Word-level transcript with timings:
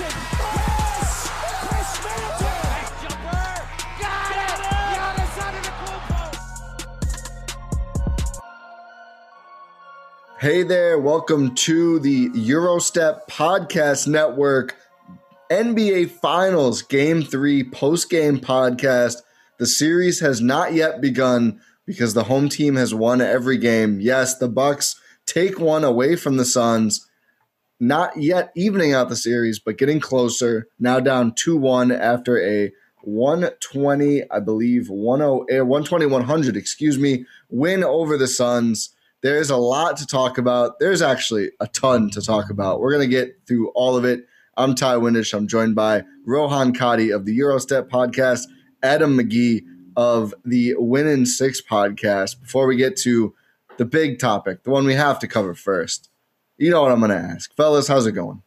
Middleton. 0.00 0.22
Yes! 0.40 1.28
Khris 1.60 1.92
Middleton. 2.04 2.80
Jumper. 3.02 3.44
Got 4.00 4.32
it! 4.32 4.60
Giannis 4.96 5.34
Antetokounmpo. 5.44 6.40
Hey 10.40 10.62
there, 10.62 10.98
welcome 10.98 11.54
to 11.56 11.98
the 11.98 12.30
Eurostep 12.30 13.28
Podcast 13.28 14.08
Network 14.08 14.78
NBA 15.50 16.12
Finals 16.12 16.80
Game 16.80 17.22
3 17.22 17.64
post 17.64 18.08
game 18.08 18.40
podcast. 18.40 19.16
The 19.58 19.66
series 19.66 20.20
has 20.20 20.40
not 20.40 20.72
yet 20.72 21.02
begun 21.02 21.60
because 21.84 22.14
the 22.14 22.24
home 22.24 22.48
team 22.48 22.76
has 22.76 22.94
won 22.94 23.20
every 23.20 23.58
game. 23.58 24.00
Yes, 24.00 24.38
the 24.38 24.48
Bucks 24.48 24.96
take 25.26 25.60
one 25.60 25.84
away 25.84 26.16
from 26.16 26.38
the 26.38 26.46
Suns, 26.46 27.06
not 27.80 28.16
yet 28.16 28.52
evening 28.54 28.92
out 28.92 29.08
the 29.08 29.16
series, 29.16 29.58
but 29.58 29.78
getting 29.78 29.98
closer. 29.98 30.68
Now 30.78 31.00
down 31.00 31.32
2-1 31.32 31.98
after 31.98 32.40
a 32.40 32.70
120, 33.02 34.30
I 34.30 34.40
believe, 34.40 34.88
10, 34.88 34.96
eh, 35.50 35.60
120 35.60 36.06
100, 36.06 36.56
excuse 36.56 36.98
me, 36.98 37.24
win 37.48 37.82
over 37.82 38.18
the 38.18 38.28
Suns. 38.28 38.90
There's 39.22 39.50
a 39.50 39.56
lot 39.56 39.96
to 39.96 40.06
talk 40.06 40.38
about. 40.38 40.78
There's 40.78 41.02
actually 41.02 41.50
a 41.60 41.66
ton 41.68 42.10
to 42.10 42.20
talk 42.20 42.50
about. 42.50 42.80
We're 42.80 42.92
going 42.92 43.08
to 43.08 43.16
get 43.16 43.38
through 43.46 43.70
all 43.70 43.96
of 43.96 44.04
it. 44.04 44.26
I'm 44.56 44.74
Ty 44.74 44.96
Windish. 44.96 45.32
I'm 45.32 45.46
joined 45.46 45.74
by 45.74 46.04
Rohan 46.26 46.74
Kadi 46.74 47.10
of 47.10 47.24
the 47.24 47.38
Eurostep 47.38 47.88
podcast, 47.88 48.42
Adam 48.82 49.16
McGee 49.16 49.62
of 49.96 50.34
the 50.44 50.74
Win 50.76 51.06
in 51.06 51.24
Six 51.24 51.62
podcast. 51.62 52.40
Before 52.40 52.66
we 52.66 52.76
get 52.76 52.96
to 52.98 53.34
the 53.78 53.84
big 53.86 54.18
topic, 54.18 54.64
the 54.64 54.70
one 54.70 54.84
we 54.84 54.94
have 54.94 55.18
to 55.20 55.28
cover 55.28 55.54
first, 55.54 56.09
you 56.60 56.70
know 56.70 56.82
what 56.82 56.92
I'm 56.92 57.00
going 57.00 57.10
to 57.10 57.16
ask. 57.16 57.54
Fellas, 57.56 57.88
how's 57.88 58.06
it 58.06 58.12
going? 58.12 58.42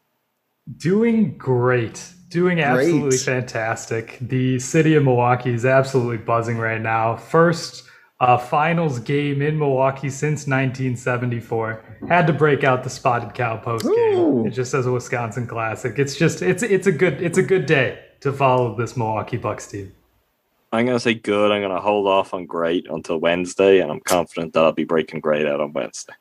Doing 0.77 1.35
great. 1.37 2.07
Doing 2.29 2.61
absolutely 2.61 3.09
Great. 3.09 3.19
fantastic. 3.19 4.17
The 4.21 4.59
city 4.59 4.95
of 4.95 5.03
Milwaukee 5.03 5.53
is 5.53 5.65
absolutely 5.65 6.17
buzzing 6.17 6.57
right 6.57 6.81
now. 6.81 7.15
First 7.15 7.83
uh, 8.19 8.37
finals 8.37 8.99
game 8.99 9.41
in 9.41 9.59
Milwaukee 9.59 10.09
since 10.09 10.47
1974. 10.47 11.83
Had 12.07 12.25
to 12.27 12.33
break 12.33 12.63
out 12.63 12.83
the 12.83 12.89
spotted 12.89 13.33
cow 13.33 13.57
post 13.57 13.85
game. 13.85 14.47
It 14.47 14.51
just 14.51 14.71
says 14.71 14.85
a 14.85 14.91
Wisconsin 14.91 15.45
classic. 15.45 15.99
It's 15.99 16.15
just 16.15 16.41
it's 16.41 16.63
it's 16.63 16.87
a 16.87 16.91
good 16.91 17.21
it's 17.21 17.37
a 17.37 17.43
good 17.43 17.65
day 17.65 17.99
to 18.21 18.31
follow 18.31 18.75
this 18.75 18.95
Milwaukee 18.95 19.37
Bucks 19.37 19.67
team. 19.67 19.91
I'm 20.71 20.85
going 20.85 20.95
to 20.95 20.99
say 20.99 21.13
good. 21.13 21.51
I'm 21.51 21.61
going 21.61 21.75
to 21.75 21.81
hold 21.81 22.07
off 22.07 22.33
on 22.33 22.47
great 22.47 22.87
until 22.89 23.19
Wednesday, 23.19 23.79
and 23.79 23.91
I'm 23.91 23.99
confident 23.99 24.53
that 24.53 24.63
I'll 24.63 24.71
be 24.71 24.85
breaking 24.85 25.19
great 25.19 25.45
out 25.45 25.61
on 25.61 25.71
Wednesday. 25.73 26.13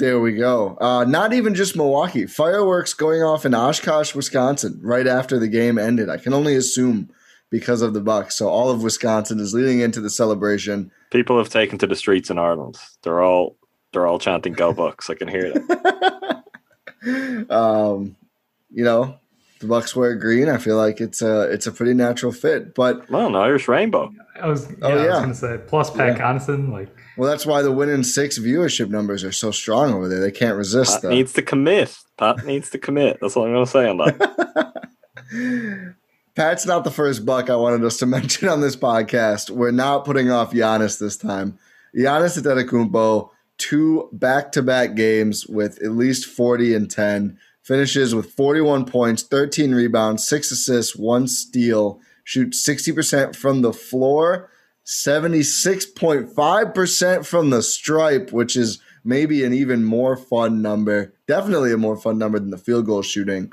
There 0.00 0.18
we 0.18 0.32
go. 0.32 0.78
Uh, 0.80 1.04
not 1.04 1.34
even 1.34 1.54
just 1.54 1.76
Milwaukee. 1.76 2.24
Fireworks 2.26 2.94
going 2.94 3.22
off 3.22 3.44
in 3.44 3.54
Oshkosh, 3.54 4.14
Wisconsin, 4.14 4.80
right 4.82 5.06
after 5.06 5.38
the 5.38 5.46
game 5.46 5.78
ended. 5.78 6.08
I 6.08 6.16
can 6.16 6.32
only 6.32 6.56
assume 6.56 7.10
because 7.50 7.82
of 7.82 7.92
the 7.92 8.00
Bucks. 8.00 8.34
So 8.34 8.48
all 8.48 8.70
of 8.70 8.82
Wisconsin 8.82 9.38
is 9.40 9.52
leading 9.52 9.80
into 9.80 10.00
the 10.00 10.08
celebration. 10.08 10.90
People 11.10 11.36
have 11.36 11.50
taken 11.50 11.76
to 11.78 11.86
the 11.86 11.94
streets 11.94 12.30
in 12.30 12.38
Ireland. 12.38 12.78
They're 13.02 13.20
all 13.20 13.56
they're 13.92 14.06
all 14.06 14.18
chanting 14.18 14.54
"Go 14.54 14.72
Bucks." 14.72 15.10
I 15.10 15.14
can 15.14 15.28
hear 15.28 15.52
them. 15.52 15.68
um, 17.50 18.16
you 18.70 18.84
know, 18.84 19.18
the 19.60 19.66
Bucks 19.66 19.94
wear 19.94 20.14
green. 20.14 20.48
I 20.48 20.56
feel 20.58 20.76
like 20.76 21.00
it's 21.00 21.20
a 21.22 21.42
it's 21.50 21.66
a 21.66 21.72
pretty 21.72 21.92
natural 21.94 22.32
fit. 22.32 22.74
But 22.74 23.10
Well, 23.10 23.26
an 23.26 23.36
Irish 23.36 23.68
rainbow. 23.68 24.10
I 24.40 24.46
was 24.46 24.66
yeah, 24.70 24.76
Oh, 24.82 24.88
I 24.88 24.94
was 24.94 25.04
yeah. 25.04 25.20
gonna 25.20 25.34
say 25.34 25.58
plus 25.66 25.90
Pat 25.90 26.16
Connaughton, 26.18 26.72
like 26.72 26.88
well, 27.20 27.28
that's 27.28 27.44
why 27.44 27.60
the 27.60 27.70
win 27.70 27.90
in 27.90 28.02
six 28.02 28.38
viewership 28.38 28.88
numbers 28.88 29.24
are 29.24 29.30
so 29.30 29.50
strong 29.50 29.92
over 29.92 30.08
there. 30.08 30.20
They 30.20 30.30
can't 30.30 30.56
resist 30.56 30.94
Pat 30.94 31.02
that. 31.02 31.10
needs 31.10 31.34
to 31.34 31.42
commit. 31.42 31.94
Pat 32.16 32.46
needs 32.46 32.70
to 32.70 32.78
commit. 32.78 33.18
That's 33.20 33.36
all 33.36 33.44
I'm 33.44 33.52
going 33.52 33.66
to 33.66 33.70
say 33.70 33.86
on 33.86 33.98
that. 33.98 35.94
Pat's 36.34 36.64
not 36.64 36.82
the 36.82 36.90
first 36.90 37.26
buck 37.26 37.50
I 37.50 37.56
wanted 37.56 37.84
us 37.84 37.98
to 37.98 38.06
mention 38.16 38.48
on 38.48 38.62
this 38.62 38.74
podcast. 38.74 39.50
We're 39.50 39.70
not 39.70 40.06
putting 40.06 40.30
off 40.30 40.52
Giannis 40.52 40.98
this 40.98 41.18
time. 41.18 41.58
Giannis 41.94 42.40
Antetokounmpo, 42.40 43.28
two 43.58 44.08
back-to-back 44.12 44.94
games 44.94 45.46
with 45.46 45.76
at 45.82 45.90
least 45.92 46.24
40 46.24 46.74
and 46.74 46.90
10, 46.90 47.38
finishes 47.62 48.14
with 48.14 48.32
41 48.32 48.86
points, 48.86 49.24
13 49.24 49.74
rebounds, 49.74 50.26
6 50.26 50.52
assists, 50.52 50.96
1 50.96 51.28
steal, 51.28 52.00
shoots 52.24 52.66
60% 52.66 53.36
from 53.36 53.60
the 53.60 53.74
floor, 53.74 54.49
76.5% 54.90 57.26
from 57.26 57.50
the 57.50 57.62
stripe, 57.62 58.32
which 58.32 58.56
is 58.56 58.80
maybe 59.04 59.44
an 59.44 59.54
even 59.54 59.84
more 59.84 60.16
fun 60.16 60.62
number. 60.62 61.12
Definitely 61.26 61.72
a 61.72 61.78
more 61.78 61.96
fun 61.96 62.18
number 62.18 62.38
than 62.38 62.50
the 62.50 62.58
field 62.58 62.86
goal 62.86 63.02
shooting 63.02 63.52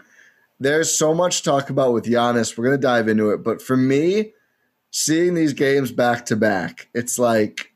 there's 0.60 0.96
so 0.96 1.14
much 1.14 1.44
talk 1.44 1.70
about 1.70 1.94
with 1.94 2.06
Giannis. 2.06 2.58
We're 2.58 2.66
going 2.66 2.78
to 2.78 2.82
dive 2.82 3.08
into 3.08 3.32
it. 3.32 3.44
But 3.44 3.62
for 3.62 3.78
me, 3.78 4.34
seeing 4.92 5.34
these 5.34 5.54
games 5.54 5.92
back 5.92 6.26
to 6.28 6.36
back, 6.36 6.90
it's 6.94 7.20
like 7.20 7.74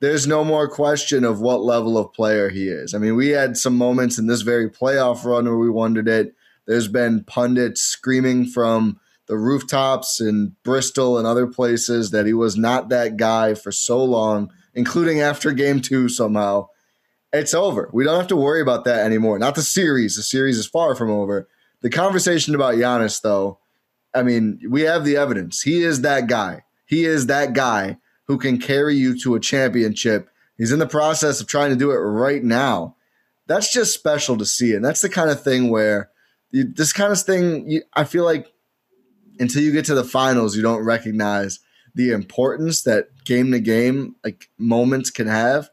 there's 0.00 0.26
no 0.26 0.44
more 0.44 0.68
question 0.68 1.24
of 1.24 1.40
what 1.40 1.62
level 1.62 1.98
of 1.98 2.12
player 2.12 2.48
he 2.48 2.68
is. 2.68 2.94
I 2.94 2.98
mean, 2.98 3.16
we 3.16 3.30
had 3.30 3.56
some 3.56 3.76
moments 3.76 4.18
in 4.18 4.26
this 4.26 4.42
very 4.42 4.70
playoff 4.70 5.24
run 5.24 5.44
where 5.44 5.56
we 5.56 5.70
wondered 5.70 6.08
it. 6.08 6.34
There's 6.66 6.88
been 6.88 7.24
pundits 7.24 7.82
screaming 7.82 8.46
from 8.46 9.00
the 9.26 9.36
rooftops 9.36 10.20
in 10.20 10.56
Bristol 10.64 11.18
and 11.18 11.26
other 11.26 11.46
places 11.46 12.10
that 12.10 12.26
he 12.26 12.32
was 12.32 12.56
not 12.56 12.88
that 12.88 13.16
guy 13.16 13.54
for 13.54 13.72
so 13.72 14.02
long, 14.04 14.50
including 14.74 15.20
after 15.20 15.52
game 15.52 15.80
two 15.80 16.08
somehow. 16.08 16.68
It's 17.32 17.54
over. 17.54 17.88
We 17.92 18.04
don't 18.04 18.18
have 18.18 18.28
to 18.28 18.36
worry 18.36 18.60
about 18.60 18.84
that 18.84 19.06
anymore. 19.06 19.38
Not 19.38 19.54
the 19.54 19.62
series. 19.62 20.16
The 20.16 20.22
series 20.22 20.58
is 20.58 20.66
far 20.66 20.94
from 20.94 21.10
over. 21.10 21.48
The 21.80 21.90
conversation 21.90 22.54
about 22.54 22.74
Giannis, 22.74 23.22
though, 23.22 23.58
I 24.14 24.22
mean, 24.22 24.60
we 24.68 24.82
have 24.82 25.04
the 25.04 25.16
evidence. 25.16 25.62
He 25.62 25.82
is 25.82 26.02
that 26.02 26.26
guy. 26.26 26.64
He 26.84 27.04
is 27.04 27.26
that 27.26 27.54
guy 27.54 27.96
who 28.26 28.36
can 28.38 28.58
carry 28.58 28.94
you 28.96 29.18
to 29.20 29.34
a 29.34 29.40
championship. 29.40 30.28
He's 30.58 30.72
in 30.72 30.78
the 30.78 30.86
process 30.86 31.40
of 31.40 31.46
trying 31.46 31.70
to 31.70 31.76
do 31.76 31.90
it 31.90 31.96
right 31.96 32.44
now. 32.44 32.96
That's 33.46 33.72
just 33.72 33.94
special 33.94 34.36
to 34.36 34.44
see. 34.44 34.74
And 34.74 34.84
that's 34.84 35.00
the 35.00 35.08
kind 35.08 35.30
of 35.30 35.42
thing 35.42 35.70
where 35.70 36.10
you, 36.50 36.64
this 36.64 36.92
kind 36.92 37.12
of 37.12 37.20
thing, 37.20 37.68
you, 37.68 37.82
I 37.94 38.04
feel 38.04 38.24
like 38.24 38.52
until 39.42 39.62
you 39.62 39.72
get 39.72 39.84
to 39.86 39.94
the 39.94 40.04
finals, 40.04 40.56
you 40.56 40.62
don't 40.62 40.84
recognize 40.84 41.58
the 41.94 42.12
importance 42.12 42.82
that 42.82 43.08
game 43.24 43.52
to 43.52 43.60
game 43.60 44.16
like 44.24 44.48
moments 44.56 45.10
can 45.10 45.26
have. 45.26 45.68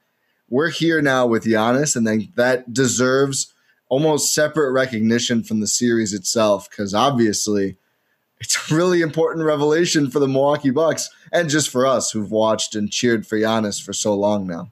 We're 0.49 0.69
here 0.69 1.01
now 1.01 1.27
with 1.27 1.45
Giannis, 1.45 1.95
and 1.95 2.05
then 2.05 2.33
that 2.35 2.73
deserves 2.73 3.53
almost 3.87 4.33
separate 4.33 4.71
recognition 4.71 5.43
from 5.43 5.59
the 5.59 5.67
series 5.67 6.13
itself 6.13 6.69
because 6.69 6.93
obviously 6.93 7.77
it's 8.39 8.71
a 8.71 8.75
really 8.75 9.01
important 9.01 9.45
revelation 9.45 10.09
for 10.09 10.19
the 10.19 10.27
Milwaukee 10.27 10.69
Bucks 10.71 11.09
and 11.31 11.49
just 11.49 11.69
for 11.69 11.85
us 11.85 12.11
who've 12.11 12.31
watched 12.31 12.75
and 12.75 12.91
cheered 12.91 13.27
for 13.27 13.37
Giannis 13.37 13.81
for 13.81 13.93
so 13.93 14.15
long 14.15 14.47
now. 14.47 14.71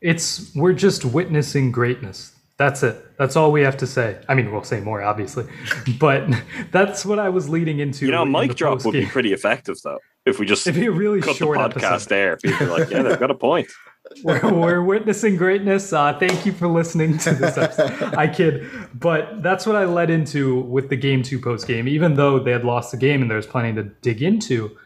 It's 0.00 0.54
we're 0.54 0.74
just 0.74 1.04
witnessing 1.04 1.72
greatness. 1.72 2.33
That's 2.56 2.82
it. 2.84 3.16
That's 3.18 3.34
all 3.34 3.50
we 3.50 3.62
have 3.62 3.76
to 3.78 3.86
say. 3.86 4.18
I 4.28 4.34
mean, 4.34 4.52
we'll 4.52 4.62
say 4.62 4.80
more, 4.80 5.02
obviously, 5.02 5.46
but 5.98 6.28
that's 6.70 7.04
what 7.04 7.18
I 7.18 7.28
was 7.28 7.48
leading 7.48 7.80
into. 7.80 8.06
You 8.06 8.12
know, 8.12 8.22
in 8.22 8.30
mic 8.30 8.48
the 8.48 8.54
drop 8.54 8.84
would 8.84 8.92
be 8.92 9.06
pretty 9.06 9.32
effective 9.32 9.76
though. 9.82 9.98
If 10.24 10.38
we 10.38 10.46
just 10.46 10.66
It'd 10.66 10.80
be 10.80 10.86
a 10.86 10.90
really 10.90 11.20
cut 11.20 11.32
the 11.32 11.44
short 11.44 11.58
podcast 11.58 11.84
episode. 11.84 12.08
there, 12.08 12.36
people 12.38 12.66
are 12.66 12.78
like, 12.78 12.90
yeah, 12.90 13.02
they've 13.02 13.20
got 13.20 13.30
a 13.30 13.34
point. 13.34 13.68
we're, 14.22 14.52
we're 14.52 14.82
witnessing 14.82 15.36
greatness. 15.36 15.92
Uh, 15.92 16.16
thank 16.18 16.46
you 16.46 16.52
for 16.52 16.68
listening 16.68 17.18
to 17.18 17.32
this 17.32 17.56
episode. 17.58 18.14
I 18.16 18.28
kid, 18.28 18.68
but 18.94 19.42
that's 19.42 19.66
what 19.66 19.76
I 19.76 19.84
led 19.84 20.10
into 20.10 20.60
with 20.60 20.88
the 20.88 20.96
game 20.96 21.22
two 21.22 21.40
post 21.40 21.66
game. 21.66 21.88
Even 21.88 22.14
though 22.14 22.38
they 22.38 22.52
had 22.52 22.64
lost 22.64 22.90
the 22.90 22.96
game 22.96 23.22
and 23.22 23.30
there 23.30 23.36
was 23.36 23.46
plenty 23.46 23.74
to 23.74 23.82
dig 23.82 24.22
into, 24.22 24.76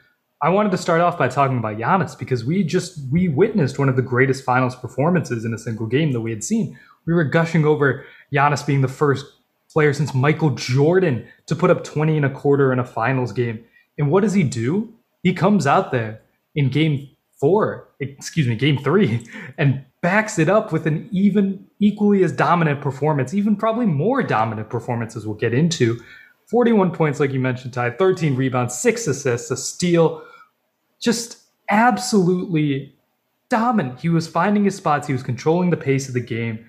I 0.40 0.50
wanted 0.50 0.70
to 0.70 0.78
start 0.78 1.00
off 1.00 1.18
by 1.18 1.28
talking 1.28 1.58
about 1.58 1.78
Giannis 1.78 2.16
because 2.16 2.44
we 2.44 2.62
just 2.62 2.98
we 3.10 3.28
witnessed 3.28 3.78
one 3.78 3.88
of 3.88 3.96
the 3.96 4.02
greatest 4.02 4.44
finals 4.44 4.76
performances 4.76 5.44
in 5.44 5.52
a 5.52 5.58
single 5.58 5.86
game 5.86 6.12
that 6.12 6.20
we 6.20 6.30
had 6.30 6.44
seen. 6.44 6.78
We 7.08 7.14
were 7.14 7.24
gushing 7.24 7.64
over 7.64 8.04
Giannis 8.32 8.64
being 8.64 8.82
the 8.82 8.86
first 8.86 9.24
player 9.72 9.94
since 9.94 10.12
Michael 10.12 10.50
Jordan 10.50 11.26
to 11.46 11.56
put 11.56 11.70
up 11.70 11.82
20 11.82 12.18
and 12.18 12.26
a 12.26 12.30
quarter 12.30 12.70
in 12.70 12.78
a 12.78 12.84
finals 12.84 13.32
game. 13.32 13.64
And 13.96 14.10
what 14.10 14.20
does 14.20 14.34
he 14.34 14.42
do? 14.42 14.92
He 15.22 15.32
comes 15.32 15.66
out 15.66 15.90
there 15.90 16.20
in 16.54 16.68
game 16.68 17.08
four, 17.40 17.88
excuse 17.98 18.46
me, 18.46 18.56
game 18.56 18.76
three, 18.76 19.26
and 19.58 19.86
backs 20.02 20.38
it 20.38 20.50
up 20.50 20.70
with 20.70 20.86
an 20.86 21.08
even 21.10 21.66
equally 21.80 22.22
as 22.22 22.30
dominant 22.30 22.82
performance, 22.82 23.32
even 23.32 23.56
probably 23.56 23.86
more 23.86 24.22
dominant 24.22 24.68
performances 24.68 25.26
we'll 25.26 25.34
get 25.34 25.54
into. 25.54 25.98
41 26.44 26.90
points, 26.90 27.20
like 27.20 27.32
you 27.32 27.40
mentioned, 27.40 27.72
Ty, 27.72 27.92
13 27.92 28.36
rebounds, 28.36 28.78
six 28.78 29.06
assists, 29.06 29.50
a 29.50 29.56
steal. 29.56 30.22
Just 31.00 31.38
absolutely 31.70 32.94
dominant. 33.48 34.00
He 34.00 34.10
was 34.10 34.28
finding 34.28 34.64
his 34.64 34.76
spots, 34.76 35.06
he 35.06 35.14
was 35.14 35.22
controlling 35.22 35.70
the 35.70 35.76
pace 35.78 36.06
of 36.06 36.12
the 36.12 36.20
game. 36.20 36.66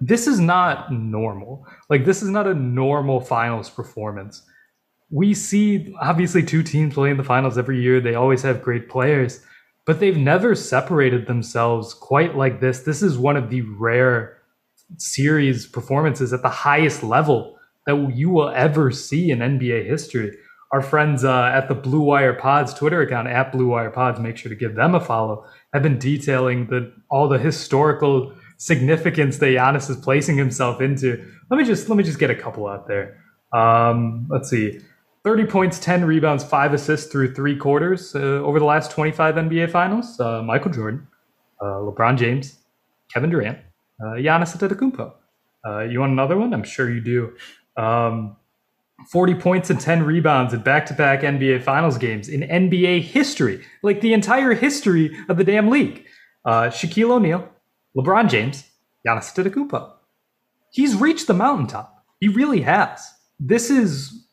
This 0.00 0.26
is 0.26 0.40
not 0.40 0.92
normal. 0.92 1.66
Like, 1.88 2.04
this 2.04 2.22
is 2.22 2.30
not 2.30 2.46
a 2.46 2.54
normal 2.54 3.20
finals 3.20 3.68
performance 3.68 4.42
we 5.10 5.34
see 5.34 5.92
obviously 6.00 6.42
two 6.42 6.62
teams 6.62 6.94
play 6.94 7.10
in 7.10 7.16
the 7.16 7.24
finals 7.24 7.58
every 7.58 7.82
year. 7.82 8.00
They 8.00 8.14
always 8.14 8.42
have 8.42 8.62
great 8.62 8.88
players, 8.88 9.44
but 9.84 9.98
they've 9.98 10.16
never 10.16 10.54
separated 10.54 11.26
themselves 11.26 11.94
quite 11.94 12.36
like 12.36 12.60
this. 12.60 12.80
This 12.80 13.02
is 13.02 13.18
one 13.18 13.36
of 13.36 13.50
the 13.50 13.62
rare 13.62 14.38
series 14.98 15.66
performances 15.66 16.32
at 16.32 16.42
the 16.42 16.48
highest 16.48 17.02
level 17.02 17.58
that 17.86 18.12
you 18.14 18.30
will 18.30 18.50
ever 18.50 18.90
see 18.92 19.30
in 19.30 19.40
NBA 19.40 19.86
history. 19.86 20.36
Our 20.72 20.82
friends 20.82 21.24
uh, 21.24 21.50
at 21.52 21.66
the 21.66 21.74
Blue 21.74 22.02
Wire 22.02 22.34
Pods 22.34 22.72
Twitter 22.72 23.02
account 23.02 23.26
at 23.26 23.50
Blue 23.50 23.66
Wire 23.66 23.90
Pods, 23.90 24.20
make 24.20 24.36
sure 24.36 24.50
to 24.50 24.56
give 24.56 24.76
them 24.76 24.94
a 24.94 25.00
follow. 25.00 25.44
Have 25.72 25.82
been 25.82 25.98
detailing 25.98 26.68
the 26.68 26.92
all 27.10 27.28
the 27.28 27.38
historical 27.38 28.32
significance 28.60 29.38
that 29.38 29.46
Giannis 29.46 29.88
is 29.88 29.96
placing 29.96 30.36
himself 30.36 30.82
into. 30.82 31.26
Let 31.50 31.56
me 31.56 31.64
just 31.64 31.88
let 31.88 31.96
me 31.96 32.04
just 32.04 32.18
get 32.18 32.30
a 32.30 32.34
couple 32.34 32.66
out 32.68 32.86
there. 32.86 33.16
Um, 33.54 34.26
let's 34.28 34.50
see. 34.50 34.80
30 35.24 35.46
points, 35.46 35.78
10 35.78 36.04
rebounds, 36.04 36.44
5 36.44 36.72
assists 36.74 37.10
through 37.10 37.34
three 37.34 37.56
quarters 37.56 38.14
uh, 38.14 38.18
over 38.18 38.58
the 38.58 38.64
last 38.64 38.90
25 38.90 39.34
NBA 39.34 39.70
finals. 39.70 40.18
Uh, 40.20 40.42
Michael 40.42 40.70
Jordan, 40.70 41.06
uh, 41.60 41.80
LeBron 41.80 42.16
James, 42.16 42.58
Kevin 43.12 43.30
Durant, 43.30 43.58
uh, 44.02 44.16
Giannis 44.16 44.56
Antetokounmpo. 44.56 45.12
Uh, 45.66 45.80
you 45.80 46.00
want 46.00 46.12
another 46.12 46.36
one? 46.38 46.54
I'm 46.54 46.62
sure 46.62 46.90
you 46.90 47.00
do. 47.00 47.36
Um, 47.82 48.36
40 49.10 49.34
points 49.36 49.70
and 49.70 49.80
10 49.80 50.02
rebounds 50.02 50.52
in 50.52 50.60
back-to-back 50.60 51.20
NBA 51.20 51.62
finals 51.62 51.98
games 51.98 52.28
in 52.28 52.42
NBA 52.42 53.02
history. 53.02 53.64
Like 53.82 54.02
the 54.02 54.12
entire 54.12 54.52
history 54.52 55.16
of 55.28 55.38
the 55.38 55.44
damn 55.44 55.68
league. 55.68 56.04
Uh, 56.44 56.68
Shaquille 56.68 57.10
O'Neal, 57.10 57.48
LeBron 57.96 58.28
James, 58.28 58.64
Giannis 59.06 59.32
Antetokounmpo. 59.34 59.92
He's 60.72 60.94
reached 60.94 61.26
the 61.26 61.34
mountaintop. 61.34 62.04
He 62.20 62.28
really 62.28 62.60
has. 62.62 63.12
This 63.38 63.70
is 63.70 64.24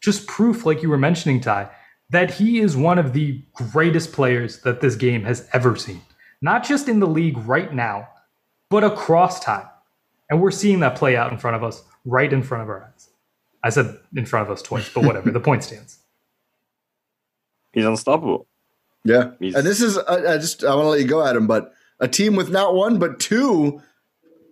just 0.00 0.26
proof, 0.26 0.64
like 0.64 0.82
you 0.82 0.88
were 0.88 0.98
mentioning, 0.98 1.40
Ty, 1.40 1.70
that 2.10 2.32
he 2.34 2.58
is 2.60 2.76
one 2.76 2.98
of 2.98 3.12
the 3.12 3.42
greatest 3.54 4.12
players 4.12 4.60
that 4.62 4.80
this 4.80 4.94
game 4.96 5.24
has 5.24 5.48
ever 5.52 5.76
seen. 5.76 6.02
Not 6.42 6.64
just 6.64 6.88
in 6.88 7.00
the 7.00 7.06
league 7.06 7.38
right 7.38 7.72
now, 7.72 8.08
but 8.68 8.84
across 8.84 9.40
time. 9.40 9.66
And 10.30 10.40
we're 10.40 10.50
seeing 10.52 10.80
that 10.80 10.96
play 10.96 11.16
out 11.16 11.32
in 11.32 11.38
front 11.38 11.56
of 11.56 11.64
us, 11.64 11.82
right 12.04 12.32
in 12.32 12.42
front 12.42 12.62
of 12.62 12.68
our 12.68 12.84
eyes. 12.84 13.08
I 13.62 13.70
said 13.70 13.98
in 14.16 14.24
front 14.26 14.48
of 14.48 14.52
us 14.52 14.62
twice, 14.62 14.88
but 14.92 15.04
whatever. 15.04 15.30
the 15.30 15.40
point 15.40 15.64
stands. 15.64 15.98
He's 17.72 17.84
unstoppable. 17.84 18.46
Yeah, 19.04 19.32
He's- 19.40 19.54
and 19.54 19.66
this 19.66 19.80
is 19.80 19.96
I, 19.98 20.34
I 20.34 20.38
just 20.38 20.62
I 20.64 20.74
want 20.74 20.84
to 20.86 20.90
let 20.90 21.00
you 21.00 21.06
go 21.06 21.24
at 21.24 21.34
him, 21.36 21.46
but 21.46 21.72
a 22.00 22.08
team 22.08 22.36
with 22.36 22.50
not 22.50 22.74
one 22.74 22.98
but 22.98 23.20
two 23.20 23.80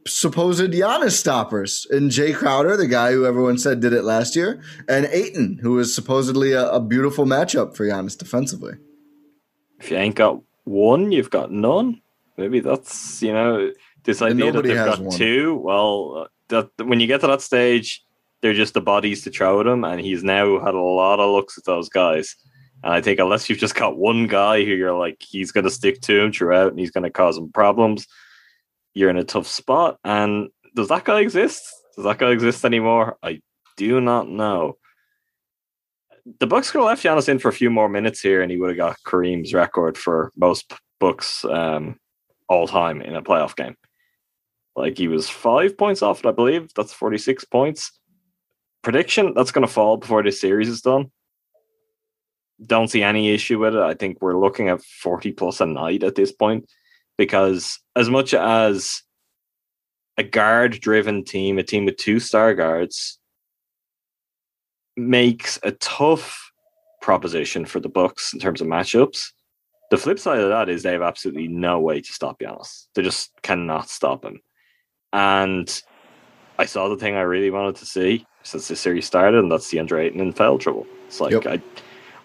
supposed 0.06 0.72
Giannis 0.72 1.12
stoppers 1.12 1.86
in 1.90 2.08
Jae 2.08 2.34
Crowder, 2.34 2.76
the 2.76 2.86
guy 2.86 3.12
who 3.12 3.26
everyone 3.26 3.58
said 3.58 3.80
did 3.80 3.92
it 3.92 4.04
last 4.04 4.36
year, 4.36 4.62
and 4.88 5.06
Ayton, 5.06 5.58
who 5.62 5.78
is 5.78 5.94
supposedly 5.94 6.52
a, 6.52 6.68
a 6.70 6.80
beautiful 6.80 7.26
matchup 7.26 7.76
for 7.76 7.84
Giannis 7.84 8.16
defensively. 8.16 8.74
If 9.80 9.90
you 9.90 9.96
ain't 9.96 10.14
got 10.14 10.40
one, 10.64 11.12
you've 11.12 11.30
got 11.30 11.52
none. 11.52 12.00
Maybe 12.36 12.60
that's 12.60 13.22
you 13.22 13.32
know 13.32 13.72
this 14.04 14.22
idea 14.22 14.52
that 14.52 14.62
they've 14.62 14.76
got 14.76 15.00
one. 15.00 15.16
two. 15.16 15.56
Well, 15.56 16.28
that 16.48 16.70
when 16.78 17.00
you 17.00 17.06
get 17.06 17.20
to 17.22 17.26
that 17.26 17.42
stage, 17.42 18.04
they're 18.40 18.54
just 18.54 18.74
the 18.74 18.80
bodies 18.80 19.22
to 19.24 19.30
throw 19.30 19.60
at 19.60 19.66
him, 19.66 19.84
and 19.84 20.00
he's 20.00 20.22
now 20.22 20.58
had 20.60 20.74
a 20.74 20.80
lot 20.80 21.20
of 21.20 21.30
looks 21.30 21.58
at 21.58 21.64
those 21.64 21.88
guys. 21.88 22.36
And 22.82 22.92
I 22.92 23.00
think 23.00 23.18
unless 23.18 23.48
you've 23.48 23.58
just 23.58 23.74
got 23.74 23.96
one 23.96 24.26
guy 24.26 24.64
who 24.64 24.70
you're 24.72 24.96
like 24.96 25.16
he's 25.20 25.52
going 25.52 25.64
to 25.64 25.70
stick 25.70 26.00
to 26.02 26.20
him 26.20 26.32
throughout, 26.32 26.70
and 26.70 26.78
he's 26.78 26.90
going 26.90 27.04
to 27.04 27.10
cause 27.10 27.36
him 27.36 27.50
problems, 27.52 28.06
you're 28.94 29.10
in 29.10 29.16
a 29.16 29.24
tough 29.24 29.46
spot. 29.46 29.98
And 30.04 30.48
does 30.74 30.88
that 30.88 31.04
guy 31.04 31.20
exist? 31.20 31.62
Does 31.96 32.04
that 32.04 32.18
guy 32.18 32.30
exist 32.30 32.64
anymore? 32.64 33.16
I 33.22 33.40
do 33.76 34.00
not 34.00 34.28
know. 34.28 34.76
The 36.40 36.46
Bucks 36.46 36.70
could 36.70 36.78
have 36.78 36.86
left 36.86 37.02
Giannis 37.02 37.28
in 37.28 37.38
for 37.38 37.48
a 37.48 37.52
few 37.54 37.70
more 37.70 37.88
minutes 37.88 38.20
here, 38.20 38.42
and 38.42 38.50
he 38.50 38.58
would 38.58 38.68
have 38.68 38.76
got 38.76 38.98
Kareem's 39.04 39.54
record 39.54 39.96
for 39.96 40.30
most 40.36 40.72
Bucks 41.00 41.44
um, 41.44 41.98
all 42.48 42.68
time 42.68 43.00
in 43.00 43.16
a 43.16 43.22
playoff 43.22 43.56
game. 43.56 43.76
Like 44.76 44.96
he 44.96 45.08
was 45.08 45.28
five 45.28 45.76
points 45.76 46.02
off 46.02 46.24
I 46.24 46.30
believe. 46.30 46.70
That's 46.74 46.92
46 46.92 47.44
points. 47.46 47.92
Prediction 48.82 49.34
that's 49.34 49.50
going 49.50 49.66
to 49.66 49.72
fall 49.72 49.96
before 49.96 50.22
this 50.22 50.40
series 50.40 50.68
is 50.68 50.80
done. 50.80 51.10
Don't 52.64 52.88
see 52.88 53.02
any 53.02 53.30
issue 53.30 53.58
with 53.58 53.74
it. 53.74 53.80
I 53.80 53.94
think 53.94 54.18
we're 54.20 54.38
looking 54.38 54.68
at 54.68 54.82
40 54.82 55.32
plus 55.32 55.60
a 55.60 55.66
night 55.66 56.02
at 56.02 56.14
this 56.16 56.32
point 56.32 56.68
because, 57.16 57.78
as 57.94 58.10
much 58.10 58.34
as 58.34 59.02
a 60.16 60.24
guard 60.24 60.80
driven 60.80 61.24
team, 61.24 61.58
a 61.58 61.62
team 61.62 61.84
with 61.84 61.96
two 61.96 62.18
star 62.18 62.54
guards, 62.54 63.18
makes 64.96 65.58
a 65.62 65.70
tough 65.72 66.50
proposition 67.00 67.64
for 67.64 67.80
the 67.80 67.88
Bucks 67.88 68.32
in 68.34 68.40
terms 68.40 68.60
of 68.60 68.66
matchups. 68.66 69.28
The 69.90 69.96
flip 69.96 70.18
side 70.18 70.40
of 70.40 70.50
that 70.50 70.68
is 70.68 70.82
they 70.82 70.92
have 70.92 71.02
absolutely 71.02 71.48
no 71.48 71.80
way 71.80 72.00
to 72.00 72.12
stop 72.12 72.40
Giannis. 72.40 72.86
They 72.94 73.02
just 73.02 73.30
cannot 73.42 73.88
stop 73.88 74.24
him. 74.24 74.40
And 75.12 75.82
I 76.58 76.66
saw 76.66 76.88
the 76.88 76.96
thing 76.96 77.14
I 77.14 77.22
really 77.22 77.50
wanted 77.50 77.76
to 77.76 77.86
see 77.86 78.26
since 78.42 78.68
the 78.68 78.76
series 78.76 79.06
started, 79.06 79.38
and 79.38 79.50
that's 79.50 79.70
the 79.70 79.78
Andre 79.78 80.06
Ayton 80.06 80.20
in 80.20 80.32
foul 80.32 80.58
trouble. 80.58 80.86
It's 81.06 81.20
like 81.20 81.32
Yep. 81.32 81.46
I, 81.46 81.62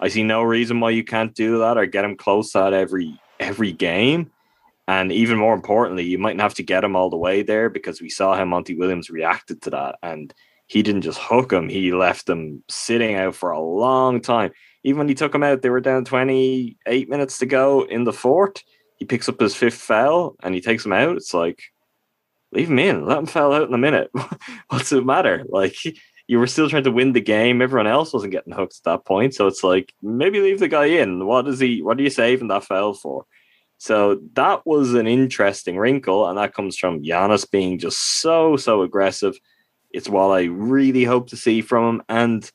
I 0.04 0.10
see 0.10 0.22
no 0.22 0.44
reason 0.44 0.82
why 0.82 0.90
you 0.90 1.06
can't 1.06 1.34
do 1.34 1.60
that 1.60 1.78
or 1.78 1.86
get 1.86 2.04
him 2.04 2.18
close 2.18 2.52
that 2.52 2.74
every 2.74 3.18
every 3.40 3.72
game. 3.72 4.30
And 4.86 5.14
even 5.14 5.38
more 5.38 5.54
importantly, 5.54 6.04
you 6.04 6.18
mightn't 6.18 6.42
have 6.42 6.56
to 6.56 6.64
get 6.64 6.84
him 6.84 6.98
all 6.98 7.10
the 7.10 7.16
way 7.16 7.42
there 7.42 7.70
because 7.70 8.02
we 8.02 8.10
saw 8.10 8.36
how 8.36 8.44
Monty 8.44 8.76
Williams 8.76 9.10
reacted 9.10 9.62
to 9.62 9.70
that, 9.70 9.96
and 10.04 10.34
he 10.68 10.84
didn't 10.84 11.04
just 11.04 11.20
hook 11.22 11.54
him; 11.54 11.70
he 11.70 11.94
left 11.94 12.28
him 12.28 12.66
sitting 12.68 13.16
out 13.16 13.34
for 13.34 13.52
a 13.52 13.62
long 13.62 14.20
time. 14.20 14.52
Even 14.84 14.98
when 14.98 15.08
he 15.08 15.16
took 15.16 15.34
him 15.34 15.42
out, 15.42 15.62
they 15.62 15.70
were 15.70 15.80
down 15.80 16.04
28 16.04 17.08
minutes 17.08 17.38
to 17.38 17.46
go 17.46 17.84
in 17.84 18.04
the 18.04 18.12
fourth. 18.12 18.62
He 18.98 19.06
picks 19.06 19.30
up 19.30 19.40
his 19.40 19.56
fifth 19.56 19.80
foul 19.80 20.36
and 20.44 20.54
he 20.54 20.60
takes 20.60 20.86
him 20.86 20.92
out. 20.92 21.16
It's 21.16 21.34
like, 21.34 21.64
leave 22.52 22.70
him 22.70 22.80
in, 22.80 23.06
let 23.06 23.20
him 23.20 23.26
foul 23.26 23.54
out 23.54 23.70
in 23.70 23.74
a 23.74 23.78
minute. 23.78 24.12
What's 24.68 24.92
it 24.92 25.06
matter? 25.06 25.46
Like, 25.48 25.78
you 26.28 26.40
were 26.40 26.48
still 26.48 26.70
trying 26.70 26.86
to 26.86 26.92
win 26.92 27.14
the 27.14 27.22
game. 27.22 27.62
Everyone 27.62 27.88
else 27.88 28.14
wasn't 28.14 28.32
getting 28.32 28.54
hooked 28.54 28.78
at 28.78 28.84
that 28.84 29.06
point. 29.06 29.34
So 29.34 29.48
it's 29.48 29.64
like, 29.64 29.94
maybe 30.02 30.40
leave 30.40 30.60
the 30.60 30.68
guy 30.68 30.86
in. 30.86 31.26
What 31.26 31.48
is 31.48 31.60
he, 31.60 31.82
what 31.82 32.00
are 32.00 32.02
you 32.02 32.10
saving 32.10 32.48
that 32.48 32.64
foul 32.64 32.94
for? 32.94 33.26
So 33.78 34.22
that 34.34 34.66
was 34.66 34.94
an 34.94 35.08
interesting 35.08 35.78
wrinkle. 35.78 36.28
And 36.28 36.38
that 36.38 36.54
comes 36.54 36.78
from 36.78 37.04
Giannis 37.04 37.50
being 37.50 37.78
just 37.78 38.22
so, 38.22 38.56
so 38.56 38.84
aggressive. 38.84 39.38
It's 39.92 40.08
what 40.08 40.30
I 40.30 40.44
really 40.44 41.04
hope 41.04 41.30
to 41.30 41.38
see 41.38 41.62
from 41.62 41.96
him. 41.96 42.04
And 42.08 42.52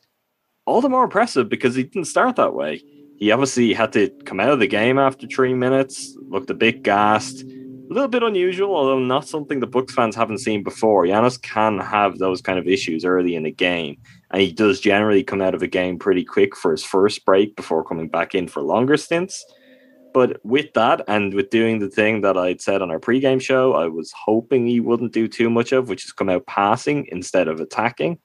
all 0.65 0.81
the 0.81 0.89
more 0.89 1.05
impressive 1.05 1.49
because 1.49 1.75
he 1.75 1.83
didn't 1.83 2.07
start 2.07 2.37
that 2.37 2.55
way. 2.55 2.83
He 3.17 3.33
obviously 3.33 3.73
had 3.75 3.93
to 3.95 4.11
come 4.25 4.39
out 4.39 4.51
of 4.51 4.61
the 4.61 4.67
game 4.67 4.99
after 4.99 5.27
three 5.27 5.55
minutes, 5.55 6.17
looked 6.29 6.51
a 6.51 6.55
bit 6.55 6.83
gassed, 6.83 7.45
a 7.89 7.93
little 7.93 8.09
bit 8.09 8.23
unusual, 8.23 8.75
although 8.75 8.99
not 8.99 9.27
something 9.27 9.61
the 9.61 9.67
Bucks 9.67 9.95
fans 9.95 10.15
haven't 10.15 10.39
seen 10.39 10.63
before. 10.63 11.07
Giannis 11.07 11.41
can 11.41 11.79
have 11.79 12.19
those 12.19 12.43
kind 12.43 12.59
of 12.59 12.69
issues 12.69 13.05
early 13.05 13.35
in 13.35 13.45
the 13.45 13.51
game, 13.51 13.97
and 14.31 14.43
he 14.43 14.53
does 14.53 14.81
generally 14.81 15.25
come 15.25 15.41
out 15.41 15.55
of 15.55 15.63
a 15.63 15.67
game 15.67 15.99
pretty 15.99 16.25
quick 16.25 16.55
for 16.55 16.73
his 16.73 16.85
first 16.85 17.25
break 17.25 17.57
before 17.57 17.85
coming 17.85 18.09
back 18.09 18.35
in 18.35 18.47
for 18.47 18.63
longer 18.63 18.97
stints. 18.97 19.45
But 20.13 20.41
with 20.45 20.73
that, 20.75 21.03
and 21.09 21.33
with 21.33 21.51
doing 21.51 21.79
the 21.79 21.89
thing 21.89 22.21
that 22.23 22.37
I'd 22.37 22.61
said 22.61 22.83
on 22.83 22.91
our 22.91 23.01
pregame 23.01 23.41
show, 23.41 23.75
I 23.75 23.87
was 23.87 24.13
hoping 24.13 24.67
he 24.67 24.81
wouldn't 24.81 25.13
do 25.13 25.29
too 25.29 25.49
much 25.49 25.73
of, 25.73 25.89
which 25.89 26.05
is 26.05 26.13
come 26.13 26.29
out 26.29 26.47
passing 26.47 27.07
instead 27.11 27.49
of 27.49 27.61
attacking. 27.61 28.19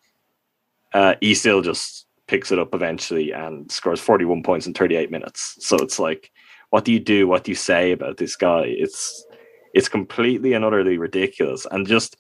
Uh, 0.94 1.16
he 1.22 1.36
still 1.36 1.62
just 1.62 2.06
picks 2.28 2.52
it 2.52 2.60
up 2.60 2.74
eventually 2.74 3.32
and 3.32 3.72
scores 3.72 4.00
41 4.00 4.44
points 4.44 4.66
in 4.66 4.74
38 4.74 5.12
minutes. 5.12 5.56
So 5.60 5.78
it's 5.78 6.00
like, 6.00 6.32
what 6.70 6.86
do 6.86 6.92
you 6.92 7.00
do? 7.00 7.28
What 7.28 7.44
do 7.44 7.52
you 7.52 7.56
say 7.56 7.92
about 7.92 8.18
this 8.18 8.36
guy? 8.36 8.64
It's 8.66 9.26
it's 9.74 9.90
completely 9.90 10.54
and 10.54 10.64
utterly 10.64 10.98
ridiculous. 10.98 11.66
And 11.70 11.88
just 11.88 12.16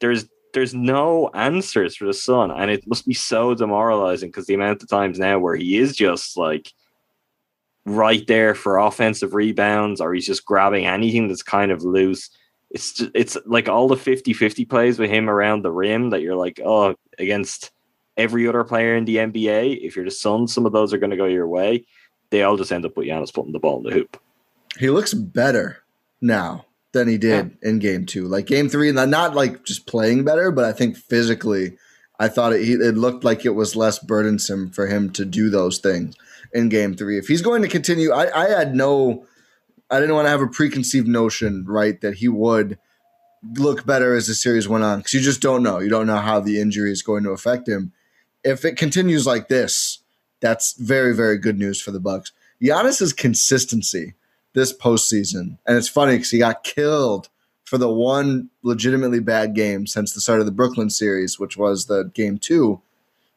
there's 0.00 0.26
there's 0.52 0.74
no 0.74 1.30
answers 1.34 1.96
for 1.96 2.06
the 2.06 2.14
Sun, 2.14 2.50
and 2.50 2.70
it 2.70 2.86
must 2.86 3.06
be 3.06 3.14
so 3.14 3.54
demoralizing 3.54 4.30
because 4.30 4.46
the 4.46 4.54
amount 4.54 4.82
of 4.82 4.88
times 4.88 5.18
now 5.18 5.38
where 5.38 5.56
he 5.56 5.78
is 5.78 5.96
just 5.96 6.36
like 6.36 6.72
right 7.86 8.26
there 8.26 8.54
for 8.54 8.78
offensive 8.78 9.34
rebounds 9.34 10.00
or 10.00 10.12
he's 10.12 10.26
just 10.26 10.44
grabbing 10.44 10.86
anything 10.86 11.28
that's 11.28 11.42
kind 11.42 11.70
of 11.70 11.82
loose. 11.82 12.30
It's 12.70 12.92
just, 12.92 13.10
it's 13.14 13.38
like 13.46 13.68
all 13.68 13.88
the 13.88 13.96
50-50 13.96 14.68
plays 14.68 14.98
with 14.98 15.10
him 15.10 15.30
around 15.30 15.62
the 15.62 15.72
rim 15.72 16.10
that 16.10 16.20
you're 16.20 16.36
like, 16.36 16.60
oh, 16.64 16.94
against 17.18 17.70
every 18.16 18.46
other 18.46 18.64
player 18.64 18.96
in 18.96 19.06
the 19.06 19.16
NBA, 19.16 19.84
if 19.84 19.96
you're 19.96 20.04
the 20.04 20.10
Suns, 20.10 20.52
some 20.52 20.66
of 20.66 20.72
those 20.72 20.92
are 20.92 20.98
going 20.98 21.10
to 21.10 21.16
go 21.16 21.24
your 21.24 21.48
way. 21.48 21.86
They 22.30 22.42
all 22.42 22.56
just 22.56 22.70
end 22.70 22.84
up 22.84 22.96
with 22.96 23.06
Giannis 23.06 23.32
putting 23.32 23.52
the 23.52 23.58
ball 23.58 23.78
in 23.78 23.84
the 23.84 23.92
hoop. 23.92 24.20
He 24.78 24.90
looks 24.90 25.14
better 25.14 25.82
now 26.20 26.66
than 26.92 27.08
he 27.08 27.18
did 27.18 27.56
yeah. 27.62 27.68
in 27.68 27.78
game 27.78 28.06
two. 28.06 28.26
Like 28.26 28.46
game 28.46 28.68
three, 28.68 28.90
not 28.92 29.34
like 29.34 29.64
just 29.64 29.86
playing 29.86 30.24
better, 30.24 30.50
but 30.50 30.64
I 30.64 30.72
think 30.72 30.96
physically, 30.96 31.76
I 32.18 32.28
thought 32.28 32.52
it, 32.52 32.62
it 32.62 32.96
looked 32.96 33.24
like 33.24 33.44
it 33.44 33.54
was 33.54 33.76
less 33.76 33.98
burdensome 33.98 34.70
for 34.70 34.86
him 34.86 35.10
to 35.12 35.24
do 35.24 35.50
those 35.50 35.78
things 35.78 36.16
in 36.52 36.68
game 36.68 36.94
three. 36.94 37.18
If 37.18 37.28
he's 37.28 37.42
going 37.42 37.62
to 37.62 37.68
continue, 37.68 38.12
I, 38.12 38.44
I 38.44 38.48
had 38.48 38.74
no, 38.74 39.26
I 39.90 40.00
didn't 40.00 40.14
want 40.14 40.26
to 40.26 40.30
have 40.30 40.42
a 40.42 40.48
preconceived 40.48 41.08
notion, 41.08 41.64
right, 41.66 42.00
that 42.00 42.16
he 42.16 42.28
would 42.28 42.78
look 43.56 43.86
better 43.86 44.14
as 44.14 44.26
the 44.26 44.34
series 44.34 44.68
went 44.68 44.84
on 44.84 44.98
because 44.98 45.14
you 45.14 45.20
just 45.20 45.40
don't 45.40 45.62
know. 45.62 45.78
You 45.78 45.88
don't 45.88 46.06
know 46.06 46.18
how 46.18 46.40
the 46.40 46.60
injury 46.60 46.92
is 46.92 47.02
going 47.02 47.24
to 47.24 47.30
affect 47.30 47.68
him. 47.68 47.92
If 48.44 48.64
it 48.64 48.76
continues 48.76 49.26
like 49.26 49.48
this, 49.48 50.00
that's 50.40 50.72
very, 50.74 51.14
very 51.14 51.38
good 51.38 51.58
news 51.58 51.80
for 51.80 51.90
the 51.90 52.00
Bucks. 52.00 52.32
Giannis's 52.62 53.12
consistency 53.12 54.14
this 54.52 54.76
postseason, 54.76 55.58
and 55.66 55.76
it's 55.76 55.88
funny 55.88 56.14
because 56.14 56.30
he 56.30 56.38
got 56.38 56.64
killed 56.64 57.28
for 57.64 57.78
the 57.78 57.92
one 57.92 58.50
legitimately 58.62 59.20
bad 59.20 59.54
game 59.54 59.86
since 59.86 60.12
the 60.12 60.20
start 60.20 60.40
of 60.40 60.46
the 60.46 60.52
Brooklyn 60.52 60.90
series, 60.90 61.38
which 61.38 61.56
was 61.56 61.86
the 61.86 62.10
game 62.14 62.36
two. 62.36 62.82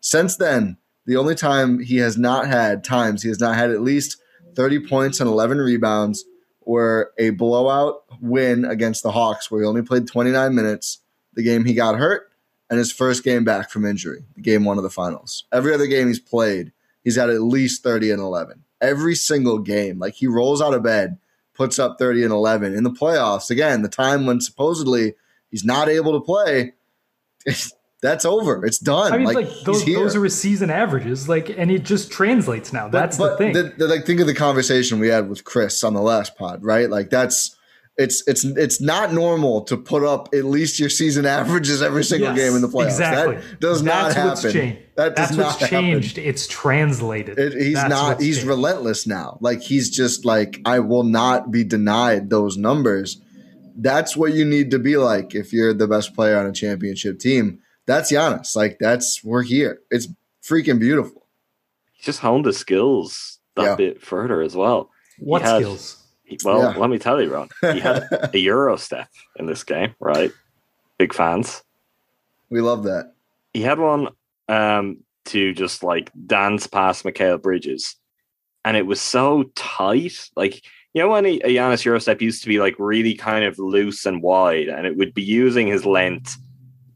Since 0.01 0.37
then, 0.37 0.77
the 1.05 1.17
only 1.17 1.35
time 1.35 1.79
he 1.79 1.97
has 1.97 2.17
not 2.17 2.47
had 2.47 2.83
times 2.83 3.21
he 3.21 3.29
has 3.29 3.39
not 3.39 3.55
had 3.55 3.69
at 3.69 3.81
least 3.81 4.17
30 4.55 4.87
points 4.87 5.19
and 5.19 5.29
11 5.29 5.59
rebounds 5.59 6.25
were 6.65 7.13
a 7.17 7.31
blowout 7.31 8.03
win 8.21 8.65
against 8.65 9.03
the 9.03 9.11
Hawks 9.11 9.51
where 9.51 9.61
he 9.61 9.67
only 9.67 9.81
played 9.81 10.07
29 10.07 10.55
minutes, 10.55 10.99
the 11.33 11.43
game 11.43 11.65
he 11.65 11.73
got 11.73 11.97
hurt, 11.97 12.31
and 12.69 12.79
his 12.79 12.91
first 12.91 13.23
game 13.23 13.43
back 13.43 13.69
from 13.69 13.85
injury, 13.85 14.23
the 14.35 14.41
game 14.41 14.65
one 14.65 14.77
of 14.77 14.83
the 14.83 14.89
finals. 14.89 15.43
Every 15.51 15.73
other 15.73 15.87
game 15.87 16.07
he's 16.07 16.19
played, 16.19 16.71
he's 17.03 17.17
had 17.17 17.29
at 17.29 17.41
least 17.41 17.83
30 17.83 18.11
and 18.11 18.21
11. 18.21 18.62
Every 18.83 19.15
single 19.15 19.59
game. 19.59 19.97
Like 19.97 20.13
he 20.13 20.27
rolls 20.27 20.61
out 20.61 20.73
of 20.73 20.83
bed, 20.83 21.17
puts 21.53 21.79
up 21.79 21.97
30 21.97 22.23
and 22.23 22.31
11. 22.31 22.75
In 22.75 22.83
the 22.83 22.91
playoffs, 22.91 23.49
again, 23.49 23.81
the 23.81 23.89
time 23.89 24.25
when 24.25 24.41
supposedly 24.41 25.15
he's 25.49 25.63
not 25.63 25.89
able 25.89 26.11
to 26.13 26.19
play, 26.19 26.73
that's 28.01 28.25
over. 28.25 28.65
It's 28.65 28.79
done. 28.79 29.13
I 29.13 29.17
mean, 29.17 29.25
like, 29.25 29.47
like 29.47 29.63
those, 29.63 29.85
those 29.85 30.15
are 30.15 30.23
his 30.23 30.37
season 30.37 30.69
averages. 30.69 31.29
Like, 31.29 31.49
and 31.49 31.71
it 31.71 31.83
just 31.83 32.11
translates 32.11 32.73
now. 32.73 32.89
That's 32.89 33.17
but, 33.17 33.29
but 33.29 33.37
the 33.37 33.37
thing. 33.37 33.53
The, 33.53 33.73
the, 33.77 33.87
like, 33.87 34.05
think 34.05 34.19
of 34.19 34.27
the 34.27 34.35
conversation 34.35 34.99
we 34.99 35.07
had 35.07 35.29
with 35.29 35.45
Chris 35.45 35.83
on 35.83 35.93
the 35.93 36.01
last 36.01 36.37
pod, 36.37 36.63
right? 36.63 36.89
Like, 36.89 37.09
that's 37.09 37.55
it's 37.97 38.27
it's 38.27 38.43
it's 38.43 38.81
not 38.81 39.13
normal 39.13 39.61
to 39.65 39.77
put 39.77 40.03
up 40.03 40.29
at 40.33 40.45
least 40.45 40.79
your 40.79 40.89
season 40.89 41.25
averages 41.25 41.81
every 41.81 42.03
single 42.03 42.35
yes, 42.35 42.37
game 42.37 42.55
in 42.55 42.61
the 42.61 42.67
playoffs. 42.67 42.85
Exactly. 42.85 43.35
That 43.35 43.59
does 43.59 43.83
that's 43.83 44.15
not 44.15 44.15
happen. 44.15 44.51
Changed. 44.51 44.79
That 44.95 45.15
does 45.15 45.35
that's 45.35 45.59
what's 45.59 45.69
changed. 45.69 46.17
Happen. 46.17 46.29
It's 46.29 46.47
translated. 46.47 47.37
It, 47.37 47.53
he's 47.53 47.75
that's 47.75 47.89
not. 47.89 48.21
He's 48.21 48.37
changed. 48.37 48.47
relentless 48.47 49.05
now. 49.05 49.37
Like 49.41 49.61
he's 49.61 49.89
just 49.89 50.25
like 50.25 50.59
I 50.65 50.79
will 50.79 51.03
not 51.03 51.51
be 51.51 51.63
denied 51.63 52.29
those 52.29 52.57
numbers. 52.57 53.21
That's 53.75 54.17
what 54.17 54.33
you 54.33 54.45
need 54.45 54.71
to 54.71 54.79
be 54.79 54.97
like 54.97 55.35
if 55.35 55.53
you're 55.53 55.73
the 55.73 55.87
best 55.87 56.15
player 56.15 56.37
on 56.37 56.45
a 56.45 56.51
championship 56.51 57.19
team 57.19 57.59
that's 57.85 58.11
Giannis. 58.11 58.55
Like 58.55 58.77
that's 58.79 59.23
we're 59.23 59.43
here. 59.43 59.81
It's 59.89 60.07
freaking 60.43 60.79
beautiful. 60.79 61.27
He 61.93 62.03
just 62.03 62.19
honed 62.19 62.45
his 62.45 62.57
skills 62.57 63.39
that 63.55 63.63
yeah. 63.63 63.75
bit 63.75 64.01
further 64.01 64.41
as 64.41 64.55
well. 64.55 64.89
What 65.19 65.41
had, 65.41 65.61
skills? 65.61 66.02
He, 66.41 66.47
well, 66.47 66.73
yeah. 66.73 66.79
let 66.79 66.89
me 66.89 66.99
tell 66.99 67.21
you, 67.21 67.33
Ron. 67.33 67.49
He 67.61 67.79
had 67.79 68.07
a 68.33 68.37
Euro 68.39 68.75
step 68.75 69.09
in 69.37 69.45
this 69.45 69.63
game, 69.63 69.95
right? 69.99 70.31
Big 70.97 71.13
fans. 71.13 71.63
We 72.49 72.61
love 72.61 72.83
that. 72.83 73.13
He 73.53 73.61
had 73.61 73.79
one 73.79 74.09
um, 74.47 74.97
to 75.25 75.53
just 75.53 75.83
like 75.83 76.11
dance 76.25 76.67
past 76.67 77.03
Mikal 77.03 77.41
Bridges, 77.41 77.95
and 78.65 78.77
it 78.77 78.85
was 78.85 79.01
so 79.01 79.43
tight. 79.55 80.29
Like 80.35 80.63
you 80.93 81.01
know 81.01 81.09
when 81.09 81.25
a, 81.25 81.39
a 81.39 81.55
Giannis 81.55 81.85
Euro 81.85 81.99
step 81.99 82.21
used 82.21 82.43
to 82.43 82.49
be 82.49 82.59
like 82.59 82.75
really 82.77 83.15
kind 83.15 83.45
of 83.45 83.59
loose 83.59 84.05
and 84.05 84.21
wide, 84.21 84.67
and 84.67 84.85
it 84.85 84.97
would 84.97 85.13
be 85.13 85.23
using 85.23 85.67
his 85.67 85.85
length 85.85 86.37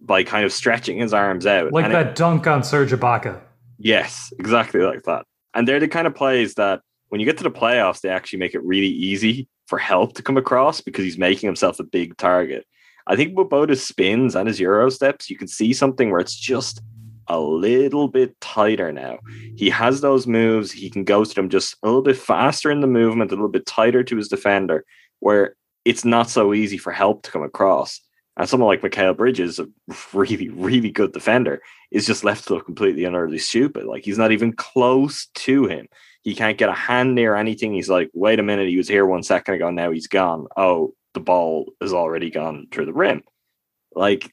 by 0.02 0.24
kind 0.24 0.46
of 0.46 0.54
stretching 0.54 0.98
his 0.98 1.14
arms 1.14 1.46
out. 1.46 1.72
Like 1.72 1.86
and 1.86 1.94
that 1.94 2.08
it, 2.08 2.16
dunk 2.16 2.48
on 2.48 2.64
Serge 2.64 2.92
Ibaka. 2.92 3.42
Yes, 3.78 4.34
exactly 4.40 4.82
like 4.82 5.04
that. 5.04 5.26
And 5.54 5.68
they're 5.68 5.80
the 5.80 5.88
kind 5.88 6.08
of 6.08 6.16
plays 6.16 6.56
that 6.56 6.82
when 7.10 7.22
you 7.22 7.26
get 7.26 7.38
to 7.38 7.44
the 7.44 7.52
playoffs, 7.52 8.02
they 8.02 8.10
actually 8.10 8.40
make 8.40 8.54
it 8.54 8.64
really 8.64 8.88
easy 8.88 9.48
for 9.68 9.78
help 9.78 10.14
to 10.14 10.24
come 10.24 10.38
across 10.38 10.82
because 10.82 11.04
he's 11.04 11.18
making 11.18 11.48
himself 11.48 11.80
a 11.80 11.84
big 11.84 12.18
target. 12.18 12.66
I 13.06 13.16
think 13.16 13.38
with 13.38 13.50
both 13.50 13.70
his 13.70 13.86
spins 13.86 14.36
and 14.36 14.48
his 14.48 14.60
Euro 14.60 14.90
steps, 14.90 15.30
you 15.30 15.38
can 15.38 15.48
see 15.48 15.74
something 15.74 16.12
where 16.12 16.20
it's 16.20 16.36
just 16.36 16.82
a 17.28 17.40
little 17.40 18.08
bit 18.08 18.40
tighter 18.42 18.92
now. 18.92 19.20
He 19.56 19.70
has 19.70 20.02
those 20.02 20.28
moves. 20.28 20.72
He 20.72 20.90
can 20.90 21.04
go 21.04 21.24
to 21.24 21.36
them 21.36 21.50
just 21.50 21.76
a 21.84 21.88
little 21.88 22.02
bit 22.02 22.18
faster 22.18 22.72
in 22.72 22.82
the 22.82 22.88
movement, 22.88 23.32
a 23.32 23.36
little 23.36 23.50
bit 23.50 23.66
tighter 23.66 24.04
to 24.04 24.18
his 24.18 24.28
defender, 24.28 24.86
where 25.20 25.56
it's 25.86 26.06
not 26.06 26.30
so 26.30 26.54
easy 26.54 26.78
for 26.78 26.92
help 26.92 27.24
to 27.24 27.32
come 27.32 27.44
across. 27.44 28.02
And 28.38 28.48
someone 28.48 28.68
like 28.68 28.82
Mikal 28.82 29.18
Bridges, 29.18 29.60
a 29.60 29.68
really, 30.14 30.50
really 30.50 30.92
good 30.92 31.12
defender, 31.12 31.62
is 31.92 32.06
just 32.06 32.24
left 32.24 32.48
to 32.48 32.56
look 32.56 32.66
completely 32.66 33.06
utterly 33.06 33.40
stupid. 33.40 33.86
Like 33.86 34.04
he's 34.04 34.18
not 34.18 34.32
even 34.32 34.54
close 34.54 35.28
to 35.36 35.66
him. 35.66 35.88
He 36.24 36.36
can't 36.36 36.58
get 36.58 36.70
a 36.70 36.74
hand 36.74 37.16
near 37.16 37.36
anything. 37.36 37.74
He's 37.74 37.90
like, 37.90 38.10
wait 38.14 38.40
a 38.40 38.44
minute, 38.44 38.68
he 38.68 38.78
was 38.78 38.88
here 38.88 39.06
one 39.06 39.24
second 39.24 39.56
ago, 39.56 39.70
now 39.70 39.92
he's 39.92 40.08
gone. 40.08 40.48
Oh, 40.56 40.94
the 41.14 41.20
ball 41.20 41.72
has 41.82 41.94
already 41.94 42.30
gone 42.30 42.68
through 42.72 42.86
the 42.86 42.94
rim. 42.94 43.24
Like, 43.96 44.32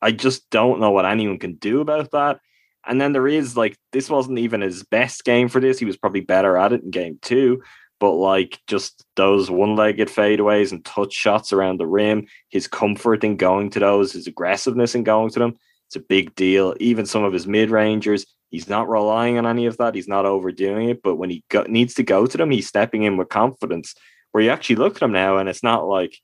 I 0.00 0.12
just 0.12 0.48
don't 0.50 0.80
know 0.80 0.90
what 0.90 1.04
anyone 1.04 1.38
can 1.38 1.54
do 1.54 1.80
about 1.80 2.10
that. 2.12 2.40
And 2.86 3.00
then 3.00 3.12
there 3.12 3.28
is 3.28 3.56
like, 3.56 3.76
this 3.92 4.08
wasn't 4.08 4.38
even 4.38 4.62
his 4.62 4.82
best 4.84 5.24
game 5.24 5.48
for 5.48 5.60
this. 5.60 5.78
He 5.78 5.84
was 5.84 5.96
probably 5.96 6.22
better 6.22 6.56
at 6.56 6.72
it 6.72 6.82
in 6.82 6.90
game 6.90 7.18
two 7.20 7.62
but 8.00 8.12
like 8.12 8.60
just 8.66 9.04
those 9.16 9.50
one-legged 9.50 10.08
fadeaways 10.08 10.72
and 10.72 10.84
touch 10.84 11.12
shots 11.12 11.52
around 11.52 11.78
the 11.78 11.86
rim, 11.86 12.26
his 12.48 12.68
comfort 12.68 13.24
in 13.24 13.36
going 13.36 13.70
to 13.70 13.80
those, 13.80 14.12
his 14.12 14.26
aggressiveness 14.26 14.94
in 14.94 15.02
going 15.02 15.30
to 15.30 15.38
them, 15.38 15.56
it's 15.86 15.96
a 15.96 16.00
big 16.00 16.34
deal. 16.34 16.74
Even 16.80 17.06
some 17.06 17.24
of 17.24 17.32
his 17.32 17.46
mid-rangers, 17.46 18.26
he's 18.50 18.68
not 18.68 18.88
relying 18.88 19.38
on 19.38 19.46
any 19.46 19.66
of 19.66 19.76
that. 19.78 19.94
He's 19.94 20.08
not 20.08 20.26
overdoing 20.26 20.88
it, 20.88 21.02
but 21.02 21.16
when 21.16 21.30
he 21.30 21.44
go- 21.48 21.64
needs 21.68 21.94
to 21.94 22.02
go 22.02 22.26
to 22.26 22.36
them, 22.36 22.50
he's 22.50 22.66
stepping 22.66 23.02
in 23.02 23.16
with 23.16 23.28
confidence. 23.28 23.94
Where 24.32 24.44
you 24.44 24.50
actually 24.50 24.76
look 24.76 24.96
at 24.96 25.02
him 25.02 25.12
now, 25.12 25.38
and 25.38 25.48
it's 25.48 25.62
not 25.62 25.88
like, 25.88 26.18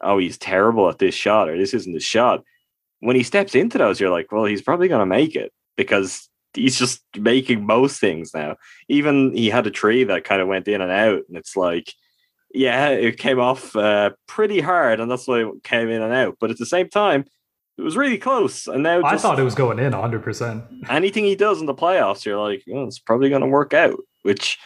oh, 0.00 0.18
he's 0.18 0.38
terrible 0.38 0.88
at 0.88 0.98
this 0.98 1.14
shot 1.14 1.48
or 1.48 1.58
this 1.58 1.74
isn't 1.74 1.92
the 1.92 2.00
shot. 2.00 2.42
When 3.00 3.16
he 3.16 3.22
steps 3.22 3.54
into 3.54 3.78
those, 3.78 3.98
you're 3.98 4.10
like, 4.10 4.30
well, 4.30 4.44
he's 4.44 4.62
probably 4.62 4.88
going 4.88 5.00
to 5.00 5.06
make 5.06 5.34
it 5.34 5.52
because 5.76 6.28
he's 6.54 6.78
just 6.78 7.02
making 7.16 7.66
most 7.66 8.00
things 8.00 8.32
now. 8.34 8.56
Even 8.88 9.34
he 9.34 9.50
had 9.50 9.66
a 9.66 9.70
tree 9.70 10.04
that 10.04 10.24
kind 10.24 10.40
of 10.40 10.48
went 10.48 10.68
in 10.68 10.80
and 10.80 10.92
out, 10.92 11.22
and 11.28 11.36
it's 11.36 11.56
like, 11.56 11.92
yeah, 12.52 12.88
it 12.88 13.18
came 13.18 13.38
off 13.38 13.74
uh, 13.76 14.10
pretty 14.26 14.60
hard, 14.60 15.00
and 15.00 15.10
that's 15.10 15.26
why 15.26 15.44
it 15.44 15.64
came 15.64 15.88
in 15.88 16.02
and 16.02 16.12
out. 16.12 16.36
But 16.40 16.50
at 16.50 16.58
the 16.58 16.66
same 16.66 16.88
time, 16.88 17.24
it 17.80 17.84
was 17.84 17.96
really 17.96 18.18
close. 18.18 18.66
And 18.66 18.82
now 18.82 19.00
I 19.04 19.16
thought 19.16 19.38
it 19.40 19.42
was 19.42 19.54
going 19.54 19.78
in 19.78 19.92
100. 19.92 20.22
percent 20.22 20.64
Anything 20.90 21.24
he 21.24 21.34
does 21.34 21.60
in 21.60 21.66
the 21.66 21.74
playoffs, 21.74 22.24
you're 22.24 22.38
like, 22.38 22.62
oh, 22.72 22.84
it's 22.84 22.98
probably 22.98 23.30
going 23.30 23.40
to 23.42 23.48
work 23.48 23.72
out. 23.72 23.98
Which 24.22 24.58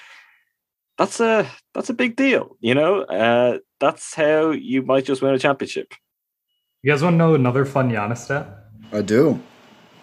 that's 0.98 1.20
a 1.20 1.48
that's 1.74 1.90
a 1.90 1.94
big 1.94 2.16
deal, 2.16 2.56
you 2.60 2.74
know. 2.74 3.02
Uh, 3.02 3.58
that's 3.78 4.14
how 4.14 4.50
you 4.50 4.82
might 4.82 5.04
just 5.04 5.22
win 5.22 5.34
a 5.34 5.38
championship. 5.38 5.94
You 6.82 6.92
guys 6.92 7.02
want 7.02 7.14
to 7.14 7.18
know 7.18 7.34
another 7.34 7.64
fun 7.64 7.90
Giannis 7.90 8.18
stat? 8.18 8.46
I 8.92 9.00
do. 9.02 9.40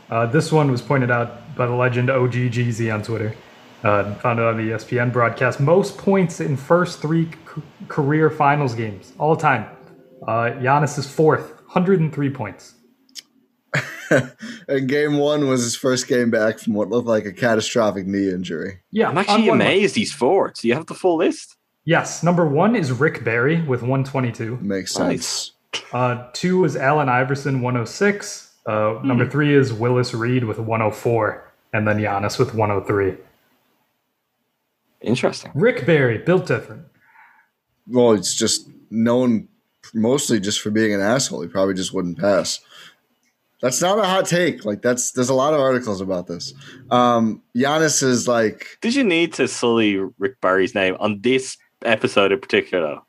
Uh, 0.09 0.25
this 0.25 0.51
one 0.51 0.71
was 0.71 0.81
pointed 0.81 1.11
out 1.11 1.55
by 1.55 1.65
the 1.65 1.73
legend 1.73 2.09
OGGZ 2.09 2.93
on 2.93 3.03
Twitter. 3.03 3.35
Uh, 3.83 4.13
found 4.15 4.39
it 4.39 4.45
on 4.45 4.57
the 4.57 4.71
ESPN 4.73 5.11
broadcast. 5.11 5.59
Most 5.59 5.97
points 5.97 6.39
in 6.39 6.55
first 6.55 7.01
three 7.01 7.25
c- 7.25 7.61
career 7.87 8.29
finals 8.29 8.75
games 8.75 9.13
all 9.17 9.35
time. 9.35 9.65
Uh, 10.27 10.51
Giannis 10.59 10.99
is 10.99 11.11
fourth, 11.11 11.49
103 11.73 12.29
points. 12.29 12.75
and 14.67 14.87
game 14.87 15.17
one 15.17 15.47
was 15.47 15.63
his 15.63 15.75
first 15.75 16.07
game 16.07 16.29
back 16.29 16.59
from 16.59 16.73
what 16.73 16.89
looked 16.89 17.07
like 17.07 17.25
a 17.25 17.31
catastrophic 17.33 18.05
knee 18.05 18.29
injury. 18.29 18.79
Yeah, 18.91 19.09
I'm 19.09 19.17
actually 19.17 19.47
amazed 19.49 19.95
he's 19.95 20.13
fourth. 20.13 20.59
Do 20.61 20.67
you 20.67 20.73
have 20.73 20.87
the 20.87 20.93
full 20.93 21.17
list? 21.17 21.55
Yes, 21.85 22.21
number 22.21 22.45
one 22.45 22.75
is 22.75 22.91
Rick 22.91 23.23
Barry 23.23 23.61
with 23.61 23.81
122. 23.81 24.57
Makes 24.57 24.97
Nice. 24.99 25.25
sense. 25.25 25.51
Uh, 25.93 26.27
two 26.33 26.63
is 26.65 26.75
Allen 26.75 27.09
Iverson, 27.09 27.61
106. 27.61 28.49
Uh, 28.65 28.99
Number 29.03 29.27
three 29.27 29.55
is 29.55 29.73
Willis 29.73 30.13
Reed 30.13 30.43
with 30.43 30.59
104. 30.59 31.51
And 31.73 31.87
then 31.87 31.97
Giannis 31.97 32.37
with 32.37 32.53
103. 32.53 33.17
Interesting. 35.01 35.51
Rick 35.55 35.85
Barry, 35.85 36.17
built 36.19 36.45
different. 36.45 36.83
Well, 37.87 38.11
it's 38.11 38.35
just 38.35 38.69
known 38.91 39.47
mostly 39.93 40.39
just 40.39 40.61
for 40.61 40.69
being 40.69 40.93
an 40.93 41.01
asshole. 41.01 41.41
He 41.41 41.47
probably 41.47 41.73
just 41.73 41.93
wouldn't 41.93 42.19
pass. 42.19 42.59
That's 43.61 43.81
not 43.81 43.99
a 43.99 44.03
hot 44.03 44.25
take. 44.25 44.65
Like 44.65 44.81
that's 44.81 45.11
there's 45.11 45.29
a 45.29 45.33
lot 45.35 45.53
of 45.53 45.59
articles 45.59 46.01
about 46.01 46.27
this. 46.27 46.53
Um 46.89 47.41
Giannis 47.55 48.01
is 48.03 48.27
like 48.27 48.77
Did 48.81 48.95
you 48.95 49.03
need 49.03 49.33
to 49.33 49.47
sully 49.47 49.97
Rick 50.17 50.41
Barry's 50.41 50.73
name 50.73 50.97
on 50.99 51.21
this 51.21 51.57
episode 51.83 52.31
in 52.31 52.39
particular? 52.39 52.99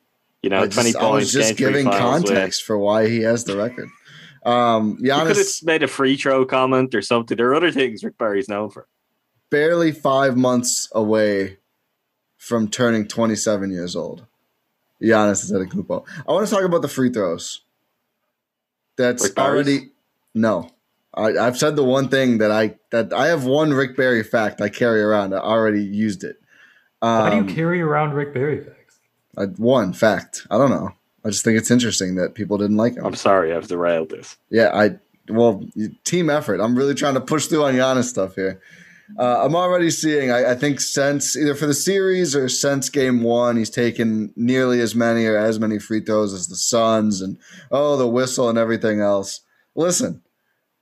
You 0.43 0.51
know, 0.51 0.63
I, 0.63 0.69
twenty 0.69 0.93
just, 0.93 0.97
I 1.03 1.09
was 1.11 1.11
points. 1.25 1.33
just 1.33 1.57
giving 1.57 1.87
win. 1.89 1.99
context 1.99 2.65
for 2.65 2.77
why 2.79 3.09
he 3.09 3.23
has 3.23 3.45
the 3.45 3.57
record. 3.57 3.89
Um 4.45 4.99
You 5.01 5.13
could 5.13 5.37
have 5.37 5.47
made 5.63 5.83
a 5.83 5.89
free 5.89 6.17
throw 6.17 6.45
comment 6.45 6.95
or 6.95 7.01
something. 7.03 7.37
There 7.37 7.49
are 7.49 7.55
other 7.55 7.71
things 7.71 8.05
Rick 8.05 8.19
Barry's 8.19 8.49
known 8.49 8.71
for. 8.71 8.87
barely 9.51 9.93
five 9.93 10.37
months 10.37 10.89
away 10.93 11.59
from 12.37 12.69
turning 12.69 13.07
27 13.07 13.71
years 13.71 13.95
old. 13.95 14.27
Giannis 15.01 15.51
Antetokounmpo. 15.51 16.05
I 16.29 16.33
want 16.33 16.47
to 16.47 16.53
talk 16.55 16.65
about 16.65 16.83
the 16.83 16.89
free 16.89 17.11
throws. 17.11 17.61
That's 18.97 19.31
already 19.37 19.92
no. 20.35 20.71
I, 21.15 21.37
I've 21.37 21.59
said 21.59 21.77
the 21.77 21.85
one 21.85 22.09
thing 22.09 22.39
that 22.39 22.51
I 22.51 22.77
that 22.91 23.13
I 23.13 23.29
have 23.29 23.45
one 23.45 23.73
Rick 23.73 23.97
Barry 23.97 24.23
fact 24.23 24.61
I 24.61 24.69
carry 24.69 25.03
around. 25.03 25.35
I 25.35 25.39
already 25.39 25.85
used 25.85 26.25
it. 26.25 26.37
Um, 27.03 27.21
Why 27.21 27.31
do 27.31 27.37
you 27.37 27.55
carry 27.55 27.83
around 27.83 28.15
Rick 28.15 28.33
Barry 28.33 28.65
facts? 28.65 28.99
I, 29.37 29.45
one 29.45 29.93
fact. 29.93 30.47
I 30.51 30.57
don't 30.57 30.71
know. 30.71 30.91
I 31.25 31.29
just 31.29 31.45
think 31.45 31.59
it's 31.59 31.71
interesting 31.71 32.15
that 32.17 32.35
people 32.35 32.59
didn't 32.59 32.77
like 32.77 32.97
him. 32.97 33.05
I'm 33.05 33.15
sorry, 33.15 33.55
I've 33.55 33.69
derailed 33.69 34.09
this. 34.09 34.37
Yeah, 34.51 34.71
I 34.73 34.99
well, 35.29 35.65
team 36.05 36.31
effort. 36.31 36.61
I'm 36.61 36.77
really 36.77 36.95
trying 36.95 37.15
to 37.15 37.21
push 37.21 37.47
through 37.47 37.65
on 37.65 37.75
Giannis 37.75 38.05
stuff 38.05 38.35
here. 38.35 38.61
Uh, 39.19 39.45
I'm 39.45 39.55
already 39.55 39.91
seeing. 39.91 40.31
I, 40.31 40.53
I 40.53 40.55
think 40.55 40.81
since 40.81 41.37
either 41.37 41.55
for 41.55 41.67
the 41.67 41.75
series 41.75 42.35
or 42.35 42.49
since 42.49 42.89
game 42.89 43.23
one, 43.23 43.57
he's 43.57 43.71
taken 43.71 44.33
nearly 44.37 44.81
as 44.81 44.95
many 44.95 45.27
or 45.27 45.37
as 45.37 45.61
many 45.61 45.79
free 45.79 46.01
throws 46.01 46.33
as 46.33 46.49
the 46.49 46.57
Suns, 46.57 47.21
and 47.21 47.39
oh, 47.71 47.97
the 47.97 48.09
whistle 48.09 48.49
and 48.49 48.59
everything 48.59 49.01
else. 49.01 49.41
Listen, 49.75 50.23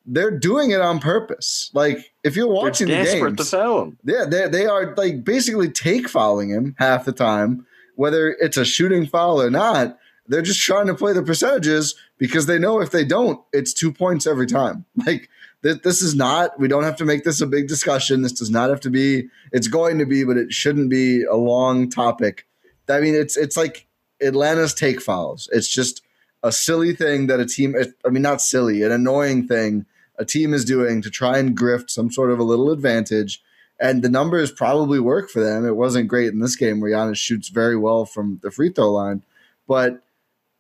they're 0.06 0.37
doing 0.37 0.70
it 0.70 0.80
on 0.80 0.99
purpose. 0.99 1.70
Like 1.75 2.12
if 2.25 2.37
you're 2.37 2.49
watching 2.49 2.88
They're 2.88 3.04
the 3.04 3.04
desperate 3.04 3.37
games, 3.37 3.50
to 3.50 3.56
foul 3.56 3.82
him. 3.85 3.99
yeah, 4.04 4.25
they 4.25 4.49
they 4.49 4.66
are 4.66 4.94
like 4.97 5.25
basically 5.25 5.70
take 5.70 6.09
fouling 6.09 6.50
him 6.50 6.75
half 6.78 7.04
the 7.04 7.12
time, 7.12 7.66
whether 7.97 8.28
it's 8.40 8.56
a 8.56 8.64
shooting 8.64 9.06
foul 9.06 9.40
or 9.40 9.50
not. 9.50 9.97
They're 10.26 10.42
just 10.42 10.61
trying 10.61 10.87
to 10.87 10.94
play 10.94 11.12
the 11.12 11.25
percentages 11.25 11.97
because 12.16 12.47
they 12.47 12.56
know 12.59 12.80
if 12.80 12.92
they 12.92 13.04
don't, 13.04 13.40
it's 13.52 13.75
two 13.75 13.92
points 13.92 14.26
every 14.28 14.47
time. 14.47 14.85
Like 15.06 15.28
th- 15.64 15.82
this 15.82 16.02
is 16.02 16.14
not. 16.14 16.59
We 16.59 16.68
don't 16.68 16.85
have 16.85 16.97
to 16.99 17.04
make 17.04 17.25
this 17.25 17.40
a 17.40 17.47
big 17.47 17.66
discussion. 17.68 18.23
This 18.23 18.32
does 18.32 18.50
not 18.50 18.70
have 18.70 18.80
to 18.80 18.90
be. 18.90 19.28
It's 19.52 19.66
going 19.66 19.99
to 19.99 20.06
be, 20.06 20.23
but 20.25 20.37
it 20.37 20.52
shouldn't 20.52 20.88
be 20.88 21.25
a 21.25 21.35
long 21.35 21.90
topic. 21.90 22.47
I 22.88 23.00
mean, 23.00 23.14
it's 23.14 23.37
it's 23.37 23.56
like 23.56 23.87
Atlanta's 24.23 24.73
take 24.75 25.00
fouls. 25.00 25.49
It's 25.52 25.68
just 25.68 26.02
a 26.42 26.52
silly 26.52 26.94
thing 26.94 27.26
that 27.26 27.40
a 27.40 27.47
team. 27.47 27.75
I 28.04 28.09
mean, 28.11 28.23
not 28.23 28.40
silly, 28.40 28.82
an 28.82 28.92
annoying 28.92 29.47
thing 29.47 29.87
a 30.18 30.25
team 30.25 30.52
is 30.52 30.66
doing 30.66 31.00
to 31.00 31.11
try 31.11 31.38
and 31.38 31.59
grift 31.59 31.88
some 31.88 32.11
sort 32.11 32.30
of 32.30 32.38
a 32.38 32.44
little 32.44 32.70
advantage 32.70 33.42
and 33.80 34.02
the 34.02 34.11
numbers 34.11 34.52
probably 34.52 35.00
work 35.00 35.30
for 35.30 35.40
them. 35.42 35.66
It 35.66 35.75
wasn't 35.75 36.09
great 36.09 36.28
in 36.28 36.38
this 36.38 36.54
game 36.54 36.80
where 36.80 36.90
Giannis 36.90 37.16
shoots 37.16 37.49
very 37.49 37.76
well 37.76 38.04
from 38.04 38.38
the 38.42 38.50
free 38.50 38.68
throw 38.68 38.92
line, 38.92 39.23
but 39.66 40.02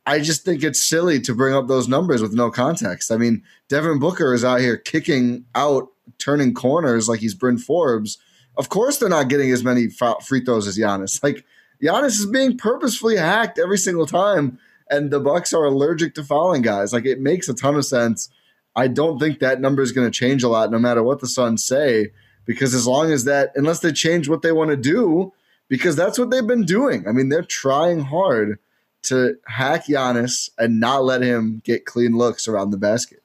I 0.06 0.20
just 0.20 0.44
think 0.44 0.64
it's 0.64 0.82
silly 0.82 1.20
to 1.20 1.34
bring 1.34 1.54
up 1.54 1.68
those 1.68 1.86
numbers 1.86 2.22
with 2.22 2.32
no 2.32 2.50
context. 2.50 3.12
I 3.12 3.18
mean, 3.18 3.42
Devin 3.68 3.98
Booker 3.98 4.32
is 4.32 4.42
out 4.42 4.60
here 4.60 4.78
kicking 4.78 5.44
out, 5.54 5.88
turning 6.18 6.54
corners 6.54 7.08
like 7.08 7.20
he's 7.20 7.34
Bryn 7.34 7.58
Forbes. 7.58 8.16
Of 8.56 8.70
course, 8.70 8.96
they're 8.96 9.10
not 9.10 9.28
getting 9.28 9.50
as 9.52 9.62
many 9.62 9.88
free 9.88 10.42
throws 10.42 10.66
as 10.66 10.78
Giannis. 10.78 11.22
Like 11.22 11.44
Giannis 11.82 12.18
is 12.18 12.26
being 12.26 12.56
purposefully 12.56 13.16
hacked 13.16 13.58
every 13.58 13.78
single 13.78 14.06
time, 14.06 14.58
and 14.90 15.10
the 15.10 15.20
Bucks 15.20 15.52
are 15.52 15.64
allergic 15.64 16.14
to 16.16 16.24
fouling 16.24 16.62
guys. 16.62 16.92
Like 16.92 17.06
it 17.06 17.20
makes 17.20 17.48
a 17.48 17.54
ton 17.54 17.76
of 17.76 17.84
sense. 17.84 18.28
I 18.76 18.88
don't 18.88 19.18
think 19.18 19.40
that 19.40 19.60
number 19.60 19.82
is 19.82 19.92
going 19.92 20.10
to 20.10 20.16
change 20.16 20.42
a 20.42 20.48
lot, 20.48 20.70
no 20.70 20.78
matter 20.78 21.02
what 21.02 21.20
the 21.20 21.26
Suns 21.26 21.64
say, 21.64 22.12
because 22.44 22.74
as 22.74 22.86
long 22.86 23.10
as 23.10 23.24
that, 23.24 23.52
unless 23.54 23.80
they 23.80 23.92
change 23.92 24.28
what 24.28 24.42
they 24.42 24.52
want 24.52 24.70
to 24.70 24.76
do, 24.76 25.32
because 25.68 25.96
that's 25.96 26.18
what 26.18 26.30
they've 26.30 26.46
been 26.46 26.64
doing. 26.64 27.06
I 27.08 27.12
mean, 27.12 27.28
they're 27.28 27.42
trying 27.42 28.00
hard 28.00 28.58
to 29.04 29.36
hack 29.46 29.86
Giannis 29.86 30.50
and 30.58 30.78
not 30.78 31.04
let 31.04 31.22
him 31.22 31.62
get 31.64 31.86
clean 31.86 32.16
looks 32.16 32.46
around 32.48 32.70
the 32.70 32.76
basket. 32.76 33.22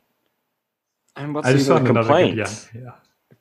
And 1.16 1.34
what's 1.34 1.48
I 1.48 1.54
just 1.54 1.66
even 1.66 1.78
found 1.78 1.90
another 1.90 2.08
complaint? 2.08 2.36
good 2.36 2.48
yeah, 2.74 2.82
yeah. 2.82 2.92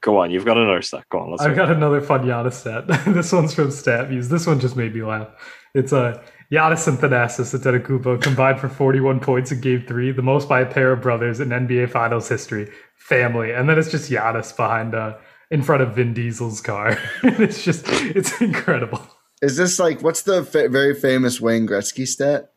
Go 0.00 0.18
on, 0.18 0.30
you've 0.30 0.44
got 0.44 0.58
another 0.58 0.82
stat. 0.82 1.04
Go 1.10 1.20
on, 1.20 1.30
let's 1.30 1.42
I've 1.42 1.54
hear 1.54 1.64
it. 1.64 1.66
got 1.66 1.76
another 1.76 2.00
fun 2.00 2.24
Giannis 2.24 2.54
stat. 2.54 2.84
this 3.14 3.32
one's 3.32 3.54
from 3.54 3.68
StatMuse. 3.68 4.28
This 4.28 4.46
one 4.46 4.60
just 4.60 4.76
made 4.76 4.94
me 4.94 5.02
laugh. 5.02 5.28
It's 5.74 5.92
a 5.92 5.98
uh, 5.98 6.22
Giannis 6.50 6.86
and 6.86 6.98
Thanasis 6.98 7.58
Antetokounmpo 7.58 8.20
combined 8.20 8.60
for 8.60 8.68
41 8.68 9.20
points 9.20 9.50
in 9.52 9.60
Game 9.60 9.84
Three, 9.86 10.12
the 10.12 10.22
most 10.22 10.48
by 10.48 10.60
a 10.60 10.66
pair 10.66 10.92
of 10.92 11.00
brothers 11.00 11.40
in 11.40 11.48
NBA 11.48 11.90
Finals 11.90 12.28
history. 12.28 12.70
Family, 12.96 13.52
and 13.52 13.68
then 13.68 13.78
it's 13.78 13.90
just 13.90 14.10
Giannis 14.10 14.56
behind, 14.56 14.94
uh, 14.94 15.16
in 15.50 15.62
front 15.62 15.82
of 15.82 15.94
Vin 15.94 16.14
Diesel's 16.14 16.60
car. 16.60 16.98
it's 17.22 17.62
just, 17.62 17.84
it's 17.88 18.40
incredible. 18.40 19.06
Is 19.42 19.56
this 19.56 19.78
like 19.78 20.02
what's 20.02 20.22
the 20.22 20.42
fa- 20.42 20.70
very 20.70 20.94
famous 20.94 21.40
Wayne 21.40 21.66
Gretzky 21.66 22.06
stat? 22.06 22.52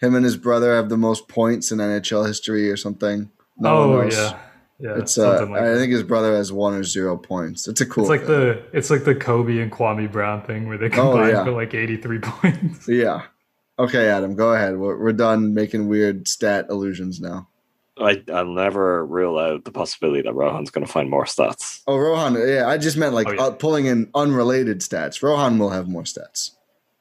Him 0.00 0.14
and 0.14 0.24
his 0.24 0.36
brother 0.36 0.74
have 0.74 0.88
the 0.88 0.96
most 0.96 1.28
points 1.28 1.70
in 1.70 1.78
NHL 1.78 2.26
history 2.26 2.70
or 2.70 2.76
something. 2.76 3.30
No 3.58 4.00
oh 4.00 4.08
yeah, 4.08 4.38
yeah. 4.82 4.98
It's 4.98 5.16
uh, 5.16 5.38
something 5.38 5.52
like 5.54 5.62
I 5.62 5.68
that. 5.70 5.78
think 5.78 5.92
his 5.92 6.02
brother 6.02 6.34
has 6.36 6.52
one 6.52 6.74
or 6.74 6.82
zero 6.84 7.16
points. 7.16 7.68
It's 7.68 7.80
a 7.80 7.86
cool. 7.86 8.04
It's 8.04 8.10
like 8.10 8.20
thing. 8.20 8.28
the 8.28 8.62
it's 8.72 8.90
like 8.90 9.04
the 9.04 9.14
Kobe 9.14 9.58
and 9.58 9.70
Kwame 9.72 10.10
Brown 10.10 10.42
thing 10.42 10.68
where 10.68 10.76
they 10.76 10.90
combined 10.90 11.30
Oh, 11.30 11.38
yeah. 11.38 11.44
for 11.44 11.52
like 11.52 11.72
83 11.72 12.18
points. 12.18 12.88
yeah. 12.88 13.22
Okay, 13.78 14.08
Adam, 14.08 14.34
go 14.34 14.52
ahead. 14.52 14.76
We're, 14.76 14.98
we're 14.98 15.12
done 15.12 15.54
making 15.54 15.88
weird 15.88 16.28
stat 16.28 16.66
illusions 16.68 17.20
now. 17.20 17.48
I, 17.98 18.22
I'll 18.32 18.46
never 18.52 19.04
rule 19.04 19.38
out 19.38 19.64
the 19.64 19.70
possibility 19.70 20.22
that 20.22 20.34
Rohan's 20.34 20.70
going 20.70 20.86
to 20.86 20.92
find 20.92 21.08
more 21.10 21.24
stats. 21.24 21.82
Oh, 21.86 21.96
Rohan. 21.96 22.34
Yeah, 22.34 22.66
I 22.68 22.76
just 22.78 22.96
meant 22.96 23.14
like 23.14 23.28
Oh, 23.28 23.32
yeah. 23.32 23.42
uh, 23.42 23.50
pulling 23.52 23.86
in 23.86 24.10
unrelated 24.14 24.80
stats. 24.80 25.22
Rohan 25.22 25.58
will 25.58 25.70
have 25.70 25.88
more 25.88 26.02
stats. 26.04 26.50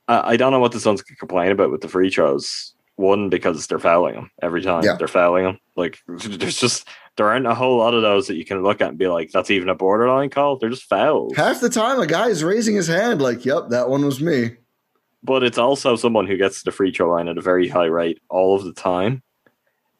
I, 0.08 0.34
I 0.34 0.38
don't 0.38 0.52
know 0.52 0.60
what 0.60 0.72
the 0.74 0.80
Suns 0.80 1.02
can 1.02 1.16
complain 1.16 1.52
about 1.52 1.72
with 1.72 1.82
the 1.82 1.88
free 1.88 2.10
throws. 2.10 2.74
One, 2.98 3.30
because 3.30 3.66
they're 3.68 3.80
fouling 3.80 4.16
them 4.16 4.32
every 4.42 4.62
time. 4.62 4.84
Yeah. 4.84 4.96
They're 4.96 5.08
fouling 5.08 5.44
them. 5.46 5.60
Like, 5.76 6.00
there's 6.08 6.60
just, 6.60 6.88
there 7.22 7.30
aren't 7.30 7.46
a 7.46 7.54
whole 7.54 7.78
lot 7.78 7.94
of 7.94 8.02
those 8.02 8.26
that 8.26 8.36
you 8.36 8.44
can 8.44 8.64
look 8.64 8.82
at 8.82 8.90
and 8.90 8.98
be 8.98 9.08
like, 9.08 9.30
that's 9.32 9.52
even 9.52 9.70
a 9.70 9.76
borderline 9.76 10.32
call. 10.32 10.58
They're 10.58 10.72
just 10.72 10.90
fouls. 10.90 11.36
Half 11.36 11.62
the 11.62 11.70
time, 11.70 12.00
a 12.00 12.08
guy 12.08 12.30
is 12.30 12.44
raising 12.44 12.74
his 12.74 12.88
hand 12.88 13.22
like, 13.22 13.46
"Yep, 13.46 13.70
that 13.70 13.90
one 13.90 14.04
was 14.04 14.20
me." 14.20 14.58
but 15.24 15.44
it's 15.44 15.60
also 15.60 15.96
someone 15.96 16.26
who 16.26 16.36
gets 16.36 16.58
to 16.58 16.66
the 16.66 16.72
free 16.72 16.92
throw 16.92 17.12
line 17.12 17.28
at 17.28 17.38
a 17.38 17.42
very 17.42 17.68
high 17.68 17.86
rate 17.86 18.20
all 18.28 18.56
of 18.56 18.64
the 18.64 18.74
time. 18.74 19.22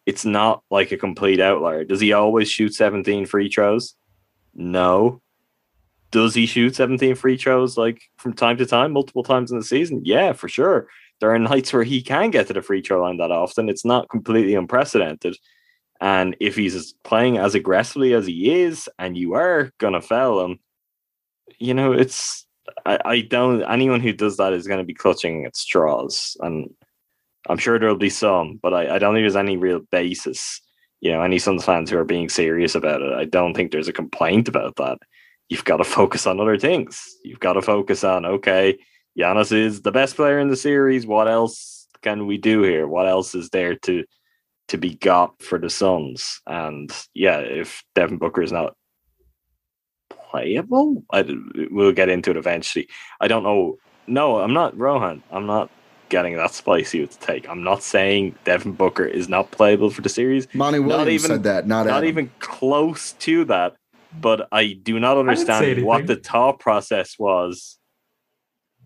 It's 0.08 0.26
not 0.26 0.64
like 0.72 0.92
a 0.92 0.98
complete 0.98 1.40
outlier. 1.40 1.84
Does 1.84 2.02
he 2.02 2.12
always 2.12 2.50
shoot 2.50 2.74
17 2.74 3.28
free 3.28 3.48
throws? 3.48 3.94
No. 4.56 5.22
Does 6.10 6.34
he 6.34 6.48
shoot 6.48 6.76
17 6.76 7.14
free 7.14 7.38
throws 7.38 7.78
like 7.78 8.02
from 8.18 8.34
time 8.34 8.58
to 8.58 8.66
time, 8.66 8.94
multiple 8.94 9.22
times 9.22 9.52
in 9.52 9.60
the 9.60 9.64
season? 9.64 10.02
Yeah, 10.04 10.34
for 10.34 10.50
sure. 10.50 10.88
There 11.20 11.32
are 11.32 11.38
nights 11.38 11.72
where 11.72 11.84
he 11.84 12.02
can 12.02 12.32
get 12.32 12.48
to 12.48 12.54
the 12.54 12.64
free 12.64 12.82
throw 12.82 13.04
line 13.04 13.18
that 13.18 13.30
often. 13.30 13.70
It's 13.70 13.86
not 13.86 14.10
completely 14.10 14.56
unprecedented. 14.56 15.38
And 16.02 16.36
if 16.40 16.56
he's 16.56 16.94
playing 17.04 17.38
as 17.38 17.56
aggressively 17.56 18.14
as 18.14 18.26
he 18.26 18.62
is, 18.64 18.90
and 19.00 19.16
you 19.16 19.34
are 19.34 19.72
gonna 19.78 20.02
foul 20.02 20.44
him, 20.44 20.60
you 21.60 21.74
know, 21.74 21.94
it's 21.94 22.46
I, 22.86 23.00
I 23.06 23.22
don't 23.22 23.64
anyone 23.64 24.02
who 24.02 24.14
does 24.14 24.38
that 24.38 24.54
is 24.54 24.68
going 24.68 24.80
to 24.80 24.86
be 24.86 24.94
clutching 24.94 25.46
at 25.46 25.56
straws. 25.56 26.38
And 26.42 26.74
i'm 27.50 27.58
sure 27.58 27.80
there'll 27.80 27.96
be 27.98 28.10
some 28.10 28.60
but 28.62 28.72
I, 28.72 28.96
I 28.96 29.00
don't 29.00 29.16
think 29.16 29.24
there's 29.24 29.36
any 29.36 29.58
real 29.58 29.80
basis 29.92 30.62
you 31.02 31.12
know 31.12 31.22
any 31.22 31.40
Suns 31.40 31.66
fans 31.66 31.90
who 31.90 31.98
are 31.98 32.06
being 32.06 32.30
serious 32.30 32.76
about 32.76 33.02
it. 33.02 33.12
I 33.14 33.26
don't 33.26 33.54
think 33.54 33.72
there's 33.72 33.88
a 33.88 33.94
complaint 33.94 34.48
about 34.48 34.76
that. 34.78 35.00
You've 35.50 35.66
got 35.66 35.78
to 35.78 35.84
focus 35.84 36.26
on 36.26 36.40
other 36.40 36.58
things. 36.58 37.04
You've 37.26 37.40
got 37.40 37.54
to 37.54 37.62
focus 37.62 38.04
on 38.04 38.26
okay 38.26 38.78
Giannis 39.18 39.52
is 39.52 39.82
the 39.82 39.92
best 39.92 40.16
player 40.16 40.40
in 40.40 40.48
the 40.48 40.56
series. 40.56 41.06
What 41.06 41.28
else 41.28 41.88
can 42.02 42.28
we 42.28 42.38
do 42.38 42.62
here? 42.62 42.88
What 42.88 43.08
else 43.08 43.36
is 43.36 43.50
there 43.50 43.76
to 43.76 44.06
to 44.72 44.78
be 44.78 44.96
got 44.96 45.42
for 45.42 45.60
the 45.60 45.70
Suns 45.70 46.42
and 46.48 46.90
yeah 47.14 47.40
if 47.40 47.84
Devin 47.94 48.18
Booker 48.18 48.42
is 48.42 48.54
not 48.54 48.74
playable. 50.10 51.04
I, 51.12 51.26
we'll 51.70 51.92
get 51.92 52.08
into 52.08 52.32
it 52.32 52.38
eventually. 52.38 52.88
I 53.20 53.28
don't 53.28 53.44
know. 53.44 53.78
No, 54.08 54.40
I'm 54.40 54.54
not 54.54 54.78
Rohan. 54.78 55.22
I'm 55.30 55.46
not 55.46 55.70
getting 56.08 56.38
that 56.38 56.54
spicy 56.54 57.02
with 57.02 57.20
the 57.20 57.26
take. 57.26 57.50
I'm 57.50 57.64
not 57.64 57.84
saying 57.84 58.36
Devin 58.46 58.72
Booker 58.72 59.04
is 59.04 59.28
not 59.28 59.52
playable 59.52 59.90
for 59.90 60.02
the 60.02 60.10
series. 60.10 60.48
Monty 60.54 60.80
Williams 60.80 61.26
even- 61.26 61.28
said 61.28 61.44
that, 61.44 61.68
not, 61.68 61.86
Not 61.86 61.98
Adam. 61.98 62.10
even 62.10 62.32
close 62.40 63.12
to 63.14 63.44
that. 63.46 63.76
But 64.20 64.48
I 64.52 64.74
do 64.74 65.00
not 65.00 65.18
understand 65.18 65.84
what 65.86 66.06
the 66.08 66.18
thought 66.18 66.60
process 66.60 67.18
was 67.18 67.78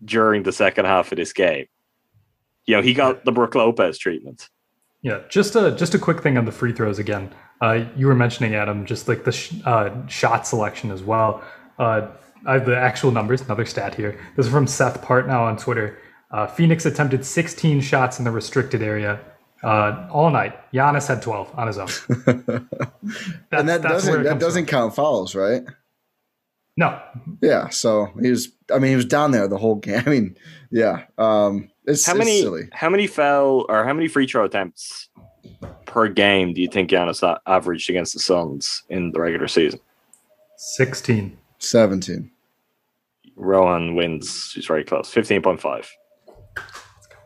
during 0.04 0.44
the 0.44 0.52
second 0.52 0.84
half 0.84 1.10
of 1.10 1.16
this 1.16 1.32
game. 1.32 1.66
You 2.64 2.76
know, 2.76 2.82
he 2.82 2.94
got 2.94 3.24
the 3.24 3.32
Brook 3.32 3.54
Lopez 3.56 3.98
treatment. 3.98 4.48
Yeah, 5.02 5.20
just 5.28 5.54
a 5.56 5.70
just 5.72 5.94
a 5.94 5.98
quick 5.98 6.22
thing 6.22 6.36
on 6.36 6.44
the 6.44 6.52
free 6.52 6.72
throws 6.72 6.98
again. 6.98 7.32
Uh, 7.60 7.84
you 7.96 8.06
were 8.06 8.14
mentioning 8.14 8.54
Adam, 8.54 8.84
just 8.84 9.08
like 9.08 9.24
the 9.24 9.32
sh- 9.32 9.54
uh, 9.64 9.90
shot 10.08 10.46
selection 10.46 10.90
as 10.90 11.02
well. 11.02 11.42
Uh, 11.78 12.08
I 12.46 12.54
have 12.54 12.66
the 12.66 12.76
actual 12.76 13.12
numbers. 13.12 13.40
Another 13.40 13.64
stat 13.64 13.94
here. 13.94 14.18
This 14.36 14.46
is 14.46 14.52
from 14.52 14.66
Seth 14.66 15.02
Partnow 15.02 15.40
on 15.40 15.56
Twitter. 15.56 15.98
Uh, 16.30 16.46
Phoenix 16.46 16.84
attempted 16.84 17.24
16 17.24 17.80
shots 17.80 18.18
in 18.18 18.24
the 18.24 18.30
restricted 18.30 18.82
area 18.82 19.20
uh, 19.62 20.08
all 20.10 20.30
night. 20.30 20.54
Giannis 20.72 21.06
had 21.08 21.22
12 21.22 21.58
on 21.58 21.66
his 21.66 21.78
own. 21.78 21.88
and 23.52 23.68
that 23.68 23.82
doesn't 23.82 24.22
that 24.24 24.38
doesn't 24.38 24.66
count 24.66 24.94
fouls, 24.94 25.34
right? 25.34 25.62
No, 26.76 27.00
Yeah. 27.40 27.68
So 27.70 28.08
he 28.20 28.30
was. 28.30 28.48
I 28.72 28.78
mean, 28.78 28.90
he 28.90 28.96
was 28.96 29.06
down 29.06 29.30
there 29.30 29.48
the 29.48 29.56
whole 29.58 29.76
game. 29.76 30.02
I 30.04 30.10
mean, 30.10 30.36
yeah. 30.70 31.04
Um, 31.16 31.70
it's, 31.86 32.04
How 32.06 32.12
it's 32.12 32.18
many 32.18 32.40
silly. 32.40 32.68
how 32.72 32.88
many 32.90 33.06
foul 33.06 33.66
or 33.68 33.84
how 33.84 33.92
many 33.92 34.08
free 34.08 34.26
throw 34.26 34.44
attempts 34.44 35.08
per 35.86 36.08
game 36.08 36.52
do 36.52 36.60
you 36.60 36.68
think 36.68 36.90
Giannis 36.90 37.22
averaged 37.46 37.88
against 37.90 38.12
the 38.14 38.20
Suns 38.20 38.82
in 38.88 39.12
the 39.12 39.20
regular 39.20 39.48
season? 39.48 39.80
16. 40.56 41.36
Seventeen. 41.58 42.30
Rohan 43.36 43.94
wins. 43.94 44.50
She's 44.52 44.66
very 44.66 44.84
close. 44.84 45.10
Fifteen 45.10 45.42
point 45.42 45.60
five. 45.60 45.90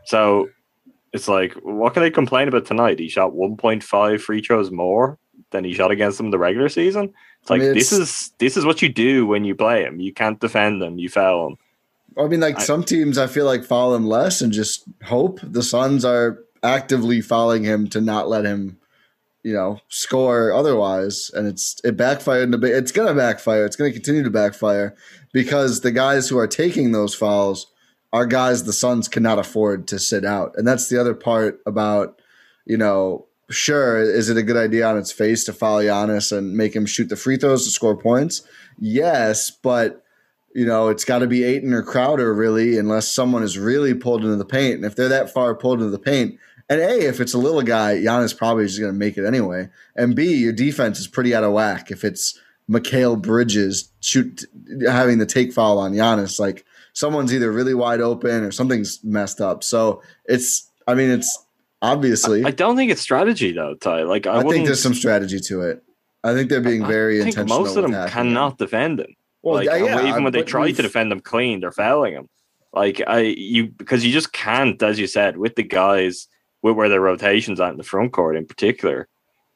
So 0.05 0.49
it's 1.13 1.27
like, 1.27 1.53
what 1.63 1.93
can 1.93 2.03
they 2.03 2.11
complain 2.11 2.47
about 2.47 2.65
tonight? 2.65 2.99
He 2.99 3.07
shot 3.09 3.33
one 3.33 3.55
point 3.57 3.83
five 3.83 4.21
free 4.21 4.41
throws 4.41 4.71
more 4.71 5.17
than 5.51 5.63
he 5.63 5.73
shot 5.73 5.91
against 5.91 6.17
them 6.17 6.27
in 6.27 6.31
the 6.31 6.37
regular 6.39 6.69
season. 6.69 7.13
It's 7.41 7.51
I 7.51 7.55
like 7.55 7.61
mean, 7.61 7.73
this 7.73 7.91
is 7.91 8.31
this 8.39 8.57
is 8.57 8.65
what 8.65 8.81
you 8.81 8.89
do 8.89 9.25
when 9.25 9.43
you 9.45 9.55
play 9.55 9.83
him. 9.83 9.99
You 9.99 10.13
can't 10.13 10.39
defend 10.39 10.81
them. 10.81 10.97
You 10.97 11.09
foul 11.09 11.49
them. 11.49 11.57
I 12.17 12.27
mean, 12.27 12.39
like 12.39 12.59
I- 12.59 12.63
some 12.63 12.83
teams, 12.83 13.17
I 13.17 13.27
feel 13.27 13.45
like 13.45 13.63
foul 13.63 13.95
him 13.95 14.05
less 14.07 14.41
and 14.41 14.51
just 14.51 14.83
hope. 15.03 15.39
The 15.43 15.63
Suns 15.63 16.03
are 16.05 16.39
actively 16.63 17.21
fouling 17.21 17.63
him 17.63 17.87
to 17.89 18.01
not 18.01 18.29
let 18.29 18.45
him, 18.45 18.77
you 19.43 19.53
know, 19.53 19.79
score 19.89 20.53
otherwise, 20.53 21.31
and 21.33 21.47
it's 21.47 21.77
it 21.83 21.97
backfired. 21.97 22.43
In 22.49 22.53
a 22.53 22.57
bit. 22.57 22.75
It's 22.75 22.91
gonna 22.91 23.13
backfire. 23.15 23.65
It's 23.65 23.75
gonna 23.75 23.91
continue 23.91 24.23
to 24.23 24.29
backfire 24.29 24.95
because 25.33 25.81
the 25.81 25.91
guys 25.91 26.29
who 26.29 26.37
are 26.37 26.47
taking 26.47 26.91
those 26.91 27.15
fouls 27.15 27.67
are 28.13 28.25
guys 28.25 28.63
the 28.65 28.73
Suns 28.73 29.07
cannot 29.07 29.39
afford 29.39 29.87
to 29.87 29.97
sit 29.97 30.25
out, 30.25 30.53
and 30.57 30.67
that's 30.67 30.89
the 30.89 30.99
other 30.99 31.13
part 31.15 31.59
about, 31.65 32.21
you 32.65 32.77
know. 32.77 33.25
Sure, 33.49 34.01
is 34.01 34.29
it 34.29 34.37
a 34.37 34.43
good 34.43 34.55
idea 34.55 34.87
on 34.87 34.97
its 34.97 35.11
face 35.11 35.43
to 35.43 35.51
foul 35.51 35.79
Giannis 35.79 36.31
and 36.35 36.55
make 36.55 36.73
him 36.73 36.85
shoot 36.85 37.09
the 37.09 37.17
free 37.17 37.35
throws 37.35 37.65
to 37.65 37.69
score 37.69 37.97
points? 37.97 38.43
Yes, 38.79 39.51
but 39.51 40.00
you 40.53 40.65
know, 40.65 40.89
it's 40.89 41.05
got 41.05 41.19
to 41.19 41.27
be 41.27 41.43
Ayton 41.43 41.73
or 41.73 41.83
Crowder 41.83 42.33
really, 42.33 42.77
unless 42.77 43.07
someone 43.07 43.43
is 43.43 43.57
really 43.57 43.93
pulled 43.93 44.23
into 44.23 44.35
the 44.35 44.45
paint. 44.45 44.75
And 44.75 44.85
if 44.85 44.95
they're 44.95 45.09
that 45.09 45.33
far 45.33 45.55
pulled 45.55 45.79
into 45.79 45.91
the 45.91 45.99
paint, 45.99 46.37
and 46.69 46.79
A, 46.79 47.07
if 47.07 47.19
it's 47.19 47.33
a 47.33 47.37
little 47.37 47.61
guy, 47.61 47.95
Giannis 47.95 48.37
probably 48.37 48.63
is 48.63 48.79
going 48.79 48.93
to 48.93 48.97
make 48.97 49.17
it 49.17 49.25
anyway. 49.25 49.69
And 49.95 50.15
B, 50.15 50.35
your 50.35 50.53
defense 50.53 50.99
is 50.99 51.07
pretty 51.07 51.35
out 51.35 51.43
of 51.43 51.51
whack 51.51 51.91
if 51.91 52.03
it's 52.05 52.39
Mikal 52.69 53.21
Bridges 53.21 53.91
shoot 53.99 54.45
having 54.87 55.17
the 55.17 55.25
take 55.25 55.51
foul 55.51 55.77
on 55.79 55.91
Giannis. 55.93 56.39
Like 56.39 56.65
someone's 56.93 57.33
either 57.33 57.51
really 57.51 57.73
wide 57.73 57.99
open 57.99 58.43
or 58.43 58.51
something's 58.51 59.03
messed 59.03 59.41
up. 59.41 59.63
So 59.63 60.01
it's, 60.25 60.71
I 60.87 60.93
mean, 60.93 61.09
it's 61.09 61.45
obviously. 61.81 62.45
I, 62.45 62.49
I 62.49 62.51
don't 62.51 62.77
think 62.77 62.91
it's 62.91 63.01
strategy 63.01 63.51
though, 63.51 63.75
Ty. 63.75 64.03
Like 64.03 64.25
I, 64.25 64.37
I 64.37 64.43
think 64.43 64.65
there's 64.65 64.81
some 64.81 64.93
strategy 64.93 65.39
to 65.41 65.61
it. 65.61 65.83
I 66.23 66.33
think 66.33 66.49
they're 66.49 66.61
being 66.61 66.85
very 66.85 67.19
I 67.19 67.23
think 67.23 67.37
intentional. 67.37 67.65
most 67.65 67.75
of 67.75 67.91
them 67.91 68.09
cannot 68.09 68.57
defend 68.57 68.99
him. 68.99 69.15
Well, 69.43 69.55
like, 69.55 69.65
yeah, 69.65 70.07
even 70.07 70.23
when 70.23 70.33
they 70.33 70.43
try 70.43 70.65
we've- 70.65 70.75
to 70.75 70.81
defend 70.81 71.11
them 71.11 71.19
clean, 71.19 71.59
they're 71.59 71.71
fouling 71.71 72.13
them. 72.13 72.29
Like 72.73 73.01
I, 73.05 73.19
you 73.19 73.67
because 73.67 74.05
you 74.05 74.13
just 74.13 74.31
can't, 74.31 74.81
as 74.81 74.97
you 74.97 75.07
said, 75.07 75.37
with 75.37 75.55
the 75.55 75.63
guys 75.63 76.27
with 76.61 76.75
where 76.75 76.89
their 76.89 77.01
rotations 77.01 77.59
at 77.59 77.71
in 77.71 77.77
the 77.77 77.83
front 77.83 78.13
court 78.13 78.37
in 78.37 78.45
particular, 78.45 79.09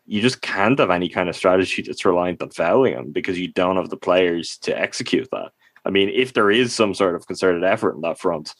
you 0.05 0.21
just 0.21 0.41
can't 0.41 0.79
have 0.79 0.89
any 0.89 1.07
kind 1.07 1.29
of 1.29 1.35
strategy 1.35 1.81
that's 1.81 2.05
reliant 2.05 2.41
on 2.41 2.49
fouling 2.49 2.93
them 2.93 3.11
because 3.11 3.39
you 3.39 3.47
don't 3.47 3.77
have 3.77 3.89
the 3.89 3.97
players 3.97 4.57
to 4.63 4.77
execute 4.77 5.29
that. 5.31 5.51
I 5.85 5.91
mean, 5.91 6.09
if 6.09 6.33
there 6.33 6.51
is 6.51 6.73
some 6.73 6.93
sort 6.93 7.15
of 7.15 7.27
concerted 7.27 7.63
effort 7.63 7.95
in 7.95 8.01
that 8.01 8.19
front, 8.19 8.53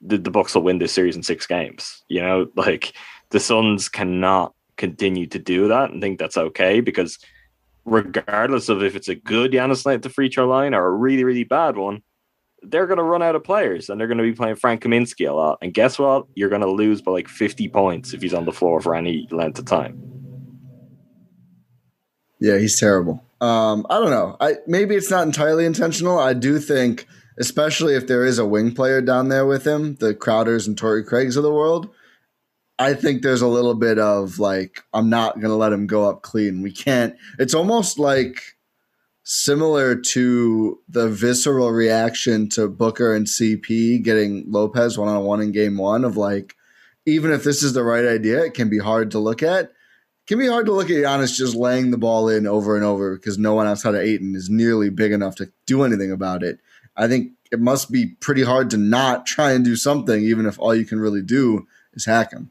the, 0.00 0.16
the 0.16 0.30
Bucks 0.30 0.54
will 0.54 0.62
win 0.62 0.78
this 0.78 0.92
series 0.92 1.16
in 1.16 1.22
six 1.22 1.46
games. 1.46 2.02
You 2.08 2.22
know, 2.22 2.46
like 2.56 2.94
the 3.30 3.40
Suns 3.40 3.88
cannot 3.88 4.54
continue 4.76 5.26
to 5.26 5.38
do 5.38 5.68
that 5.68 5.90
and 5.90 6.00
think 6.00 6.18
that's 6.18 6.36
okay 6.36 6.80
because 6.80 7.18
regardless 7.88 8.68
of 8.68 8.82
if 8.82 8.94
it's 8.94 9.08
a 9.08 9.14
good 9.14 9.52
Giannis 9.52 9.86
night 9.86 9.94
at 9.94 10.02
the 10.02 10.10
free 10.10 10.28
throw 10.28 10.46
line 10.46 10.74
or 10.74 10.86
a 10.86 10.90
really, 10.90 11.24
really 11.24 11.44
bad 11.44 11.76
one, 11.76 12.02
they're 12.62 12.86
going 12.86 12.98
to 12.98 13.04
run 13.04 13.22
out 13.22 13.36
of 13.36 13.44
players 13.44 13.88
and 13.88 14.00
they're 14.00 14.08
going 14.08 14.18
to 14.18 14.24
be 14.24 14.32
playing 14.32 14.56
Frank 14.56 14.82
Kaminsky 14.82 15.28
a 15.28 15.32
lot. 15.32 15.58
And 15.62 15.72
guess 15.72 15.98
what? 15.98 16.26
You're 16.34 16.48
going 16.48 16.62
to 16.62 16.70
lose 16.70 17.00
by 17.00 17.12
like 17.12 17.28
50 17.28 17.68
points 17.68 18.12
if 18.12 18.22
he's 18.22 18.34
on 18.34 18.44
the 18.44 18.52
floor 18.52 18.80
for 18.80 18.94
any 18.94 19.28
length 19.30 19.58
of 19.58 19.64
time. 19.64 20.02
Yeah, 22.40 22.58
he's 22.58 22.78
terrible. 22.78 23.24
Um, 23.40 23.86
I 23.90 23.98
don't 23.98 24.10
know. 24.10 24.36
I 24.40 24.56
maybe 24.66 24.94
it's 24.96 25.10
not 25.10 25.26
entirely 25.26 25.64
intentional. 25.64 26.18
I 26.18 26.32
do 26.32 26.58
think, 26.58 27.06
especially 27.38 27.94
if 27.94 28.06
there 28.06 28.24
is 28.24 28.38
a 28.38 28.46
wing 28.46 28.72
player 28.74 29.00
down 29.00 29.28
there 29.28 29.46
with 29.46 29.66
him, 29.66 29.96
the 29.96 30.14
Crowders 30.14 30.66
and 30.66 30.76
Torrey 30.76 31.04
Craigs 31.04 31.36
of 31.36 31.42
the 31.42 31.52
world. 31.52 31.88
I 32.78 32.94
think 32.94 33.22
there's 33.22 33.42
a 33.42 33.48
little 33.48 33.74
bit 33.74 33.98
of 33.98 34.38
like, 34.38 34.82
I'm 34.92 35.10
not 35.10 35.34
going 35.34 35.50
to 35.50 35.56
let 35.56 35.72
him 35.72 35.86
go 35.86 36.08
up 36.08 36.22
clean. 36.22 36.62
We 36.62 36.72
can't. 36.72 37.16
It's 37.38 37.54
almost 37.54 37.98
like 37.98 38.56
similar 39.24 39.96
to 39.96 40.78
the 40.88 41.08
visceral 41.08 41.70
reaction 41.70 42.48
to 42.50 42.68
Booker 42.68 43.14
and 43.14 43.26
CP 43.26 44.02
getting 44.02 44.44
Lopez 44.48 44.96
one 44.96 45.08
on 45.08 45.24
one 45.24 45.40
in 45.40 45.52
game 45.52 45.76
one 45.76 46.04
of 46.04 46.16
like, 46.16 46.54
even 47.04 47.32
if 47.32 47.42
this 47.42 47.62
is 47.62 47.72
the 47.72 47.82
right 47.82 48.04
idea, 48.04 48.44
it 48.44 48.54
can 48.54 48.68
be 48.68 48.78
hard 48.78 49.10
to 49.10 49.18
look 49.18 49.42
at 49.42 49.72
can 50.28 50.38
be 50.38 50.46
hard 50.46 50.66
to 50.66 50.72
look 50.72 50.90
at 50.90 50.96
Giannis 50.96 51.34
just 51.34 51.56
laying 51.56 51.90
the 51.90 51.96
ball 51.96 52.28
in 52.28 52.46
over 52.46 52.76
and 52.76 52.84
over 52.84 53.16
because 53.16 53.38
no 53.38 53.54
one 53.54 53.66
outside 53.66 53.94
of 53.94 54.02
Ayton 54.02 54.36
is 54.36 54.50
nearly 54.50 54.90
big 54.90 55.10
enough 55.10 55.34
to 55.36 55.50
do 55.64 55.82
anything 55.82 56.12
about 56.12 56.42
it. 56.42 56.60
I 56.94 57.08
think 57.08 57.32
it 57.50 57.60
must 57.60 57.90
be 57.90 58.08
pretty 58.20 58.42
hard 58.42 58.68
to 58.70 58.76
not 58.76 59.24
try 59.24 59.52
and 59.52 59.64
do 59.64 59.74
something, 59.74 60.22
even 60.22 60.44
if 60.44 60.58
all 60.58 60.74
you 60.74 60.84
can 60.84 61.00
really 61.00 61.22
do 61.22 61.66
is 61.94 62.04
hack 62.04 62.32
him. 62.32 62.50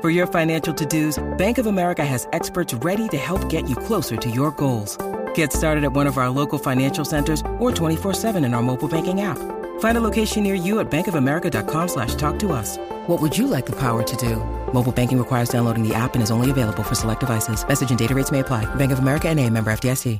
For 0.00 0.08
your 0.08 0.26
financial 0.26 0.72
to-dos, 0.72 1.22
Bank 1.36 1.58
of 1.58 1.66
America 1.66 2.02
has 2.06 2.26
experts 2.32 2.72
ready 2.72 3.06
to 3.10 3.18
help 3.18 3.50
get 3.50 3.68
you 3.68 3.76
closer 3.76 4.16
to 4.16 4.30
your 4.30 4.50
goals. 4.52 4.96
Get 5.34 5.52
started 5.52 5.84
at 5.84 5.92
one 5.92 6.06
of 6.06 6.16
our 6.16 6.30
local 6.30 6.58
financial 6.58 7.04
centers 7.04 7.42
or 7.58 7.70
24-7 7.70 8.42
in 8.42 8.54
our 8.54 8.62
mobile 8.62 8.88
banking 8.88 9.20
app. 9.20 9.36
Find 9.80 9.98
a 9.98 10.00
location 10.00 10.42
near 10.42 10.54
you 10.54 10.80
at 10.80 10.90
bankofamerica.com 10.90 11.88
slash 11.88 12.14
talk 12.14 12.38
to 12.38 12.52
us. 12.52 12.78
What 13.08 13.20
would 13.20 13.36
you 13.36 13.46
like 13.46 13.66
the 13.66 13.76
power 13.76 14.02
to 14.02 14.16
do? 14.16 14.36
Mobile 14.72 14.90
banking 14.90 15.18
requires 15.18 15.50
downloading 15.50 15.86
the 15.86 15.94
app 15.94 16.14
and 16.14 16.22
is 16.22 16.30
only 16.30 16.50
available 16.50 16.82
for 16.82 16.94
select 16.94 17.20
devices. 17.20 17.62
Message 17.68 17.90
and 17.90 17.98
data 17.98 18.14
rates 18.14 18.32
may 18.32 18.40
apply. 18.40 18.64
Bank 18.76 18.92
of 18.92 19.00
America 19.00 19.28
and 19.28 19.38
a 19.38 19.50
member 19.50 19.70
FDIC. 19.70 20.18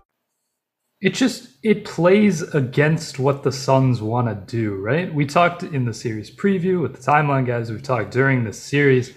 it 1.01 1.14
just 1.14 1.49
it 1.62 1.87
plays 1.87 2.43
against 2.55 3.19
what 3.19 3.43
the 3.45 3.53
Suns 3.53 4.03
want 4.03 4.29
to 4.29 4.35
do, 4.35 4.75
right? 4.75 5.12
We 5.14 5.25
talked 5.25 5.62
in 5.62 5.87
the 5.87 5.95
series 5.95 6.31
preview 6.31 6.83
with 6.83 6.95
the 6.95 7.01
timeline 7.01 7.47
guys. 7.47 7.71
We've 7.71 7.83
talked 7.83 8.11
during 8.11 8.45
this 8.45 8.59
series. 8.59 9.14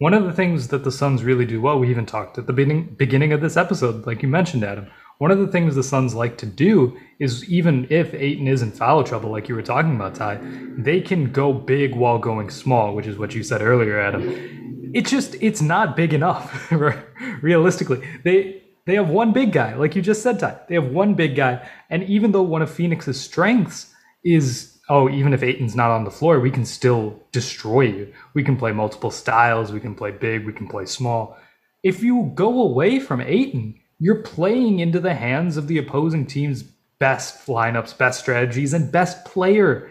One 0.00 0.14
of 0.14 0.22
the 0.22 0.32
things 0.32 0.68
that 0.68 0.84
the 0.84 0.92
Suns 0.92 1.24
really 1.24 1.44
do 1.44 1.60
well, 1.60 1.80
we 1.80 1.90
even 1.90 2.06
talked 2.06 2.38
at 2.38 2.46
the 2.46 2.52
beginning 2.52 2.94
beginning 2.96 3.32
of 3.32 3.40
this 3.40 3.56
episode, 3.56 4.06
like 4.06 4.22
you 4.22 4.28
mentioned, 4.28 4.62
Adam. 4.62 4.86
One 5.18 5.32
of 5.32 5.40
the 5.40 5.48
things 5.48 5.74
the 5.74 5.82
Suns 5.82 6.14
like 6.14 6.38
to 6.38 6.46
do 6.46 6.96
is 7.18 7.48
even 7.50 7.84
if 7.90 8.14
Ayton 8.14 8.46
is 8.46 8.62
in 8.62 8.70
foul 8.70 9.02
trouble, 9.02 9.32
like 9.32 9.48
you 9.48 9.56
were 9.56 9.62
talking 9.62 9.96
about, 9.96 10.14
Ty, 10.14 10.38
they 10.78 11.00
can 11.00 11.32
go 11.32 11.52
big 11.52 11.96
while 11.96 12.18
going 12.20 12.48
small, 12.48 12.94
which 12.94 13.08
is 13.08 13.18
what 13.18 13.34
you 13.34 13.42
said 13.42 13.60
earlier, 13.60 13.98
Adam. 13.98 14.92
It 14.94 15.04
just 15.04 15.34
it's 15.40 15.60
not 15.60 15.96
big 15.96 16.14
enough, 16.14 16.70
realistically. 17.42 18.00
They 18.22 18.62
they 18.86 18.94
have 18.94 19.08
one 19.08 19.32
big 19.32 19.50
guy, 19.50 19.74
like 19.74 19.96
you 19.96 20.02
just 20.02 20.22
said, 20.22 20.38
Ty. 20.38 20.60
They 20.68 20.76
have 20.76 20.92
one 20.92 21.14
big 21.14 21.34
guy, 21.34 21.68
and 21.90 22.04
even 22.04 22.30
though 22.30 22.42
one 22.42 22.62
of 22.62 22.70
Phoenix's 22.70 23.20
strengths 23.20 23.92
is 24.24 24.77
oh, 24.88 25.08
even 25.08 25.32
if 25.32 25.42
Ayton's 25.42 25.76
not 25.76 25.90
on 25.90 26.04
the 26.04 26.10
floor, 26.10 26.40
we 26.40 26.50
can 26.50 26.64
still 26.64 27.20
destroy 27.32 27.82
you. 27.82 28.12
We 28.34 28.42
can 28.42 28.56
play 28.56 28.72
multiple 28.72 29.10
styles. 29.10 29.72
We 29.72 29.80
can 29.80 29.94
play 29.94 30.10
big. 30.10 30.46
We 30.46 30.52
can 30.52 30.68
play 30.68 30.86
small. 30.86 31.36
If 31.82 32.02
you 32.02 32.32
go 32.34 32.62
away 32.62 32.98
from 32.98 33.20
Ayton, 33.20 33.78
you're 33.98 34.22
playing 34.22 34.78
into 34.78 35.00
the 35.00 35.14
hands 35.14 35.56
of 35.56 35.66
the 35.66 35.78
opposing 35.78 36.26
team's 36.26 36.62
best 36.98 37.46
lineups, 37.46 37.96
best 37.98 38.20
strategies, 38.20 38.72
and 38.72 38.90
best 38.90 39.24
player. 39.24 39.90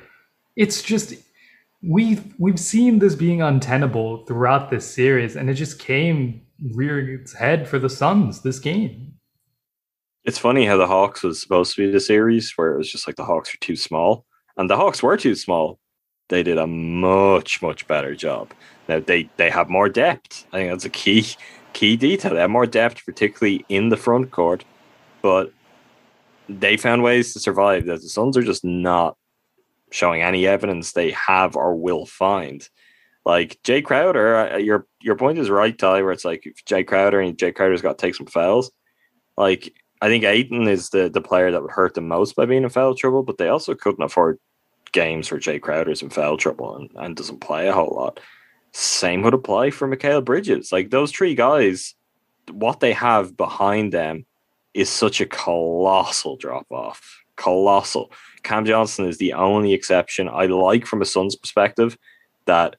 It's 0.56 0.82
just 0.82 1.14
we've 1.84 2.34
we've 2.40 2.60
seen 2.60 3.00
this 3.00 3.16
being 3.16 3.42
untenable 3.42 4.26
throughout 4.26 4.70
this 4.70 4.90
series, 4.90 5.36
and 5.36 5.50
it 5.50 5.56
just 5.56 5.80
came 5.80 6.42
rearing 6.74 7.20
its 7.20 7.34
head 7.34 7.68
for 7.68 7.80
the 7.80 7.90
Suns 7.90 8.42
this 8.42 8.60
game. 8.60 9.14
It's 10.24 10.40
funny 10.40 10.66
how 10.66 10.76
the 10.76 10.88
Hawks 10.88 11.24
was 11.24 11.42
supposed 11.42 11.76
to 11.76 11.86
be 11.86 11.92
the 11.92 12.02
series 12.02 12.52
where 12.56 12.74
it 12.74 12.78
was 12.78 12.92
just 12.92 13.08
like 13.08 13.16
the 13.16 13.24
Hawks 13.24 13.54
are 13.54 13.60
too 13.60 13.78
small, 13.78 14.26
and 14.58 14.70
the 14.70 14.78
Hawks 14.78 15.04
were 15.04 15.18
too 15.18 15.36
small. 15.36 15.80
They 16.30 16.44
did 16.44 16.58
a 16.58 16.68
much 16.68 17.62
much 17.62 17.88
better 17.88 18.16
job. 18.16 18.54
Now 18.90 19.00
they 19.00 19.30
they 19.38 19.50
have 19.50 19.70
more 19.70 19.90
depth. 19.90 20.46
I 20.52 20.58
think 20.58 20.72
that's 20.72 20.86
a 20.86 20.90
key 20.90 21.26
key 21.74 21.96
detail. 21.96 22.34
They 22.34 22.42
have 22.42 22.50
more 22.50 22.66
depth, 22.66 23.06
particularly 23.06 23.66
in 23.70 23.90
the 23.90 23.98
front 23.98 24.32
court, 24.32 24.66
but 25.22 25.54
they 26.50 26.78
found 26.78 27.04
ways 27.04 27.34
to 27.34 27.40
survive. 27.40 27.86
That 27.86 28.02
the 28.02 28.10
Suns 28.10 28.36
are 28.36 28.44
just 28.44 28.66
not 28.66 29.16
showing 29.92 30.22
any 30.22 30.46
evidence 30.46 30.92
they 30.92 31.12
have 31.12 31.56
or 31.56 31.76
will 31.76 32.06
find. 32.06 32.68
Like 33.26 33.60
Jae 33.64 33.84
Crowder, 33.84 34.54
uh, 34.54 34.58
your 34.58 34.88
your 35.02 35.16
point 35.16 35.38
is 35.38 35.50
right, 35.50 35.78
Ty. 35.78 36.02
Where 36.02 36.12
it's 36.12 36.26
like 36.26 36.44
Jae 36.66 36.86
Crowder 36.86 37.22
and 37.22 37.38
Jae 37.38 37.56
Crowder's 37.56 37.82
got 37.82 37.98
to 37.98 38.06
take 38.06 38.16
some 38.16 38.28
fouls. 38.28 38.72
Like 39.38 39.74
I 40.02 40.08
think 40.08 40.24
Ayton 40.24 40.68
is 40.68 40.90
the 40.90 41.10
the 41.10 41.22
player 41.22 41.52
that 41.52 41.62
would 41.62 41.72
hurt 41.72 41.94
the 41.94 42.02
most 42.02 42.36
by 42.36 42.46
being 42.46 42.64
in 42.64 42.70
foul 42.70 42.96
trouble, 42.96 43.24
but 43.24 43.38
they 43.38 43.50
also 43.50 43.74
couldn't 43.74 44.04
afford 44.04 44.40
games 44.92 45.30
where 45.30 45.40
Jae 45.40 45.62
Crowder's 45.62 46.02
in 46.02 46.10
foul 46.10 46.38
trouble 46.38 46.76
and, 46.76 46.90
and 46.96 47.16
doesn't 47.16 47.42
play 47.42 47.68
a 47.68 47.74
whole 47.74 47.94
lot. 47.96 48.20
Same 48.74 49.22
would 49.24 49.34
apply 49.34 49.72
for 49.72 49.88
Mikal 49.88 50.24
Bridges. 50.24 50.72
Like 50.72 50.90
those 50.90 51.12
three 51.12 51.36
guys, 51.36 51.96
what 52.52 52.80
they 52.80 52.94
have 52.94 53.36
behind 53.36 53.92
them 53.92 54.26
is 54.74 54.90
such 54.90 55.20
a 55.20 55.26
colossal 55.26 56.38
drop 56.38 56.68
off. 56.72 57.24
Colossal. 57.36 58.12
Cam 58.44 58.66
Johnson 58.66 59.06
is 59.06 59.18
the 59.18 59.34
only 59.34 59.74
exception 59.74 60.30
I 60.30 60.46
like 60.46 60.86
from 60.86 61.02
a 61.02 61.06
Suns 61.06 61.36
perspective 61.36 61.98
that 62.46 62.76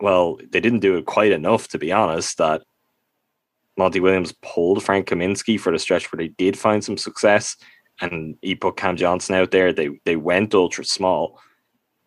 well, 0.00 0.38
they 0.50 0.60
didn't 0.60 0.80
do 0.80 0.96
it 0.96 1.06
quite 1.06 1.32
enough, 1.32 1.68
to 1.68 1.78
be 1.78 1.92
honest, 1.92 2.38
that 2.38 2.62
Monty 3.78 4.00
Williams 4.00 4.34
pulled 4.42 4.82
Frank 4.82 5.08
Kaminsky 5.08 5.58
for 5.58 5.72
the 5.72 5.78
stretch 5.78 6.10
where 6.12 6.18
they 6.18 6.28
did 6.28 6.58
find 6.58 6.84
some 6.84 6.98
success 6.98 7.56
and 8.00 8.36
he 8.42 8.54
put 8.54 8.76
Cam 8.76 8.96
Johnson 8.96 9.34
out 9.34 9.50
there. 9.50 9.72
They 9.72 9.90
they 10.04 10.16
went 10.16 10.54
ultra 10.54 10.84
small. 10.84 11.40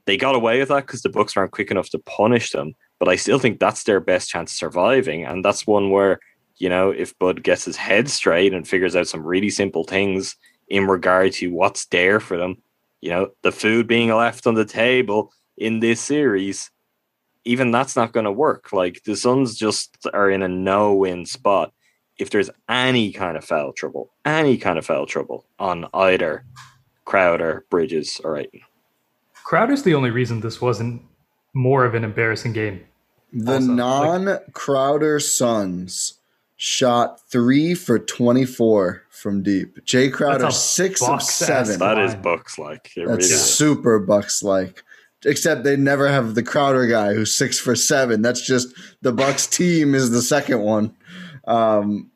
They 0.06 0.18
got 0.18 0.36
away 0.36 0.60
with 0.60 0.70
that 0.70 0.86
because 0.88 1.02
the 1.02 1.10
Bucks 1.10 1.36
weren't 1.36 1.52
quick 1.52 1.72
enough 1.72 1.90
to 1.90 2.00
punish 2.00 2.52
them. 2.52 2.74
But 3.00 3.10
I 3.10 3.16
still 3.16 3.40
think 3.40 3.60
that's 3.60 3.84
their 3.84 4.00
best 4.00 4.30
chance 4.30 4.52
of 4.52 4.58
surviving. 4.58 5.26
And 5.26 5.44
that's 5.44 5.68
one 5.68 5.90
where, 5.90 6.20
you 6.58 6.70
know, 6.70 6.92
if 6.92 7.18
Bud 7.20 7.44
gets 7.44 7.66
his 7.66 7.78
head 7.78 8.10
straight 8.10 8.54
and 8.54 8.68
figures 8.68 8.96
out 8.96 9.08
some 9.08 9.24
really 9.24 9.50
simple 9.50 9.84
things 9.84 10.36
in 10.70 10.88
regard 10.88 11.34
to 11.34 11.48
what's 11.48 11.86
there 11.88 12.20
for 12.20 12.38
them, 12.38 12.58
you 13.02 13.10
know, 13.10 13.30
the 13.44 13.52
food 13.52 13.88
being 13.88 14.10
left 14.10 14.48
on 14.48 14.54
the 14.56 14.66
table 14.66 15.32
in 15.58 15.80
this 15.80 16.00
series, 16.00 16.72
even 17.46 17.72
that's 17.72 17.96
not 17.96 18.14
going 18.14 18.26
to 18.26 18.32
work. 18.32 18.72
Like 18.72 19.04
the 19.04 19.16
Suns 19.16 19.56
just 19.56 20.08
are 20.14 20.30
in 20.30 20.44
a 20.44 20.48
no 20.48 20.94
win 20.94 21.26
spot. 21.26 21.74
If 22.18 22.30
there's 22.30 22.50
any 22.70 23.12
kind 23.12 23.38
of 23.38 23.44
foul 23.44 23.74
trouble, 23.74 24.12
any 24.26 24.58
kind 24.58 24.78
of 24.78 24.86
foul 24.86 25.06
trouble 25.06 25.46
on 25.58 25.88
either 25.94 26.46
Crowder, 27.06 27.66
Bridges, 27.70 28.22
or 28.24 28.38
Ayton. 28.38 28.62
Crowder's 29.44 29.84
the 29.84 29.96
only 29.96 30.12
reason 30.12 30.40
this 30.40 30.62
wasn't 30.62 31.02
more 31.54 31.84
of 31.84 31.96
an 31.96 32.04
embarrassing 32.04 32.54
game. 32.54 32.86
The 33.34 33.54
also, 33.54 33.72
non 33.74 34.40
Crowder 34.54 35.20
Suns 35.20 36.20
shot 36.58 37.20
three 37.30 37.74
for 37.74 37.98
24 37.98 39.04
from 39.10 39.42
deep. 39.42 39.84
Jae 39.84 40.14
Crowder, 40.14 40.52
six 40.52 41.02
of 41.02 41.24
seven. 41.24 41.80
That 41.80 41.98
is 41.98 42.14
Bucks 42.16 42.60
like. 42.60 42.92
That's 42.96 43.08
really 43.08 43.22
super 43.24 44.00
Bucks 44.00 44.44
like 44.44 44.84
except 45.26 45.64
they 45.64 45.76
never 45.76 46.08
have 46.08 46.36
the 46.36 46.44
Crowder 46.44 46.88
guy 46.88 47.14
who's 47.14 47.36
six 47.36 47.60
for 47.60 47.76
seven. 47.76 48.22
That's 48.22 48.42
just 48.42 48.74
the 49.02 49.12
Bucks 49.12 49.48
team 49.48 49.96
is 49.96 50.12
the 50.12 50.22
second 50.22 50.62
one. 50.62 50.96
Um, 51.46 52.12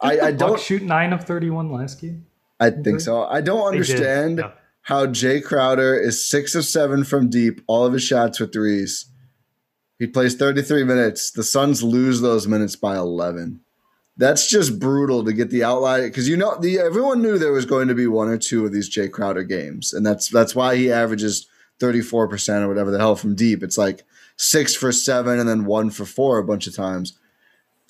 I, 0.00 0.20
I 0.20 0.32
don't 0.32 0.60
shoot 0.60 0.82
nine 0.82 1.12
of 1.12 1.24
thirty-one 1.24 1.72
last 1.72 2.00
game. 2.00 2.26
I 2.60 2.70
think 2.70 3.00
so. 3.00 3.24
I 3.24 3.40
don't 3.40 3.66
understand 3.66 4.38
yeah. 4.38 4.52
how 4.82 5.06
Jae 5.06 5.42
Crowder 5.42 5.98
is 5.98 6.26
six 6.26 6.54
of 6.54 6.64
seven 6.64 7.04
from 7.04 7.28
deep. 7.28 7.60
All 7.66 7.84
of 7.84 7.92
his 7.92 8.02
shots 8.02 8.40
were 8.40 8.46
threes. 8.46 9.06
He 9.98 10.06
plays 10.06 10.34
thirty-three 10.34 10.84
minutes. 10.84 11.30
The 11.30 11.44
Suns 11.44 11.82
lose 11.82 12.20
those 12.20 12.46
minutes 12.46 12.76
by 12.76 12.96
eleven. 12.96 13.60
That's 14.18 14.48
just 14.48 14.78
brutal 14.78 15.24
to 15.24 15.32
get 15.32 15.50
the 15.50 15.64
outlier 15.64 16.08
because 16.08 16.28
you 16.28 16.36
know 16.36 16.58
the 16.58 16.78
everyone 16.78 17.20
knew 17.20 17.38
there 17.38 17.52
was 17.52 17.66
going 17.66 17.88
to 17.88 17.94
be 17.94 18.06
one 18.06 18.28
or 18.28 18.38
two 18.38 18.64
of 18.64 18.72
these 18.72 18.88
Jae 18.88 19.10
Crowder 19.10 19.42
games, 19.42 19.92
and 19.92 20.04
that's 20.06 20.28
that's 20.28 20.54
why 20.54 20.76
he 20.76 20.90
averages 20.90 21.46
34% 21.80 22.62
or 22.62 22.68
whatever 22.68 22.90
the 22.90 22.98
hell 22.98 23.16
from 23.16 23.34
deep. 23.34 23.62
It's 23.62 23.78
like 23.78 24.04
six 24.36 24.74
for 24.74 24.92
seven 24.92 25.38
and 25.38 25.48
then 25.48 25.64
one 25.64 25.90
for 25.90 26.04
four 26.04 26.38
a 26.38 26.44
bunch 26.44 26.66
of 26.66 26.74
times. 26.74 27.18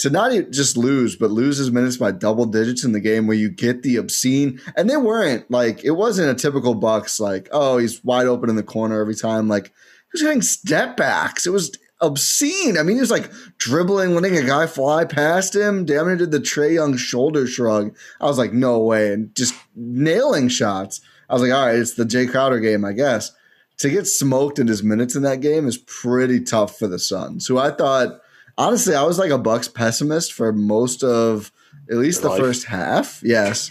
To 0.01 0.11
not 0.11 0.33
even 0.33 0.53
just 0.53 0.77
lose, 0.77 1.16
but 1.16 1.31
lose 1.31 1.57
his 1.57 1.70
minutes 1.70 1.96
by 1.96 2.11
double 2.11 2.44
digits 2.44 2.85
in 2.85 2.92
the 2.92 3.01
game 3.01 3.27
where 3.27 3.37
you 3.37 3.49
get 3.49 3.83
the 3.83 3.96
obscene, 3.96 4.61
and 4.77 4.90
they 4.90 4.99
weren't 4.99 5.51
like 5.51 5.85
it 5.85 5.92
wasn't 5.92 6.31
a 6.31 6.35
typical 6.35 6.75
Bucks 6.75 7.18
like 7.18 7.49
oh 7.51 7.79
he's 7.79 8.05
wide 8.05 8.27
open 8.27 8.51
in 8.51 8.57
the 8.57 8.62
corner 8.62 9.01
every 9.01 9.14
time 9.14 9.49
like 9.49 9.68
he 9.68 9.72
was 10.12 10.20
getting 10.20 10.42
step 10.42 10.99
backs. 10.99 11.46
It 11.46 11.51
was 11.51 11.72
obscene. 12.03 12.77
I 12.77 12.83
mean, 12.83 12.96
he 12.96 13.01
was 13.01 13.11
like 13.11 13.31
dribbling, 13.57 14.14
letting 14.14 14.37
a 14.37 14.42
guy 14.42 14.66
fly 14.66 15.07
past 15.07 15.57
him. 15.57 15.87
Damn 15.87 16.11
it, 16.11 16.16
did 16.16 16.31
the 16.31 16.40
Trae 16.40 16.75
Young 16.75 16.99
shoulder 16.99 17.46
shrug. 17.46 17.96
I 18.20 18.27
was 18.27 18.37
like, 18.37 18.53
no 18.53 18.79
way, 18.79 19.14
and 19.14 19.35
just 19.35 19.55
nailing 19.75 20.49
shots. 20.49 21.01
I 21.31 21.33
was 21.33 21.42
like, 21.42 21.53
all 21.53 21.64
right, 21.64 21.75
it's 21.75 21.94
the 21.94 22.05
Jae 22.05 22.31
Crowder 22.31 22.61
game, 22.61 22.85
I 22.85 22.92
guess 22.92 23.33
to 23.79 23.91
get 23.91 24.07
smoked 24.07 24.59
in 24.59 24.67
his 24.67 24.83
minutes 24.83 25.15
in 25.15 25.23
that 25.23 25.41
game 25.41 25.67
is 25.67 25.79
pretty 25.79 26.41
tough 26.41 26.79
for 26.79 26.87
the 26.87 26.99
Suns, 26.99 27.47
who 27.47 27.59
I 27.59 27.71
thought 27.71 28.21
honestly 28.57 28.95
I 28.95 29.03
was 29.03 29.19
like 29.19 29.31
a 29.31 29.39
Bucks 29.39 29.69
pessimist 29.69 30.33
for 30.33 30.53
most 30.53 31.03
of 31.05 31.53
at 31.91 31.97
least 31.97 32.23
the 32.23 32.29
life. 32.29 32.41
first 32.41 32.65
half. 32.67 33.21
Yes. 33.23 33.71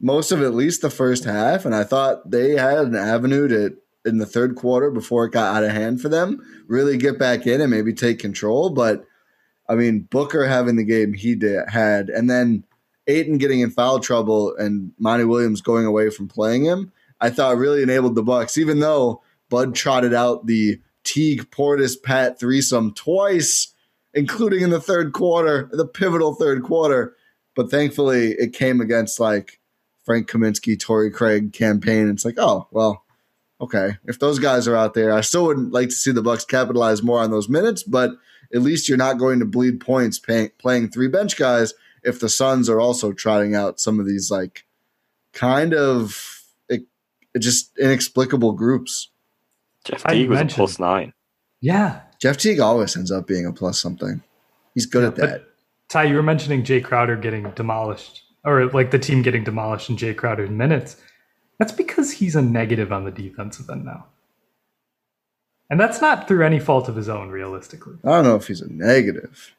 Most 0.00 0.30
of 0.30 0.42
at 0.42 0.54
least 0.54 0.82
the 0.82 0.90
first 0.90 1.24
half. 1.24 1.64
And 1.64 1.74
I 1.74 1.82
thought 1.84 2.30
they 2.30 2.52
had 2.52 2.78
an 2.78 2.94
avenue 2.94 3.48
to 3.48 3.76
in 4.04 4.18
the 4.18 4.26
third 4.26 4.56
quarter 4.56 4.90
before 4.90 5.26
it 5.26 5.32
got 5.32 5.56
out 5.56 5.64
of 5.64 5.70
hand 5.70 6.00
for 6.00 6.08
them, 6.08 6.40
really 6.66 6.96
get 6.96 7.18
back 7.18 7.46
in 7.46 7.60
and 7.60 7.70
maybe 7.70 7.92
take 7.92 8.18
control. 8.18 8.70
But 8.70 9.04
I 9.68 9.74
mean, 9.74 10.00
Booker 10.10 10.46
having 10.46 10.76
the 10.76 10.84
game 10.84 11.12
he 11.12 11.34
did 11.34 11.68
had, 11.68 12.08
and 12.08 12.30
then 12.30 12.64
Ayton 13.06 13.38
getting 13.38 13.60
in 13.60 13.70
foul 13.70 14.00
trouble 14.00 14.54
and 14.56 14.92
Monty 14.98 15.24
Williams 15.24 15.60
going 15.60 15.84
away 15.84 16.10
from 16.10 16.28
playing 16.28 16.64
him, 16.64 16.92
I 17.20 17.30
thought 17.30 17.58
really 17.58 17.82
enabled 17.82 18.14
the 18.14 18.22
Bucks, 18.22 18.56
even 18.56 18.80
though 18.80 19.22
Bud 19.48 19.74
trotted 19.74 20.14
out 20.14 20.46
the 20.46 20.80
Teague 21.04 21.50
Portis 21.50 22.00
Pat 22.00 22.38
threesome 22.38 22.92
twice, 22.92 23.72
including 24.12 24.62
in 24.62 24.70
the 24.70 24.80
third 24.80 25.12
quarter, 25.12 25.68
the 25.72 25.86
pivotal 25.86 26.34
third 26.34 26.62
quarter. 26.62 27.16
But 27.54 27.70
thankfully, 27.70 28.32
it 28.32 28.52
came 28.52 28.80
against 28.80 29.18
like 29.18 29.58
Frank 30.04 30.28
Kaminsky, 30.28 30.78
Torrey 30.78 31.10
Craig 31.10 31.52
campaign. 31.52 32.08
It's 32.08 32.24
like, 32.24 32.38
oh 32.38 32.68
well, 32.70 33.04
okay. 33.60 33.96
If 34.04 34.18
those 34.18 34.38
guys 34.38 34.68
are 34.68 34.76
out 34.76 34.94
there, 34.94 35.12
I 35.12 35.22
still 35.22 35.46
wouldn't 35.46 35.72
like 35.72 35.88
to 35.88 35.94
see 35.94 36.12
the 36.12 36.22
Bucks 36.22 36.44
capitalize 36.44 37.02
more 37.02 37.20
on 37.20 37.30
those 37.30 37.48
minutes. 37.48 37.82
But 37.82 38.12
at 38.54 38.62
least 38.62 38.88
you're 38.88 38.98
not 38.98 39.18
going 39.18 39.38
to 39.40 39.44
bleed 39.44 39.80
points 39.80 40.18
pay, 40.18 40.50
playing 40.58 40.90
three 40.90 41.08
bench 41.08 41.36
guys. 41.36 41.74
If 42.02 42.20
the 42.20 42.28
Suns 42.28 42.68
are 42.68 42.80
also 42.80 43.12
trotting 43.12 43.54
out 43.54 43.80
some 43.80 43.98
of 43.98 44.06
these 44.06 44.30
like 44.30 44.64
kind 45.32 45.74
of 45.74 46.44
it, 46.68 46.82
it 47.34 47.40
just 47.40 47.76
inexplicable 47.78 48.52
groups. 48.52 49.10
Jeff 49.88 50.04
Teague 50.04 50.28
was 50.28 50.40
a 50.40 50.46
plus 50.46 50.78
nine. 50.78 51.12
Yeah. 51.60 52.00
Jeff 52.20 52.36
Teague 52.36 52.60
always 52.60 52.96
ends 52.96 53.10
up 53.10 53.26
being 53.26 53.46
a 53.46 53.52
plus 53.52 53.80
something. 53.80 54.22
He's 54.74 54.86
good 54.86 55.02
yeah, 55.02 55.08
at 55.08 55.16
that. 55.16 55.44
Ty, 55.88 56.04
you 56.04 56.14
were 56.16 56.22
mentioning 56.22 56.62
Jae 56.62 56.84
Crowder 56.84 57.16
getting 57.16 57.50
demolished 57.52 58.22
or 58.44 58.66
like 58.70 58.90
the 58.90 58.98
team 58.98 59.22
getting 59.22 59.44
demolished 59.44 59.90
in 59.90 59.96
Jae 59.96 60.16
Crowder's 60.16 60.50
minutes, 60.50 60.96
that's 61.58 61.72
because 61.72 62.12
he's 62.12 62.36
a 62.36 62.42
negative 62.42 62.92
on 62.92 63.04
the 63.04 63.10
defensive 63.10 63.68
end 63.70 63.84
now. 63.84 64.06
And 65.70 65.78
that's 65.78 66.00
not 66.00 66.26
through 66.28 66.44
any 66.46 66.58
fault 66.58 66.88
of 66.88 66.96
his 66.96 67.08
own, 67.08 67.28
realistically. 67.28 67.96
I 68.04 68.08
don't 68.10 68.24
know 68.24 68.36
if 68.36 68.46
he's 68.46 68.62
a 68.62 68.72
negative. 68.72 69.54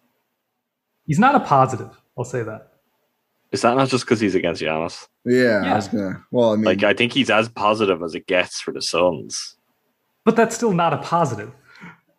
He's 1.06 1.20
not 1.20 1.36
a 1.36 1.40
positive. 1.40 1.92
I'll 2.18 2.24
say 2.24 2.42
that. 2.44 2.68
Is 3.52 3.62
that 3.62 3.76
not 3.76 3.90
just 3.90 4.06
because 4.06 4.20
he's 4.20 4.36
against 4.36 4.62
Giannis? 4.62 5.08
Yeah, 5.26 5.62
I 5.64 5.66
Yeah. 5.66 5.76
was 5.76 5.88
gonna. 5.88 6.26
Well, 6.32 6.54
I 6.54 6.56
mean, 6.56 6.66
Like 6.66 6.84
I 6.84 6.94
think 6.94 7.14
he's 7.14 7.30
as 7.30 7.50
positive 7.50 8.02
as 8.04 8.16
it 8.16 8.28
gets 8.28 8.60
for 8.62 8.72
the 8.72 8.82
Suns. 8.82 9.56
But 10.30 10.36
that's 10.36 10.56
still 10.56 10.74
not 10.74 10.94
a 10.94 10.98
positive. 10.98 11.52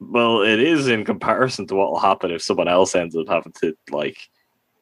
Well, 0.00 0.42
it 0.42 0.58
is 0.58 0.88
in 0.88 1.04
comparison 1.04 1.68
to 1.68 1.76
what 1.76 1.92
will 1.92 2.00
happen 2.00 2.32
if 2.32 2.42
someone 2.42 2.66
else 2.66 2.96
ends 2.96 3.14
up 3.14 3.28
having 3.28 3.52
to 3.60 3.76
like 3.92 4.18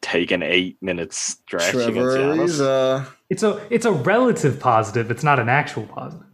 take 0.00 0.30
an 0.30 0.42
eight 0.42 0.78
minute 0.80 1.12
stretch 1.12 1.72
Trevor 1.72 2.16
against 2.16 2.58
Ariza. 2.58 3.02
Uh, 3.02 3.10
it's 3.28 3.42
a 3.42 3.60
it's 3.68 3.84
a 3.84 3.92
relative 3.92 4.58
positive. 4.58 5.10
It's 5.10 5.22
not 5.22 5.38
an 5.38 5.50
actual 5.50 5.84
positive. 5.84 6.26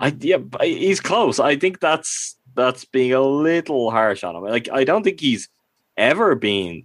I 0.00 0.12
yeah, 0.18 0.38
he's 0.60 1.00
close. 1.00 1.38
I 1.38 1.54
think 1.54 1.78
that's 1.78 2.36
that's 2.56 2.84
being 2.84 3.12
a 3.12 3.20
little 3.20 3.92
harsh 3.92 4.24
on 4.24 4.34
him. 4.34 4.42
Like 4.42 4.68
I 4.72 4.82
don't 4.82 5.04
think 5.04 5.20
he's 5.20 5.48
ever 5.96 6.34
been 6.34 6.84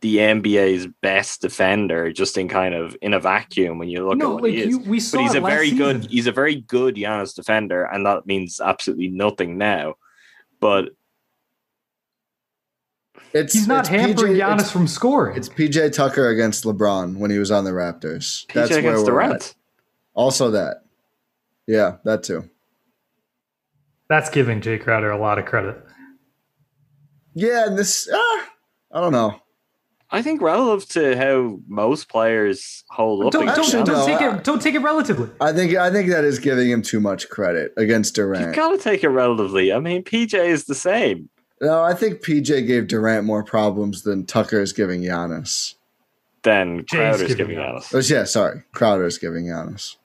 the 0.00 0.16
NBA's 0.18 0.86
best 1.02 1.40
defender, 1.42 2.12
just 2.12 2.38
in 2.38 2.48
kind 2.48 2.74
of 2.74 2.96
in 3.02 3.14
a 3.14 3.20
vacuum 3.20 3.78
when 3.78 3.88
you 3.88 4.06
look 4.06 4.16
no, 4.18 4.30
at 4.30 4.34
what 4.34 4.42
like 4.44 4.52
he 4.52 4.60
is. 4.62 4.66
you, 4.68 4.78
we 4.80 5.00
saw 5.00 5.18
but 5.18 5.22
he's 5.24 5.34
a 5.34 5.40
last 5.40 5.52
very 5.52 5.70
good 5.72 6.06
he's 6.06 6.26
a 6.28 6.32
very 6.32 6.56
good 6.56 6.94
Giannis 6.96 7.34
defender, 7.34 7.84
and 7.84 8.06
that 8.06 8.26
means 8.26 8.60
absolutely 8.60 9.08
nothing 9.08 9.58
now. 9.58 9.94
But 10.60 10.90
It's 13.32 13.52
He's 13.52 13.66
not 13.68 13.80
it's 13.80 13.88
hampering 13.88 14.34
PJ 14.34 14.40
Giannis 14.40 14.72
from 14.72 14.86
scoring. 14.86 15.36
it's 15.36 15.48
PJ 15.48 15.92
Tucker 15.92 16.28
against 16.30 16.64
LeBron 16.64 17.16
when 17.16 17.30
he 17.30 17.38
was 17.38 17.50
on 17.50 17.64
the 17.64 17.70
Raptors. 17.72 18.46
PJ 18.46 18.52
That's 18.54 18.70
where 18.70 18.78
against 18.78 19.04
we're 19.04 19.10
Durant. 19.12 19.34
at. 19.34 19.54
Also, 20.14 20.50
that. 20.52 20.84
Yeah, 21.66 21.96
that 22.04 22.22
too. 22.22 22.48
That's 24.08 24.30
giving 24.30 24.60
Jae 24.62 24.80
Crowder 24.82 25.10
a 25.10 25.18
lot 25.18 25.38
of 25.38 25.44
credit. 25.44 25.84
Yeah, 27.34 27.66
and 27.66 27.76
this. 27.78 28.08
Ah, 28.12 28.48
I 28.92 29.00
don't 29.00 29.12
know. 29.12 29.40
I 30.10 30.22
think 30.22 30.40
relative 30.40 30.88
to 30.90 31.16
how 31.16 31.60
most 31.68 32.08
players 32.08 32.82
hold 32.88 33.26
up 33.26 33.32
Don't 33.32 33.44
don't, 33.46 33.86
don't 33.86 34.06
take 34.06 34.20
it 34.20 34.44
don't 34.44 34.62
take 34.62 34.74
it 34.74 34.78
relatively. 34.80 35.28
I 35.40 35.52
think 35.52 35.74
I 35.74 35.90
think 35.90 36.08
that 36.10 36.24
is 36.24 36.38
giving 36.38 36.70
him 36.70 36.80
too 36.82 37.00
much 37.00 37.28
credit 37.28 37.74
against 37.76 38.14
Durant. 38.14 38.40
you 38.40 38.52
Durant. 38.52 38.56
gotta 38.56 38.78
take 38.78 39.04
it 39.04 39.08
relatively. 39.10 39.72
I 39.72 39.80
mean, 39.80 40.02
PJ 40.02 40.34
is 40.34 40.64
the 40.64 40.74
same. 40.74 41.28
No, 41.60 41.82
I 41.82 41.92
think 41.92 42.22
PJ 42.22 42.66
gave 42.66 42.86
Durant 42.86 43.24
more 43.26 43.42
problems 43.42 44.02
than 44.02 44.24
Tucker 44.24 44.60
is 44.60 44.72
giving 44.72 45.02
Giannis. 45.02 45.74
Then 46.42 46.84
Crowder 46.84 47.24
is 47.24 47.34
giving 47.34 47.56
giving 47.56 47.56
Giannis. 47.56 47.88
Giannis. 47.88 48.10
Oh, 48.12 48.14
yeah, 48.14 48.24
sorry. 48.24 48.62
Crowder 48.72 49.04
is 49.06 49.18
giving 49.18 49.46
Giannis. 49.46 49.96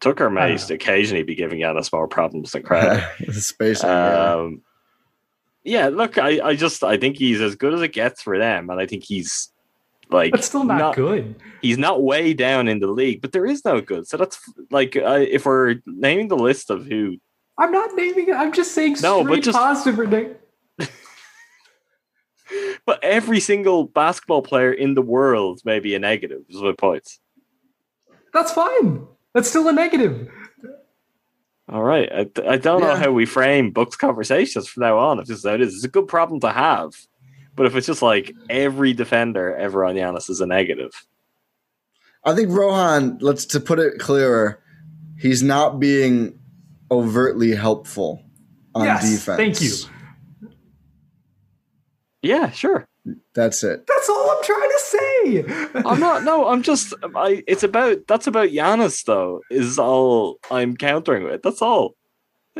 Tucker 0.00 0.26
I 0.26 0.48
may 0.48 0.56
don't 0.56 0.70
occasionally 0.70 1.22
be 1.22 1.34
giving 1.34 1.60
Giannis 1.60 1.92
more 1.92 2.06
problems 2.06 2.52
than 2.52 2.62
Crowder. 2.62 3.08
It's 3.20 3.52
basically, 3.52 3.90
yeah. 3.90 4.34
Um, 4.34 4.62
yeah, 5.64 5.88
look, 5.88 6.18
I, 6.18 6.40
I 6.40 6.56
just 6.56 6.82
I 6.82 6.96
think 6.96 7.16
he's 7.16 7.40
as 7.40 7.54
good 7.56 7.74
as 7.74 7.82
it 7.82 7.92
gets 7.92 8.22
for 8.22 8.38
them, 8.38 8.70
and 8.70 8.80
I 8.80 8.86
think 8.86 9.04
he's 9.04 9.50
like 10.10 10.32
That's 10.32 10.46
still 10.46 10.64
not, 10.64 10.96
good. 10.96 11.36
He's 11.62 11.78
not 11.78 12.02
way 12.02 12.34
down 12.34 12.68
in 12.68 12.80
the 12.80 12.88
league, 12.88 13.20
but 13.20 13.32
there 13.32 13.46
is 13.46 13.64
no 13.64 13.80
good. 13.80 14.08
So 14.08 14.16
that's 14.16 14.38
like 14.70 14.96
uh, 14.96 15.24
if 15.28 15.46
we're 15.46 15.76
naming 15.86 16.28
the 16.28 16.36
list 16.36 16.70
of 16.70 16.86
who 16.86 17.16
I'm 17.58 17.72
not 17.72 17.94
naming 17.94 18.28
it. 18.28 18.34
I'm 18.34 18.52
just 18.52 18.72
saying 18.72 18.96
No, 19.02 19.22
but 19.22 19.28
straight 19.28 19.44
just- 19.44 19.58
positive. 19.58 19.98
Renee. 19.98 20.30
But 22.84 23.04
every 23.04 23.38
single 23.38 23.84
basketball 23.84 24.42
player 24.42 24.72
in 24.72 24.94
the 24.94 25.02
world 25.02 25.60
may 25.64 25.78
be 25.78 25.94
a 25.94 26.00
negative, 26.00 26.42
is 26.48 26.60
my 26.60 26.72
point. 26.72 27.08
That's 28.32 28.50
fine. 28.50 29.06
That's 29.34 29.48
still 29.48 29.68
a 29.68 29.72
negative. 29.72 30.28
All 31.70 31.82
right. 31.82 32.10
I, 32.12 32.26
I 32.48 32.56
don't 32.56 32.80
know 32.80 32.96
how 32.96 33.12
we 33.12 33.26
frame 33.26 33.70
Bucks 33.70 33.96
conversations 33.96 34.66
from 34.66 34.82
now 34.82 34.98
on. 34.98 35.20
If 35.20 35.26
this 35.26 35.38
is 35.38 35.44
how 35.44 35.54
it 35.54 35.60
is, 35.60 35.74
it's 35.76 35.84
a 35.84 35.88
good 35.88 36.08
problem 36.08 36.40
to 36.40 36.50
have. 36.50 36.94
But 37.54 37.66
if 37.66 37.76
it's 37.76 37.86
just 37.86 38.02
like 38.02 38.34
every 38.48 38.92
defender 38.92 39.54
ever 39.54 39.84
on 39.84 39.94
Giannis 39.94 40.28
is 40.28 40.40
a 40.40 40.46
negative, 40.46 40.90
I 42.24 42.34
think 42.34 42.48
Rohan, 42.50 43.18
let's 43.20 43.44
to 43.46 43.60
put 43.60 43.78
it 43.78 43.98
clearer, 43.98 44.62
he's 45.18 45.42
not 45.42 45.78
being 45.78 46.38
overtly 46.90 47.54
helpful 47.54 48.24
on 48.74 48.84
yes. 48.84 49.08
defense. 49.08 49.36
Thank 49.36 49.60
you. 49.60 50.50
yeah, 52.22 52.50
sure. 52.50 52.88
That's 53.34 53.62
it. 53.62 53.86
That's 53.86 54.08
all 54.08 54.30
I'm 54.30 54.44
trying 54.44 54.70
to 54.70 54.80
say. 54.80 55.82
I'm 55.84 56.00
not. 56.00 56.24
No, 56.24 56.48
I'm 56.48 56.62
just. 56.62 56.94
I. 57.14 57.42
It's 57.46 57.62
about. 57.62 58.06
That's 58.08 58.26
about 58.26 58.50
Giannis, 58.50 59.04
though. 59.04 59.40
Is 59.50 59.78
all 59.78 60.38
I'm 60.50 60.76
countering 60.76 61.24
with. 61.24 61.42
That's 61.42 61.62
all. 61.62 61.94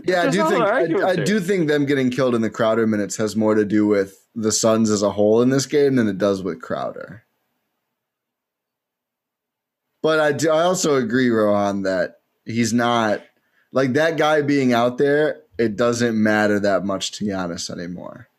Yeah, 0.04 0.22
I 0.22 0.30
do 0.30 0.48
think 0.48 0.62
I, 0.62 1.08
I 1.08 1.16
do 1.16 1.40
think 1.40 1.68
them 1.68 1.84
getting 1.84 2.10
killed 2.10 2.34
in 2.34 2.42
the 2.42 2.50
Crowder 2.50 2.86
minutes 2.86 3.16
has 3.16 3.36
more 3.36 3.54
to 3.54 3.64
do 3.64 3.86
with 3.86 4.26
the 4.34 4.52
Suns 4.52 4.88
as 4.88 5.02
a 5.02 5.10
whole 5.10 5.42
in 5.42 5.50
this 5.50 5.66
game 5.66 5.96
than 5.96 6.08
it 6.08 6.16
does 6.16 6.42
with 6.42 6.62
Crowder. 6.62 7.24
But 10.02 10.20
I 10.20 10.32
do, 10.32 10.50
I 10.50 10.62
also 10.62 10.96
agree, 10.96 11.28
Rohan, 11.28 11.82
that 11.82 12.20
he's 12.44 12.72
not 12.72 13.22
like 13.72 13.92
that 13.94 14.16
guy 14.16 14.42
being 14.42 14.72
out 14.72 14.96
there. 14.96 15.42
It 15.58 15.76
doesn't 15.76 16.20
matter 16.20 16.58
that 16.60 16.84
much 16.84 17.12
to 17.12 17.24
Giannis 17.26 17.68
anymore. 17.68 18.29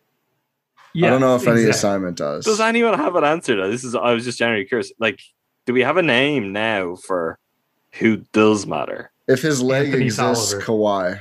I 0.95 0.99
don't 1.01 1.21
know 1.21 1.35
if 1.35 1.47
any 1.47 1.63
assignment 1.63 2.17
does. 2.17 2.45
Does 2.45 2.59
anyone 2.59 2.93
have 2.97 3.15
an 3.15 3.23
answer 3.23 3.55
to 3.55 3.69
this? 3.69 3.83
Is 3.83 3.95
I 3.95 4.13
was 4.13 4.23
just 4.25 4.37
generally 4.39 4.65
curious. 4.65 4.91
Like, 4.99 5.21
do 5.65 5.73
we 5.73 5.81
have 5.81 5.97
a 5.97 6.01
name 6.01 6.51
now 6.53 6.95
for 6.95 7.37
who 7.93 8.17
does 8.33 8.65
matter? 8.65 9.11
If 9.27 9.41
his 9.41 9.61
leg 9.61 9.87
Anthony 9.87 10.05
exists, 10.05 10.51
Tolliver. 10.51 10.65
Kawhi. 10.65 11.19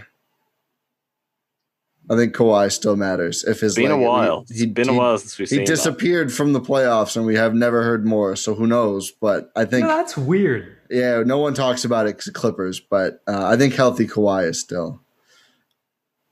I 2.10 2.16
think 2.16 2.34
Kawhi 2.34 2.72
still 2.72 2.96
matters. 2.96 3.44
If 3.44 3.60
his 3.60 3.76
It's 3.76 3.82
been 3.84 3.92
a 3.92 3.96
leg, 3.96 4.04
while. 4.06 4.44
he, 4.50 4.64
it's 4.64 4.72
been 4.72 4.88
a 4.88 4.94
while 4.94 5.16
since 5.18 5.38
we've 5.38 5.48
He 5.48 5.56
seen 5.56 5.64
that. 5.64 5.66
disappeared 5.70 6.32
from 6.32 6.52
the 6.52 6.60
playoffs, 6.60 7.16
and 7.16 7.24
we 7.24 7.36
have 7.36 7.54
never 7.54 7.84
heard 7.84 8.04
more. 8.04 8.34
So 8.34 8.54
who 8.54 8.66
knows? 8.66 9.12
But 9.12 9.52
I 9.54 9.64
think, 9.64 9.86
No, 9.86 9.96
that's 9.96 10.16
weird. 10.16 10.76
yeah, 10.90 11.22
no 11.24 11.38
one 11.38 11.54
talks 11.54 11.84
about 11.84 12.08
it 12.08 12.14
'cause 12.14 12.26
of 12.26 12.34
Clippers. 12.34 12.80
But 12.80 13.20
uh, 13.28 13.46
I 13.46 13.56
think 13.56 13.74
healthy 13.74 14.08
Kawhi 14.08 14.48
is 14.48 14.58
still. 14.60 15.00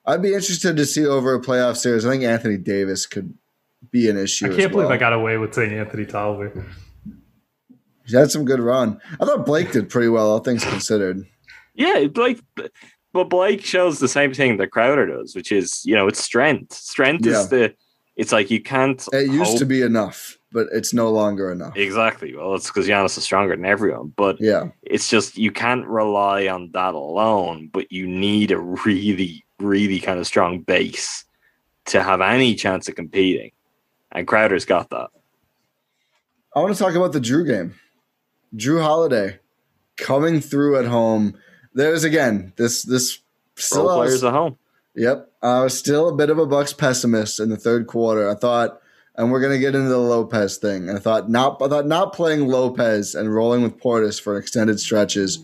I'd 0.09 0.23
be 0.23 0.33
interested 0.35 0.77
to 0.77 0.87
see 0.87 1.07
over 1.07 1.35
a 1.35 1.41
playoff 1.41 1.77
series. 1.77 2.05
I 2.07 2.11
think 2.11 2.25
Anthony 2.25 2.57
Davis 2.57 3.07
could 3.07 3.33
be 3.91 4.09
an 4.09 4.17
issue. 4.17 4.47
I 4.47 4.49
can't 4.57 4.73
believe 4.73 4.87
well. 4.87 4.93
I 4.93 4.97
got 4.97 5.13
away 5.13 5.37
with 5.39 5.55
saying 5.55 5.73
Anthony 5.73 6.07
Tolliver. 6.07 6.67
He 8.07 8.17
had 8.17 8.31
some 8.31 8.45
good 8.45 8.61
run. 8.61 9.01
I 9.21 9.27
thought 9.27 9.45
Blake 9.45 9.71
did 9.73 9.91
pretty 9.91 10.09
well, 10.09 10.31
all 10.31 10.39
things 10.41 10.65
considered. 10.65 11.27
Yeah, 11.75 12.07
Blake. 12.07 12.41
But 13.13 13.29
Blake 13.31 13.65
shows 13.65 13.99
the 14.01 14.09
same 14.09 14.33
thing 14.35 14.57
that 14.57 14.71
Crowder 14.71 15.07
does, 15.07 15.35
which 15.35 15.53
is 15.53 15.83
you 15.85 15.95
know 15.95 16.09
it's 16.09 16.23
strength. 16.23 16.73
Strength 16.73 17.27
Yeah. 17.27 17.41
is 17.41 17.49
the. 17.49 17.75
It's 18.17 18.33
like 18.33 18.51
you 18.51 18.61
can't. 18.63 19.05
It 19.13 19.31
used 19.31 19.51
hope- 19.53 19.59
to 19.59 19.67
be 19.67 19.83
enough, 19.83 20.37
but 20.53 20.67
it's 20.73 20.93
no 20.93 21.11
longer 21.11 21.53
enough. 21.53 21.77
exactly. 21.77 22.35
Well, 22.35 22.55
it's 22.55 22.67
because 22.67 22.89
Giannis 22.89 23.17
is 23.17 23.25
stronger 23.25 23.55
than 23.55 23.65
everyone, 23.65 24.13
but 24.17 24.39
Yeah, 24.41 24.69
it's 24.83 25.09
just 25.09 25.37
you 25.39 25.53
can't 25.53 25.87
rely 25.87 26.49
on 26.49 26.71
that 26.73 26.95
alone. 26.95 27.71
But 27.73 27.93
you 27.93 28.07
need 28.09 28.51
a 28.51 28.59
really, 28.59 29.45
really 29.59 30.01
kind 30.01 30.19
of 30.19 30.27
strong 30.27 30.61
base 30.61 31.25
to 31.87 32.03
have 32.03 32.21
any 32.21 32.55
chance 32.55 32.89
of 32.89 32.95
competing, 32.95 33.51
and 34.13 34.27
Crowder's 34.27 34.65
got 34.65 34.91
that. 34.91 35.09
I 36.55 36.61
want 36.61 36.75
to 36.75 36.83
talk 36.83 36.95
about 36.95 37.13
the 37.13 37.21
Jrue 37.21 37.47
game. 37.47 37.75
Jrue 38.57 38.83
Holiday 38.83 39.39
coming 39.97 40.41
through 40.41 40.79
at 40.79 40.87
home. 40.87 41.35
There's 41.75 42.05
again 42.05 42.53
this 42.57 42.83
this 42.83 43.19
still 43.57 43.83
Role 43.83 43.91
I 43.91 43.97
was- 43.99 44.09
players 44.11 44.25
at 44.25 44.33
home. 44.33 44.59
Yep, 44.95 45.31
I 45.43 45.63
was 45.63 45.79
still 45.79 46.09
a 46.09 46.15
bit 46.17 46.29
of 46.31 46.39
a 46.39 46.47
Bucks 46.47 46.73
pessimist 46.73 47.39
in 47.39 47.51
the 47.51 47.57
third 47.57 47.87
quarter. 47.87 48.29
I 48.29 48.35
thought, 48.35 48.81
and 49.17 49.31
we're 49.31 49.41
gonna 49.41 49.59
get 49.59 49.77
into 49.77 49.89
the 49.91 49.99
Lopez 49.99 50.57
thing. 50.57 50.91
I 50.91 50.99
thought 50.99 51.31
not, 51.31 51.63
I 51.63 51.69
thought 51.69 51.87
not 51.87 52.13
playing 52.15 52.49
Lopez 52.49 53.15
and 53.15 53.33
rolling 53.33 53.63
with 53.63 53.79
Portis 53.79 54.21
for 54.21 54.37
extended 54.37 54.81
stretches 54.81 55.39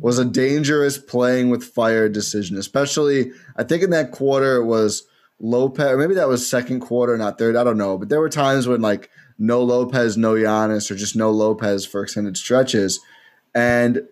was 0.00 0.18
a 0.18 0.24
dangerous 0.24 0.98
playing 0.98 1.50
with 1.50 1.62
fire 1.62 2.08
decision. 2.08 2.56
Especially, 2.56 3.32
I 3.56 3.64
think 3.64 3.82
in 3.82 3.90
that 3.90 4.10
quarter 4.10 4.56
it 4.56 4.64
was 4.64 5.04
Lopez. 5.38 5.96
Maybe 5.96 6.14
that 6.14 6.28
was 6.28 6.48
second 6.48 6.80
quarter, 6.80 7.16
not 7.16 7.38
third. 7.38 7.56
I 7.56 7.64
don't 7.64 7.78
know, 7.78 7.98
but 7.98 8.08
there 8.08 8.20
were 8.20 8.28
times 8.28 8.66
when 8.66 8.80
like 8.80 9.10
no 9.38 9.62
Lopez, 9.62 10.16
no 10.16 10.34
Giannis, 10.34 10.90
or 10.90 10.96
just 10.96 11.16
no 11.16 11.30
Lopez 11.30 11.86
for 11.86 12.02
extended 12.02 12.36
stretches, 12.36 13.00
and 13.54 14.02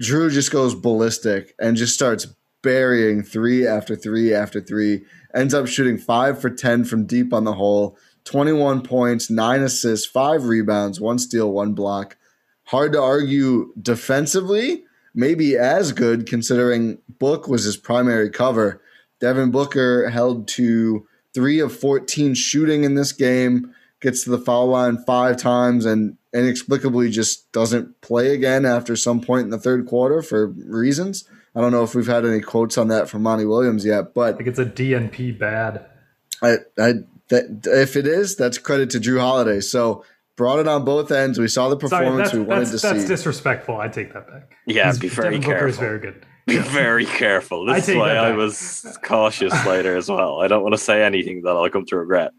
Jrue 0.00 0.30
just 0.30 0.50
goes 0.50 0.74
ballistic 0.74 1.54
and 1.58 1.76
just 1.76 1.94
starts 1.94 2.26
burying 2.62 3.22
three 3.22 3.66
after 3.66 3.96
three 3.96 4.34
after 4.34 4.60
three. 4.60 5.04
Ends 5.34 5.54
up 5.54 5.66
shooting 5.66 5.98
five 5.98 6.40
for 6.40 6.50
10 6.50 6.84
from 6.84 7.06
deep 7.06 7.32
on 7.32 7.44
the 7.44 7.52
hole, 7.54 7.96
21 8.24 8.82
points, 8.82 9.30
nine 9.30 9.62
assists, 9.62 10.06
five 10.06 10.44
rebounds, 10.44 11.00
one 11.00 11.18
steal, 11.18 11.52
one 11.52 11.74
block. 11.74 12.16
Hard 12.64 12.92
to 12.92 13.00
argue 13.00 13.72
defensively, 13.80 14.85
maybe 15.16 15.56
as 15.56 15.92
good 15.92 16.26
considering 16.26 16.98
Book 17.18 17.48
was 17.48 17.64
his 17.64 17.76
primary 17.76 18.30
cover. 18.30 18.80
Devin 19.18 19.50
Booker 19.50 20.10
held 20.10 20.46
to 20.48 21.08
three 21.34 21.58
of 21.58 21.76
14 21.76 22.34
shooting 22.34 22.84
in 22.84 22.94
this 22.94 23.12
game, 23.12 23.74
gets 24.00 24.22
to 24.24 24.30
the 24.30 24.38
foul 24.38 24.68
line 24.68 24.98
five 24.98 25.38
times 25.38 25.86
and 25.86 26.16
inexplicably 26.34 27.10
just 27.10 27.50
doesn't 27.50 28.00
play 28.02 28.34
again 28.34 28.66
after 28.66 28.94
some 28.94 29.20
point 29.20 29.44
in 29.44 29.50
the 29.50 29.58
third 29.58 29.86
quarter 29.86 30.20
for 30.20 30.48
reasons. 30.48 31.24
I 31.54 31.62
don't 31.62 31.72
know 31.72 31.82
if 31.82 31.94
we've 31.94 32.06
had 32.06 32.26
any 32.26 32.40
quotes 32.40 32.76
on 32.76 32.88
that 32.88 33.08
from 33.08 33.22
Monty 33.22 33.46
Williams 33.46 33.86
yet, 33.86 34.12
but 34.12 34.34
I 34.34 34.36
think 34.36 34.48
it's 34.50 34.58
a 34.58 34.66
DNP 34.66 35.38
bad. 35.38 35.86
I, 36.42 36.56
I 36.78 36.92
that, 37.28 37.66
if 37.66 37.96
it 37.96 38.06
is, 38.06 38.36
that's 38.36 38.58
credit 38.58 38.90
to 38.90 39.00
Jrue 39.00 39.20
Holiday. 39.20 39.60
So 39.60 40.04
brought 40.36 40.58
it 40.58 40.68
on 40.68 40.84
both 40.84 41.10
ends. 41.10 41.38
We 41.38 41.48
saw 41.48 41.68
the 41.68 41.76
performance 41.76 42.30
Sorry, 42.30 42.42
we 42.42 42.46
wanted 42.48 42.66
that's, 42.66 42.80
to 42.82 42.86
that's 42.88 43.02
see. 43.02 43.08
disrespectful. 43.08 43.78
I 43.78 43.88
take 43.88 44.12
that 44.12 44.26
back. 44.28 44.56
Yeah, 44.66 44.84
He's- 44.84 44.98
be 44.98 45.08
very 45.08 45.38
Devin 45.38 45.40
Booker 45.40 45.66
is 45.66 45.76
careful. 45.76 45.84
very 45.88 45.98
good. 46.00 46.26
Be 46.46 46.58
very 46.58 47.04
careful. 47.06 47.68
I 47.68 47.74
This 47.74 47.84
is 47.84 47.94
take 47.94 47.98
why 47.98 48.14
that 48.14 48.24
I 48.24 48.32
was 48.32 48.98
cautious 49.02 49.52
later 49.66 49.96
as 49.96 50.08
well. 50.08 50.40
I 50.40 50.46
don't 50.46 50.62
want 50.62 50.74
to 50.74 50.78
say 50.78 51.02
anything 51.02 51.42
that 51.42 51.50
I'll 51.50 51.68
come 51.70 51.84
to 51.86 51.96
regret. 51.96 52.30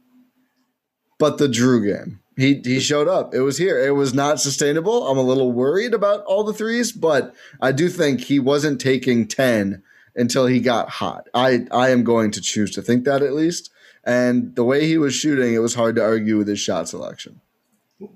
but 1.19 1.37
the 1.39 1.47
Jrue 1.47 1.85
game. 1.85 2.19
He 2.37 2.61
he 2.63 2.79
showed 2.79 3.07
up. 3.07 3.33
It 3.33 3.41
was 3.41 3.57
here. 3.57 3.79
It 3.83 3.95
was 3.95 4.13
not 4.13 4.39
sustainable. 4.39 5.07
I'm 5.07 5.17
a 5.17 5.23
little 5.23 5.51
worried 5.51 5.93
about 5.95 6.23
all 6.25 6.43
the 6.43 6.53
threes, 6.53 6.91
but 6.91 7.33
I 7.59 7.71
do 7.71 7.89
think 7.89 8.21
he 8.21 8.37
wasn't 8.39 8.79
taking 8.79 9.27
10 9.27 9.81
until 10.15 10.45
he 10.45 10.59
got 10.59 10.87
hot. 10.89 11.27
I 11.33 11.65
I 11.71 11.89
am 11.89 12.03
going 12.03 12.29
to 12.31 12.41
choose 12.41 12.69
to 12.75 12.81
think 12.83 13.05
that 13.05 13.23
at 13.23 13.33
least. 13.33 13.71
And 14.03 14.55
the 14.55 14.63
way 14.63 14.85
he 14.85 14.97
was 14.99 15.15
shooting, 15.15 15.53
it 15.55 15.59
was 15.59 15.73
hard 15.73 15.95
to 15.95 16.03
argue 16.03 16.37
with 16.37 16.47
his 16.47 16.59
shot 16.59 16.87
selection. 16.87 17.41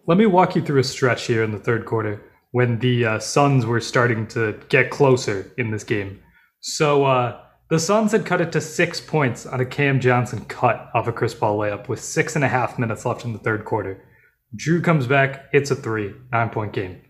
Let 0.06 0.18
me 0.18 0.28
walk 0.28 0.56
you 0.56 0.62
through 0.62 0.80
a 0.80 0.84
stretch 0.84 1.26
here 1.26 1.44
in 1.44 1.52
the 1.52 1.58
third 1.58 1.86
quarter 1.86 2.22
when 2.52 2.78
the 2.80 3.06
uh, 3.06 3.20
Suns 3.20 3.66
were 3.66 3.82
starting 3.82 4.28
to 4.28 4.60
get 4.70 4.92
closer 4.92 5.52
in 5.58 5.72
this 5.72 5.84
game. 5.84 6.22
So 6.60 7.06
uh, 7.06 7.42
the 7.70 7.80
Suns 7.80 8.12
had 8.12 8.26
cut 8.26 8.42
it 8.42 8.52
to 8.52 8.62
six 8.62 9.02
points 9.02 9.48
on 9.48 9.60
a 9.60 9.66
Cam 9.66 10.00
Johnson 10.00 10.46
cut 10.46 10.92
off 10.94 11.08
a 11.08 11.12
Chris 11.12 11.34
Paul 11.34 11.58
layup 11.58 11.88
with 11.88 12.00
six 12.00 12.36
and 12.36 12.46
a 12.46 12.48
half 12.48 12.78
minutes 12.78 13.06
left 13.06 13.26
in 13.26 13.34
the 13.34 13.40
third 13.40 13.66
quarter. 13.66 14.04
Jrue 14.56 14.84
comes 14.84 15.08
back, 15.08 15.52
hits 15.52 15.72
a 15.72 15.76
three, 15.76 16.14
nine 16.32 16.50
point 16.50 16.74
game. 16.74 17.02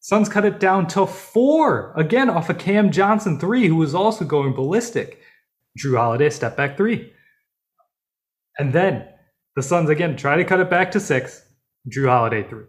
Suns 0.00 0.28
cut 0.28 0.44
it 0.44 0.60
down 0.60 0.86
to 0.88 1.06
four 1.06 1.94
again 1.96 2.28
off 2.28 2.50
a 2.50 2.54
Cam 2.54 2.90
Johnson 2.92 3.40
three, 3.40 3.68
who 3.68 3.76
was 3.76 3.94
also 3.94 4.24
going 4.24 4.52
ballistic. 4.52 5.20
Jrue 5.78 5.96
Holiday 5.96 6.28
step 6.28 6.56
back 6.58 6.76
three. 6.76 7.12
And 8.58 8.72
then 8.72 9.08
the 9.54 9.62
Suns 9.62 9.88
again 9.88 10.16
try 10.16 10.36
to 10.36 10.44
cut 10.44 10.60
it 10.60 10.68
back 10.68 10.90
to 10.90 11.00
six. 11.00 11.42
Jrue 11.88 12.08
Holiday 12.08 12.42
three. 12.48 12.64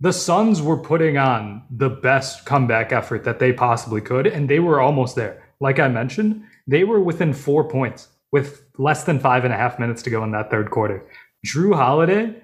The 0.00 0.12
Suns 0.12 0.60
were 0.60 0.78
putting 0.78 1.16
on 1.16 1.62
the 1.70 1.90
best 1.90 2.44
comeback 2.44 2.92
effort 2.92 3.24
that 3.24 3.38
they 3.38 3.52
possibly 3.52 4.00
could, 4.00 4.26
and 4.26 4.48
they 4.48 4.58
were 4.58 4.80
almost 4.80 5.14
there. 5.14 5.48
Like 5.60 5.78
I 5.78 5.88
mentioned, 5.88 6.42
they 6.66 6.82
were 6.82 7.00
within 7.00 7.32
four 7.32 7.68
points 7.68 8.08
with 8.32 8.64
less 8.78 9.04
than 9.04 9.20
five 9.20 9.44
and 9.44 9.54
a 9.54 9.56
half 9.56 9.78
minutes 9.78 10.02
to 10.02 10.10
go 10.10 10.24
in 10.24 10.32
that 10.32 10.50
third 10.50 10.70
quarter. 10.70 11.06
Jrue 11.46 11.76
Holiday 11.76 12.42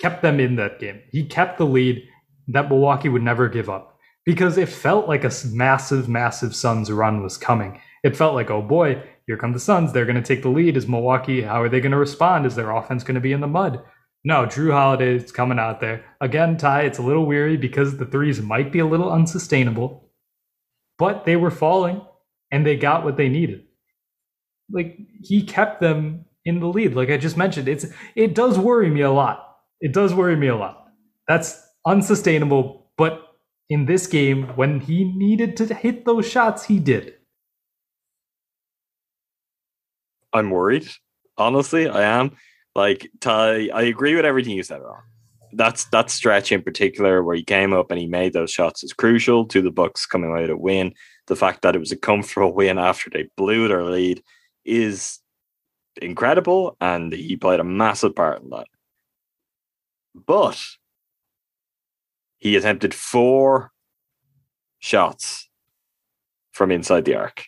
kept 0.00 0.22
them 0.22 0.38
in 0.38 0.56
that 0.56 0.78
game. 0.78 1.00
He 1.10 1.24
kept 1.24 1.58
the 1.58 1.66
lead 1.66 2.02
that 2.48 2.68
Milwaukee 2.68 3.08
would 3.08 3.22
never 3.22 3.48
give 3.48 3.70
up 3.70 3.98
because 4.24 4.58
it 4.58 4.68
felt 4.68 5.08
like 5.08 5.24
a 5.24 5.32
massive, 5.50 6.08
massive 6.08 6.54
Suns 6.54 6.92
run 6.92 7.22
was 7.22 7.38
coming. 7.38 7.80
It 8.02 8.16
felt 8.16 8.34
like, 8.34 8.50
oh 8.50 8.62
boy, 8.62 9.02
here 9.26 9.36
come 9.36 9.52
the 9.52 9.58
Suns. 9.58 9.92
They're 9.92 10.04
going 10.04 10.14
to 10.16 10.22
take 10.22 10.42
the 10.42 10.48
lead. 10.48 10.76
Is 10.76 10.86
Milwaukee, 10.86 11.42
how 11.42 11.62
are 11.62 11.68
they 11.68 11.80
going 11.80 11.92
to 11.92 11.98
respond? 11.98 12.44
Is 12.44 12.54
their 12.54 12.70
offense 12.70 13.02
going 13.02 13.14
to 13.14 13.20
be 13.20 13.32
in 13.32 13.40
the 13.40 13.46
mud? 13.46 13.82
No, 14.24 14.46
Jrue 14.46 14.72
Holiday 14.72 15.16
is 15.16 15.30
coming 15.30 15.58
out 15.58 15.80
there. 15.80 16.04
Again, 16.20 16.56
Ty, 16.56 16.82
it's 16.82 16.98
a 16.98 17.02
little 17.02 17.26
weary 17.26 17.58
because 17.58 17.98
the 17.98 18.06
threes 18.06 18.40
might 18.40 18.72
be 18.72 18.78
a 18.78 18.86
little 18.86 19.12
unsustainable, 19.12 20.10
but 20.98 21.26
they 21.26 21.36
were 21.36 21.50
falling 21.50 22.00
and 22.50 22.64
they 22.64 22.76
got 22.76 23.04
what 23.04 23.18
they 23.18 23.28
needed. 23.28 23.64
Like 24.70 24.98
he 25.22 25.42
kept 25.42 25.80
them 25.80 26.24
in 26.46 26.60
the 26.60 26.68
lead. 26.68 26.94
Like 26.94 27.10
I 27.10 27.18
just 27.18 27.36
mentioned, 27.36 27.68
it's 27.68 27.86
it 28.14 28.34
does 28.34 28.58
worry 28.58 28.88
me 28.88 29.02
a 29.02 29.10
lot. 29.10 29.56
It 29.80 29.92
does 29.92 30.14
worry 30.14 30.36
me 30.36 30.48
a 30.48 30.56
lot. 30.56 30.88
That's 31.28 31.60
unsustainable, 31.86 32.90
but 32.96 33.20
in 33.68 33.84
this 33.84 34.06
game, 34.06 34.48
when 34.56 34.80
he 34.80 35.04
needed 35.04 35.56
to 35.58 35.74
hit 35.74 36.06
those 36.06 36.26
shots, 36.26 36.64
he 36.64 36.78
did. 36.78 37.14
I'm 40.32 40.50
worried. 40.50 40.88
Honestly, 41.36 41.88
I 41.88 42.02
am. 42.02 42.36
Like 42.74 43.10
Ty, 43.20 43.68
I 43.72 43.82
agree 43.82 44.16
with 44.16 44.24
everything 44.24 44.56
you 44.56 44.62
said, 44.62 44.82
Ron. 44.82 45.02
That's 45.52 45.84
that 45.86 46.10
stretch 46.10 46.50
in 46.50 46.62
particular 46.62 47.22
where 47.22 47.36
he 47.36 47.44
came 47.44 47.72
up 47.72 47.90
and 47.90 48.00
he 48.00 48.08
made 48.08 48.32
those 48.32 48.50
shots 48.50 48.82
is 48.82 48.92
crucial 48.92 49.46
to 49.46 49.62
the 49.62 49.70
Bucks 49.70 50.04
coming 50.04 50.32
with 50.32 50.50
a 50.50 50.56
win. 50.56 50.92
The 51.28 51.36
fact 51.36 51.62
that 51.62 51.76
it 51.76 51.78
was 51.78 51.92
a 51.92 51.96
comfortable 51.96 52.52
win 52.54 52.78
after 52.78 53.08
they 53.10 53.28
blew 53.36 53.68
their 53.68 53.84
lead 53.84 54.22
is 54.64 55.20
incredible, 56.02 56.76
and 56.80 57.12
he 57.12 57.36
played 57.36 57.60
a 57.60 57.64
massive 57.64 58.16
part 58.16 58.42
in 58.42 58.50
that. 58.50 58.66
But 60.26 60.60
he 62.38 62.56
attempted 62.56 62.92
four 62.92 63.70
shots 64.80 65.48
from 66.50 66.72
inside 66.72 67.04
the 67.04 67.14
arc 67.14 67.46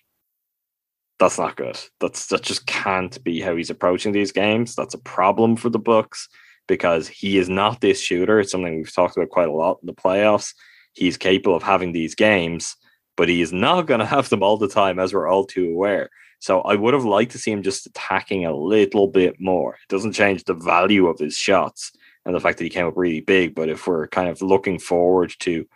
that's 1.18 1.38
not 1.38 1.56
good. 1.56 1.78
That's 2.00 2.26
that 2.26 2.42
just 2.42 2.66
can't 2.66 3.22
be 3.24 3.40
how 3.40 3.56
he's 3.56 3.70
approaching 3.70 4.12
these 4.12 4.32
games. 4.32 4.74
That's 4.74 4.94
a 4.94 4.98
problem 4.98 5.56
for 5.56 5.70
the 5.70 5.78
Bucks 5.78 6.28
because 6.66 7.08
he 7.08 7.38
is 7.38 7.48
not 7.48 7.80
this 7.80 8.00
shooter. 8.00 8.40
It's 8.40 8.50
something 8.50 8.76
we've 8.76 8.94
talked 8.94 9.16
about 9.16 9.30
quite 9.30 9.48
a 9.48 9.52
lot 9.52 9.78
in 9.82 9.86
the 9.86 9.94
playoffs. 9.94 10.52
He's 10.92 11.16
capable 11.16 11.56
of 11.56 11.62
having 11.62 11.92
these 11.92 12.14
games, 12.14 12.76
but 13.16 13.28
he 13.28 13.40
is 13.40 13.52
not 13.52 13.86
going 13.86 14.00
to 14.00 14.06
have 14.06 14.28
them 14.28 14.42
all 14.42 14.56
the 14.56 14.68
time, 14.68 14.98
as 14.98 15.14
we're 15.14 15.28
all 15.28 15.44
too 15.44 15.70
aware. 15.70 16.10
So 16.38 16.60
I 16.62 16.74
would 16.74 16.94
have 16.94 17.04
liked 17.04 17.32
to 17.32 17.38
see 17.38 17.50
him 17.50 17.62
just 17.62 17.86
attacking 17.86 18.44
a 18.44 18.54
little 18.54 19.08
bit 19.08 19.36
more. 19.40 19.74
It 19.74 19.88
doesn't 19.88 20.12
change 20.12 20.44
the 20.44 20.54
value 20.54 21.06
of 21.06 21.18
his 21.18 21.36
shots 21.36 21.92
and 22.26 22.34
the 22.34 22.40
fact 22.40 22.58
that 22.58 22.64
he 22.64 22.70
came 22.70 22.86
up 22.86 22.96
really 22.96 23.20
big. 23.20 23.54
But 23.54 23.70
if 23.70 23.86
we're 23.86 24.08
kind 24.08 24.28
of 24.28 24.42
looking 24.42 24.78
forward 24.78 25.34
to 25.40 25.66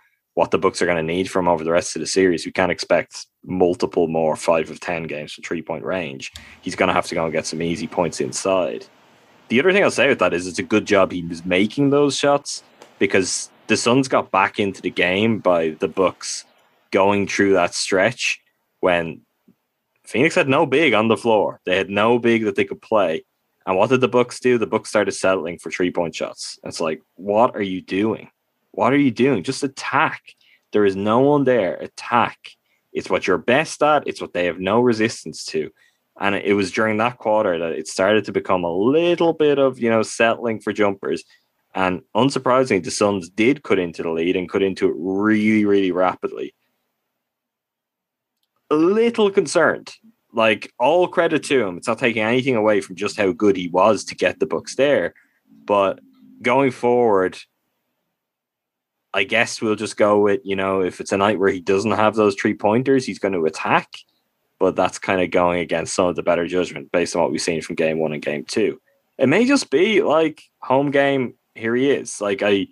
what 0.40 0.52
the 0.52 0.58
Bucks 0.58 0.80
are 0.80 0.86
going 0.86 0.96
to 0.96 1.02
need 1.02 1.30
from 1.30 1.46
over 1.46 1.62
the 1.62 1.70
rest 1.70 1.94
of 1.94 2.00
the 2.00 2.06
series, 2.06 2.46
we 2.46 2.50
can't 2.50 2.72
expect 2.72 3.26
multiple 3.44 4.08
more 4.08 4.36
five 4.36 4.70
of 4.70 4.80
ten 4.80 5.02
games 5.02 5.34
from 5.34 5.44
three 5.44 5.60
point 5.60 5.84
range. 5.84 6.32
He's 6.62 6.74
going 6.74 6.86
to 6.86 6.94
have 6.94 7.06
to 7.08 7.14
go 7.14 7.24
and 7.24 7.32
get 7.32 7.44
some 7.44 7.60
easy 7.60 7.86
points 7.86 8.22
inside. 8.22 8.86
The 9.48 9.60
other 9.60 9.70
thing 9.70 9.84
I'll 9.84 9.90
say 9.90 10.08
with 10.08 10.18
that 10.20 10.32
is 10.32 10.46
it's 10.46 10.58
a 10.58 10.62
good 10.62 10.86
job 10.86 11.12
he 11.12 11.22
was 11.22 11.44
making 11.44 11.90
those 11.90 12.16
shots 12.16 12.62
because 12.98 13.50
the 13.66 13.76
Suns 13.76 14.08
got 14.08 14.30
back 14.30 14.58
into 14.58 14.80
the 14.80 14.88
game 14.88 15.40
by 15.40 15.76
the 15.78 15.88
Bucks 15.88 16.46
going 16.90 17.28
through 17.28 17.52
that 17.52 17.74
stretch 17.74 18.40
when 18.80 19.20
Phoenix 20.04 20.34
had 20.34 20.48
no 20.48 20.64
big 20.64 20.94
on 20.94 21.08
the 21.08 21.18
floor. 21.18 21.60
They 21.66 21.76
had 21.76 21.90
no 21.90 22.18
big 22.18 22.44
that 22.44 22.54
they 22.54 22.64
could 22.64 22.80
play. 22.80 23.26
And 23.66 23.76
what 23.76 23.90
did 23.90 24.00
the 24.00 24.08
Bucks 24.08 24.40
do? 24.40 24.56
The 24.56 24.66
Bucks 24.66 24.88
started 24.88 25.12
settling 25.12 25.58
for 25.58 25.70
three 25.70 25.90
point 25.90 26.14
shots. 26.14 26.58
It's 26.64 26.80
like, 26.80 27.02
what 27.16 27.54
are 27.54 27.62
you 27.62 27.82
doing? 27.82 28.30
What 28.72 28.92
are 28.92 28.98
you 28.98 29.10
doing? 29.10 29.42
Just 29.42 29.62
attack. 29.62 30.22
There 30.72 30.84
is 30.84 30.96
no 30.96 31.20
one 31.20 31.44
there. 31.44 31.74
Attack. 31.74 32.38
It's 32.92 33.10
what 33.10 33.26
you're 33.26 33.38
best 33.38 33.82
at. 33.82 34.06
It's 34.06 34.20
what 34.20 34.32
they 34.32 34.46
have 34.46 34.58
no 34.58 34.80
resistance 34.80 35.44
to. 35.46 35.70
And 36.20 36.34
it 36.34 36.54
was 36.54 36.70
during 36.70 36.98
that 36.98 37.18
quarter 37.18 37.58
that 37.58 37.72
it 37.72 37.88
started 37.88 38.24
to 38.26 38.32
become 38.32 38.64
a 38.64 38.72
little 38.72 39.32
bit 39.32 39.58
of, 39.58 39.78
you 39.78 39.88
know, 39.88 40.02
settling 40.02 40.60
for 40.60 40.72
jumpers. 40.72 41.24
And 41.74 42.02
unsurprisingly, 42.16 42.82
the 42.82 42.90
Suns 42.90 43.28
did 43.30 43.62
cut 43.62 43.78
into 43.78 44.02
the 44.02 44.10
lead 44.10 44.36
and 44.36 44.48
cut 44.48 44.62
into 44.62 44.88
it 44.88 44.94
really, 44.96 45.64
really 45.64 45.92
rapidly. 45.92 46.54
A 48.70 48.74
little 48.74 49.30
concerned. 49.30 49.92
Like 50.32 50.72
all 50.78 51.08
credit 51.08 51.42
to 51.44 51.66
him. 51.66 51.78
It's 51.78 51.88
not 51.88 51.98
taking 51.98 52.22
anything 52.22 52.54
away 52.54 52.80
from 52.80 52.96
just 52.96 53.16
how 53.16 53.32
good 53.32 53.56
he 53.56 53.68
was 53.68 54.04
to 54.04 54.14
get 54.14 54.38
the 54.38 54.46
Bucks 54.46 54.76
there. 54.76 55.14
But 55.64 56.00
going 56.42 56.70
forward, 56.70 57.38
I 59.12 59.24
guess 59.24 59.60
we'll 59.60 59.76
just 59.76 59.96
go 59.96 60.20
with, 60.20 60.40
you 60.44 60.54
know, 60.54 60.82
if 60.82 61.00
it's 61.00 61.12
a 61.12 61.16
night 61.16 61.38
where 61.38 61.50
he 61.50 61.60
doesn't 61.60 61.90
have 61.90 62.14
those 62.14 62.34
three 62.34 62.54
pointers, 62.54 63.04
he's 63.04 63.18
going 63.18 63.34
to 63.34 63.46
attack. 63.46 63.88
But 64.58 64.76
that's 64.76 64.98
kind 64.98 65.20
of 65.20 65.30
going 65.30 65.60
against 65.60 65.94
some 65.94 66.06
of 66.06 66.16
the 66.16 66.22
better 66.22 66.46
judgment 66.46 66.92
based 66.92 67.16
on 67.16 67.22
what 67.22 67.32
we've 67.32 67.40
seen 67.40 67.62
from 67.62 67.76
game 67.76 67.98
one 67.98 68.12
and 68.12 68.22
game 68.22 68.44
two. 68.44 68.80
It 69.18 69.28
may 69.28 69.46
just 69.46 69.70
be 69.70 70.02
like 70.02 70.42
home 70.60 70.90
game, 70.90 71.34
here 71.54 71.74
he 71.74 71.90
is. 71.90 72.20
Like 72.20 72.42
I 72.42 72.68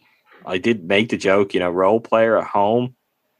I 0.46 0.58
did 0.58 0.84
make 0.84 1.08
the 1.08 1.16
joke, 1.16 1.54
you 1.54 1.60
know, 1.60 1.70
role 1.70 2.00
player 2.00 2.38
at 2.38 2.46
home, 2.46 2.94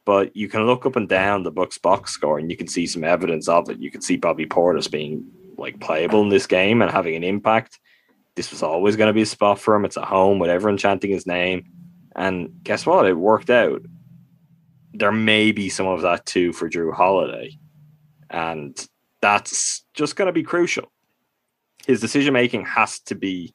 but 0.05 0.34
you 0.34 0.49
can 0.49 0.66
look 0.66 0.86
up 0.86 0.96
and 0.96 1.09
down 1.09 1.42
the 1.42 1.51
Bucks 1.51 1.78
box 1.78 2.12
score 2.12 2.38
and 2.38 2.51
you 2.51 2.57
can 2.57 2.66
see 2.66 2.86
some 2.86 3.05
evidence 3.05 3.49
of 3.49 3.70
it. 3.70 3.78
You 3.78 3.90
can 3.90 4.01
see 4.01 4.16
Bobby 4.16 4.46
Portis 4.46 4.90
being 4.90 5.24
like 5.57 5.80
playable 5.80 6.22
in 6.22 6.28
this 6.28 6.46
game 6.46 6.82
and 6.82 6.90
having 6.90 7.14
an 7.14 7.24
impact. 7.24 7.78
This 8.34 8.51
was 8.51 8.62
always 8.62 8.96
going 8.96 9.09
to 9.09 9.12
be 9.12 9.22
a 9.22 9.26
spot 9.26 9.59
for 9.59 9.74
him. 9.74 9.84
It's 9.84 9.96
at 9.96 10.05
home 10.05 10.38
with 10.38 10.51
everyone 10.51 10.78
chanting 10.78 11.11
his 11.11 11.26
name. 11.26 11.64
And 12.18 12.50
guess 12.64 12.84
what? 12.84 13.06
It 13.06 13.14
worked 13.14 13.48
out. 13.48 13.80
There 14.92 15.12
may 15.12 15.52
be 15.52 15.68
some 15.68 15.86
of 15.86 16.02
that 16.02 16.26
too 16.26 16.52
for 16.52 16.68
Jrue 16.68 16.92
Holiday. 16.92 17.56
And 18.28 18.76
that's 19.22 19.84
just 19.94 20.16
going 20.16 20.26
to 20.26 20.32
be 20.32 20.42
crucial. 20.42 20.92
His 21.86 22.00
decision 22.00 22.34
making 22.34 22.66
has 22.66 22.98
to 23.02 23.14
be 23.14 23.54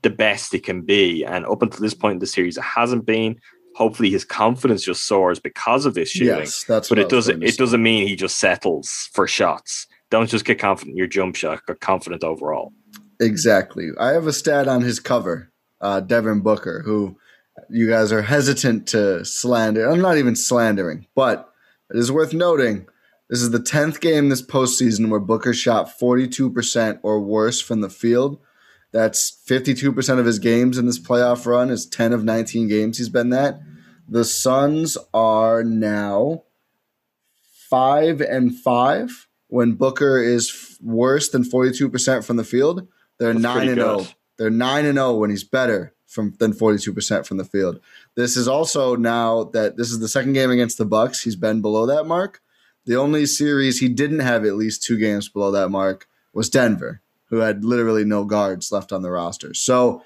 the 0.00 0.10
best 0.10 0.54
it 0.54 0.64
can 0.64 0.80
be. 0.80 1.22
And 1.22 1.44
up 1.44 1.60
until 1.60 1.80
this 1.80 1.94
point 1.94 2.14
in 2.14 2.18
the 2.18 2.26
series, 2.26 2.56
it 2.56 2.64
hasn't 2.64 3.04
been. 3.04 3.38
Hopefully, 3.76 4.10
his 4.10 4.24
confidence 4.24 4.82
just 4.82 5.06
soars 5.06 5.38
because 5.38 5.86
of 5.86 5.94
this 5.94 6.10
shooting. 6.10 6.38
Yes, 6.38 6.64
that's 6.64 6.88
but 6.88 6.98
it 6.98 7.08
doesn't. 7.08 7.42
It 7.42 7.56
doesn't 7.56 7.82
mean 7.82 8.06
he 8.06 8.16
just 8.16 8.38
settles 8.38 9.08
for 9.14 9.26
shots. 9.26 9.86
Don't 10.10 10.28
just 10.28 10.44
get 10.44 10.58
confident 10.58 10.92
in 10.92 10.98
your 10.98 11.06
jump 11.06 11.36
shot. 11.36 11.64
Get 11.66 11.80
confident 11.80 12.22
overall. 12.24 12.72
Exactly. 13.20 13.88
I 13.98 14.10
have 14.10 14.26
a 14.26 14.32
stat 14.32 14.68
on 14.68 14.82
his 14.82 15.00
cover, 15.00 15.50
uh, 15.80 16.00
Devin 16.00 16.40
Booker, 16.40 16.82
who 16.84 17.16
you 17.72 17.88
guys 17.88 18.12
are 18.12 18.22
hesitant 18.22 18.86
to 18.88 19.24
slander. 19.24 19.88
I'm 19.88 20.00
not 20.00 20.18
even 20.18 20.36
slandering, 20.36 21.06
but 21.14 21.52
it 21.90 21.98
is 21.98 22.12
worth 22.12 22.32
noting 22.32 22.86
this 23.28 23.40
is 23.40 23.50
the 23.50 23.58
10th 23.58 24.00
game 24.00 24.28
this 24.28 24.42
postseason 24.42 25.08
where 25.08 25.18
Booker 25.18 25.54
shot 25.54 25.98
42% 25.98 27.00
or 27.02 27.20
worse 27.20 27.62
from 27.62 27.80
the 27.80 27.88
field. 27.88 28.38
That's 28.92 29.30
52% 29.48 30.18
of 30.18 30.26
his 30.26 30.38
games 30.38 30.76
in 30.76 30.84
this 30.84 30.98
playoff 30.98 31.46
run 31.46 31.70
is 31.70 31.86
10 31.86 32.12
of 32.12 32.24
19 32.24 32.68
games 32.68 32.98
he's 32.98 33.08
been 33.08 33.30
that. 33.30 33.60
The 34.06 34.24
Suns 34.24 34.98
are 35.14 35.64
now 35.64 36.44
5 37.70 38.20
and 38.20 38.54
5 38.54 39.28
when 39.48 39.72
Booker 39.72 40.22
is 40.22 40.76
worse 40.82 41.30
than 41.30 41.42
42% 41.42 42.24
from 42.24 42.36
the 42.36 42.44
field. 42.44 42.86
They're 43.18 43.32
That's 43.32 43.42
9 43.42 43.68
and 43.68 43.78
pretty 43.78 44.04
0. 44.04 44.06
They're 44.36 44.50
9 44.50 44.84
and 44.84 44.98
0 44.98 45.14
when 45.14 45.30
he's 45.30 45.44
better 45.44 45.94
from 46.12 46.34
than 46.38 46.52
42% 46.52 47.26
from 47.26 47.36
the 47.38 47.44
field. 47.44 47.80
This 48.14 48.36
is 48.36 48.46
also 48.46 48.94
now 48.96 49.44
that 49.44 49.76
this 49.76 49.90
is 49.90 50.00
the 50.00 50.08
second 50.08 50.34
game 50.34 50.50
against 50.50 50.78
the 50.78 50.84
Bucks. 50.84 51.22
He's 51.22 51.36
been 51.36 51.60
below 51.60 51.86
that 51.86 52.04
mark. 52.04 52.40
The 52.84 52.96
only 52.96 53.26
series 53.26 53.78
he 53.78 53.88
didn't 53.88 54.18
have 54.20 54.44
at 54.44 54.54
least 54.54 54.82
two 54.82 54.98
games 54.98 55.28
below 55.28 55.50
that 55.52 55.70
mark 55.70 56.08
was 56.32 56.50
Denver, 56.50 57.00
who 57.26 57.36
had 57.36 57.64
literally 57.64 58.04
no 58.04 58.24
guards 58.24 58.72
left 58.72 58.92
on 58.92 59.02
the 59.02 59.10
roster. 59.10 59.54
So 59.54 60.02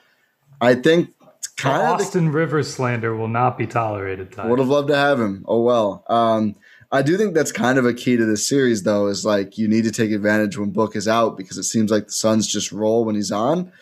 I 0.61 0.75
think 0.75 1.15
The 1.19 1.49
kind 1.57 1.83
of 1.83 1.99
the 1.99 2.05
Austin 2.05 2.31
Rivers 2.33 2.73
slander 2.73 3.17
will 3.17 3.29
not 3.29 3.57
be 3.57 3.67
tolerated. 3.67 4.33
Ty. 4.33 4.47
would 4.49 4.59
have 4.59 4.69
loved 4.69 4.89
to 4.89 4.97
have 4.97 5.19
him. 5.21 5.45
Oh 5.49 5.63
well. 5.63 6.05
Um, 6.09 6.55
I 6.93 7.03
do 7.03 7.17
think 7.17 7.35
that's 7.35 7.51
kind 7.53 7.79
of 7.79 7.85
a 7.85 7.93
key 7.93 8.17
to 8.17 8.25
this 8.25 8.47
series, 8.49 8.85
though, 8.85 9.09
is 9.09 9.25
like 9.25 9.59
you 9.59 9.67
need 9.67 9.85
to 9.85 9.91
take 9.91 10.13
advantage 10.13 10.57
when 10.57 10.71
Book 10.71 10.95
is 10.95 11.09
out 11.09 11.37
because 11.37 11.59
it 11.59 11.65
seems 11.65 11.91
like 11.91 12.07
the 12.07 12.13
Suns 12.13 12.47
just 12.47 12.71
roll 12.71 13.05
when 13.05 13.17
he's 13.17 13.33
on. 13.33 13.73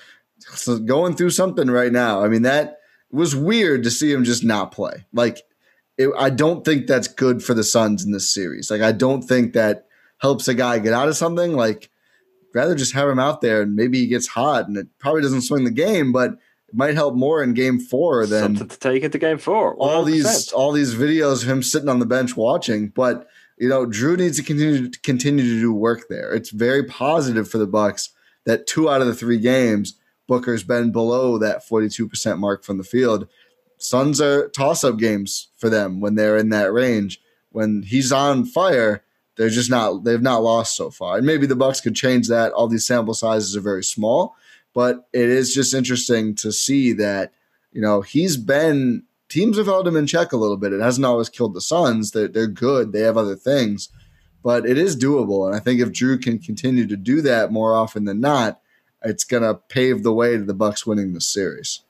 So 0.55 0.79
going 0.79 1.17
through 1.17 1.31
something 1.31 1.71
right 1.71 1.93
now. 1.93 2.25
I 2.25 2.29
mean, 2.29 2.43
that 2.43 2.79
was 3.11 3.35
weird 3.35 3.85
to 3.85 3.91
see 3.91 4.13
him 4.13 4.25
just 4.25 4.45
not 4.45 4.73
play. 4.73 5.07
Like, 5.13 5.43
it, 5.97 6.11
I 6.19 6.31
don't 6.31 6.65
think 6.65 6.87
that's 6.87 7.09
good 7.09 7.43
for 7.43 7.55
the 7.55 7.65
Suns 7.65 8.05
in 8.05 8.13
this 8.13 8.33
series. 8.33 8.71
Like, 8.71 8.83
I 8.83 8.93
don't 8.93 9.23
think 9.23 9.53
that 9.53 9.87
helps 10.19 10.49
a 10.49 10.55
guy 10.55 10.79
get 10.79 10.93
out 10.93 11.09
of 11.09 11.17
something. 11.17 11.53
Like, 11.53 11.91
rather 12.55 12.75
just 12.75 12.95
have 12.95 13.09
him 13.09 13.19
out 13.19 13.41
there 13.41 13.63
and 13.63 13.75
maybe 13.77 13.99
he 13.99 14.07
gets 14.07 14.29
hot 14.29 14.69
and 14.69 14.77
it 14.77 14.87
probably 14.99 15.23
doesn't 15.23 15.43
swing 15.43 15.65
the 15.65 15.71
game, 15.71 16.13
but 16.13 16.31
it 16.69 16.75
might 16.75 16.95
help 16.95 17.15
more 17.15 17.43
in 17.43 17.53
game 17.53 17.79
four 17.79 18.27
than 18.27 18.43
Something 18.43 18.69
to 18.69 18.79
take 18.79 19.03
into 19.03 19.19
game 19.19 19.39
four. 19.39 19.75
all 19.75 20.05
these 20.05 20.53
all 20.53 20.73
these 20.73 20.95
videos 20.95 21.43
of 21.43 21.51
him 21.51 21.63
sitting 21.63 21.89
on 21.89 21.99
the 21.99 22.07
bench 22.07 22.37
watching. 22.37 22.89
But 22.89 23.29
you 23.59 23.69
know, 23.69 23.87
Jrue 23.87 24.19
needs 24.19 24.37
to 24.39 24.43
continue 24.43 24.89
to 24.89 25.01
continue 25.01 25.45
to 25.45 25.61
do 25.61 25.73
work 25.73 26.09
there. 26.09 26.33
It's 26.33 26.51
very 26.51 26.85
positive 26.85 27.49
for 27.49 27.59
the 27.59 27.67
Bucks 27.67 28.11
that 28.47 28.67
two 28.67 28.89
out 28.89 29.01
of 29.01 29.07
the 29.07 29.15
three 29.15 29.39
games 29.39 29.95
Booker's 30.27 30.65
been 30.65 30.93
below 30.93 31.39
that 31.39 31.67
forty 31.67 31.89
two 31.89 32.09
percent 32.09 32.39
mark 32.39 32.65
from 32.65 32.79
the 32.79 32.85
field. 32.85 33.29
Suns 33.79 34.21
are 34.21 34.49
toss 34.49 34.85
up 34.85 34.99
games 34.99 35.49
for 35.57 35.69
them 35.69 36.01
when 36.01 36.15
they're 36.15 36.37
in 36.39 36.49
that 36.51 36.73
range. 36.73 37.21
When 37.51 37.83
he's 37.83 38.13
on 38.13 38.47
fire, 38.47 39.05
they're 39.37 39.51
just 39.51 39.71
not 39.71 40.05
they've 40.05 40.23
not 40.23 40.43
lost 40.43 40.77
so 40.77 40.91
far. 40.91 41.19
And 41.19 41.27
maybe 41.27 41.47
the 41.47 41.57
Bucks 41.57 41.81
could 41.81 41.95
change 41.95 42.29
that. 42.29 42.53
All 42.53 42.69
these 42.69 42.87
sample 42.87 43.15
sizes 43.15 43.57
are 43.57 43.61
very 43.61 43.85
small, 43.85 44.35
but 44.73 45.07
it 45.13 45.29
is 45.29 45.55
just 45.55 45.75
interesting 45.75 46.35
to 46.37 46.53
see 46.53 46.93
that 46.95 47.33
you 47.73 47.81
know 47.81 48.01
he's 48.01 48.37
been 48.37 49.05
teams 49.29 49.57
have 49.57 49.67
held 49.67 49.87
him 49.87 49.97
in 49.97 50.07
check 50.07 50.33
a 50.33 50.37
little 50.37 50.57
bit. 50.57 50.73
It 50.73 50.81
hasn't 50.81 51.05
always 51.05 51.29
killed 51.29 51.55
the 51.55 51.61
Suns. 51.61 52.13
They're 52.13 52.29
they're 52.29 52.47
good. 52.47 52.93
They 52.93 53.01
have 53.01 53.17
other 53.17 53.37
things, 53.37 53.89
but 54.43 54.67
it 54.67 54.79
is 54.79 54.97
doable. 54.97 55.47
And 55.47 55.55
I 55.55 55.59
think 55.59 55.81
if 55.81 55.91
Jrue 55.91 56.23
can 56.23 56.39
continue 56.39 56.87
to 56.87 56.97
do 56.97 57.21
that 57.23 57.53
more 57.53 57.75
often 57.75 58.05
than 58.05 58.21
not, 58.21 58.61
it's 59.05 59.25
gonna 59.25 59.55
pave 59.55 60.03
the 60.03 60.13
way 60.13 60.37
to 60.37 60.45
the 60.45 60.55
Bucks 60.55 60.87
winning 60.87 61.13
the 61.13 61.21
series. 61.21 61.81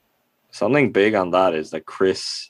Something 0.51 0.91
big 0.91 1.15
on 1.15 1.31
that 1.31 1.53
is 1.53 1.71
that 1.71 1.85
Khris 1.85 2.49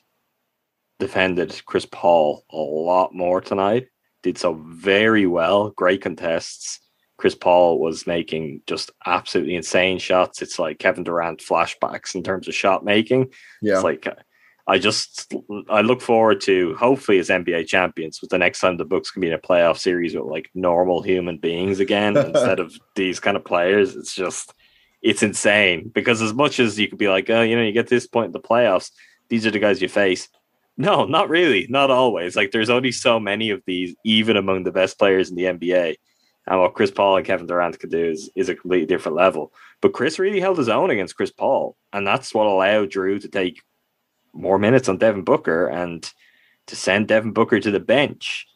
defended 0.98 1.60
Chris 1.66 1.86
Paul 1.86 2.44
a 2.50 2.56
lot 2.56 3.14
more 3.14 3.40
tonight. 3.40 3.88
Did 4.22 4.38
so 4.38 4.54
very 4.68 5.26
well. 5.26 5.70
Great 5.70 6.02
contests. 6.02 6.80
Chris 7.16 7.34
Paul 7.34 7.78
was 7.80 8.06
making 8.06 8.60
just 8.66 8.90
absolutely 9.06 9.56
insane 9.56 9.98
shots. 9.98 10.42
It's 10.42 10.58
like 10.58 10.78
Kevin 10.78 11.04
Durant 11.04 11.40
flashbacks 11.40 12.14
in 12.14 12.22
terms 12.22 12.46
of 12.46 12.54
shot 12.54 12.84
making. 12.84 13.32
Yeah, 13.62 13.74
It's 13.74 13.84
like 13.84 14.06
uh, 14.06 14.14
I 14.68 14.78
just 14.78 15.32
I 15.68 15.82
look 15.82 16.00
forward 16.00 16.40
to 16.42 16.74
hopefully 16.74 17.18
as 17.18 17.28
NBA 17.28 17.68
champions 17.68 18.20
with 18.20 18.30
the 18.30 18.38
next 18.38 18.60
time 18.60 18.76
the 18.76 18.84
Bucks 18.84 19.12
can 19.12 19.20
be 19.20 19.28
in 19.28 19.32
a 19.32 19.38
playoff 19.38 19.78
series 19.78 20.14
with 20.14 20.24
like 20.24 20.50
normal 20.54 21.02
human 21.02 21.38
beings 21.38 21.78
again 21.78 22.16
instead 22.16 22.58
of 22.58 22.74
these 22.96 23.20
kind 23.20 23.36
of 23.36 23.44
players. 23.44 23.94
It's 23.94 24.14
just 24.14 24.52
it's 25.02 25.22
insane 25.22 25.90
because 25.94 26.20
as 26.20 26.34
much 26.34 26.58
as 26.58 26.78
you 26.78 26.88
could 26.88 26.98
be 26.98 27.08
like, 27.08 27.30
oh, 27.30 27.42
you 27.42 27.54
know, 27.54 27.62
you 27.62 27.72
get 27.72 27.86
to 27.88 27.94
this 27.94 28.08
point 28.08 28.26
in 28.26 28.32
the 28.32 28.40
playoffs, 28.40 28.90
these 29.28 29.46
are 29.46 29.52
the 29.52 29.60
guys 29.60 29.80
you 29.80 29.88
face. 29.88 30.28
No, 30.76 31.04
not 31.04 31.28
really, 31.28 31.66
not 31.70 31.90
always. 31.90 32.34
Like 32.34 32.50
there's 32.50 32.70
only 32.70 32.92
so 32.92 33.20
many 33.20 33.50
of 33.50 33.62
these, 33.66 33.94
even 34.04 34.36
among 34.36 34.64
the 34.64 34.72
best 34.72 34.98
players 34.98 35.30
in 35.30 35.36
the 35.36 35.44
NBA. 35.44 35.94
And 36.48 36.60
what 36.60 36.74
Chris 36.74 36.90
Paul 36.90 37.16
and 37.16 37.26
Kevin 37.26 37.46
Durant 37.46 37.78
could 37.78 37.90
do 37.90 38.04
is, 38.04 38.30
is 38.36 38.48
a 38.48 38.54
completely 38.54 38.86
different 38.86 39.16
level. 39.16 39.52
But 39.80 39.92
Khris 39.92 40.18
really 40.18 40.40
held 40.40 40.58
his 40.58 40.68
own 40.68 40.90
against 40.90 41.16
Chris 41.16 41.30
Paul. 41.30 41.76
And 41.92 42.06
that's 42.06 42.34
what 42.34 42.46
allowed 42.46 42.90
Jrue 42.90 43.20
to 43.20 43.28
take 43.28 43.62
more 44.36 44.58
minutes 44.58 44.88
on 44.88 44.98
Devin 44.98 45.22
Booker 45.22 45.66
and 45.66 46.10
to 46.66 46.76
send 46.76 47.08
Devin 47.08 47.32
Booker 47.32 47.60
to 47.60 47.70
the 47.70 47.80
bench. 47.80 48.46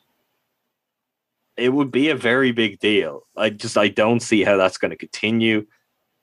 It 1.57 1.71
would 1.71 1.91
be 1.91 2.09
a 2.09 2.15
very 2.15 2.53
big 2.53 2.79
deal. 2.79 3.27
I 3.37 3.51
just 3.51 3.77
I 3.77 3.89
don't 3.89 4.21
see 4.21 4.45
how 4.45 4.57
that's 4.57 4.79
going 4.79 4.91
to 4.91 4.97
continue. 4.97 5.67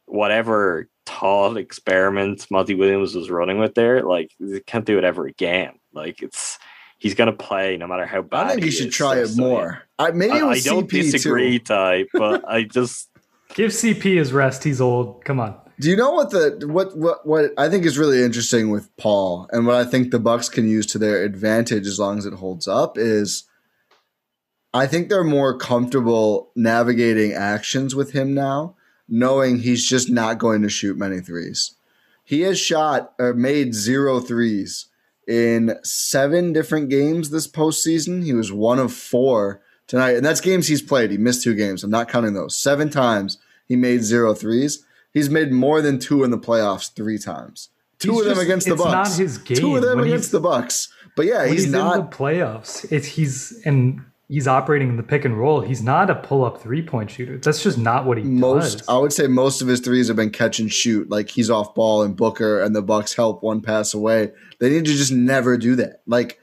Whatever 0.06 0.90
thought 1.06 1.58
experiment 1.58 2.48
Monty 2.50 2.76
Williams 2.76 3.16
was 3.16 3.30
running 3.30 3.58
with 3.60 3.76
there, 3.76 4.04
like 4.04 4.32
they 4.40 4.60
can't 4.62 4.86
do 4.86 4.98
it 4.98 5.04
ever 5.04 5.26
again. 5.28 5.74
Like 5.94 6.22
it's 6.22 6.58
he's 6.98 7.14
going 7.14 7.30
to 7.32 7.38
play 7.38 7.78
no 7.78 7.88
matter 7.88 8.06
how 8.06 8.22
bad. 8.22 8.48
I 8.48 8.50
think 8.52 8.64
he 8.64 8.70
he 8.70 8.72
should 8.72 8.88
is. 8.88 8.96
try 8.96 9.18
it 9.18 9.28
So, 9.28 9.42
more. 9.42 9.84
I, 10.00 10.12
maybe 10.12 10.34
I, 10.34 10.38
it 10.40 10.44
I 10.44 10.46
was 10.46 10.64
don't 10.64 10.88
CP 10.88 11.12
disagree, 11.12 11.60
too. 11.60 11.66
Ty, 11.66 12.06
but 12.14 12.48
I 12.48 12.64
just 12.64 13.10
Give 13.54 13.72
CP 13.72 14.16
his 14.18 14.34
rest. 14.34 14.64
He's 14.64 14.82
old. 14.82 15.24
Come 15.26 15.40
on. 15.40 15.60
Do 15.80 15.90
you 15.90 15.96
know 15.96 16.12
what 16.12 16.32
the 16.32 16.68
what 16.68 16.98
what 16.98 17.26
what 17.28 17.52
I 17.58 17.70
think 17.70 17.86
is 17.86 18.00
really 18.00 18.24
interesting 18.24 18.72
with 18.72 18.96
Paul 18.98 19.48
and 19.52 19.68
what 19.68 19.76
I 19.76 19.86
think 19.86 20.10
the 20.10 20.20
Bucks 20.20 20.50
can 20.50 20.68
use 20.68 20.88
to 20.88 20.98
their 20.98 21.24
advantage 21.24 21.86
as 21.86 22.00
long 22.00 22.18
as 22.18 22.26
it 22.26 22.34
holds 22.34 22.68
up 22.68 22.98
is 22.98 23.44
I 24.74 24.88
think 24.88 25.10
they're 25.10 25.24
more 25.24 25.58
comfortable 25.58 26.52
navigating 26.56 27.34
actions 27.34 27.94
with 27.94 28.12
him 28.12 28.34
now, 28.34 28.76
knowing 29.08 29.60
he's 29.60 29.88
just 29.88 30.10
not 30.10 30.40
going 30.40 30.62
to 30.64 30.70
shoot 30.70 30.98
many 30.98 31.20
threes. 31.20 31.76
He 32.24 32.42
has 32.42 32.60
shot 32.60 33.14
or 33.20 33.34
made 33.34 33.74
zero 33.74 34.20
threes 34.20 34.88
in 35.28 35.78
seven 35.84 36.54
different 36.54 36.90
games 36.90 37.30
this 37.30 37.48
postseason. 37.48 38.24
He 38.24 38.34
was 38.34 38.52
one 38.52 38.80
of 38.80 38.94
four 38.94 39.62
tonight, 39.86 40.16
and 40.16 40.26
that's 40.26 40.42
games 40.42 40.68
he's 40.68 40.82
played. 40.82 41.12
He 41.12 41.18
missed 41.18 41.44
two 41.44 41.56
games. 41.56 41.84
I'm 41.84 41.92
not 41.92 42.10
counting 42.10 42.34
those. 42.34 42.58
Seven 42.58 42.90
times 42.90 43.38
he 43.68 43.76
made 43.76 44.04
zero 44.04 44.34
threes. 44.34 44.86
He's 45.18 45.30
made 45.30 45.52
more 45.52 45.82
than 45.82 46.00
two 46.00 46.24
in 46.24 46.32
the 46.32 46.38
playoffs 46.38 46.94
three 46.94 47.18
times. 47.18 47.70
Two 48.00 48.12
He's 48.12 48.20
of 48.22 48.26
them 48.28 48.36
just- 48.36 48.46
against 48.46 48.68
the 48.68 48.74
it's 48.74 48.84
Bucks. 48.84 49.10
not 49.12 49.18
his 49.18 49.40
Two 49.44 49.76
of 49.76 49.82
them 49.82 49.98
When 50.00 50.08
against 50.08 50.32
the 50.32 50.40
Bucks. 50.40 50.90
But 51.16 51.26
yeah, 51.26 51.48
he's, 51.48 51.64
he's, 51.64 51.72
not. 51.72 51.96
in 51.98 52.02
the 52.06 52.16
playoffs. 52.16 52.86
It's 52.92 53.08
he's 53.08 53.60
and 53.66 54.02
he's 54.30 54.48
operating 54.48 54.90
in 54.90 54.98
the 54.98 55.04
pick 55.04 55.26
and 55.26 55.36
roll. 55.40 55.62
He's 55.62 55.82
not 55.82 56.12
a 56.12 56.16
pull 56.16 56.46
up 56.46 56.62
three 56.62 56.84
point 56.84 57.10
shooter. 57.10 57.40
That's 57.40 57.64
just 57.64 57.80
not 57.80 58.06
what 58.06 58.20
he 58.20 58.24
most 58.24 58.80
does. 58.80 58.88
I 58.88 58.98
would 59.00 59.12
say 59.14 59.26
most 59.26 59.64
of 59.64 59.68
his 59.68 59.80
threes 59.80 60.10
have 60.10 60.18
been 60.18 60.30
catch 60.30 60.60
and 60.60 60.72
shoot. 60.72 61.10
Like 61.10 61.30
he's 61.30 61.50
off 61.50 61.74
ball 61.74 62.04
and 62.04 62.16
Booker 62.16 62.62
and 62.62 62.76
the 62.76 62.84
Bucks 62.84 63.16
help 63.16 63.42
one 63.42 63.62
pass 63.62 63.96
away. 63.96 64.32
They 64.60 64.70
need 64.70 64.86
to 64.86 64.92
just 64.94 65.12
never 65.12 65.58
do 65.58 65.76
that. 65.78 66.02
Like 66.06 66.40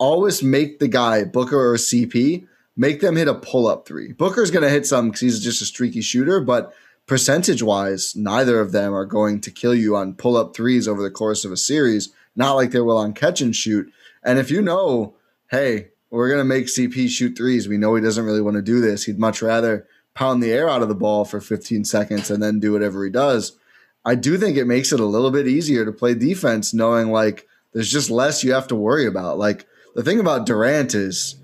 always 0.00 0.42
make 0.42 0.80
the 0.80 0.88
guy 0.88 1.22
Booker 1.24 1.70
or 1.72 1.76
CP 1.76 2.46
make 2.76 3.00
them 3.00 3.14
hit 3.16 3.28
a 3.28 3.34
pull 3.34 3.68
up 3.68 3.86
three. 3.86 4.12
Booker's 4.14 4.50
gonna 4.50 4.68
hit 4.70 4.84
some 4.86 5.06
because 5.08 5.20
he's 5.20 5.40
just 5.44 5.62
a 5.62 5.64
streaky 5.66 6.00
shooter, 6.00 6.40
but 6.40 6.72
percentage 7.08 7.62
wise, 7.62 8.14
neither 8.14 8.60
of 8.60 8.70
them 8.70 8.94
are 8.94 9.06
going 9.06 9.40
to 9.40 9.50
kill 9.50 9.74
you 9.74 9.96
on 9.96 10.14
pull 10.14 10.36
up 10.36 10.54
threes 10.54 10.86
over 10.86 11.02
the 11.02 11.10
course 11.10 11.44
of 11.44 11.50
a 11.50 11.56
series. 11.56 12.10
Not 12.36 12.52
like 12.52 12.70
they 12.70 12.80
will 12.80 12.98
on 12.98 13.14
catch 13.14 13.40
and 13.40 13.56
shoot. 13.56 13.90
And 14.22 14.38
if 14.38 14.50
you 14.50 14.62
know, 14.62 15.14
hey, 15.50 15.88
we're 16.10 16.30
gonna 16.30 16.44
make 16.44 16.66
CP 16.66 17.08
shoot 17.08 17.36
threes. 17.36 17.66
We 17.66 17.78
know 17.78 17.94
he 17.94 18.02
doesn't 18.02 18.24
really 18.24 18.40
want 18.40 18.56
to 18.56 18.62
do 18.62 18.80
this. 18.80 19.04
He'd 19.04 19.18
much 19.18 19.42
rather 19.42 19.88
pound 20.14 20.42
the 20.42 20.52
air 20.52 20.68
out 20.68 20.82
of 20.82 20.88
the 20.88 20.94
ball 20.94 21.24
for 21.24 21.40
15 21.40 21.84
seconds 21.84 22.30
and 22.30 22.42
then 22.42 22.60
do 22.60 22.72
whatever 22.72 23.04
he 23.04 23.10
does. 23.10 23.58
I 24.04 24.14
do 24.14 24.38
think 24.38 24.56
it 24.56 24.66
makes 24.66 24.92
it 24.92 25.00
a 25.00 25.04
little 25.04 25.30
bit 25.30 25.48
easier 25.48 25.84
to 25.84 25.92
play 25.92 26.14
defense, 26.14 26.72
knowing 26.72 27.10
like 27.10 27.46
there's 27.72 27.90
just 27.90 28.10
less 28.10 28.44
you 28.44 28.52
have 28.52 28.68
to 28.68 28.74
worry 28.74 29.06
about. 29.06 29.38
Like 29.38 29.66
the 29.94 30.02
thing 30.02 30.20
about 30.20 30.46
Durant 30.46 30.94
is 30.94 31.36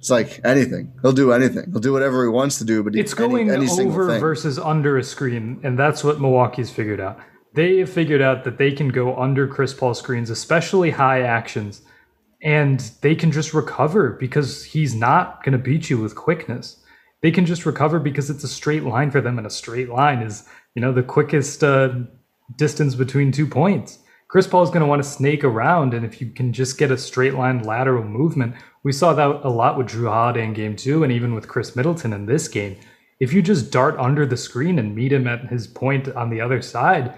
it's 0.00 0.08
like 0.08 0.40
anything. 0.44 0.94
He'll 1.02 1.12
do 1.12 1.30
anything. 1.30 1.70
He'll 1.70 1.80
do 1.80 1.92
whatever 1.92 2.22
he 2.24 2.30
wants 2.30 2.56
to 2.56 2.64
do, 2.64 2.82
but 2.82 2.96
It's 2.96 3.12
going 3.12 3.50
any, 3.50 3.68
over 3.68 4.18
versus 4.18 4.58
under 4.58 4.96
a 4.96 5.04
screen, 5.04 5.60
and 5.62 5.78
that's 5.78 6.02
what 6.02 6.18
Milwaukee's 6.18 6.70
figured 6.70 7.00
out. 7.00 7.18
They 7.52 7.76
have 7.80 7.90
figured 7.90 8.22
out 8.22 8.44
that 8.44 8.56
they 8.56 8.72
can 8.72 8.88
go 8.88 9.14
under 9.14 9.46
Chris 9.46 9.74
Paul 9.74 9.92
screens, 9.92 10.30
especially 10.30 10.90
high 10.90 11.20
actions, 11.20 11.82
and 12.42 12.80
they 13.02 13.14
can 13.14 13.30
just 13.30 13.52
recover 13.52 14.16
because 14.18 14.64
he's 14.64 14.94
not 14.94 15.44
going 15.44 15.52
to 15.52 15.58
beat 15.58 15.90
you 15.90 15.98
with 15.98 16.14
quickness. 16.16 16.78
they 17.22 17.30
can 17.30 17.44
just 17.44 17.66
recover 17.66 18.00
because 18.00 18.30
it's 18.30 18.44
a 18.44 18.48
straight 18.48 18.84
line 18.84 19.10
for 19.10 19.20
them, 19.20 19.36
and 19.36 19.46
a 19.46 19.50
straight 19.50 19.90
line 19.90 20.22
is, 20.22 20.48
you 20.74 20.80
know, 20.80 20.94
the 20.94 21.02
quickest 21.02 21.62
uh, 21.62 21.90
distance 22.56 22.94
between 22.94 23.32
two 23.32 23.46
points. 23.46 23.98
Chris 24.30 24.46
Paul 24.46 24.62
is 24.62 24.70
going 24.70 24.80
to 24.80 24.86
want 24.86 25.02
to 25.02 25.08
snake 25.08 25.42
around, 25.42 25.92
and 25.92 26.06
if 26.06 26.20
you 26.20 26.30
can 26.30 26.52
just 26.52 26.78
get 26.78 26.92
a 26.92 26.96
straight 26.96 27.34
line 27.34 27.64
lateral 27.64 28.04
movement, 28.04 28.54
we 28.84 28.92
saw 28.92 29.12
that 29.12 29.40
a 29.42 29.50
lot 29.50 29.76
with 29.76 29.88
Jrue 29.88 30.08
Holiday 30.08 30.44
in 30.44 30.54
game 30.54 30.76
two, 30.76 31.02
and 31.02 31.12
even 31.12 31.34
with 31.34 31.48
Khris 31.48 31.74
Middleton 31.74 32.12
in 32.12 32.26
this 32.26 32.46
game. 32.46 32.76
If 33.18 33.32
you 33.32 33.42
just 33.42 33.72
dart 33.72 33.98
under 33.98 34.24
the 34.24 34.36
screen 34.36 34.78
and 34.78 34.94
meet 34.94 35.12
him 35.12 35.26
at 35.26 35.48
his 35.48 35.66
point 35.66 36.08
on 36.10 36.30
the 36.30 36.40
other 36.40 36.62
side, 36.62 37.12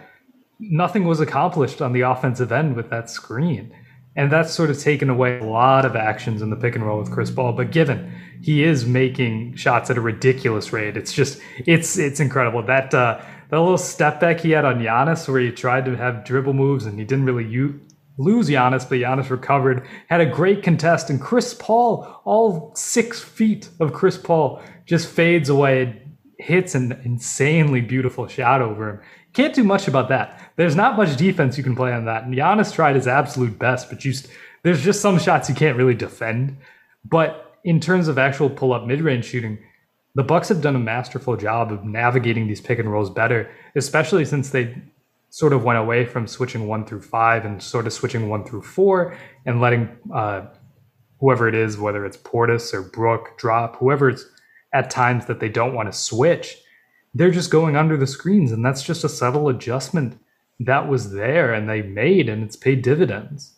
nothing 0.59 1.05
was 1.05 1.21
accomplished 1.21 1.83
on 1.83 1.93
the 1.93 2.01
offensive 2.01 2.51
end 2.51 2.77
with 2.77 2.89
that 2.89 3.11
screen. 3.11 3.75
And 4.17 4.33
that's 4.33 4.53
sort 4.53 4.71
of 4.71 4.79
taken 4.79 5.11
away 5.11 5.39
a 5.39 5.45
lot 5.45 5.85
of 5.85 5.95
actions 5.95 6.41
in 6.41 6.49
the 6.49 6.57
pick 6.57 6.75
and 6.75 6.85
roll 6.85 6.99
with 6.99 7.13
Chris 7.13 7.31
Paul. 7.31 7.53
But 7.53 7.73
given 7.73 8.13
he 8.41 8.65
is 8.65 8.87
making 8.87 9.57
shots 9.57 9.91
at 9.91 9.99
a 9.99 10.03
ridiculous 10.03 10.73
rate, 10.73 10.97
it's 10.97 11.13
just 11.13 11.41
it's 11.67 11.99
it's 11.99 12.21
incredible. 12.21 12.63
That 12.63 12.93
uh, 12.93 13.21
that 13.53 13.61
little 13.61 13.77
step 13.77 14.19
back 14.19 14.41
he 14.41 14.53
had 14.53 14.65
on 14.65 14.79
Giannis, 14.79 15.29
where 15.29 15.39
he 15.39 15.53
tried 15.53 15.85
to 15.85 15.95
have 15.95 16.25
dribble 16.25 16.55
moves 16.55 16.87
and 16.87 16.99
he 16.99 17.05
didn't 17.05 17.27
really 17.27 17.45
u- 17.45 17.79
lose 18.17 18.49
Giannis, 18.49 18.89
but 18.89 18.99
Giannis 18.99 19.29
recovered, 19.29 19.87
had 20.09 20.23
a 20.23 20.27
great 20.27 20.63
contest, 20.63 21.11
and 21.11 21.21
Chris 21.21 21.53
Paul, 21.53 22.23
all 22.25 22.73
six 22.75 23.21
feet 23.21 23.69
of 23.79 23.93
Chris 23.93 24.17
Paul, 24.17 24.63
just 24.87 25.07
fades 25.07 25.51
away, 25.51 25.83
It 25.83 26.03
hits 26.39 26.75
an 26.75 26.99
insanely 27.05 27.83
beautiful 27.83 28.27
shot 28.27 28.63
over 28.63 28.89
him. 28.89 29.01
Can't 29.35 29.55
do 29.55 29.65
much 29.65 29.87
about 29.87 30.09
that. 30.09 30.53
There's 30.57 30.75
not 30.75 30.97
much 30.97 31.19
defense 31.19 31.59
you 31.59 31.63
can 31.63 31.77
play 31.77 31.93
on 31.93 32.07
that. 32.07 32.25
And 32.25 32.35
Giannis 32.35 32.73
tried 32.73 32.97
his 32.97 33.07
absolute 33.07 33.59
best, 33.59 33.91
but 33.91 34.03
there's 34.63 34.83
just 34.83 35.03
some 35.03 35.19
shots 35.19 35.51
you 35.51 35.55
can't 35.55 35.77
really 35.77 35.95
defend. 35.95 36.57
But 37.05 37.59
in 37.65 37.81
terms 37.81 38.09
of 38.09 38.17
actual 38.17 38.49
pull-up 38.49 38.87
mid-range 38.87 39.27
shooting, 39.27 39.59
the 40.15 40.23
Bucks 40.23 40.49
have 40.49 40.61
done 40.61 40.77
a 40.77 40.81
masterful 40.81 41.37
job 41.37 41.73
of 41.73 41.85
navigating 41.85 42.47
these 42.47 42.61
pick 42.61 42.79
and 42.79 42.91
rolls 42.91 43.11
better, 43.11 43.51
especially 43.75 44.25
since 44.25 44.51
they 44.51 44.75
sort 45.31 45.55
of 45.55 45.65
went 45.65 45.79
away 45.79 46.05
from 46.05 46.27
switching 46.27 46.69
one 46.69 46.85
through 46.85 47.01
five 47.01 47.47
and 47.47 47.63
sort 47.63 47.87
of 47.87 47.93
switching 47.93 48.29
one 48.29 48.45
through 48.45 48.61
four 48.61 49.17
and 49.47 49.61
letting 49.61 49.89
uh, 50.13 50.43
whoever 51.21 51.49
it 51.49 51.55
is, 51.55 51.79
whether 51.79 52.05
it's 52.05 52.19
Portis 52.19 52.75
or 52.75 52.83
Brook, 52.83 53.39
drop, 53.39 53.77
whoever 53.77 54.11
it's 54.11 54.27
at 54.75 54.91
times 54.91 55.25
that 55.27 55.41
they 55.41 55.49
don't 55.49 55.75
want 55.75 55.91
to 55.91 55.99
switch, 55.99 56.59
they're 57.15 57.31
just 57.31 57.51
going 57.51 57.77
under 57.77 57.97
the 57.97 58.07
screens. 58.07 58.53
And 58.53 58.65
that's 58.65 58.83
just 58.83 59.05
a 59.05 59.09
subtle 59.09 59.49
adjustment 59.49 60.19
that 60.61 60.89
was 60.89 61.13
there 61.13 61.53
and 61.55 61.69
they 61.69 61.83
made, 61.83 62.29
and 62.29 62.43
it's 62.43 62.57
paid 62.57 62.83
dividends. 62.83 63.55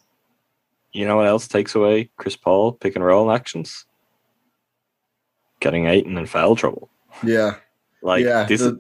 You 0.93 1.07
know 1.07 1.17
what 1.17 1.27
else 1.27 1.49
takes 1.49 1.75
away 1.75 2.11
Chris 2.17 2.37
Paul 2.37 2.73
pick 2.73 2.95
and 2.95 3.05
roll 3.05 3.33
actions? 3.33 3.85
Getting 5.65 5.87
Ayton 5.87 6.19
in 6.19 6.27
foul 6.27 6.57
trouble. 6.57 6.91
Yeah. 7.23 7.55
Like 8.03 8.23
Yeah, 8.23 8.45
this 8.45 8.61
the- 8.61 8.67
is 8.69 8.75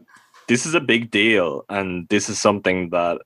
this 0.48 0.66
is 0.66 0.74
a 0.74 0.80
big 0.80 1.10
deal, 1.10 1.64
and 1.70 2.06
this 2.10 2.28
is 2.28 2.38
something 2.38 2.90
that 2.90 3.22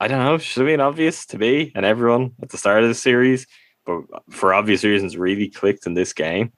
I 0.00 0.08
don't 0.08 0.24
know 0.24 0.38
should 0.38 0.62
have 0.62 0.66
been 0.72 0.80
obvious 0.80 1.26
to 1.26 1.38
me 1.38 1.70
and 1.74 1.84
everyone 1.84 2.32
at 2.42 2.48
the 2.48 2.56
start 2.56 2.82
of 2.82 2.88
the 2.88 2.94
series, 2.94 3.46
but 3.84 4.00
for 4.30 4.54
obvious 4.54 4.82
reasons, 4.82 5.18
really 5.18 5.50
clicked 5.50 5.86
in 5.86 5.92
this 5.92 6.14
game. 6.14 6.52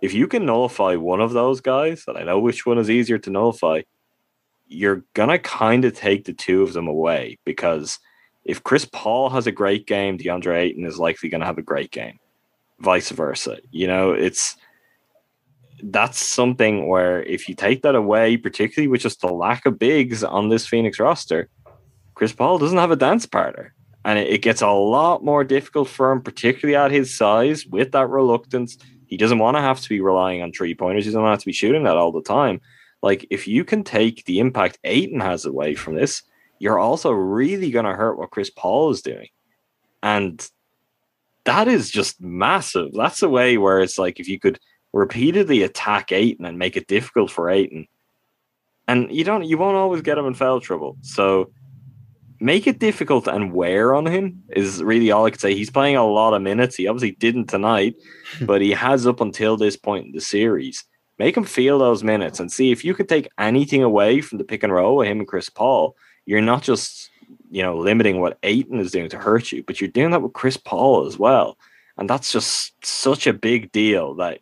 If 0.00 0.14
you 0.14 0.26
can 0.26 0.46
nullify 0.46 0.96
one 0.96 1.20
of 1.20 1.32
those 1.34 1.60
guys, 1.60 2.04
and 2.08 2.16
I 2.16 2.22
know 2.22 2.38
which 2.40 2.64
one 2.64 2.78
is 2.78 2.88
easier 2.88 3.18
to 3.18 3.28
nullify, 3.28 3.82
you're 4.66 5.04
gonna 5.12 5.38
kind 5.38 5.84
of 5.84 5.92
take 5.92 6.24
the 6.24 6.32
two 6.32 6.62
of 6.62 6.72
them 6.72 6.88
away 6.88 7.38
because 7.44 7.98
if 8.46 8.62
Chris 8.64 8.86
Paul 8.86 9.28
has 9.28 9.46
a 9.46 9.52
great 9.52 9.86
game, 9.86 10.16
DeAndre 10.16 10.56
Ayton 10.62 10.86
is 10.86 10.98
likely 10.98 11.28
gonna 11.28 11.44
have 11.44 11.58
a 11.58 11.62
great 11.62 11.90
game. 11.90 12.18
Vice 12.78 13.10
versa. 13.10 13.58
You 13.70 13.86
know, 13.86 14.12
it's 14.12 14.56
that's 15.82 16.24
something 16.24 16.88
where 16.88 17.22
if 17.22 17.48
you 17.48 17.54
take 17.54 17.82
that 17.82 17.94
away, 17.94 18.36
particularly 18.36 18.88
with 18.88 19.00
just 19.00 19.20
the 19.20 19.28
lack 19.28 19.66
of 19.66 19.78
bigs 19.78 20.22
on 20.24 20.48
this 20.48 20.66
Phoenix 20.66 20.98
roster, 20.98 21.48
Chris 22.14 22.32
Paul 22.32 22.58
doesn't 22.58 22.78
have 22.78 22.90
a 22.90 22.96
dance 22.96 23.26
partner. 23.26 23.74
And 24.04 24.18
it, 24.18 24.40
gets 24.40 24.62
a 24.62 24.70
lot 24.70 25.22
more 25.22 25.44
difficult 25.44 25.86
for 25.86 26.10
him, 26.10 26.22
particularly 26.22 26.74
at 26.74 26.90
his 26.90 27.14
size, 27.14 27.66
with 27.66 27.92
that 27.92 28.08
reluctance. 28.08 28.78
He 29.06 29.18
doesn't 29.18 29.38
want 29.38 29.58
to 29.58 29.60
have 29.60 29.80
to 29.82 29.88
be 29.90 30.00
relying 30.00 30.42
on 30.42 30.52
three 30.52 30.74
pointers. 30.74 31.04
He 31.04 31.10
doesn't 31.10 31.22
have 31.22 31.40
to 31.40 31.46
be 31.46 31.52
shooting 31.52 31.84
that 31.84 31.98
all 31.98 32.10
the 32.10 32.22
time. 32.22 32.62
Like, 33.02 33.26
if 33.28 33.46
you 33.46 33.62
can 33.62 33.84
take 33.84 34.24
the 34.24 34.38
impact 34.38 34.78
Ayton 34.84 35.20
has 35.20 35.44
away 35.44 35.74
from 35.74 35.96
this, 35.96 36.22
you're 36.58 36.78
also 36.78 37.10
really 37.10 37.70
going 37.70 37.84
to 37.84 37.92
hurt 37.92 38.18
what 38.18 38.30
Chris 38.30 38.48
Paul 38.48 38.90
is 38.90 39.02
doing. 39.02 39.28
And 40.02 40.46
that 41.44 41.68
is 41.68 41.90
just 41.90 42.20
massive. 42.20 42.92
That's 42.92 43.22
a 43.22 43.28
way 43.28 43.58
where 43.58 43.80
it's 43.80 43.98
like 43.98 44.20
if 44.20 44.28
you 44.28 44.38
could 44.38 44.58
repeatedly 44.92 45.62
attack 45.62 46.12
Ayton 46.12 46.44
and 46.46 46.58
make 46.58 46.76
it 46.76 46.86
difficult 46.86 47.30
for 47.30 47.50
Ayton, 47.50 47.86
and 48.88 49.10
you 49.12 49.24
don't, 49.24 49.44
you 49.44 49.56
won't 49.56 49.76
always 49.76 50.02
get 50.02 50.18
him 50.18 50.26
in 50.26 50.34
foul 50.34 50.60
trouble. 50.60 50.96
So 51.02 51.52
make 52.40 52.66
it 52.66 52.78
difficult 52.78 53.28
and 53.28 53.52
wear 53.52 53.94
on 53.94 54.06
him 54.06 54.42
is 54.50 54.82
really 54.82 55.10
all 55.10 55.26
I 55.26 55.30
could 55.30 55.40
say. 55.40 55.54
He's 55.54 55.70
playing 55.70 55.96
a 55.96 56.06
lot 56.06 56.34
of 56.34 56.42
minutes. 56.42 56.74
He 56.74 56.88
obviously 56.88 57.12
didn't 57.12 57.46
tonight, 57.46 57.94
but 58.42 58.60
he 58.60 58.72
has 58.72 59.06
up 59.06 59.20
until 59.20 59.56
this 59.56 59.76
point 59.76 60.06
in 60.06 60.12
the 60.12 60.20
series. 60.20 60.84
Make 61.18 61.36
him 61.36 61.44
feel 61.44 61.78
those 61.78 62.02
minutes 62.02 62.40
and 62.40 62.50
see 62.50 62.72
if 62.72 62.84
you 62.84 62.94
could 62.94 63.08
take 63.08 63.28
anything 63.38 63.82
away 63.82 64.22
from 64.22 64.38
the 64.38 64.44
pick 64.44 64.62
and 64.62 64.72
roll 64.72 64.96
with 64.96 65.08
him 65.08 65.18
and 65.18 65.28
Chris 65.28 65.50
Paul. 65.50 65.94
You're 66.24 66.40
not 66.40 66.62
just 66.62 67.10
you 67.50 67.62
know 67.62 67.76
limiting 67.76 68.20
what 68.20 68.38
Ayton 68.42 68.80
is 68.80 68.90
doing 68.90 69.10
to 69.10 69.18
hurt 69.18 69.52
you, 69.52 69.62
but 69.62 69.80
you're 69.80 69.90
doing 69.90 70.10
that 70.12 70.22
with 70.22 70.32
Chris 70.32 70.56
Paul 70.56 71.06
as 71.06 71.18
well, 71.18 71.58
and 71.98 72.08
that's 72.08 72.32
just 72.32 72.72
such 72.84 73.26
a 73.26 73.32
big 73.32 73.70
deal 73.70 74.14
that 74.14 74.40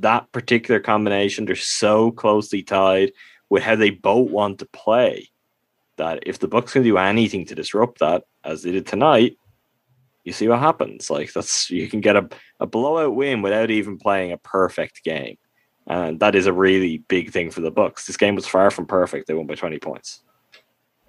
that 0.00 0.30
particular 0.32 0.80
combination 0.80 1.44
they're 1.44 1.56
so 1.56 2.10
closely 2.10 2.62
tied 2.62 3.12
with 3.48 3.62
how 3.62 3.76
they 3.76 3.90
both 3.90 4.30
want 4.30 4.58
to 4.58 4.66
play 4.66 5.28
that 5.96 6.20
if 6.26 6.38
the 6.38 6.48
Bucks 6.48 6.72
can 6.72 6.82
do 6.82 6.98
anything 6.98 7.44
to 7.46 7.54
disrupt 7.54 8.00
that, 8.00 8.24
as 8.44 8.62
they 8.62 8.72
did 8.72 8.86
tonight, 8.86 9.36
you 10.24 10.32
see 10.32 10.48
what 10.48 10.58
happens. 10.58 11.10
Like 11.10 11.32
that's 11.32 11.70
you 11.70 11.88
can 11.88 12.00
get 12.00 12.16
a, 12.16 12.28
a 12.60 12.66
blowout 12.66 13.14
win 13.14 13.42
without 13.42 13.70
even 13.70 13.98
playing 13.98 14.32
a 14.32 14.38
perfect 14.38 15.04
game. 15.04 15.38
And 15.86 16.18
that 16.20 16.34
is 16.34 16.46
a 16.46 16.52
really 16.52 16.98
big 16.98 17.30
thing 17.30 17.50
for 17.50 17.60
the 17.60 17.70
Bucks. 17.70 18.06
This 18.06 18.16
game 18.16 18.34
was 18.34 18.46
far 18.46 18.70
from 18.70 18.86
perfect. 18.86 19.28
They 19.28 19.34
won 19.34 19.46
by 19.46 19.54
20 19.54 19.78
points. 19.78 20.22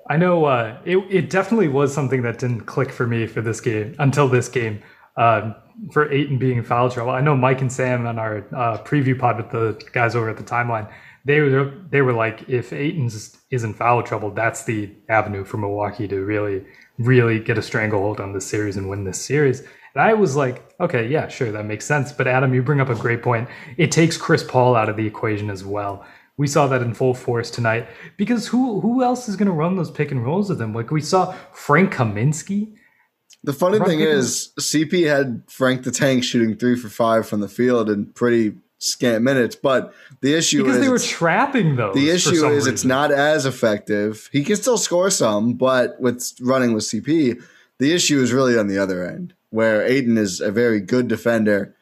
I 0.10 0.18
know 0.18 0.46
uh, 0.46 0.78
it, 0.86 0.98
it 1.10 1.30
definitely 1.30 1.68
was 1.68 1.94
something 1.94 2.22
that 2.22 2.38
didn't 2.38 2.62
click 2.62 2.92
for 2.92 3.08
me 3.08 3.26
for 3.26 3.42
this 3.42 3.60
game 3.60 3.96
until 4.00 4.30
this 4.30 4.48
game. 4.48 4.82
Um, 5.18 5.56
for 5.92 6.12
Ayton 6.12 6.38
being 6.38 6.58
in 6.58 6.64
foul 6.64 6.90
trouble, 6.90 7.12
I 7.12 7.22
know 7.22 7.36
Mike 7.36 7.62
and 7.62 7.72
Sam 7.72 8.08
on 8.08 8.18
our 8.18 8.38
uh, 8.56 8.78
preview 8.84 9.18
pod 9.18 9.38
with 9.38 9.52
the 9.52 9.80
guys 9.92 10.16
over 10.16 10.30
at 10.30 10.38
the 10.38 10.44
timeline. 10.44 10.92
They 11.26 11.42
were 11.42 11.74
they 11.90 12.02
were 12.02 12.14
like, 12.14 12.48
if 12.48 12.72
Ayton's 12.72 13.38
is 13.52 13.64
in 13.64 13.74
foul 13.74 14.02
trouble, 14.02 14.32
that's 14.32 14.64
the 14.64 14.90
avenue 15.10 15.44
for 15.44 15.58
Milwaukee 15.58 16.08
to 16.08 16.24
really 16.24 16.66
really 16.98 17.40
get 17.40 17.58
a 17.58 17.62
stranglehold 17.62 18.20
on 18.20 18.34
this 18.34 18.46
series 18.46 18.78
and 18.78 18.90
win 18.90 19.04
this 19.04 19.22
series. 19.22 19.62
And 19.94 20.02
I 20.04 20.14
was 20.14 20.36
like, 20.36 20.74
okay, 20.80 21.08
yeah, 21.08 21.28
sure, 21.28 21.52
that 21.52 21.66
makes 21.66 21.86
sense. 21.86 22.12
But 22.12 22.28
Adam, 22.28 22.54
you 22.54 22.62
bring 22.62 22.80
up 22.80 22.90
a 22.90 22.96
great 22.96 23.22
point. 23.22 23.50
It 23.78 23.92
takes 23.92 24.16
Chris 24.18 24.44
Paul 24.44 24.76
out 24.76 24.90
of 24.90 24.96
the 24.96 25.06
equation 25.06 25.50
as 25.50 25.64
well. 25.64 26.06
We 26.38 26.48
saw 26.48 26.68
that 26.68 26.84
in 26.84 26.94
full 26.94 27.16
force 27.16 27.50
tonight 27.50 27.88
because 28.16 28.48
who 28.48 28.80
who 28.80 29.04
else 29.04 29.28
is 29.28 29.36
going 29.36 29.48
to 29.48 29.52
run 29.52 29.76
those 29.76 29.90
pick 29.92 30.12
and 30.12 30.24
rolls 30.24 30.50
with 30.50 30.62
him? 30.62 30.74
Like 30.74 30.92
we 30.92 31.02
saw 31.02 31.34
Frank 31.52 31.94
Kaminsky. 31.94 32.76
The 33.44 33.54
funny 33.54 33.80
Run 33.80 33.88
thing 33.88 34.00
is, 34.02 34.52
CP 34.60 35.08
had 35.08 35.44
Frank 35.48 35.84
the 35.84 35.92
Tank 35.92 36.24
shooting 36.24 36.56
three 36.56 36.76
for 36.76 36.90
five 36.90 37.28
from 37.28 37.40
the 37.40 37.48
field 37.48 37.90
in 37.90 38.08
pretty 38.08 38.56
scant 38.80 39.24
minutes. 39.24 39.56
But 39.56 39.94
the 40.22 40.34
issue 40.34 40.64
Because 40.64 40.78
is 40.78 40.84
they 40.84 40.90
were 40.90 41.00
trapping 41.00 41.76
those. 41.76 41.96
the 41.96 42.10
issue 42.10 42.46
is 42.48 42.68
it's 42.68 42.86
not 42.86 43.12
as 43.12 43.46
effective. 43.46 44.30
He 44.32 44.44
can 44.44 44.56
still 44.56 44.78
score 44.78 45.10
some, 45.10 45.54
but 45.54 46.00
with 46.00 46.34
running 46.42 46.74
with 46.74 46.84
CP, 46.84 47.42
the 47.80 47.94
issue 47.94 48.22
is 48.22 48.34
really 48.34 48.58
on 48.58 48.68
the 48.68 48.78
other 48.80 49.08
end, 49.08 49.34
where 49.50 49.86
Ayton 49.86 50.18
is 50.18 50.42
a 50.42 50.52
very 50.52 50.80
good 50.80 51.08
defender. 51.08 51.76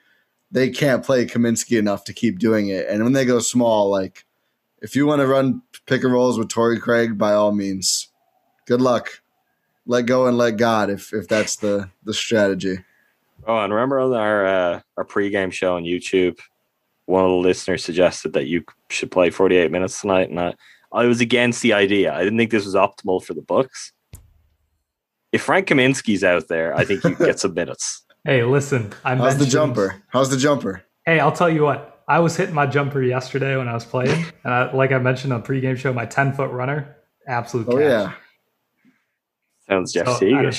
They 0.51 0.69
can't 0.69 1.03
play 1.03 1.25
Kaminsky 1.25 1.77
enough 1.77 2.03
to 2.05 2.13
keep 2.13 2.39
doing 2.39 2.67
it. 2.67 2.87
And 2.87 3.03
when 3.03 3.13
they 3.13 3.25
go 3.25 3.39
small, 3.39 3.89
like 3.89 4.25
if 4.81 4.95
you 4.95 5.05
want 5.05 5.21
to 5.21 5.27
run 5.27 5.61
pick 5.85 6.03
and 6.03 6.13
rolls 6.13 6.37
with 6.37 6.49
Torrey 6.49 6.79
Craig, 6.79 7.17
by 7.17 7.33
all 7.33 7.51
means, 7.51 8.09
good 8.65 8.81
luck. 8.81 9.21
Let 9.87 10.05
go 10.05 10.27
and 10.27 10.37
let 10.37 10.57
God 10.57 10.89
if 10.89 11.13
if 11.13 11.27
that's 11.27 11.57
the 11.57 11.89
the 12.03 12.13
strategy. 12.13 12.79
Oh, 13.47 13.59
and 13.59 13.73
remember 13.73 13.99
on 13.99 14.13
our 14.13 14.45
uh, 14.45 14.81
our 14.97 15.05
pregame 15.05 15.51
show 15.51 15.75
on 15.75 15.83
YouTube, 15.83 16.39
one 17.05 17.23
of 17.23 17.29
the 17.29 17.35
listeners 17.35 17.83
suggested 17.83 18.33
that 18.33 18.47
you 18.47 18.63
should 18.89 19.11
play 19.11 19.29
48 19.29 19.71
minutes 19.71 20.01
tonight, 20.01 20.29
and 20.29 20.39
I, 20.39 20.55
I 20.91 21.05
was 21.05 21.21
against 21.21 21.61
the 21.61 21.73
idea. 21.73 22.13
I 22.13 22.23
didn't 22.23 22.37
think 22.37 22.51
this 22.51 22.65
was 22.65 22.75
optimal 22.75 23.23
for 23.23 23.33
the 23.33 23.41
Bucks. 23.41 23.91
If 25.31 25.43
Frank 25.43 25.67
Kaminsky's 25.67 26.23
out 26.23 26.47
there, 26.47 26.75
I 26.75 26.85
think 26.85 27.03
you 27.03 27.15
get 27.15 27.39
some 27.39 27.53
minutes. 27.55 28.03
Hey, 28.23 28.43
listen, 28.43 28.93
I 29.03 29.15
How's 29.15 29.37
the 29.37 29.45
jumper? 29.45 30.01
How's 30.07 30.29
the 30.29 30.37
jumper? 30.37 30.83
Hey, 31.05 31.19
I'll 31.19 31.31
tell 31.31 31.49
you 31.49 31.63
what. 31.63 32.03
I 32.07 32.19
was 32.19 32.35
hitting 32.37 32.53
my 32.53 32.67
jumper 32.67 33.01
yesterday 33.01 33.57
when 33.57 33.67
I 33.67 33.73
was 33.73 33.85
playing, 33.85 34.25
and 34.43 34.53
I, 34.53 34.71
like 34.71 34.91
I 34.91 34.99
mentioned 34.99 35.33
on 35.33 35.43
pregame 35.43 35.77
show, 35.77 35.91
my 35.91 36.05
10 36.05 36.33
foot 36.33 36.51
runner, 36.51 36.95
absolute. 37.27 37.67
Oh 37.67 37.77
catch. 37.77 37.81
yeah. 37.81 38.13
Sounds 39.67 39.93
Jeff 39.93 40.07
So, 40.07 40.27
I 40.27 40.51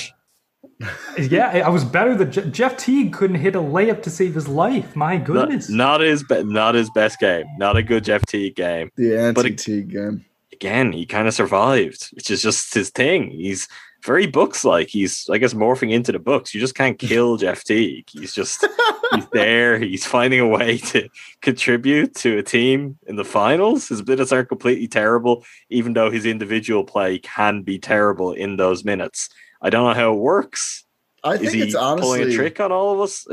yeah, 1.17 1.63
I 1.65 1.69
was 1.69 1.83
better 1.83 2.15
than 2.15 2.31
Je- 2.31 2.49
Jeff 2.51 2.77
Teague 2.77 3.13
couldn't 3.13 3.37
hit 3.37 3.55
a 3.55 3.59
layup 3.59 4.03
to 4.03 4.09
save 4.09 4.35
his 4.35 4.47
life. 4.47 4.95
My 4.95 5.17
goodness. 5.17 5.69
Not, 5.69 5.99
not 5.99 6.01
his 6.01 6.23
be- 6.23 6.43
not 6.43 6.75
his 6.75 6.89
best 6.91 7.19
game. 7.19 7.45
Not 7.57 7.77
a 7.77 7.83
good 7.83 8.03
Jeff 8.03 8.25
Teague 8.25 8.55
game. 8.55 8.91
The 8.95 9.31
But 9.33 9.45
anti 9.45 9.55
Teague 9.55 9.91
game. 9.91 10.25
Again, 10.53 10.91
he 10.91 11.05
kind 11.05 11.27
of 11.27 11.33
survived, 11.33 12.09
which 12.13 12.31
is 12.31 12.41
just 12.41 12.73
his 12.73 12.89
thing. 12.89 13.29
He's 13.29 13.67
very 14.07 14.25
Bucks 14.25 14.65
like. 14.65 14.87
He's 14.87 15.29
I 15.29 15.37
guess 15.37 15.53
morphing 15.53 15.91
into 15.91 16.11
the 16.11 16.19
Bucks. 16.19 16.53
You 16.53 16.59
just 16.59 16.73
can't 16.73 16.97
kill 17.09 17.37
Jeff 17.37 17.63
Teague. 17.63 18.09
He's 18.09 18.33
just 18.33 18.65
he's 19.13 19.27
there. 19.33 19.77
He's 19.77 20.05
finding 20.05 20.39
a 20.39 20.47
way 20.47 20.77
to 20.77 21.09
contribute 21.41 22.15
to 22.15 22.39
a 22.39 22.43
team 22.43 22.97
in 23.05 23.17
the 23.17 23.25
finals. 23.25 23.89
His 23.89 24.05
minutes 24.05 24.31
aren't 24.31 24.49
completely 24.49 24.87
terrible, 24.87 25.43
even 25.69 25.93
though 25.93 26.09
his 26.09 26.25
individual 26.25 26.83
play 26.83 27.19
can 27.19 27.61
be 27.61 27.77
terrible 27.77 28.31
in 28.31 28.55
those 28.55 28.83
minutes. 28.83 29.29
I 29.61 29.69
don't 29.69 29.85
know 29.85 29.93
how 29.93 30.13
it 30.13 30.19
works. 30.19 30.85
I 31.23 31.33
Is 31.33 31.39
think 31.39 31.53
he 31.53 31.61
it's 31.63 31.75
pulling 31.75 32.23
a 32.23 32.33
trick 32.33 32.59
on 32.59 32.71
all 32.71 32.93
of 32.93 33.01
us? 33.01 33.27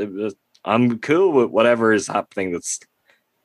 I'm 0.65 0.99
cool 0.99 1.31
with 1.31 1.51
whatever 1.51 1.93
is 1.93 2.07
happening 2.07 2.51
that's 2.51 2.79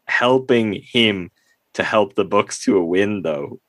helping 0.07 0.73
him 0.83 1.31
to 1.75 1.85
help 1.85 2.15
the 2.15 2.25
Bucks 2.25 2.65
to 2.65 2.77
a 2.77 2.85
win, 2.85 3.23
though. 3.23 3.61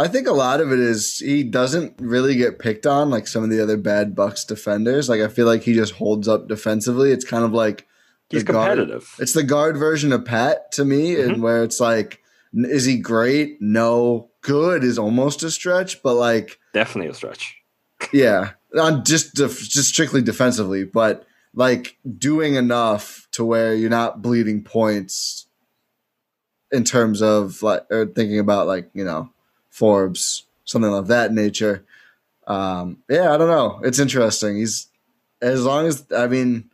I 0.00 0.08
think 0.08 0.26
a 0.26 0.32
lot 0.32 0.60
of 0.60 0.72
it 0.72 0.78
is 0.78 1.18
he 1.18 1.42
doesn't 1.42 1.94
really 2.00 2.34
get 2.36 2.58
picked 2.58 2.86
on 2.86 3.10
like 3.10 3.26
some 3.26 3.44
of 3.44 3.50
the 3.50 3.62
other 3.62 3.76
bad 3.76 4.14
Bucks 4.14 4.44
defenders. 4.44 5.08
Like 5.08 5.20
I 5.20 5.28
feel 5.28 5.46
like 5.46 5.62
he 5.62 5.74
just 5.74 5.92
holds 5.94 6.26
up 6.28 6.48
defensively. 6.48 7.12
It's 7.12 7.24
kind 7.24 7.44
of 7.44 7.52
like 7.52 7.86
He's 8.28 8.42
guard- 8.44 8.78
competitive. 8.78 9.14
It's 9.18 9.32
the 9.32 9.42
guard 9.42 9.76
version 9.76 10.12
of 10.12 10.24
Pat 10.24 10.72
to 10.72 10.84
me, 10.84 11.14
Mm-hmm. 11.14 11.30
and 11.30 11.42
where 11.42 11.62
it's 11.64 11.80
like, 11.80 12.20
is 12.54 12.84
he 12.84 12.96
great? 12.96 13.60
No. 13.60 14.30
Good 14.42 14.84
is 14.84 14.98
almost 14.98 15.42
a 15.42 15.50
stretch, 15.50 16.02
but 16.02 16.14
like, 16.14 16.58
Definitely 16.72 17.10
a 17.10 17.14
stretch. 17.14 17.56
yeah, 18.12 18.52
on 18.78 19.04
just 19.04 19.34
def- 19.34 19.58
just 19.68 19.88
strictly 19.90 20.22
defensively, 20.22 20.84
but 20.84 21.26
like 21.54 21.98
doing 22.18 22.54
enough 22.54 23.28
to 23.32 23.44
where 23.44 23.74
you're 23.74 23.90
not 23.90 24.22
bleeding 24.22 24.62
points 24.64 25.46
in 26.72 26.84
terms 26.84 27.20
of 27.20 27.62
like 27.62 27.82
or 27.90 28.06
thinking 28.06 28.38
about 28.38 28.66
like 28.66 28.88
you 28.94 29.04
know 29.04 29.28
Forbes 29.70 30.44
something 30.64 30.92
of 30.92 31.08
that 31.08 31.32
nature. 31.32 31.84
Um, 32.46 32.98
yeah, 33.08 33.32
I 33.32 33.36
don't 33.36 33.48
know. 33.48 33.80
It's 33.82 33.98
interesting. 33.98 34.56
He's 34.56 34.86
as 35.42 35.64
long 35.64 35.86
as 35.86 36.04
I 36.16 36.26
mean, 36.26 36.70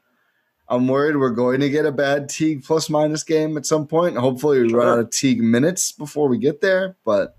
I'm 0.68 0.88
worried 0.88 1.16
we're 1.16 1.30
going 1.30 1.60
to 1.60 1.70
get 1.70 1.86
a 1.86 1.92
bad 1.92 2.28
Teague 2.28 2.64
plus 2.64 2.90
minus 2.90 3.22
game 3.22 3.56
at 3.56 3.66
some 3.66 3.86
point. 3.86 4.16
Hopefully, 4.16 4.62
we 4.62 4.72
run 4.72 4.88
out 4.88 4.98
of 4.98 5.10
Teague 5.10 5.40
minutes 5.40 5.92
before 5.92 6.28
we 6.28 6.38
get 6.38 6.60
there, 6.60 6.96
but 7.04 7.36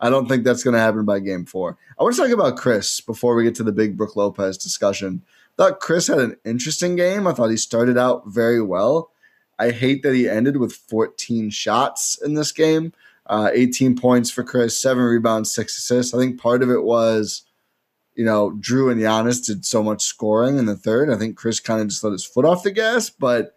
I 0.00 0.10
don't 0.10 0.28
think 0.28 0.44
that's 0.44 0.62
going 0.62 0.74
to 0.74 0.80
happen 0.80 1.04
by 1.04 1.20
game 1.20 1.46
four. 1.46 1.78
I 1.98 2.02
want 2.02 2.14
to 2.16 2.22
talk 2.22 2.30
about 2.30 2.58
Khris 2.58 3.00
before 3.00 3.34
we 3.34 3.44
get 3.44 3.54
to 3.56 3.64
the 3.64 3.72
big 3.72 3.96
Brook 3.96 4.16
Lopez 4.16 4.58
discussion. 4.58 5.22
thought 5.56 5.80
Khris 5.80 6.08
had 6.08 6.18
an 6.18 6.36
interesting 6.44 6.96
game. 6.96 7.26
I 7.26 7.32
thought 7.32 7.50
he 7.50 7.56
started 7.56 7.96
out 7.96 8.26
very 8.26 8.60
well. 8.60 9.10
I 9.58 9.70
hate 9.70 10.02
that 10.02 10.14
he 10.14 10.28
ended 10.28 10.58
with 10.58 10.74
14 10.74 11.48
shots 11.48 12.20
in 12.22 12.34
this 12.34 12.52
game. 12.52 12.92
Uh, 13.28 13.50
18 13.52 13.96
points 13.96 14.30
for 14.30 14.44
Khris, 14.44 14.80
seven 14.80 15.02
rebounds, 15.02 15.52
six 15.52 15.76
assists. 15.76 16.14
I 16.14 16.18
think 16.18 16.40
part 16.40 16.62
of 16.62 16.70
it 16.70 16.84
was, 16.84 17.42
you 18.14 18.24
know, 18.24 18.52
Jrue 18.60 18.92
and 18.92 19.00
Giannis 19.00 19.44
did 19.44 19.64
so 19.64 19.82
much 19.82 20.04
scoring 20.04 20.58
in 20.58 20.66
the 20.66 20.76
third. 20.76 21.10
I 21.10 21.16
think 21.16 21.36
Khris 21.36 21.58
kind 21.58 21.80
of 21.80 21.88
just 21.88 22.04
let 22.04 22.12
his 22.12 22.24
foot 22.24 22.44
off 22.44 22.62
the 22.62 22.70
gas. 22.70 23.10
But, 23.10 23.52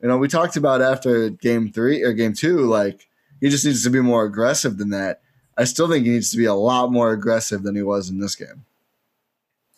you 0.00 0.08
know, 0.08 0.18
we 0.18 0.28
talked 0.28 0.56
about 0.56 0.80
after 0.80 1.30
game 1.30 1.72
three 1.72 2.02
or 2.02 2.12
game 2.12 2.32
two, 2.32 2.58
like 2.60 3.08
he 3.40 3.48
just 3.48 3.64
needs 3.64 3.82
to 3.84 3.90
be 3.90 4.00
more 4.00 4.24
aggressive 4.24 4.78
than 4.78 4.90
that. 4.90 5.20
I 5.56 5.64
still 5.64 5.88
think 5.88 6.06
he 6.06 6.12
needs 6.12 6.30
to 6.30 6.36
be 6.36 6.44
a 6.44 6.54
lot 6.54 6.92
more 6.92 7.12
aggressive 7.12 7.64
than 7.64 7.74
he 7.74 7.82
was 7.82 8.08
in 8.08 8.20
this 8.20 8.36
game. 8.36 8.64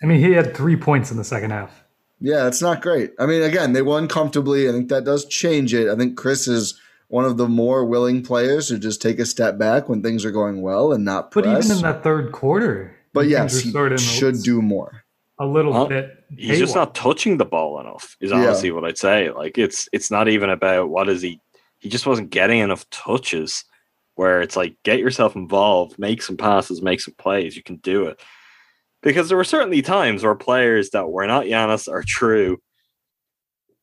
I 0.03 0.07
mean, 0.07 0.21
he 0.21 0.33
had 0.33 0.55
three 0.55 0.77
points 0.77 1.11
in 1.11 1.17
the 1.17 1.25
second 1.25 1.51
half. 1.51 1.85
Yeah, 2.21 2.47
it's 2.47 2.61
not 2.61 2.83
great. 2.83 3.13
I 3.19 3.25
mean, 3.25 3.43
again, 3.43 3.73
they 3.73 3.81
won 3.81 4.07
comfortably. 4.07 4.69
I 4.69 4.73
think 4.73 4.91
that 4.91 5.05
does 5.05 5.25
change 5.25 5.73
it. 5.73 5.89
I 5.89 5.97
think 5.97 6.19
Khris 6.19 6.47
is 6.47 6.79
one 7.11 7.25
of 7.25 7.37
the 7.37 7.49
more 7.49 7.85
willing 7.85 8.23
players 8.23 8.69
to 8.69 8.79
just 8.79 9.03
take 9.03 9.19
a 9.19 9.27
step 9.27 9.59
back 9.59 9.89
when 9.89 10.03
things 10.03 10.25
are 10.25 10.31
going 10.31 10.63
well 10.63 10.93
and 10.93 11.05
not 11.05 11.31
But 11.33 11.45
even 11.45 11.71
in 11.77 11.83
that 11.83 12.03
third 12.03 12.33
quarter, 12.33 12.97
but 13.13 13.23
things 13.23 13.33
yes, 13.33 13.61
he 13.61 13.71
sort 13.73 13.93
of 13.93 14.01
should 14.01 14.43
do 14.43 14.63
more. 14.63 15.03
a 15.39 15.45
little 15.47 15.73
Huh? 15.73 15.87
bit. 15.87 16.25
He's 16.37 16.59
just 16.59 16.75
not 16.75 16.95
touching 16.95 17.37
the 17.39 17.45
ball 17.45 17.81
enough. 17.81 18.17
Is 18.21 18.31
Yeah. 18.31 18.37
honestly 18.39 18.71
what 18.71 18.85
I'd 18.85 18.97
say. 18.99 19.31
Like 19.31 19.59
it's 19.59 19.89
it's 19.93 20.11
not 20.11 20.29
even 20.29 20.51
about 20.51 20.89
what 20.91 21.09
is 21.09 21.21
he. 21.23 21.41
He 21.79 21.89
just 21.89 22.07
wasn't 22.07 22.31
getting 22.31 22.61
enough 22.61 22.89
touches. 22.91 23.65
Where 24.17 24.43
it's 24.43 24.55
like 24.55 24.77
get 24.85 24.99
yourself 24.99 25.35
involved, 25.35 25.99
make 25.99 26.21
some 26.23 26.37
passes, 26.37 26.83
make 26.83 27.01
some 27.01 27.15
plays. 27.19 27.57
You 27.57 27.63
can 27.63 27.77
do 27.77 28.05
it. 28.05 28.21
Because 29.03 29.29
there 29.29 29.37
were 29.39 29.45
certainly 29.45 29.81
times 29.81 30.23
where 30.23 30.35
players 30.35 30.91
that 30.91 31.09
were 31.11 31.27
not 31.27 31.47
Giannis 31.47 31.89
or 31.89 32.03
Jrue 32.03 32.57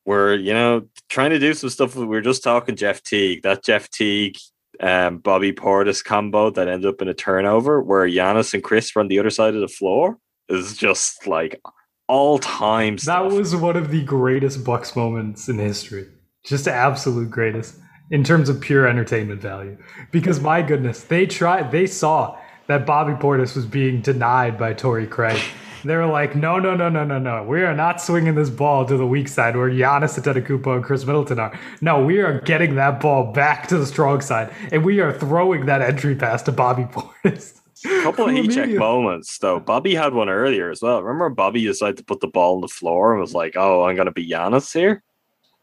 were 0.08 0.34
you 0.34 0.52
know 0.52 0.88
trying 1.08 1.30
to 1.30 1.38
do 1.38 1.54
some 1.54 1.70
stuff. 1.70 1.94
We 1.94 2.06
were 2.06 2.20
just 2.20 2.42
talking 2.42 2.76
Jeff 2.76 3.02
Teague. 3.02 3.42
That 3.42 3.62
Jeff 3.64 3.90
Teague. 3.90 4.36
Um, 4.80 5.18
Bobby 5.18 5.52
Portis 5.52 6.04
combo 6.04 6.50
that 6.50 6.68
ended 6.68 6.88
up 6.88 7.02
in 7.02 7.08
a 7.08 7.14
turnover 7.14 7.82
where 7.82 8.06
Giannis 8.06 8.54
and 8.54 8.62
Khris 8.62 8.94
were 8.94 9.00
on 9.00 9.08
the 9.08 9.18
other 9.18 9.30
side 9.30 9.56
of 9.56 9.60
the 9.60 9.66
floor 9.66 10.18
is 10.48 10.76
just 10.76 11.26
like 11.26 11.60
all 12.06 12.38
time 12.38 12.96
That 13.04 13.26
was 13.26 13.56
one 13.56 13.76
of 13.76 13.90
the 13.90 14.04
greatest 14.04 14.64
Bucks 14.64 14.94
moments 14.94 15.48
in 15.48 15.58
history. 15.58 16.06
Just 16.44 16.64
the 16.64 16.72
absolute 16.72 17.30
greatest 17.30 17.78
in 18.10 18.24
terms 18.24 18.48
of 18.48 18.60
pure 18.60 18.86
entertainment 18.86 19.40
value. 19.40 19.76
Because 20.10 20.40
my 20.40 20.62
goodness, 20.62 21.02
they 21.02 21.26
tried, 21.26 21.70
they 21.70 21.86
saw 21.86 22.38
that 22.66 22.86
Bobby 22.86 23.12
Portis 23.12 23.54
was 23.54 23.66
being 23.66 24.00
denied 24.00 24.58
by 24.58 24.72
Torrey 24.72 25.06
Craig. 25.06 25.40
They 25.84 25.96
were 25.96 26.06
like, 26.06 26.34
no, 26.34 26.58
no, 26.58 26.74
no, 26.74 26.88
no, 26.88 27.04
no, 27.04 27.18
no. 27.18 27.44
We 27.44 27.62
are 27.62 27.74
not 27.74 28.00
swinging 28.00 28.34
this 28.34 28.50
ball 28.50 28.84
to 28.86 28.96
the 28.96 29.06
weak 29.06 29.28
side 29.28 29.56
where 29.56 29.70
Giannis 29.70 30.18
Antetokounmpo 30.18 30.76
and 30.76 30.84
Khris 30.84 31.06
Middleton 31.06 31.38
are. 31.38 31.58
No, 31.80 32.04
we 32.04 32.18
are 32.18 32.40
getting 32.40 32.74
that 32.74 33.00
ball 33.00 33.32
back 33.32 33.68
to 33.68 33.78
the 33.78 33.86
strong 33.86 34.20
side, 34.20 34.52
and 34.72 34.84
we 34.84 35.00
are 35.00 35.12
throwing 35.12 35.66
that 35.66 35.80
entry 35.82 36.14
pass 36.16 36.42
to 36.44 36.52
Bobby 36.52 36.82
Portis. 36.92 37.60
a 37.84 38.02
couple 38.02 38.28
of 38.28 38.34
heat 38.34 38.50
check 38.50 38.70
moments 38.70 39.38
though. 39.38 39.60
Bobby 39.60 39.94
had 39.94 40.12
one 40.12 40.28
earlier 40.28 40.70
as 40.70 40.82
well. 40.82 41.02
Remember 41.02 41.28
Bobby 41.28 41.64
decided 41.64 41.96
to 41.98 42.04
put 42.04 42.20
the 42.20 42.26
ball 42.26 42.56
on 42.56 42.60
the 42.60 42.68
floor 42.68 43.12
and 43.12 43.20
was 43.20 43.34
like, 43.34 43.54
"Oh, 43.56 43.84
I'm 43.84 43.94
gonna 43.94 44.10
be 44.12 44.28
Giannis 44.28 44.72
here." 44.72 45.02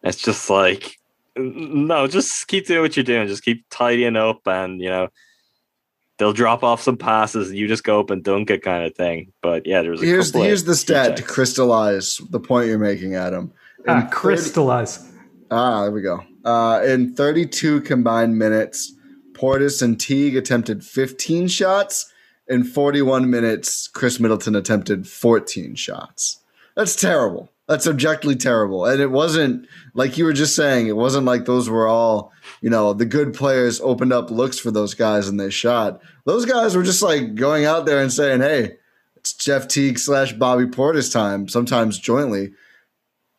It's 0.01 0.22
just 0.22 0.49
like, 0.49 0.97
no, 1.36 2.07
just 2.07 2.47
keep 2.47 2.68
doing 2.68 2.82
what 2.82 2.95
you're 2.95 3.03
doing. 3.03 3.28
Just 3.28 3.43
keep 3.43 3.66
tidying 3.70 4.16
up, 4.16 4.47
and 4.47 4.80
you 4.80 4.89
know, 4.89 5.09
they'll 6.18 6.34
drop 6.34 6.63
off 6.63 6.82
some 6.82 6.97
passes, 6.97 7.49
and 7.49 7.57
you 7.57 7.68
just 7.68 7.84
go 7.84 7.99
up 7.99 8.09
and 8.09 8.24
dunk 8.24 8.49
it, 8.49 8.61
kind 8.61 8.86
of 8.86 8.95
thing. 8.95 9.32
But 9.41 9.66
yeah, 9.66 9.82
there's 9.82 10.01
a 10.01 10.05
Here's 10.05 10.28
couple 10.32 10.41
of 10.41 10.47
here's 10.47 10.63
the 10.63 10.74
heat 10.74 10.78
stat 10.80 11.18
to 11.18 11.24
crystallize 11.24 12.18
the 12.30 12.39
point 12.39 12.68
you're 12.68 12.80
making, 12.80 13.16
Adam. 13.16 13.51
In 13.80 13.93
Ah, 13.93 14.01
30 14.01 14.11
crystallize. 14.11 15.11
Ah, 15.51 15.84
there 15.84 15.91
we 15.91 16.01
go. 16.01 16.24
Uh, 16.43 16.82
in 16.86 17.13
32 17.13 17.82
combined 17.82 18.38
minutes, 18.38 18.93
Portis 19.34 19.82
and 19.82 19.99
Teague 19.99 20.36
attempted 20.36 20.84
15 20.84 21.47
shots. 21.47 22.11
In 22.47 22.63
41 22.63 23.30
minutes, 23.30 23.88
Khris 23.88 24.20
Middleton 24.20 24.55
attempted 24.55 25.07
14 25.07 25.76
shots. 25.76 26.41
That's 26.76 26.95
terrible. 26.95 27.51
That's 27.68 27.88
objectively 27.88 28.36
terrible. 28.36 28.86
And 28.86 29.01
it 29.01 29.09
wasn't 29.09 29.68
like 29.95 30.18
you 30.18 30.26
were 30.26 30.34
just 30.34 30.55
saying, 30.55 30.88
it 30.88 30.95
wasn't 30.95 31.26
like 31.26 31.45
those 31.45 31.70
were 31.70 31.88
all, 31.88 32.32
you 32.61 32.70
know, 32.70 32.93
the 32.93 33.05
good 33.05 33.34
players 33.34 33.82
opened 33.82 34.13
up 34.13 34.30
looks 34.30 34.59
for 34.59 34.70
those 34.70 34.93
guys 34.93 35.28
and 35.28 35.39
they 35.39 35.49
shot. 35.49 35.99
Those 36.26 36.45
guys 36.45 36.76
were 36.76 36.84
just 36.84 37.01
like 37.01 37.34
going 37.36 37.66
out 37.66 37.88
there 37.88 38.01
and 38.01 38.13
saying, 38.13 38.41
hey, 38.41 38.78
it's 39.16 39.34
Jeff 39.34 39.68
Teague 39.68 39.97
slash 39.97 40.34
Bobby 40.34 40.66
Portis 40.66 41.11
time, 41.11 41.47
sometimes 41.47 41.97
jointly 41.97 42.51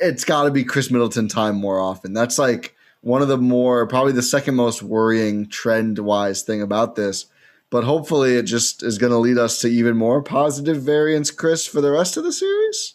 it's 0.00 0.24
got 0.24 0.44
to 0.44 0.50
be 0.50 0.64
Khris 0.64 0.90
Middleton 0.90 1.28
time 1.28 1.56
more 1.56 1.80
often. 1.80 2.12
That's 2.12 2.38
like 2.38 2.74
one 3.00 3.22
of 3.22 3.28
the 3.28 3.38
more 3.38 3.86
probably 3.86 4.12
the 4.12 4.22
second 4.22 4.54
most 4.54 4.82
worrying 4.82 5.48
trend 5.48 5.98
wise 5.98 6.42
thing 6.42 6.62
about 6.62 6.96
this. 6.96 7.26
But 7.68 7.84
hopefully, 7.84 8.36
it 8.36 8.44
just 8.44 8.82
is 8.84 8.96
going 8.96 9.10
to 9.10 9.18
lead 9.18 9.38
us 9.38 9.60
to 9.60 9.68
even 9.68 9.96
more 9.96 10.22
positive 10.22 10.82
variance, 10.82 11.32
Khris, 11.32 11.66
for 11.66 11.80
the 11.80 11.90
rest 11.90 12.16
of 12.16 12.22
the 12.22 12.32
series. 12.32 12.94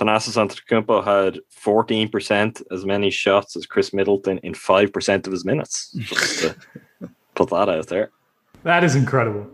Thanasis 0.00 0.36
Antetokounmpo 0.36 1.04
had 1.04 1.40
14% 1.62 2.62
as 2.72 2.86
many 2.86 3.10
shots 3.10 3.54
as 3.54 3.66
Khris 3.66 3.92
Middleton 3.92 4.38
in 4.38 4.54
5% 4.54 5.26
of 5.26 5.32
his 5.32 5.44
minutes. 5.44 5.92
Just 5.92 6.40
to 6.40 6.56
put 7.34 7.50
that 7.50 7.68
out 7.68 7.88
there. 7.88 8.10
That 8.62 8.82
is 8.82 8.96
incredible. 8.96 9.50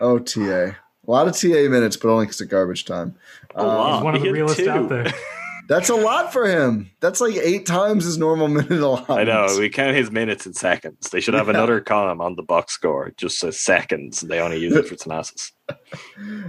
Oh, 0.00 0.18
TA. 0.18 0.40
A 0.40 1.10
lot 1.10 1.28
of 1.28 1.36
TA 1.36 1.68
minutes, 1.68 1.96
but 1.96 2.08
only 2.08 2.26
because 2.26 2.40
of 2.40 2.48
garbage 2.48 2.84
time. 2.84 3.14
A 3.54 3.60
um, 3.60 3.66
lot. 3.66 3.94
He's 3.94 4.04
one 4.04 4.14
of 4.16 4.20
the 4.20 4.26
had 4.26 4.34
realest 4.34 4.60
out 4.66 4.88
there. 4.88 5.12
that's 5.72 5.88
a 5.88 5.94
lot 5.94 6.32
for 6.32 6.46
him. 6.46 6.90
That's 7.00 7.20
like 7.20 7.34
eight 7.36 7.66
times 7.66 8.04
his 8.04 8.18
normal 8.18 8.48
minute 8.48 8.70
allowance. 8.70 9.08
I 9.10 9.24
know. 9.24 9.46
We 9.58 9.68
count 9.70 9.96
his 9.96 10.10
minutes 10.10 10.46
in 10.46 10.52
seconds. 10.54 11.10
They 11.10 11.20
should 11.20 11.34
have 11.34 11.46
Yeah. 11.46 11.54
another 11.54 11.80
column 11.80 12.20
on 12.20 12.36
the 12.36 12.42
box 12.42 12.74
score, 12.74 13.06
it 13.08 13.16
just 13.16 13.38
says 13.38 13.58
seconds. 13.58 14.20
They 14.20 14.38
only 14.40 14.58
use 14.58 14.74
it 14.74 14.86
for 14.86 14.94
Thanasis. 14.96 15.52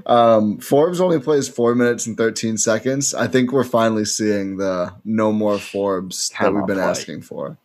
Um, 0.06 0.60
Forbes 0.60 1.00
only 1.00 1.20
plays 1.20 1.48
four 1.48 1.76
minutes 1.76 2.06
and 2.08 2.18
13 2.18 2.58
seconds. 2.58 3.14
I 3.14 3.28
think 3.28 3.52
we're 3.52 3.64
finally 3.64 4.06
seeing 4.06 4.58
the 4.58 4.94
no 5.06 5.32
more 5.32 5.60
Forbes 5.60 6.30
that 6.40 6.54
we've 6.54 6.66
been 6.66 6.76
play. 6.78 6.84
asking 6.86 7.22
for. 7.22 7.58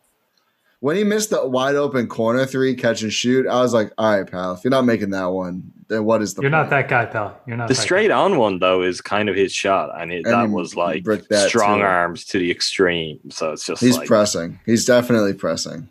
When 0.81 0.95
he 0.95 1.03
missed 1.03 1.29
the 1.29 1.45
wide 1.47 1.75
open 1.75 2.07
corner 2.07 2.45
three 2.45 2.73
catch 2.75 3.01
and 3.01 3.11
shoot, 3.11 3.45
I 3.47 3.61
was 3.61 3.73
like, 3.73 3.91
all 3.97 4.17
right, 4.17 4.29
pal, 4.29 4.53
if 4.53 4.63
you're 4.63 4.71
not 4.71 4.85
making 4.85 5.09
that 5.09 5.25
one, 5.25 5.71
then 5.89 6.05
what 6.05 6.21
is 6.21 6.35
the 6.35 6.41
You're 6.41 6.51
point? 6.51 6.63
not 6.63 6.69
that 6.69 6.87
guy, 6.87 7.05
pal. 7.05 7.37
You're 7.45 7.57
not 7.57 7.67
The 7.67 7.75
straight 7.75 8.09
guy. 8.09 8.17
on 8.17 8.37
one 8.37 8.59
though 8.59 8.81
is 8.83 9.01
kind 9.01 9.27
of 9.27 9.35
his 9.35 9.51
shot, 9.51 9.89
and, 9.99 10.11
it, 10.11 10.25
And 10.25 10.33
that 10.33 10.49
was 10.49 10.75
like 10.75 11.03
that, 11.03 11.49
strong 11.49 11.79
too. 11.79 11.85
arms 11.85 12.23
to 12.25 12.39
the 12.39 12.49
extreme. 12.49 13.19
So 13.29 13.51
it's 13.53 13.65
just 13.65 13.81
He's 13.81 13.97
like 13.97 14.07
pressing. 14.07 14.59
He's 14.65 14.85
definitely 14.85 15.33
pressing. 15.33 15.89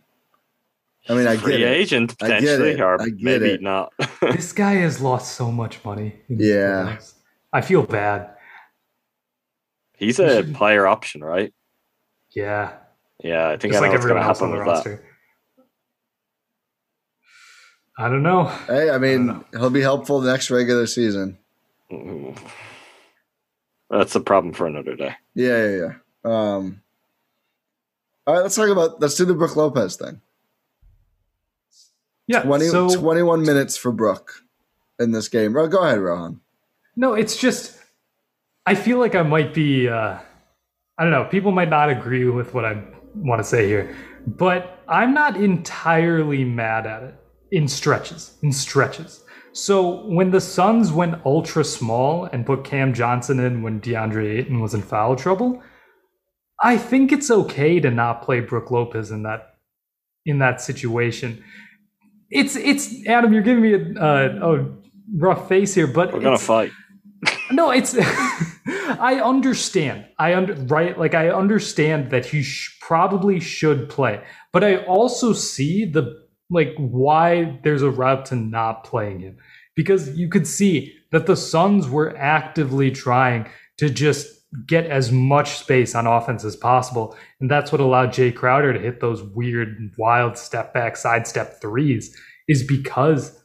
I 1.10 1.14
mean, 1.14 1.26
I 1.26 1.34
get 1.36 1.42
free 1.44 1.62
it. 1.64 1.66
agent 1.66 2.14
I 2.22 2.28
get 2.28 2.40
potentially, 2.40 2.70
it. 2.72 2.80
or 2.80 3.00
I 3.00 3.06
get 3.06 3.22
maybe 3.22 3.46
it. 3.50 3.62
not. 3.62 3.92
This 4.20 4.52
guy 4.52 4.74
has 4.74 5.00
lost 5.00 5.34
so 5.36 5.50
much 5.50 5.82
money. 5.84 6.16
in 6.28 6.38
Yeah. 6.40 6.98
I 7.52 7.60
feel 7.62 7.82
bad. 7.82 8.30
He's 9.96 10.20
a 10.20 10.44
player 10.54 10.86
option, 10.86 11.22
right? 11.24 11.52
Yeah. 12.30 12.74
Yeah, 13.22 13.48
I 13.48 13.56
think 13.56 13.72
Just 13.72 13.82
I 13.82 13.86
know 13.86 13.92
like 13.92 13.98
what's 13.98 14.06
going 14.06 14.18
everyone 14.18 14.22
to 14.22 14.28
else 14.28 14.42
on 14.42 14.50
happen 14.50 14.64
the 14.64 14.72
with 14.72 14.84
that. 14.84 15.02
I 18.00 18.08
don't 18.08 18.22
know. 18.22 18.44
Hey, 18.44 18.90
I 18.90 18.98
mean, 18.98 19.26
know. 19.26 19.44
he'll 19.52 19.70
be 19.70 19.80
helpful 19.80 20.20
the 20.20 20.30
next 20.30 20.50
regular 20.52 20.86
season. 20.86 21.36
Mm. 21.90 22.38
That's 23.90 24.14
a 24.14 24.20
problem 24.20 24.54
for 24.54 24.66
another 24.66 24.94
day. 24.94 25.16
Yeah, 25.34 25.66
yeah, 25.66 25.76
yeah. 25.76 25.92
Um, 26.24 26.82
all 28.26 28.34
right, 28.34 28.42
let's 28.42 28.54
talk 28.54 28.68
about 28.68 29.00
let's 29.00 29.14
do 29.16 29.24
the 29.24 29.34
Brook 29.34 29.56
Lopez 29.56 29.96
thing. 29.96 30.20
Yeah. 32.28 32.42
20, 32.42 32.66
so 32.66 32.94
21 32.94 33.42
minutes 33.42 33.76
for 33.76 33.90
Brook 33.90 34.42
in 35.00 35.12
this 35.12 35.28
game. 35.28 35.54
Ro- 35.56 35.66
Go 35.66 35.82
ahead, 35.82 35.98
Rohan. 35.98 36.40
No, 36.94 37.14
it's 37.14 37.36
just 37.36 37.78
I 38.66 38.74
feel 38.74 38.98
like 38.98 39.14
I 39.14 39.22
might 39.22 39.54
be 39.54 39.88
uh 39.88 40.18
I 40.98 41.02
don't 41.02 41.10
know, 41.12 41.24
people 41.24 41.52
might 41.52 41.70
not 41.70 41.88
agree 41.90 42.28
with 42.28 42.52
what 42.52 42.64
I 42.64 42.82
want 43.22 43.40
to 43.40 43.44
say 43.44 43.66
here, 43.66 43.94
but 44.26 44.82
I'm 44.88 45.14
not 45.14 45.36
entirely 45.36 46.44
mad 46.44 46.86
at 46.86 47.02
it 47.02 47.14
in 47.52 47.68
stretches, 47.68 48.36
in 48.42 48.52
stretches. 48.52 49.24
So 49.52 50.06
when 50.06 50.30
the 50.30 50.40
Suns 50.40 50.92
went 50.92 51.24
ultra 51.24 51.64
small 51.64 52.24
and 52.26 52.46
put 52.46 52.64
Cam 52.64 52.94
Johnson 52.94 53.40
in 53.40 53.62
when 53.62 53.80
DeAndre 53.80 54.38
Ayton 54.38 54.60
was 54.60 54.74
in 54.74 54.82
foul 54.82 55.16
trouble, 55.16 55.62
I 56.62 56.76
think 56.76 57.12
it's 57.12 57.30
okay 57.30 57.80
to 57.80 57.90
not 57.90 58.22
play 58.22 58.40
Brook 58.40 58.70
Lopez 58.70 59.10
in 59.10 59.22
that 59.22 59.54
in 60.26 60.38
that 60.40 60.60
situation. 60.60 61.42
It's 62.30 62.56
it's 62.56 63.06
Adam, 63.06 63.32
you're 63.32 63.42
giving 63.42 63.62
me 63.62 63.74
a, 63.74 64.04
a, 64.04 64.56
a 64.56 64.66
rough 65.16 65.48
face 65.48 65.74
here, 65.74 65.86
but 65.86 66.12
We're 66.12 66.20
gonna 66.20 66.38
fight. 66.38 66.72
no, 67.50 67.70
it's. 67.70 67.96
I 68.68 69.20
understand. 69.22 70.06
I 70.18 70.34
under 70.34 70.54
right. 70.54 70.98
Like 70.98 71.14
I 71.14 71.30
understand 71.30 72.10
that 72.10 72.26
he 72.26 72.42
sh- 72.42 72.78
probably 72.80 73.40
should 73.40 73.88
play, 73.88 74.22
but 74.52 74.64
I 74.64 74.76
also 74.84 75.32
see 75.32 75.84
the 75.84 76.26
like 76.50 76.74
why 76.76 77.60
there's 77.62 77.82
a 77.82 77.90
route 77.90 78.26
to 78.26 78.36
not 78.36 78.84
playing 78.84 79.20
him 79.20 79.36
because 79.76 80.16
you 80.18 80.28
could 80.28 80.46
see 80.46 80.94
that 81.12 81.26
the 81.26 81.36
Suns 81.36 81.88
were 81.88 82.16
actively 82.16 82.90
trying 82.90 83.48
to 83.78 83.88
just 83.88 84.26
get 84.66 84.86
as 84.86 85.12
much 85.12 85.58
space 85.58 85.94
on 85.94 86.06
offense 86.06 86.44
as 86.44 86.56
possible, 86.56 87.16
and 87.40 87.50
that's 87.50 87.70
what 87.70 87.80
allowed 87.80 88.10
Jae 88.10 88.34
Crowder 88.34 88.72
to 88.72 88.80
hit 88.80 89.00
those 89.00 89.22
weird, 89.22 89.92
wild 89.98 90.36
step 90.36 90.74
back, 90.74 90.96
sidestep 90.96 91.60
threes. 91.60 92.16
Is 92.48 92.62
because 92.66 93.38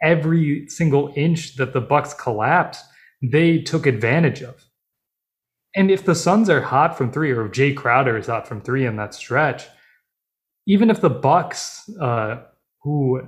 every 0.00 0.68
single 0.68 1.12
inch 1.16 1.56
that 1.56 1.72
the 1.72 1.80
Bucks 1.80 2.14
collapsed 2.14 2.84
they 3.22 3.58
took 3.58 3.86
advantage 3.86 4.42
of. 4.42 4.66
And 5.74 5.90
if 5.90 6.04
the 6.04 6.14
Suns 6.14 6.48
are 6.48 6.62
hot 6.62 6.96
from 6.96 7.12
three, 7.12 7.30
or 7.30 7.46
if 7.46 7.52
Jae 7.52 7.76
Crowder 7.76 8.16
is 8.16 8.26
hot 8.26 8.48
from 8.48 8.62
three 8.62 8.86
in 8.86 8.96
that 8.96 9.14
stretch, 9.14 9.64
even 10.66 10.90
if 10.90 11.00
the 11.00 11.10
Bucks, 11.10 11.88
uh, 12.00 12.42
who 12.82 13.20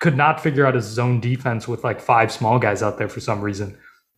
could 0.00 0.16
not 0.16 0.40
figure 0.40 0.66
out 0.66 0.74
his 0.74 0.84
zone 0.84 1.20
defense 1.20 1.66
with 1.66 1.84
like 1.84 2.00
five 2.00 2.30
small 2.30 2.58
guys 2.58 2.82
out 2.82 2.98
there 2.98 3.08
for 3.08 3.20
some 3.20 3.40
reason, 3.40 3.76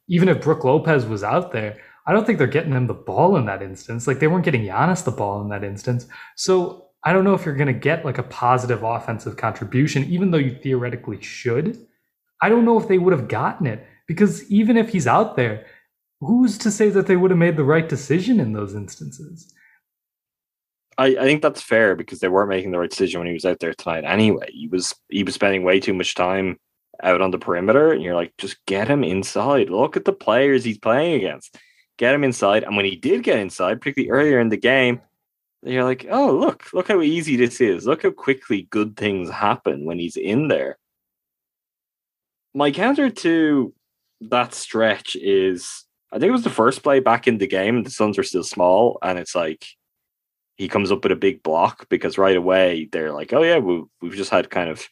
even 0.08 0.28
if 0.28 0.42
Brooke 0.42 0.64
Lopez 0.64 1.06
was 1.06 1.22
out 1.22 1.52
there, 1.52 1.78
I 2.06 2.12
don't 2.12 2.26
think 2.26 2.38
they're 2.38 2.46
getting 2.46 2.72
him 2.72 2.86
the 2.86 2.94
ball 2.94 3.36
in 3.36 3.46
that 3.46 3.62
instance. 3.62 4.06
Like 4.06 4.18
they 4.18 4.26
weren't 4.26 4.44
getting 4.44 4.62
Giannis 4.62 5.04
the 5.04 5.12
ball 5.12 5.40
in 5.42 5.48
that 5.50 5.64
instance. 5.64 6.06
So 6.36 6.88
I 7.04 7.12
don't 7.12 7.24
know 7.24 7.34
if 7.34 7.46
you're 7.46 7.54
going 7.54 7.68
to 7.68 7.72
get 7.72 8.04
like 8.04 8.18
a 8.18 8.24
positive 8.24 8.82
offensive 8.82 9.36
contribution, 9.36 10.04
even 10.04 10.30
though 10.30 10.38
you 10.38 10.54
theoretically 10.54 11.22
should. 11.22 11.86
I 12.42 12.48
don't 12.48 12.64
know 12.64 12.80
if 12.80 12.88
they 12.88 12.98
would 12.98 13.12
have 13.12 13.28
gotten 13.28 13.66
it 13.66 13.86
because 14.11 14.50
even 14.50 14.76
if 14.76 14.88
he's 14.88 15.06
out 15.06 15.36
there, 15.36 15.66
who's 16.18 16.58
to 16.58 16.72
say 16.72 16.88
that 16.90 17.06
they 17.06 17.14
would 17.14 17.30
have 17.30 17.38
made 17.38 17.56
the 17.56 17.62
right 17.62 17.88
decision 17.88 18.40
in 18.40 18.52
those 18.52 18.74
instances? 18.74 19.54
I, 20.98 21.11
I 21.11 21.22
think 21.22 21.42
that's 21.42 21.62
fair 21.62 21.94
because 21.94 22.18
they 22.18 22.26
weren't 22.26 22.48
making 22.48 22.72
the 22.72 22.80
right 22.80 22.90
decision 22.90 23.20
when 23.20 23.28
he 23.28 23.34
was 23.34 23.44
out 23.44 23.61
there 23.61 23.72
tonight. 23.72 24.02
Anyway, 24.02 24.48
he 24.50 24.66
was 24.66 24.92
he 25.11 25.22
was 25.22 25.34
spending 25.34 25.62
way 25.62 25.78
too 25.78 25.94
much 25.94 26.16
time 26.16 26.58
out 27.04 27.20
on 27.20 27.30
the 27.30 27.38
perimeter, 27.38 27.92
and 27.92 28.02
you're 28.02 28.16
like, 28.16 28.32
just 28.36 28.56
get 28.66 28.88
him 28.88 29.04
inside. 29.04 29.70
Look 29.70 29.96
at 29.96 30.04
the 30.04 30.12
players 30.12 30.64
he's 30.64 30.78
playing 30.78 31.14
against. 31.14 31.56
Get 31.96 32.12
him 32.12 32.24
inside. 32.24 32.64
And 32.64 32.74
when 32.74 32.86
he 32.86 32.96
did 32.96 33.22
get 33.22 33.38
inside, 33.38 33.80
particularly 33.80 34.11
earlier 34.11 34.40
in 34.40 34.48
the 34.48 34.56
game, 34.56 35.02
you're 35.62 35.84
like, 35.84 36.04
oh 36.11 36.36
look, 36.36 36.72
look 36.72 36.88
how 36.88 37.00
easy 37.00 37.36
this 37.36 37.61
is. 37.61 37.86
Look 37.86 38.02
how 38.02 38.11
quickly 38.11 38.66
good 38.70 38.96
things 38.96 39.30
happen 39.30 39.84
when 39.84 40.00
he's 40.00 40.16
in 40.16 40.48
there. 40.48 40.78
My 42.54 42.72
counter 42.72 43.08
to 43.08 43.72
that 44.21 44.55
stretch 44.55 45.16
is 45.16 45.85
I 46.12 46.18
think 46.18 46.29
it 46.29 46.33
was 46.33 46.45
the 46.45 46.51
first 46.51 46.83
play 46.83 47.01
back 47.01 47.29
in 47.29 47.39
the 47.39 47.47
game. 47.47 47.83
The 47.83 47.91
Suns 47.91 48.18
were 48.18 48.25
still 48.25 48.43
small, 48.43 48.99
and 49.03 49.18
it's 49.18 49.35
like 49.35 49.64
he 50.57 50.68
comes 50.68 50.91
up 50.91 51.03
with 51.03 51.12
a 51.12 51.16
big 51.16 51.43
block 51.43 51.89
because 51.89 52.18
right 52.18 52.37
away 52.37 52.89
they're 52.93 53.12
like, 53.12 53.33
oh 53.33 53.43
yeah, 53.43 53.59
we, 53.59 53.85
we've 54.03 54.14
just 54.14 54.31
had 54.31 54.51
kind 54.51 54.68
of 54.68 54.87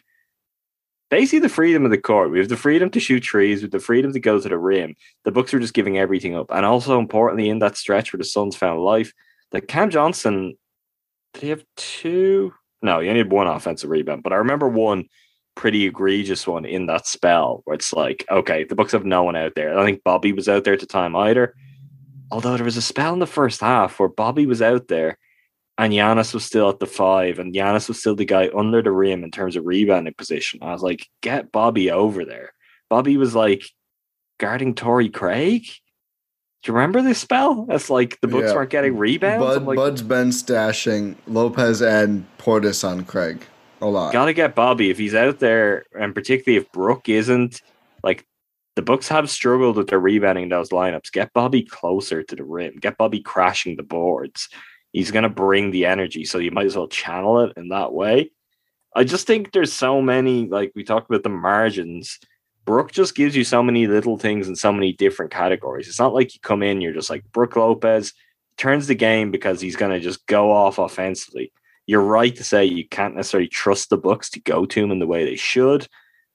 basically 1.10 1.40
the 1.40 1.48
freedom 1.48 1.84
of 1.84 1.90
the 1.90 1.98
court. 1.98 2.30
We 2.30 2.38
have 2.38 2.48
the 2.48 2.56
freedom 2.56 2.88
to 2.90 3.00
shoot 3.00 3.20
trees, 3.20 3.62
with 3.62 3.72
the 3.72 3.80
freedom 3.80 4.12
to 4.12 4.20
go 4.20 4.40
to 4.40 4.48
the 4.48 4.58
rim. 4.58 4.94
The 5.24 5.32
Bucks 5.32 5.52
are 5.52 5.58
just 5.58 5.74
giving 5.74 5.98
everything 5.98 6.36
up, 6.36 6.50
and 6.50 6.64
also 6.64 6.98
importantly 6.98 7.48
in 7.48 7.58
that 7.58 7.76
stretch 7.76 8.12
where 8.12 8.18
the 8.18 8.24
Suns 8.24 8.56
found 8.56 8.80
life, 8.80 9.12
that 9.50 9.68
Cam 9.68 9.90
Johnson 9.90 10.56
did 11.34 11.42
he 11.42 11.48
have 11.50 11.64
two? 11.76 12.54
No, 12.80 13.00
he 13.00 13.08
only 13.08 13.18
had 13.18 13.30
one 13.30 13.46
offensive 13.46 13.90
rebound, 13.90 14.22
but 14.22 14.32
I 14.32 14.36
remember 14.36 14.68
one 14.68 15.08
pretty 15.58 15.84
egregious 15.86 16.46
one 16.46 16.64
in 16.64 16.86
that 16.86 17.04
spell 17.06 17.62
where 17.64 17.74
it's 17.74 17.92
like, 17.92 18.24
okay, 18.30 18.62
the 18.62 18.76
Bucks 18.76 18.92
have 18.92 19.04
no 19.04 19.24
one 19.24 19.34
out 19.36 19.56
there. 19.56 19.76
I 19.76 19.84
think 19.84 20.04
Bobby 20.04 20.32
was 20.32 20.48
out 20.48 20.62
there 20.62 20.72
at 20.74 20.80
the 20.80 20.86
time 20.86 21.16
either. 21.16 21.52
Although 22.30 22.54
there 22.56 22.64
was 22.64 22.76
a 22.76 22.82
spell 22.82 23.12
in 23.12 23.18
the 23.18 23.26
first 23.26 23.60
half 23.60 23.98
where 23.98 24.08
Bobby 24.08 24.46
was 24.46 24.62
out 24.62 24.86
there 24.86 25.18
and 25.76 25.92
Giannis 25.92 26.32
was 26.32 26.44
still 26.44 26.68
at 26.68 26.78
the 26.78 26.86
five, 26.86 27.38
and 27.38 27.54
Giannis 27.54 27.88
was 27.88 27.98
still 28.00 28.14
the 28.16 28.24
guy 28.24 28.50
under 28.56 28.82
the 28.82 28.90
rim 28.90 29.22
in 29.24 29.30
terms 29.30 29.56
of 29.56 29.64
rebounding 29.66 30.14
position. 30.14 30.60
I 30.62 30.72
was 30.72 30.82
like, 30.82 31.06
get 31.22 31.52
Bobby 31.52 31.90
over 31.90 32.24
there. 32.24 32.52
Bobby 32.88 33.16
was 33.16 33.34
like 33.34 33.62
guarding 34.38 34.74
Torrey 34.74 35.08
Craig. 35.08 35.62
Do 36.62 36.70
you 36.70 36.74
remember 36.74 37.02
this 37.02 37.18
spell? 37.18 37.64
That's 37.66 37.90
like 37.90 38.20
the 38.20 38.28
Bucks 38.28 38.48
Yeah. 38.48 38.54
weren't 38.54 38.70
getting 38.70 38.96
rebounds. 38.96 39.44
Bud, 39.44 39.62
like, 39.64 39.76
Bud's 39.76 40.02
been 40.02 40.30
stashing 40.30 41.16
Lopez 41.26 41.82
and 41.82 42.26
Portis 42.38 42.88
on 42.88 43.04
Craig 43.04 43.44
a 43.80 43.86
lot. 43.86 44.12
Gotta 44.12 44.32
get 44.32 44.54
Bobby 44.54 44.90
if 44.90 44.98
he's 44.98 45.14
out 45.14 45.38
there, 45.38 45.84
and 45.98 46.14
particularly 46.14 46.62
if 46.62 46.70
Brook 46.72 47.08
isn't. 47.08 47.62
Like 48.02 48.26
the 48.76 48.82
Bucks 48.82 49.08
have 49.08 49.30
struggled 49.30 49.76
with 49.76 49.88
their 49.88 50.00
rebounding 50.00 50.44
in 50.44 50.50
those 50.50 50.70
lineups. 50.70 51.12
Get 51.12 51.32
Bobby 51.32 51.62
closer 51.62 52.22
to 52.22 52.36
the 52.36 52.44
rim. 52.44 52.76
Get 52.80 52.96
Bobby 52.96 53.20
crashing 53.20 53.76
the 53.76 53.82
boards. 53.82 54.48
He's 54.92 55.10
gonna 55.10 55.28
bring 55.28 55.70
the 55.70 55.86
energy, 55.86 56.24
so 56.24 56.38
you 56.38 56.50
might 56.50 56.66
as 56.66 56.76
well 56.76 56.88
channel 56.88 57.40
it 57.40 57.52
in 57.56 57.68
that 57.68 57.92
way. 57.92 58.30
I 58.94 59.04
just 59.04 59.26
think 59.26 59.52
there's 59.52 59.72
so 59.72 60.00
many, 60.00 60.48
like 60.48 60.72
we 60.74 60.82
talked 60.84 61.10
about 61.10 61.22
the 61.22 61.28
margins. 61.28 62.18
Brook 62.64 62.92
just 62.92 63.14
gives 63.14 63.34
you 63.36 63.44
so 63.44 63.62
many 63.62 63.86
little 63.86 64.18
things 64.18 64.48
in 64.48 64.56
so 64.56 64.72
many 64.72 64.92
different 64.92 65.30
categories. 65.30 65.88
It's 65.88 65.98
not 65.98 66.14
like 66.14 66.34
you 66.34 66.40
come 66.40 66.62
in, 66.62 66.80
you're 66.80 66.92
just 66.92 67.10
like 67.10 67.24
Brook 67.32 67.56
Lopez 67.56 68.12
turns 68.56 68.88
the 68.88 68.94
game 68.94 69.30
because 69.30 69.60
he's 69.60 69.76
gonna 69.76 70.00
just 70.00 70.26
go 70.26 70.50
off 70.50 70.78
offensively 70.78 71.52
you're 71.88 72.02
right 72.02 72.36
to 72.36 72.44
say 72.44 72.66
you 72.66 72.86
can't 72.86 73.16
necessarily 73.16 73.48
trust 73.48 73.88
the 73.88 73.96
Bucks 73.96 74.28
to 74.30 74.40
go 74.40 74.66
to 74.66 74.84
him 74.84 74.90
in 74.90 74.98
the 74.98 75.06
way 75.06 75.24
they 75.24 75.36
should, 75.36 75.88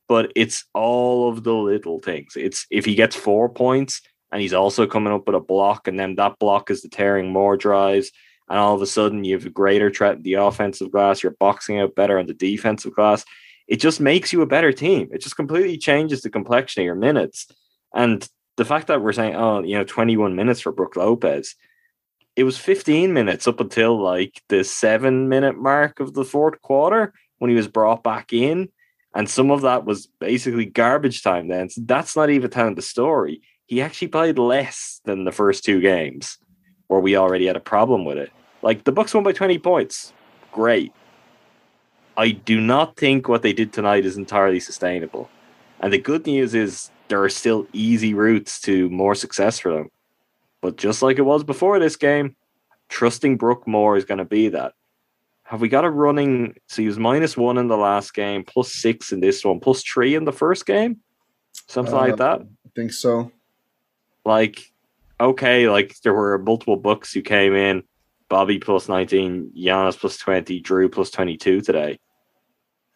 but 0.08 0.32
it's 0.36 0.66
all 0.74 1.30
of 1.30 1.44
the 1.44 1.54
little 1.54 2.00
things. 2.00 2.34
It's 2.36 2.66
if 2.72 2.86
he 2.86 2.96
gets 2.96 3.16
four 3.16 3.50
points 3.50 4.02
and 4.32 4.42
he's 4.42 4.56
also 4.56 4.88
coming 4.88 5.14
up 5.14 5.28
with 5.28 5.36
a 5.36 5.40
block, 5.40 5.88
and 5.88 6.00
then 6.00 6.16
that 6.16 6.40
block 6.40 6.72
is 6.72 6.82
deterring 6.82 7.32
more 7.32 7.56
drives, 7.56 8.12
and 8.50 8.58
all 8.58 8.74
of 8.74 8.82
a 8.82 8.88
sudden 8.88 9.24
you 9.24 9.36
have 9.36 9.46
a 9.46 9.52
greater 9.52 9.92
threat 9.92 10.16
in 10.16 10.24
the 10.24 10.34
offensive 10.34 10.92
glass, 10.92 11.22
you're 11.22 11.38
boxing 11.40 11.80
out 11.80 11.94
better 11.94 12.18
on 12.18 12.26
the 12.26 12.34
defensive 12.34 12.96
glass. 12.96 13.24
It 13.68 13.76
just 13.76 14.02
makes 14.02 14.34
you 14.34 14.42
a 14.42 14.48
better 14.48 14.74
team. 14.74 15.08
It 15.14 15.22
just 15.22 15.36
completely 15.36 15.78
changes 15.78 16.22
the 16.24 16.32
complexion 16.32 16.82
of 16.82 16.86
your 16.86 16.96
minutes. 16.96 17.46
And 17.94 18.28
the 18.58 18.66
fact 18.66 18.88
that 18.88 19.04
we're 19.04 19.14
saying, 19.14 19.36
oh, 19.36 19.62
you 19.62 19.78
know, 19.78 19.84
21 19.84 20.36
minutes 20.36 20.62
for 20.62 20.72
Brook 20.72 20.96
Lopez, 20.96 21.54
it 22.36 22.44
was 22.44 22.58
15 22.58 23.14
minutes 23.14 23.48
up 23.48 23.60
until 23.60 24.02
like 24.02 24.42
the 24.50 24.64
seven 24.64 25.30
minute 25.30 25.58
mark 25.58 26.00
of 26.00 26.14
the 26.14 26.26
fourth 26.26 26.62
quarter 26.62 27.14
when 27.38 27.50
he 27.50 27.56
was 27.56 27.68
brought 27.68 28.04
back 28.04 28.34
in. 28.34 28.70
And 29.16 29.30
some 29.30 29.52
of 29.52 29.62
that 29.62 29.86
was 29.86 30.08
basically 30.20 30.66
garbage 30.66 31.22
time 31.22 31.48
then. 31.48 31.70
So 31.70 31.82
that's 31.86 32.16
not 32.16 32.32
even 32.32 32.50
telling 32.50 32.76
the 32.76 32.82
story. 32.82 33.42
He 33.68 33.82
actually 33.82 34.08
played 34.08 34.40
less 34.40 35.02
than 35.06 35.24
the 35.24 35.32
first 35.32 35.64
two 35.64 35.80
games 35.80 36.40
where 36.88 37.00
we 37.00 37.16
already 37.16 37.46
had 37.46 37.56
a 37.56 37.62
problem 37.62 38.06
with 38.06 38.18
it. 38.18 38.32
Like 38.64 38.84
the 38.84 38.92
Bucks 38.92 39.14
won 39.14 39.24
by 39.24 39.32
20 39.32 39.60
points. 39.60 40.14
Great. 40.52 40.92
I 42.18 42.32
do 42.32 42.60
not 42.60 42.98
think 42.98 43.28
what 43.28 43.42
they 43.44 43.54
did 43.54 43.74
tonight 43.74 44.06
is 44.06 44.18
entirely 44.18 44.60
sustainable. 44.60 45.30
And 45.80 45.94
the 45.94 45.98
good 45.98 46.26
news 46.26 46.56
is 46.56 46.90
there 47.08 47.22
are 47.24 47.30
still 47.30 47.68
easy 47.74 48.14
routes 48.14 48.60
to 48.62 48.90
more 48.90 49.16
success 49.16 49.60
for 49.60 49.72
them. 49.74 49.90
But 50.64 50.78
just 50.78 51.02
like 51.02 51.20
it 51.20 51.24
was 51.24 51.44
before 51.44 51.78
this 51.78 51.98
game, 51.98 52.38
trusting 52.88 53.36
Brook 53.36 53.68
more 53.68 53.98
is 53.98 54.06
going 54.06 54.20
to 54.20 54.26
be 54.26 54.48
that. 54.48 54.72
Have 55.44 55.60
we 55.60 55.68
got 55.68 55.84
a 55.84 55.90
running? 55.90 56.56
So 56.70 56.82
he 56.82 56.88
was 56.88 56.98
minus 56.98 57.36
one 57.36 57.58
in 57.58 57.68
the 57.68 57.76
last 57.76 58.14
game, 58.14 58.46
plus 58.46 58.74
six 58.74 59.12
in 59.12 59.20
this 59.20 59.44
one, 59.44 59.60
plus 59.60 59.84
three 59.84 60.16
in 60.16 60.24
the 60.24 60.32
first 60.32 60.66
game, 60.66 61.02
something 61.68 61.94
uh, 61.94 61.98
like 61.98 62.16
that. 62.16 62.40
I 62.40 62.70
think 62.78 62.94
so. 62.94 63.30
Like, 64.24 64.72
okay, 65.20 65.68
like 65.68 66.00
there 66.00 66.14
were 66.14 66.38
multiple 66.38 66.78
Bucks 66.78 67.12
who 67.12 67.22
came 67.22 67.54
in 67.54 67.84
Bobby 68.30 68.58
plus 68.58 68.88
19, 68.88 69.52
Giannis 69.58 70.00
plus 70.00 70.16
20, 70.16 70.62
Jrue 70.62 70.90
plus 70.90 71.10
22 71.10 71.60
today. 71.60 72.00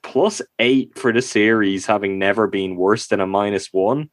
Plus 0.03 0.41
eight 0.57 0.97
for 0.97 1.11
the 1.11 1.21
series, 1.21 1.85
having 1.85 2.17
never 2.17 2.47
been 2.47 2.77
worse 2.77 3.07
than 3.07 3.19
a 3.19 3.27
minus 3.27 3.73
one. 3.73 4.09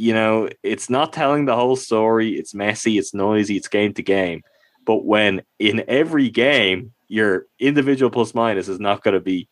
You 0.00 0.14
know, 0.14 0.48
it's 0.62 0.88
not 0.88 1.12
telling 1.12 1.44
the 1.44 1.54
whole 1.54 1.76
story. 1.76 2.30
It's 2.30 2.54
messy, 2.54 2.96
it's 2.96 3.12
noisy, 3.12 3.58
it's 3.58 3.68
game 3.68 3.92
to 3.94 4.02
game. 4.02 4.42
But 4.86 5.04
when 5.04 5.42
in 5.58 5.84
every 5.88 6.30
game, 6.30 6.92
your 7.08 7.46
individual 7.58 8.10
plus 8.10 8.34
minus 8.34 8.66
is 8.68 8.80
not 8.80 9.02
going 9.02 9.12
to 9.12 9.20
be, 9.20 9.46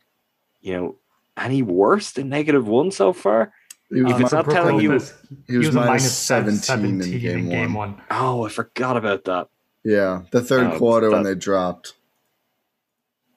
you 0.63 0.75
know, 0.75 0.97
any 1.37 1.63
worse 1.63 2.13
than 2.13 2.31
negative 2.31 2.67
one 2.67 2.91
so 2.91 3.13
far. 3.13 3.53
If 3.91 4.21
it's 4.21 4.33
not 4.33 4.49
telling 4.49 4.77
you, 4.77 4.81
he 4.81 4.89
was, 4.89 5.15
he 5.47 5.59
was 5.59 5.73
minus 5.73 6.17
17, 6.17 6.57
17 6.61 7.13
in 7.13 7.21
game, 7.21 7.39
in 7.39 7.49
game 7.51 7.75
one. 7.75 7.93
one. 7.93 8.03
Oh, 8.11 8.47
I 8.47 8.49
forgot 8.49 8.97
about 8.97 9.25
that. 9.25 9.49
Yeah, 9.85 10.23
the 10.31 10.41
third 10.41 10.73
oh, 10.73 10.79
quarter 10.79 11.11
that, 11.11 11.15
when 11.15 11.25
they 11.25 11.35
dropped. 11.35 11.95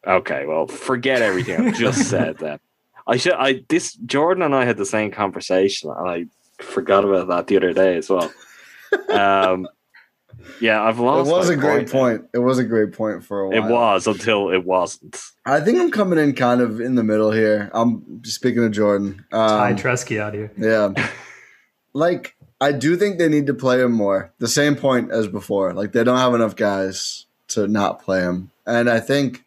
Okay, 0.07 0.45
well, 0.45 0.67
forget 0.67 1.21
everything 1.21 1.67
I 1.67 1.71
just 1.71 2.03
said. 2.09 2.37
Then 2.37 2.59
I 3.05 3.17
should. 3.17 3.33
I 3.33 3.63
this 3.69 3.93
Jordan 3.93 4.43
and 4.43 4.55
I 4.55 4.65
had 4.65 4.77
the 4.77 4.85
same 4.85 5.11
conversation, 5.11 5.89
and 5.89 6.09
I 6.09 6.25
forgot 6.61 7.03
about 7.03 7.27
that 7.27 7.47
the 7.47 7.57
other 7.57 7.73
day 7.73 7.97
as 7.97 8.09
well. 8.09 8.31
um, 9.09 9.67
yeah, 10.59 10.81
I've 10.81 10.99
lost. 10.99 11.29
It 11.29 11.33
was 11.33 11.49
a 11.49 11.55
great 11.55 11.89
point. 11.89 12.25
It 12.33 12.39
was 12.39 12.59
a 12.59 12.63
great 12.63 12.93
point 12.93 13.23
for 13.23 13.41
a 13.41 13.49
while. 13.49 13.57
It 13.57 13.71
was 13.71 14.07
until 14.07 14.51
it 14.51 14.65
wasn't. 14.65 15.19
I 15.45 15.59
think 15.59 15.79
I'm 15.79 15.91
coming 15.91 16.19
in 16.19 16.33
kind 16.33 16.61
of 16.61 16.79
in 16.79 16.95
the 16.95 17.03
middle 17.03 17.31
here. 17.31 17.69
I'm 17.73 18.23
speaking 18.23 18.63
of 18.63 18.71
Jordan. 18.71 19.25
Um, 19.31 19.47
Ty 19.49 19.73
Tresky 19.73 20.19
out 20.19 20.33
here. 20.33 20.51
Yeah, 20.57 20.93
like 21.93 22.35
I 22.59 22.71
do 22.71 22.95
think 22.95 23.17
they 23.17 23.29
need 23.29 23.47
to 23.47 23.53
play 23.53 23.81
him 23.81 23.91
more. 23.91 24.33
The 24.39 24.47
same 24.47 24.75
point 24.75 25.11
as 25.11 25.27
before. 25.27 25.73
Like 25.73 25.91
they 25.93 26.03
don't 26.03 26.17
have 26.17 26.33
enough 26.33 26.55
guys 26.55 27.25
to 27.49 27.67
not 27.67 28.01
play 28.03 28.21
him. 28.21 28.51
And 28.65 28.89
I 28.89 28.99
think 28.99 29.43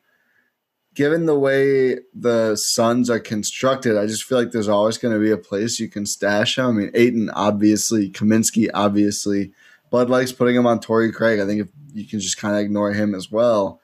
given 0.94 1.26
the 1.26 1.38
way 1.38 1.98
the 2.14 2.56
Suns 2.56 3.10
are 3.10 3.20
constructed, 3.20 3.96
I 3.96 4.06
just 4.06 4.24
feel 4.24 4.38
like 4.38 4.52
there's 4.52 4.68
always 4.68 4.98
going 4.98 5.14
to 5.14 5.20
be 5.20 5.30
a 5.30 5.36
place 5.36 5.80
you 5.80 5.88
can 5.88 6.06
stash 6.06 6.58
him. 6.58 6.66
I 6.66 6.72
mean, 6.72 6.90
Ayton, 6.94 7.30
obviously, 7.30 8.10
Kaminsky, 8.10 8.68
obviously. 8.72 9.52
Bud 9.90 10.10
likes 10.10 10.32
putting 10.32 10.56
him 10.56 10.66
on 10.66 10.80
Torrey 10.80 11.12
Craig. 11.12 11.40
I 11.40 11.46
think 11.46 11.62
if 11.62 11.68
you 11.92 12.06
can 12.06 12.20
just 12.20 12.38
kind 12.38 12.54
of 12.54 12.62
ignore 12.62 12.92
him 12.92 13.14
as 13.14 13.30
well. 13.30 13.80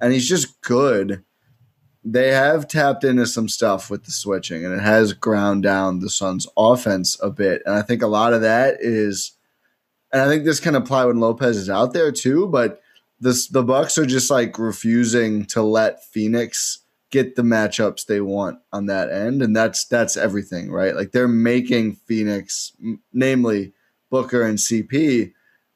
And 0.00 0.12
he's 0.12 0.28
just 0.28 0.60
good 0.62 1.24
they 2.04 2.28
have 2.28 2.66
tapped 2.66 3.04
into 3.04 3.26
some 3.26 3.48
stuff 3.48 3.90
with 3.90 4.04
the 4.04 4.10
switching 4.10 4.64
and 4.64 4.74
it 4.74 4.80
has 4.80 5.12
ground 5.12 5.62
down 5.62 6.00
the 6.00 6.10
Suns 6.10 6.46
offense 6.56 7.18
a 7.22 7.30
bit. 7.30 7.62
And 7.66 7.74
I 7.74 7.82
think 7.82 8.02
a 8.02 8.06
lot 8.06 8.32
of 8.32 8.40
that 8.40 8.76
is 8.80 9.32
and 10.12 10.22
I 10.22 10.26
think 10.26 10.44
this 10.44 10.60
can 10.60 10.74
apply 10.74 11.04
when 11.04 11.20
Lopez 11.20 11.56
is 11.56 11.70
out 11.70 11.92
there 11.92 12.10
too, 12.10 12.48
but 12.48 12.80
this 13.20 13.48
the 13.48 13.62
Bucks 13.62 13.98
are 13.98 14.06
just 14.06 14.30
like 14.30 14.58
refusing 14.58 15.44
to 15.46 15.62
let 15.62 16.04
Phoenix 16.04 16.80
get 17.10 17.34
the 17.34 17.42
matchups 17.42 18.06
they 18.06 18.20
want 18.20 18.60
on 18.72 18.86
that 18.86 19.10
end 19.10 19.42
and 19.42 19.54
that's 19.54 19.84
that's 19.84 20.16
everything, 20.16 20.70
right? 20.70 20.94
Like 20.94 21.12
they're 21.12 21.28
making 21.28 21.96
Phoenix 21.96 22.72
namely 23.12 23.72
Booker 24.10 24.42
and 24.42 24.58
CP 24.58 25.32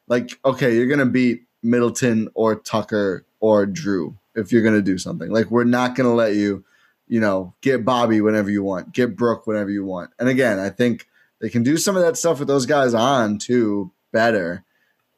like 0.07 0.38
okay, 0.45 0.74
you're 0.74 0.86
to 0.99 1.07
beat 1.07 1.45
Middleton 1.62 2.28
or 2.34 2.57
Tucker 2.57 3.24
or 3.40 3.66
Jrue 3.66 4.16
if 4.34 4.53
you're 4.53 4.62
to 4.74 4.82
do 4.82 4.99
something. 4.99 5.30
Like 5.30 5.51
we're 5.51 5.64
not 5.64 5.97
to 6.09 6.14
let 6.14 6.34
you, 6.34 6.64
you 7.09 7.20
know, 7.20 7.55
get 7.61 7.84
Bobby 7.84 8.20
whenever 8.20 8.51
you 8.51 8.62
want, 8.62 8.92
get 8.92 9.16
Brook 9.16 9.47
whenever 9.47 9.70
you 9.70 9.84
want. 9.84 10.11
And 10.18 10.28
again, 10.28 10.59
I 10.59 10.70
think 10.70 11.09
they 11.40 11.49
can 11.49 11.62
do 11.62 11.76
some 11.76 11.97
of 11.97 12.03
that 12.03 12.16
stuff 12.16 12.38
with 12.38 12.49
those 12.49 12.66
guys 12.66 12.95
on 12.95 13.38
too 13.38 13.90
better, 14.12 14.64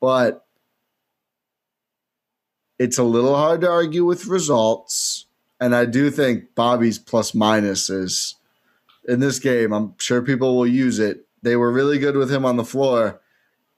but 0.00 0.45
it's 2.78 2.98
a 2.98 3.04
little 3.04 3.36
hard 3.36 3.60
to 3.62 3.70
argue 3.70 4.04
with 4.04 4.26
results. 4.26 5.26
And 5.60 5.74
I 5.74 5.86
do 5.86 6.10
think 6.10 6.54
Bobby's 6.54 6.98
plus 6.98 7.34
minus 7.34 7.88
is 7.88 8.34
in 9.08 9.20
this 9.20 9.38
game. 9.38 9.72
I'm 9.72 9.94
sure 9.98 10.22
people 10.22 10.56
will 10.56 10.66
use 10.66 10.98
it. 10.98 11.26
They 11.42 11.56
were 11.56 11.72
really 11.72 11.98
good 11.98 12.16
with 12.16 12.30
him 12.30 12.44
on 12.44 12.56
the 12.56 12.64
floor. 12.64 13.20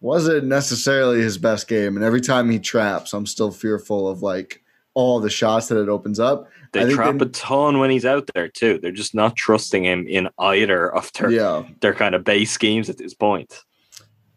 Wasn't 0.01 0.46
necessarily 0.46 1.20
his 1.20 1.38
best 1.38 1.68
game. 1.68 1.96
And 1.96 2.05
every 2.05 2.20
time 2.20 2.51
he 2.51 2.59
traps, 2.59 3.12
I'm 3.12 3.26
still 3.26 3.51
fearful 3.51 4.09
of 4.09 4.22
like 4.22 4.62
all 4.94 5.20
the 5.20 5.30
shots 5.30 5.68
that 5.68 5.80
it 5.80 5.88
opens 5.88 6.18
up. 6.18 6.49
They 6.72 6.92
trap 6.92 7.18
they, 7.18 7.26
a 7.26 7.28
ton 7.28 7.78
when 7.78 7.90
he's 7.90 8.05
out 8.05 8.28
there 8.34 8.49
too. 8.49 8.78
They're 8.80 8.90
just 8.90 9.14
not 9.14 9.36
trusting 9.36 9.84
him 9.84 10.07
in 10.09 10.28
either 10.38 10.92
of 10.92 11.12
their 11.12 11.30
yeah. 11.30 11.62
their 11.80 11.94
kind 11.94 12.14
of 12.14 12.24
base 12.24 12.51
schemes 12.51 12.90
at 12.90 12.99
this 12.99 13.14
point. 13.14 13.62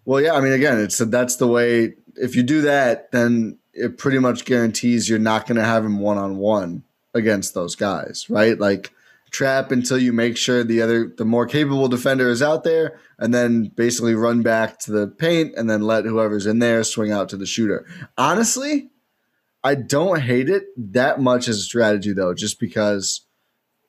Well, 0.05 0.21
yeah, 0.21 0.33
I 0.33 0.41
mean, 0.41 0.53
again, 0.53 0.79
it's 0.79 0.97
that's 0.97 1.37
the 1.37 1.47
way. 1.47 1.93
If 2.15 2.35
you 2.35 2.43
do 2.43 2.61
that, 2.61 3.11
then 3.11 3.57
it 3.73 3.97
pretty 3.97 4.19
much 4.19 4.45
guarantees 4.45 5.09
you're 5.09 5.19
not 5.19 5.47
going 5.47 5.57
to 5.57 5.63
have 5.63 5.85
him 5.85 5.99
one 5.99 6.17
on 6.17 6.37
one 6.37 6.83
against 7.13 7.53
those 7.53 7.75
guys, 7.75 8.29
right? 8.29 8.59
Like 8.59 8.91
trap 9.31 9.71
until 9.71 9.97
you 9.97 10.11
make 10.11 10.35
sure 10.35 10.63
the 10.63 10.81
other 10.81 11.07
the 11.17 11.23
more 11.23 11.45
capable 11.45 11.87
defender 11.87 12.29
is 12.29 12.41
out 12.41 12.65
there 12.65 12.99
and 13.17 13.33
then 13.33 13.71
basically 13.75 14.13
run 14.13 14.41
back 14.41 14.77
to 14.77 14.91
the 14.91 15.07
paint 15.07 15.53
and 15.55 15.69
then 15.69 15.81
let 15.81 16.03
whoever's 16.03 16.45
in 16.45 16.59
there 16.59 16.83
swing 16.83 17.11
out 17.11 17.29
to 17.29 17.37
the 17.37 17.45
shooter. 17.45 17.85
Honestly, 18.17 18.89
I 19.63 19.75
don't 19.75 20.21
hate 20.21 20.49
it 20.49 20.65
that 20.75 21.21
much 21.21 21.47
as 21.47 21.57
a 21.57 21.61
strategy 21.61 22.13
though, 22.13 22.33
just 22.33 22.59
because 22.59 23.21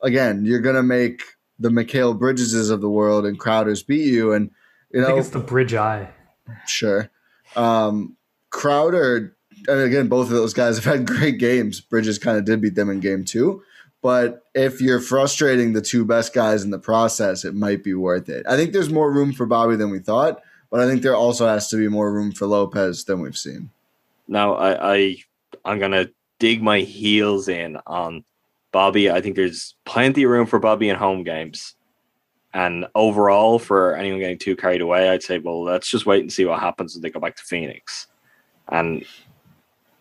again, 0.01 0.45
you're 0.45 0.61
gonna 0.61 0.83
make 0.83 1.23
the 1.59 1.71
Mikal 1.71 2.19
Bridgeses 2.19 2.71
of 2.71 2.81
the 2.81 2.91
world 2.91 3.25
and 3.25 3.39
Crowders 3.39 3.87
beat 3.87 4.13
you, 4.13 4.33
and 4.33 4.51
you 4.93 5.01
know 5.01 5.07
I 5.07 5.11
think 5.11 5.21
it's 5.21 5.31
the 5.31 5.41
bridge 5.41 5.75
eye. 5.75 6.11
Sure, 6.67 7.11
um, 7.57 8.17
Crowder. 8.51 9.37
And 9.69 9.81
again, 9.81 10.09
both 10.09 10.27
of 10.29 10.35
those 10.35 10.55
guys 10.55 10.77
have 10.77 10.85
had 10.85 11.07
great 11.19 11.39
games. 11.39 11.81
Bridges 11.81 12.19
kind 12.19 12.39
of 12.39 12.45
did 12.45 12.61
beat 12.61 12.75
them 12.75 12.91
in 12.91 13.01
game 13.01 13.25
two, 13.25 13.63
but 14.03 14.45
if 14.55 14.81
you're 14.81 15.01
frustrating 15.01 15.73
the 15.73 15.81
two 15.81 16.05
best 16.05 16.35
guys 16.35 16.65
in 16.65 16.71
the 16.71 16.79
process, 16.79 17.45
it 17.45 17.55
might 17.55 17.85
be 17.85 17.95
worth 17.95 18.29
it. 18.29 18.45
I 18.49 18.57
think 18.57 18.73
there's 18.73 18.91
more 18.91 19.13
room 19.13 19.33
for 19.33 19.47
Bobby 19.47 19.77
than 19.77 19.91
we 19.91 20.01
thought, 20.01 20.43
but 20.71 20.81
I 20.81 20.89
think 20.89 21.03
there 21.03 21.17
also 21.17 21.47
has 21.47 21.69
to 21.69 21.77
be 21.77 21.89
more 21.89 22.13
room 22.13 22.33
for 22.33 22.47
Lopez 22.47 23.05
than 23.05 23.21
we've 23.21 23.37
seen. 23.37 23.71
Now, 24.29 24.55
I, 24.55 24.95
I 24.95 25.17
I'm 25.65 25.79
gonna 25.79 26.07
dig 26.39 26.63
my 26.63 26.81
heels 26.81 27.49
in 27.49 27.79
on 27.87 28.25
Bobby. 28.73 29.11
I 29.11 29.21
think 29.21 29.37
there's 29.37 29.75
plenty 29.85 30.25
of 30.25 30.31
room 30.31 30.47
for 30.47 30.59
Bobby 30.59 30.89
in 30.89 30.97
home 30.97 31.23
games. 31.23 31.75
And 32.55 32.87
overall, 32.95 33.59
for 33.59 33.95
anyone 33.97 34.21
getting 34.21 34.39
too 34.39 34.57
carried 34.57 34.83
away, 34.83 35.09
I'd 35.09 35.23
say, 35.23 35.39
well, 35.39 35.63
let's 35.63 35.89
just 35.89 36.05
wait 36.05 36.21
and 36.21 36.33
see 36.33 36.45
what 36.45 36.61
happens 36.61 36.95
when 36.95 37.03
they 37.03 37.11
go 37.11 37.21
back 37.21 37.37
to 37.37 37.43
Phoenix. 37.43 38.09
And 38.69 39.05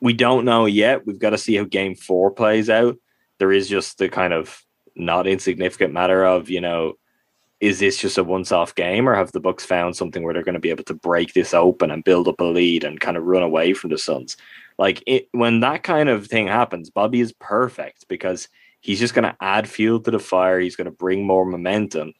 we 0.02 0.14
don't 0.14 0.45
know 0.45 0.66
yet. 0.66 1.06
We've 1.06 1.20
got 1.20 1.30
to 1.30 1.38
see 1.38 1.56
how 1.56 1.64
game 1.64 1.95
four 1.95 2.32
plays 2.32 2.70
out. 2.70 2.97
There 3.38 3.52
is 3.52 3.70
just 3.70 3.97
the 3.97 4.10
kind 4.10 4.34
of 4.34 4.64
not 4.95 5.28
insignificant 5.28 5.93
matter 5.93 6.26
of, 6.26 6.49
you 6.49 6.60
know, 6.60 6.95
is 7.60 7.80
this 7.80 7.97
just 7.97 8.18
a 8.18 8.24
once 8.24 8.52
off 8.52 8.74
game 8.74 9.08
or 9.08 9.14
have 9.14 9.32
the 9.32 9.39
Bucks 9.39 9.64
found 9.64 9.95
something 9.95 10.24
where 10.24 10.34
they're 10.34 10.43
going 10.43 10.54
to 10.54 10.60
be 10.60 10.72
able 10.72 10.84
to 10.86 10.95
break 10.95 11.34
this 11.34 11.54
open 11.54 11.91
and 11.91 12.04
build 12.04 12.28
up 12.28 12.39
a 12.41 12.43
lead 12.43 12.84
and 12.84 12.99
kind 12.99 13.18
of 13.18 13.24
run 13.24 13.43
away 13.43 13.74
from 13.74 13.91
the 13.91 13.99
Suns? 13.99 14.36
Like 14.80 15.04
it, 15.06 15.30
when 15.32 15.60
that 15.60 15.84
kind 15.84 16.10
of 16.10 16.26
thing 16.26 16.47
happens, 16.47 16.89
Bobby 16.89 17.22
is 17.22 17.34
perfect 17.34 18.08
because 18.08 18.49
he's 18.82 18.99
just 18.99 19.14
going 19.14 19.26
to 19.26 19.36
add 19.41 19.70
fuel 19.70 19.99
to 19.99 20.10
the 20.10 20.20
fire. 20.20 20.60
He's 20.60 20.76
going 20.76 20.86
to 20.86 20.91
bring 20.91 21.24
more 21.24 21.45
momentum. 21.45 22.14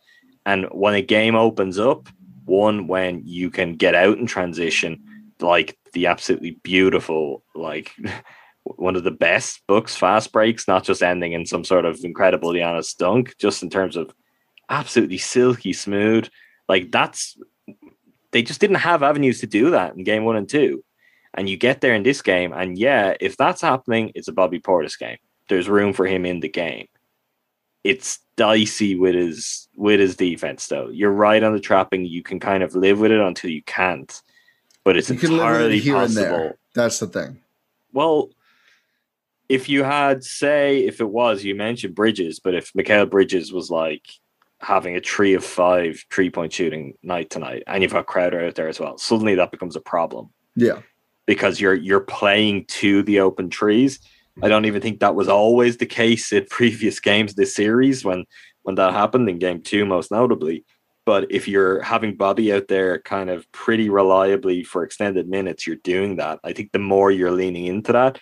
And 0.46 0.66
when 0.72 0.94
a 0.94 1.02
game 1.02 1.36
opens 1.36 1.80
up, 1.80 2.08
one 2.46 2.88
when 2.88 3.24
you 3.26 3.50
can 3.50 3.76
get 3.76 3.96
out 3.96 4.20
and 4.20 4.30
transition, 4.30 5.04
like 5.42 5.78
the 5.94 6.08
absolutely 6.08 6.52
beautiful, 6.64 7.44
like 7.56 7.92
one 8.64 8.96
of 8.96 9.04
the 9.04 9.12
best 9.12 9.62
Bucks, 9.68 9.96
fast 9.96 10.32
breaks, 10.32 10.68
not 10.68 10.84
just 10.84 11.04
ending 11.04 11.34
in 11.34 11.46
some 11.46 11.64
sort 11.64 11.86
of 11.86 12.04
incredible 12.04 12.52
Giannis 12.52 12.96
dunk, 12.96 13.36
just 13.38 13.64
in 13.64 13.70
terms 13.70 13.96
of 13.96 14.14
absolutely 14.70 15.18
silky 15.18 15.74
smooth. 15.74 16.28
Like 16.68 16.92
that's 16.92 17.38
they 18.32 18.42
just 18.42 18.62
didn't 18.62 18.78
have 18.78 19.04
avenues 19.04 19.42
to 19.42 19.48
do 19.48 19.72
that 19.72 19.96
in 19.96 20.04
game 20.04 20.24
one 20.24 20.38
and 20.38 20.50
two. 20.50 20.84
And 21.34 21.48
you 21.48 21.56
get 21.58 21.80
there 21.80 21.94
in 21.94 22.04
this 22.04 22.22
game, 22.22 22.52
and 22.52 22.78
yeah, 22.78 23.16
if 23.22 23.38
that's 23.38 23.62
happening, 23.62 24.12
it's 24.16 24.28
a 24.28 24.34
Bobby 24.34 24.60
Portis 24.60 25.00
game. 25.00 25.18
There's 25.48 25.70
room 25.70 25.94
for 25.94 26.06
him 26.06 26.26
in 26.26 26.42
the 26.42 26.50
game. 26.50 26.88
It's 27.86 28.20
dicey 28.36 28.96
with 28.96 29.16
his 29.16 29.70
with 29.76 30.00
his 30.00 30.18
defense, 30.18 30.68
though. 30.68 30.89
You're 30.89 31.12
right 31.12 31.42
on 31.42 31.54
the 31.54 31.60
trapping. 31.60 32.06
You 32.06 32.22
can 32.22 32.39
kind 32.39 32.64
of 32.64 32.76
live 32.76 33.00
with 33.00 33.12
it 33.12 33.20
until 33.20 33.50
you 33.50 33.64
can't, 33.64 34.22
but 34.84 34.98
it's 34.98 35.10
you 35.10 35.16
entirely 35.16 35.82
possible. 35.82 36.54
That's 36.76 37.00
the 37.00 37.08
thing. 37.08 37.40
Well, 37.94 38.30
if 39.50 39.68
you 39.68 39.84
had, 39.84 40.24
say, 40.24 40.80
if 40.86 41.02
it 41.02 41.10
was, 41.10 41.44
you 41.44 41.56
mentioned 41.56 41.96
Bridges, 41.96 42.40
but 42.40 42.56
if 42.56 42.72
Mikal 42.74 43.10
Bridges 43.10 43.52
was 43.52 43.70
like 43.70 44.08
having 44.60 44.96
a 44.96 45.02
three 45.02 45.34
of 45.34 45.44
five 45.44 46.04
three 46.12 46.30
point 46.30 46.54
shooting 46.54 46.94
night 47.04 47.30
tonight, 47.30 47.64
and 47.68 47.84
you've 47.84 47.92
got 47.94 48.06
Crowder 48.06 48.46
out 48.46 48.56
there 48.56 48.70
as 48.70 48.80
well, 48.80 48.98
suddenly 48.98 49.36
that 49.36 49.52
becomes 49.52 49.76
a 49.76 49.82
problem 49.82 50.30
Yeah. 50.56 50.80
because 51.26 51.60
you're 51.60 51.74
you're 51.74 52.00
playing 52.00 52.66
to 52.66 53.04
the 53.04 53.20
open 53.20 53.50
trees. 53.50 54.00
I 54.42 54.48
don't 54.48 54.66
even 54.66 54.82
think 54.82 55.02
that 55.02 55.16
was 55.16 55.28
always 55.28 55.78
the 55.78 55.86
case 55.86 56.32
in 56.32 56.46
previous 56.50 57.00
games 57.02 57.34
this 57.34 57.54
series 57.54 58.06
when 58.06 58.26
when 58.64 58.76
that 58.76 58.94
happened 58.94 59.28
in 59.28 59.40
game 59.40 59.62
two, 59.62 59.86
most 59.86 60.12
notably. 60.12 60.64
But 61.06 61.32
if 61.32 61.47
you're 61.47 61.82
having 61.82 62.16
Bobby 62.16 62.54
out 62.54 62.68
there 62.68 62.99
kind 62.99 63.30
of 63.30 63.52
pretty 63.52 63.89
reliably 63.89 64.64
for 64.64 64.84
extended 64.84 65.28
minutes, 65.28 65.66
you're 65.66 65.78
doing 65.78 66.18
that. 66.18 66.39
I 66.43 66.54
think 66.54 66.72
the 66.72 66.80
more 66.80 67.10
you're 67.12 67.32
leaning 67.32 67.66
into 67.66 67.91
that, 67.91 68.20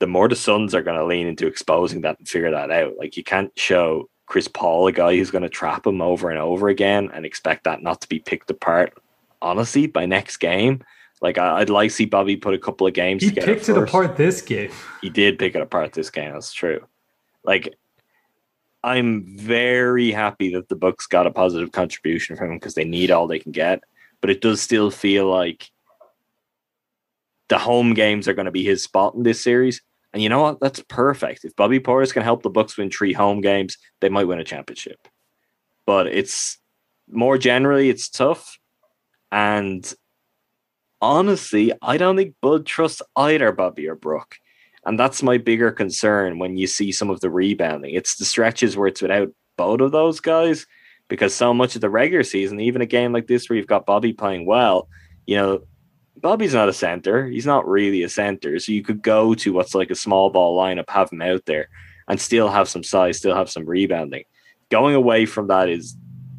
the 0.00 0.06
more 0.06 0.28
the 0.28 0.34
Suns 0.36 0.74
are 0.74 0.82
going 0.82 0.98
to 0.98 1.04
lean 1.04 1.26
into 1.26 1.46
exposing 1.46 2.00
that 2.00 2.18
and 2.18 2.28
figure 2.28 2.50
that 2.50 2.70
out. 2.70 2.94
Like 2.98 3.16
you 3.16 3.22
can't 3.22 3.52
show 3.56 4.08
Chris 4.26 4.48
Paul 4.48 4.86
a 4.86 4.92
guy 4.92 5.16
who's 5.16 5.30
going 5.30 5.42
to 5.42 5.48
trap 5.48 5.86
him 5.86 6.00
over 6.00 6.30
and 6.30 6.38
over 6.38 6.68
again 6.68 7.10
and 7.12 7.24
expect 7.24 7.64
that 7.64 7.82
not 7.82 8.00
to 8.00 8.08
be 8.08 8.18
picked 8.18 8.50
apart. 8.50 8.92
Honestly, 9.42 9.86
by 9.86 10.06
next 10.06 10.38
game, 10.38 10.82
like 11.20 11.38
I, 11.38 11.58
would 11.58 11.70
like 11.70 11.90
to 11.90 11.94
see 11.94 12.04
Bobby 12.06 12.36
put 12.36 12.54
a 12.54 12.58
couple 12.58 12.86
of 12.86 12.94
games 12.94 13.22
He 13.22 13.30
picked 13.30 13.68
it 13.68 13.74
first. 13.74 13.88
apart 13.88 14.16
this 14.16 14.40
game. 14.40 14.70
He 15.02 15.10
did 15.10 15.38
pick 15.38 15.54
it 15.54 15.62
apart 15.62 15.92
this 15.92 16.10
game. 16.10 16.32
That's 16.32 16.52
true. 16.52 16.84
Like 17.44 17.74
I'm 18.82 19.36
very 19.36 20.10
happy 20.10 20.54
that 20.54 20.68
the 20.68 20.76
Bucks 20.76 21.06
got 21.06 21.26
a 21.26 21.30
positive 21.30 21.72
contribution 21.72 22.36
from 22.36 22.52
him 22.52 22.56
because 22.56 22.74
they 22.74 22.84
need 22.84 23.10
all 23.10 23.26
they 23.26 23.38
can 23.38 23.52
get. 23.52 23.82
But 24.20 24.30
it 24.30 24.40
does 24.40 24.60
still 24.60 24.90
feel 24.90 25.30
like 25.30 25.70
the 27.48 27.58
home 27.58 27.94
games 27.94 28.28
are 28.28 28.34
going 28.34 28.46
to 28.46 28.52
be 28.52 28.64
his 28.64 28.82
spot 28.82 29.14
in 29.14 29.22
this 29.22 29.42
series. 29.42 29.82
And 30.12 30.22
you 30.22 30.28
know 30.28 30.40
what? 30.40 30.60
That's 30.60 30.82
perfect. 30.88 31.44
If 31.44 31.56
Bobby 31.56 31.80
Portis 31.80 32.12
can 32.12 32.22
help 32.22 32.42
the 32.42 32.50
Bucks 32.50 32.76
win 32.76 32.90
three 32.90 33.12
home 33.12 33.40
games, 33.40 33.76
they 34.00 34.08
might 34.08 34.24
win 34.24 34.40
a 34.40 34.44
championship. 34.44 35.08
But 35.86 36.06
it's 36.06 36.58
more 37.08 37.38
generally, 37.38 37.90
it's 37.90 38.08
tough. 38.08 38.58
And 39.30 39.92
honestly, 41.00 41.72
I 41.82 41.96
don't 41.96 42.16
think 42.16 42.34
Bud 42.40 42.66
trusts 42.66 43.02
either 43.16 43.52
Bobby 43.52 43.88
or 43.88 43.94
Brook. 43.94 44.36
And 44.86 44.98
that's 44.98 45.22
my 45.22 45.38
bigger 45.38 45.70
concern 45.70 46.38
when 46.38 46.56
you 46.56 46.66
see 46.66 46.90
some 46.92 47.10
of 47.10 47.20
the 47.20 47.30
rebounding. 47.30 47.94
It's 47.94 48.16
the 48.16 48.24
stretches 48.24 48.76
where 48.76 48.88
it's 48.88 49.02
without 49.02 49.28
both 49.56 49.80
of 49.80 49.92
those 49.92 50.20
guys 50.20 50.66
because 51.08 51.34
so 51.34 51.52
much 51.52 51.74
of 51.74 51.82
the 51.82 51.90
regular 51.90 52.22
season, 52.22 52.60
even 52.60 52.80
a 52.80 52.86
game 52.86 53.12
like 53.12 53.26
this 53.26 53.48
where 53.48 53.56
you've 53.56 53.66
got 53.66 53.84
Bobby 53.84 54.12
playing 54.12 54.46
well, 54.46 54.88
you 55.26 55.36
know, 55.36 55.62
Bobby's 56.16 56.54
not 56.54 56.68
a 56.68 56.72
center. 56.72 57.26
He's 57.26 57.46
not 57.46 57.68
really 57.68 58.02
a 58.02 58.08
center. 58.08 58.58
So 58.58 58.72
you 58.72 58.82
could 58.82 59.02
go 59.02 59.34
to 59.34 59.52
what's 59.52 59.74
like 59.74 59.90
a 59.90 59.94
small 59.94 60.30
ball 60.30 60.58
lineup, 60.58 60.88
have 60.88 61.10
him 61.10 61.22
out 61.22 61.44
there 61.46 61.68
and 62.08 62.20
still 62.20 62.48
have 62.48 62.68
some 62.68 62.82
size, 62.82 63.18
still 63.18 63.34
have 63.34 63.50
some 63.50 63.64
rebounding. 63.64 64.24
Going 64.70 64.94
away 64.94 65.26
from 65.26 65.48
that 65.48 65.68
is 65.68 65.96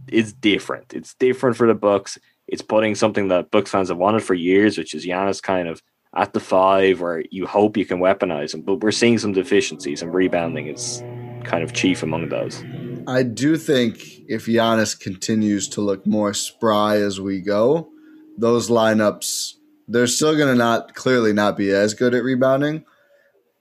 is 0.08 0.34
different. 0.34 0.94
It's 0.94 1.14
different 1.16 1.56
for 1.56 1.68
the 1.68 1.74
Bucks. 1.74 2.18
It's 2.48 2.62
putting 2.62 2.96
something 2.96 3.30
that 3.30 3.50
Bucks 3.50 3.72
fans 3.72 3.89
have 3.89 3.98
wanted 3.98 4.24
for 4.24 4.34
years, 4.34 4.78
which 4.78 4.94
is 4.94 5.06
Giannis 5.06 5.42
kind 5.42 5.68
of 5.68 5.82
at 6.16 6.34
the 6.34 6.39
five 6.39 7.01
where 7.01 7.24
you 7.32 7.45
hope 7.45 7.78
you 7.78 7.86
can 7.86 7.99
weaponize 7.99 8.53
him. 8.53 8.62
But 8.62 8.82
we're 8.82 8.91
seeing 8.91 9.18
some 9.18 9.34
deficiencies 9.34 10.01
and 10.01 10.14
rebounding 10.14 10.68
is 10.68 11.03
kind 11.43 11.64
of 11.64 11.74
chief 11.74 12.03
among 12.03 12.30
those. 12.30 12.64
I 13.07 13.24
do 13.24 13.57
think 13.57 13.99
if 14.28 14.45
Giannis 14.45 14.99
continues 14.99 15.68
to 15.70 15.82
look 15.82 16.05
more 16.05 16.34
spry 16.34 16.97
as 16.97 17.20
we 17.20 17.41
go, 17.41 17.89
those 18.38 18.70
lineups 18.70 19.55
they're 19.91 20.07
still 20.07 20.36
going 20.38 20.47
to 20.47 20.55
not 20.55 20.95
clearly 20.95 21.34
not 21.34 21.57
be 21.57 21.70
as 21.72 21.93
good 21.93 22.16
at 22.16 22.24
rebounding. 22.24 22.86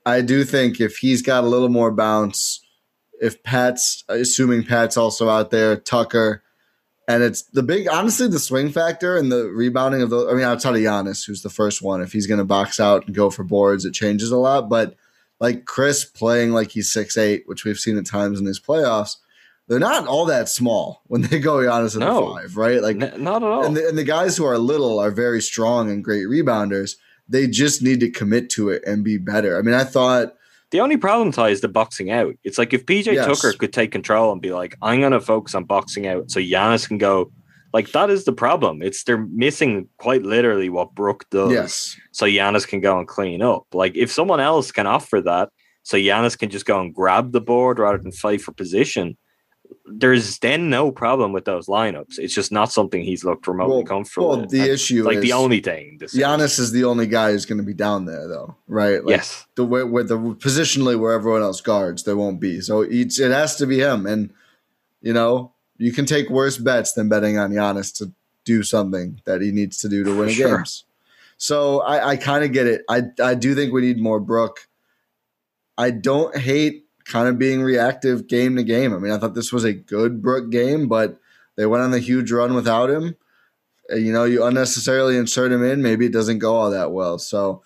I 0.07 0.21
do 0.21 0.45
think 0.45 0.81
if 0.81 0.99
he's 0.99 1.23
got 1.23 1.45
a 1.45 1.49
little 1.49 1.69
more 1.69 1.91
bounce, 1.91 2.61
if 3.21 3.43
Pat's 3.43 4.05
assuming 4.09 4.63
Pat's 4.63 4.97
also 4.97 5.29
out 5.29 5.51
there, 5.51 5.77
Tucker, 5.77 6.43
and 7.15 7.23
it's 7.23 7.43
the 7.43 7.63
big 7.63 7.89
honestly 7.89 8.29
the 8.29 8.39
swing 8.39 8.71
factor 8.71 9.17
and 9.17 9.31
the 9.31 9.45
rebounding 9.47 10.03
of 10.03 10.11
the 10.11 10.29
I 10.29 10.35
mean 10.35 10.45
outside 10.45 10.75
of 10.75 10.81
Giannis, 10.81 11.27
who's 11.27 11.43
the 11.43 11.51
first 11.51 11.83
one, 11.83 12.01
if 12.03 12.13
he's 12.13 12.27
going 12.27 12.39
to 12.39 12.45
box 12.45 12.79
out 12.81 13.07
and 13.07 13.15
go 13.15 13.31
for 13.31 13.45
boards, 13.45 13.85
it 13.85 13.93
changes 13.95 14.31
a 14.31 14.37
lot. 14.37 14.69
But 14.69 14.95
like 15.41 15.65
Khris 15.65 16.05
playing 16.05 16.51
like 16.53 16.71
he's 16.71 16.93
six 16.93 17.17
eight, 17.17 17.45
which 17.47 17.65
we've 17.65 17.79
seen 17.79 17.97
at 17.99 18.07
times 18.07 18.39
in 18.39 18.45
these 18.47 18.61
playoffs, 18.61 19.17
they're 19.69 19.79
not 19.79 20.07
all 20.07 20.27
that 20.27 20.49
small 20.49 21.03
when 21.07 21.23
they 21.23 21.39
go 21.39 21.57
Giannis 21.57 21.95
at 21.95 22.01
No. 22.01 22.35
the 22.35 22.41
five, 22.43 22.57
right? 22.57 22.83
Like 22.83 23.01
N- 23.01 23.23
not 23.25 23.43
at 23.43 23.49
all. 23.49 23.65
and 23.65 23.77
the, 23.77 23.89
and 23.89 23.97
the 23.97 24.05
guys 24.05 24.37
who 24.37 24.45
are 24.45 24.59
little 24.59 24.99
are 24.99 25.11
very 25.11 25.41
strong 25.41 25.91
and 25.91 26.03
great 26.05 26.27
rebounders. 26.27 26.97
They 27.29 27.47
just 27.47 27.81
need 27.81 28.01
to 28.01 28.11
commit 28.11 28.51
to 28.51 28.71
it 28.71 28.83
and 28.85 29.05
be 29.05 29.17
better. 29.17 29.57
I 29.57 29.63
mean, 29.63 29.75
I 29.75 29.85
thought 29.85 30.35
The 30.71 30.81
only 30.81 30.97
problem, 30.97 31.33
Ty, 31.33 31.49
is 31.49 31.61
the 31.61 31.69
boxing 31.69 32.11
out. 32.11 32.35
It's 32.45 32.59
like 32.59 32.73
if 32.73 32.87
PJ 32.87 33.07
Yes. 33.07 33.27
Tucker 33.27 33.57
could 33.59 33.73
take 33.73 33.91
control 33.91 34.33
and 34.33 34.41
be 34.41 34.53
like, 34.53 34.77
I'm 34.83 35.01
going 35.01 35.13
to 35.13 35.21
focus 35.21 35.55
on 35.55 35.65
boxing 35.65 36.07
out 36.07 36.31
so 36.31 36.39
Giannis 36.41 36.87
can 36.87 36.99
go. 36.99 37.33
Like, 37.73 37.93
that 37.93 38.11
is 38.11 38.25
the 38.25 38.33
problem. 38.33 38.83
It's 38.83 39.05
they're 39.05 39.27
missing 39.33 39.89
quite 39.99 40.23
literally 40.25 40.69
what 40.71 40.95
Brook 40.95 41.25
does. 41.31 41.53
yes, 41.53 41.97
So 42.11 42.27
Giannis 42.27 42.67
can 42.67 42.81
go 42.81 42.99
and 42.99 43.07
clean 43.07 43.43
up. 43.43 43.65
Like, 43.73 43.97
if 43.97 44.11
someone 44.11 44.41
else 44.41 44.73
can 44.73 44.87
offer 44.89 45.21
that, 45.21 45.51
so 45.85 45.97
Giannis 45.97 46.37
can 46.39 46.51
just 46.51 46.67
go 46.67 46.81
and 46.81 46.93
grab 46.95 47.33
the 47.33 47.41
board 47.41 47.79
rather 47.79 47.99
than 47.99 48.13
fight 48.13 48.41
for 48.41 48.53
position, 48.53 49.17
there's 49.87 50.39
then 50.39 50.71
no 50.71 50.91
problem 50.93 51.33
with 51.33 51.45
those 51.45 51.67
lineups. 51.67 52.19
It's 52.19 52.35
just 52.35 52.53
not 52.53 52.73
something 52.73 53.03
he's 53.03 53.25
looked 53.25 53.47
remotely 53.47 53.77
Well- 53.79 53.85
comfortable 53.85 54.29
well, 54.29 54.41
with. 54.43 54.51
the 54.51 54.61
And, 54.61 54.69
issue 54.71 55.03
like, 55.05 55.21
the 55.21 55.33
only 55.33 55.61
thing. 55.61 55.99
This 55.99 56.15
Giannis 56.17 56.59
is 56.59 56.73
the 56.73 56.85
only 56.85 57.07
guy 57.07 57.33
who's 57.33 57.45
going 57.47 57.59
to 57.59 57.65
be 57.65 57.75
down 57.75 58.05
there, 58.05 58.27
though, 58.29 58.57
right? 58.69 59.05
Like, 59.05 59.17
yes. 59.17 59.47
the 59.57 59.65
way 59.65 59.83
where 59.85 60.05
the 60.05 60.17
positionally 60.19 60.99
where 60.99 61.13
everyone 61.13 61.43
else 61.43 61.61
guards, 61.61 62.05
there 62.05 62.17
won't 62.17 62.41
be. 62.41 62.61
So 62.61 62.83
it's, 62.83 63.19
it 63.21 63.31
has 63.33 63.57
to 63.57 63.67
be 63.67 63.79
him, 63.81 64.07
and 64.07 64.33
you 65.03 65.13
know 65.13 65.53
you 65.79 65.93
can 65.93 66.05
take 66.07 66.29
worse 66.31 66.59
bets 66.59 66.93
than 66.93 67.09
betting 67.09 67.39
on 67.39 67.51
Giannis 67.53 67.93
to 67.99 68.13
do 68.45 68.63
something 68.63 69.21
that 69.25 69.41
he 69.41 69.51
needs 69.51 69.79
to 69.79 69.89
do 69.89 70.05
to 70.05 70.15
win 70.17 70.29
Sure. 70.41 70.59
games. 70.59 70.85
So 71.39 71.81
I, 71.81 72.11
I 72.11 72.17
kind 72.17 72.45
of 72.45 72.53
get 72.53 72.67
it. 72.67 72.83
I 72.89 73.03
I 73.23 73.35
do 73.35 73.55
think 73.55 73.73
we 73.73 73.81
need 73.81 73.99
more 73.99 74.21
Brook. 74.21 74.69
I 75.79 75.91
don't 75.91 76.37
hate 76.37 76.85
kind 77.11 77.29
of 77.29 77.39
being 77.39 77.63
reactive 77.63 78.27
game 78.27 78.57
to 78.57 78.63
game. 78.63 78.95
I 78.95 78.99
mean, 78.99 79.13
I 79.13 79.19
thought 79.19 79.35
this 79.35 79.53
was 79.53 79.65
a 79.65 79.73
good 79.73 80.23
Brook 80.23 80.51
game, 80.51 80.89
but 80.89 81.19
they 81.57 81.67
went 81.67 81.85
on 81.85 81.91
the 81.91 81.99
huge 81.99 82.33
run 82.33 82.55
without 82.55 82.89
him. 82.89 83.17
You 83.91 84.13
know, 84.13 84.25
you 84.25 84.45
unnecessarily 84.45 85.17
insert 85.17 85.53
him 85.53 85.65
in, 85.65 85.83
maybe 85.83 86.07
it 86.07 86.13
doesn't 86.13 86.39
go 86.39 86.57
all 86.57 86.71
that 86.71 86.93
well. 86.93 87.19
So 87.19 87.63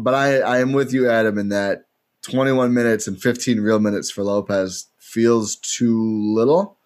but 0.00 0.14
I, 0.14 0.38
I 0.38 0.58
am 0.60 0.72
with 0.72 0.92
you, 0.92 1.08
Adam, 1.08 1.38
in 1.38 1.50
that 1.50 1.84
21 2.22 2.74
minutes 2.74 3.06
and 3.06 3.20
15 3.20 3.60
real 3.60 3.78
minutes 3.78 4.10
for 4.10 4.24
Lopez 4.24 4.86
feels 4.98 5.56
too 5.56 6.34
little, 6.34 6.78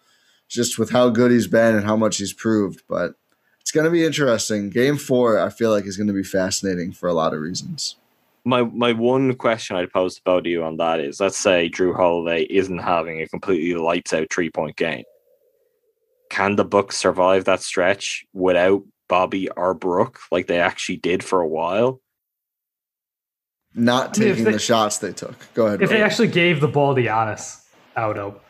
just 0.49 0.79
with 0.79 0.91
how 0.91 1.09
good 1.11 1.31
he's 1.31 1.47
been 1.47 1.75
and 1.75 1.85
how 1.85 1.97
much 1.97 2.19
he's 2.19 2.33
proved. 2.33 2.83
But 2.89 3.15
it's 3.61 3.73
going 3.73 3.85
to 3.85 3.91
be 3.91 4.05
interesting. 4.05 4.71
Game 4.71 4.97
four, 4.97 5.39
I 5.39 5.51
feel 5.51 5.71
like, 5.71 5.87
is 5.87 5.97
going 5.97 6.09
to 6.09 6.13
be 6.13 6.25
fascinating 6.25 6.93
for 6.93 7.09
a 7.09 7.15
lot 7.15 7.35
of 7.35 7.41
reasons. 7.41 7.97
My 8.45 8.63
my 8.63 8.93
one 8.93 9.35
question 9.37 9.77
I'd 9.77 9.93
pose 9.93 10.17
to 10.17 10.23
both 10.25 10.41
of 10.41 10.47
you 10.47 10.65
on 10.65 10.77
that 10.77 11.01
is 11.01 11.19
let's 11.21 11.39
say 11.39 11.71
Jrue 11.71 11.97
Holiday 11.97 12.43
isn't 12.43 12.79
having 12.79 13.23
a 13.23 13.29
completely 13.29 13.75
lights 13.75 14.13
out 14.13 14.27
three 14.31 14.51
point 14.51 14.77
game. 14.77 15.05
Can 16.31 16.57
the 16.57 16.65
Bucks 16.65 16.97
survive 16.97 17.45
that 17.47 17.63
stretch 17.63 18.25
without 18.33 18.83
Bobby 19.09 19.49
or 19.51 19.73
Brook 19.73 20.21
like 20.31 20.47
they 20.47 20.61
actually 20.61 20.97
did 20.97 21.25
for 21.25 21.41
a 21.41 21.49
while? 21.49 22.01
Not 23.75 24.17
I 24.17 24.21
mean, 24.21 24.29
taking 24.31 24.45
they- 24.45 24.53
the 24.53 24.59
shots 24.59 24.99
they 24.99 25.13
took. 25.13 25.37
Go 25.55 25.67
ahead. 25.67 25.83
If 25.83 25.89
they 25.91 26.03
actually 26.03 26.29
gave 26.29 26.61
the 26.61 26.69
ball 26.69 26.95
to 26.95 27.01
Giannis, 27.03 27.65
I 27.97 28.07
would 28.07 28.17
hope. 28.17 28.43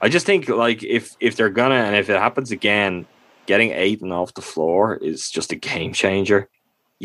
I 0.00 0.08
just 0.10 0.26
think 0.26 0.48
like 0.48 0.82
if 0.84 1.16
if 1.20 1.36
they're 1.36 1.48
gonna 1.48 1.76
and 1.76 1.96
if 1.96 2.10
it 2.10 2.18
happens 2.18 2.50
again, 2.50 3.06
getting 3.46 3.70
Ayton 3.70 4.12
off 4.12 4.34
the 4.34 4.42
floor 4.42 4.96
is 4.96 5.30
just 5.30 5.52
a 5.52 5.56
game 5.56 5.94
changer. 5.94 6.50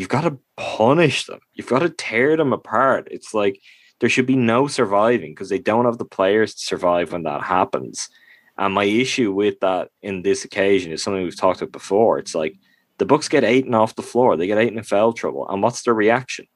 You've 0.00 0.08
got 0.08 0.22
to 0.22 0.38
punish 0.56 1.26
them. 1.26 1.40
You've 1.52 1.68
got 1.68 1.80
to 1.80 1.90
tear 1.90 2.34
them 2.34 2.54
apart. 2.54 3.08
It's 3.10 3.34
like 3.34 3.60
there 3.98 4.08
should 4.08 4.24
be 4.24 4.34
no 4.34 4.66
surviving 4.66 5.32
because 5.32 5.50
they 5.50 5.58
don't 5.58 5.84
have 5.84 5.98
the 5.98 6.06
players 6.06 6.54
to 6.54 6.64
survive 6.64 7.12
when 7.12 7.24
that 7.24 7.42
happens. 7.42 8.08
And 8.56 8.72
my 8.72 8.84
issue 8.84 9.30
with 9.30 9.60
that 9.60 9.90
in 10.00 10.22
this 10.22 10.42
occasion 10.46 10.90
is 10.90 11.02
something 11.02 11.22
we've 11.22 11.36
talked 11.36 11.60
about 11.60 11.72
before. 11.72 12.18
It's 12.18 12.34
like 12.34 12.54
the 12.96 13.04
Bucks 13.04 13.28
get 13.28 13.44
Ayton 13.44 13.74
off 13.74 13.94
the 13.94 14.00
floor, 14.00 14.38
they 14.38 14.46
get 14.46 14.56
Ayton 14.56 14.78
in 14.78 14.84
foul 14.84 15.12
trouble, 15.12 15.46
and 15.50 15.62
what's 15.62 15.82
their 15.82 15.92
reaction? 15.92 16.46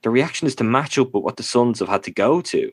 The 0.00 0.08
reaction 0.08 0.46
is 0.46 0.54
to 0.54 0.64
match 0.64 0.96
up 0.96 1.12
with 1.12 1.24
what 1.24 1.36
the 1.36 1.42
Suns 1.42 1.80
have 1.80 1.90
had 1.90 2.04
to 2.04 2.10
go 2.10 2.40
to 2.40 2.72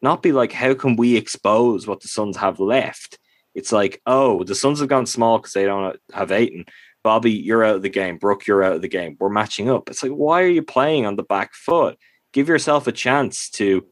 not 0.00 0.22
be 0.22 0.30
like, 0.30 0.52
how 0.52 0.74
can 0.74 0.94
we 0.94 1.16
expose 1.16 1.84
what 1.84 2.00
the 2.00 2.06
Suns 2.06 2.36
have 2.36 2.60
left? 2.60 3.18
It's 3.56 3.72
like, 3.72 4.00
oh, 4.06 4.44
the 4.44 4.54
Suns 4.54 4.78
have 4.78 4.88
gone 4.88 5.06
small 5.06 5.38
because 5.38 5.52
they 5.52 5.64
don't 5.64 5.98
have 6.12 6.30
Ayton. 6.30 6.66
Bobby, 7.02 7.32
you're 7.32 7.64
out 7.64 7.76
of 7.76 7.82
the 7.82 7.88
game. 7.88 8.18
Brook, 8.18 8.46
you're 8.46 8.62
out 8.62 8.74
of 8.74 8.82
the 8.82 8.88
game. 8.88 9.16
We're 9.18 9.30
matching 9.30 9.70
up. 9.70 9.88
It's 9.88 10.02
like, 10.02 10.12
why 10.12 10.42
are 10.42 10.48
you 10.48 10.62
playing 10.62 11.06
on 11.06 11.16
the 11.16 11.22
back 11.22 11.54
foot? 11.54 11.98
Give 12.32 12.48
yourself 12.48 12.86
a 12.86 12.92
chance 12.92 13.48
to, 13.50 13.86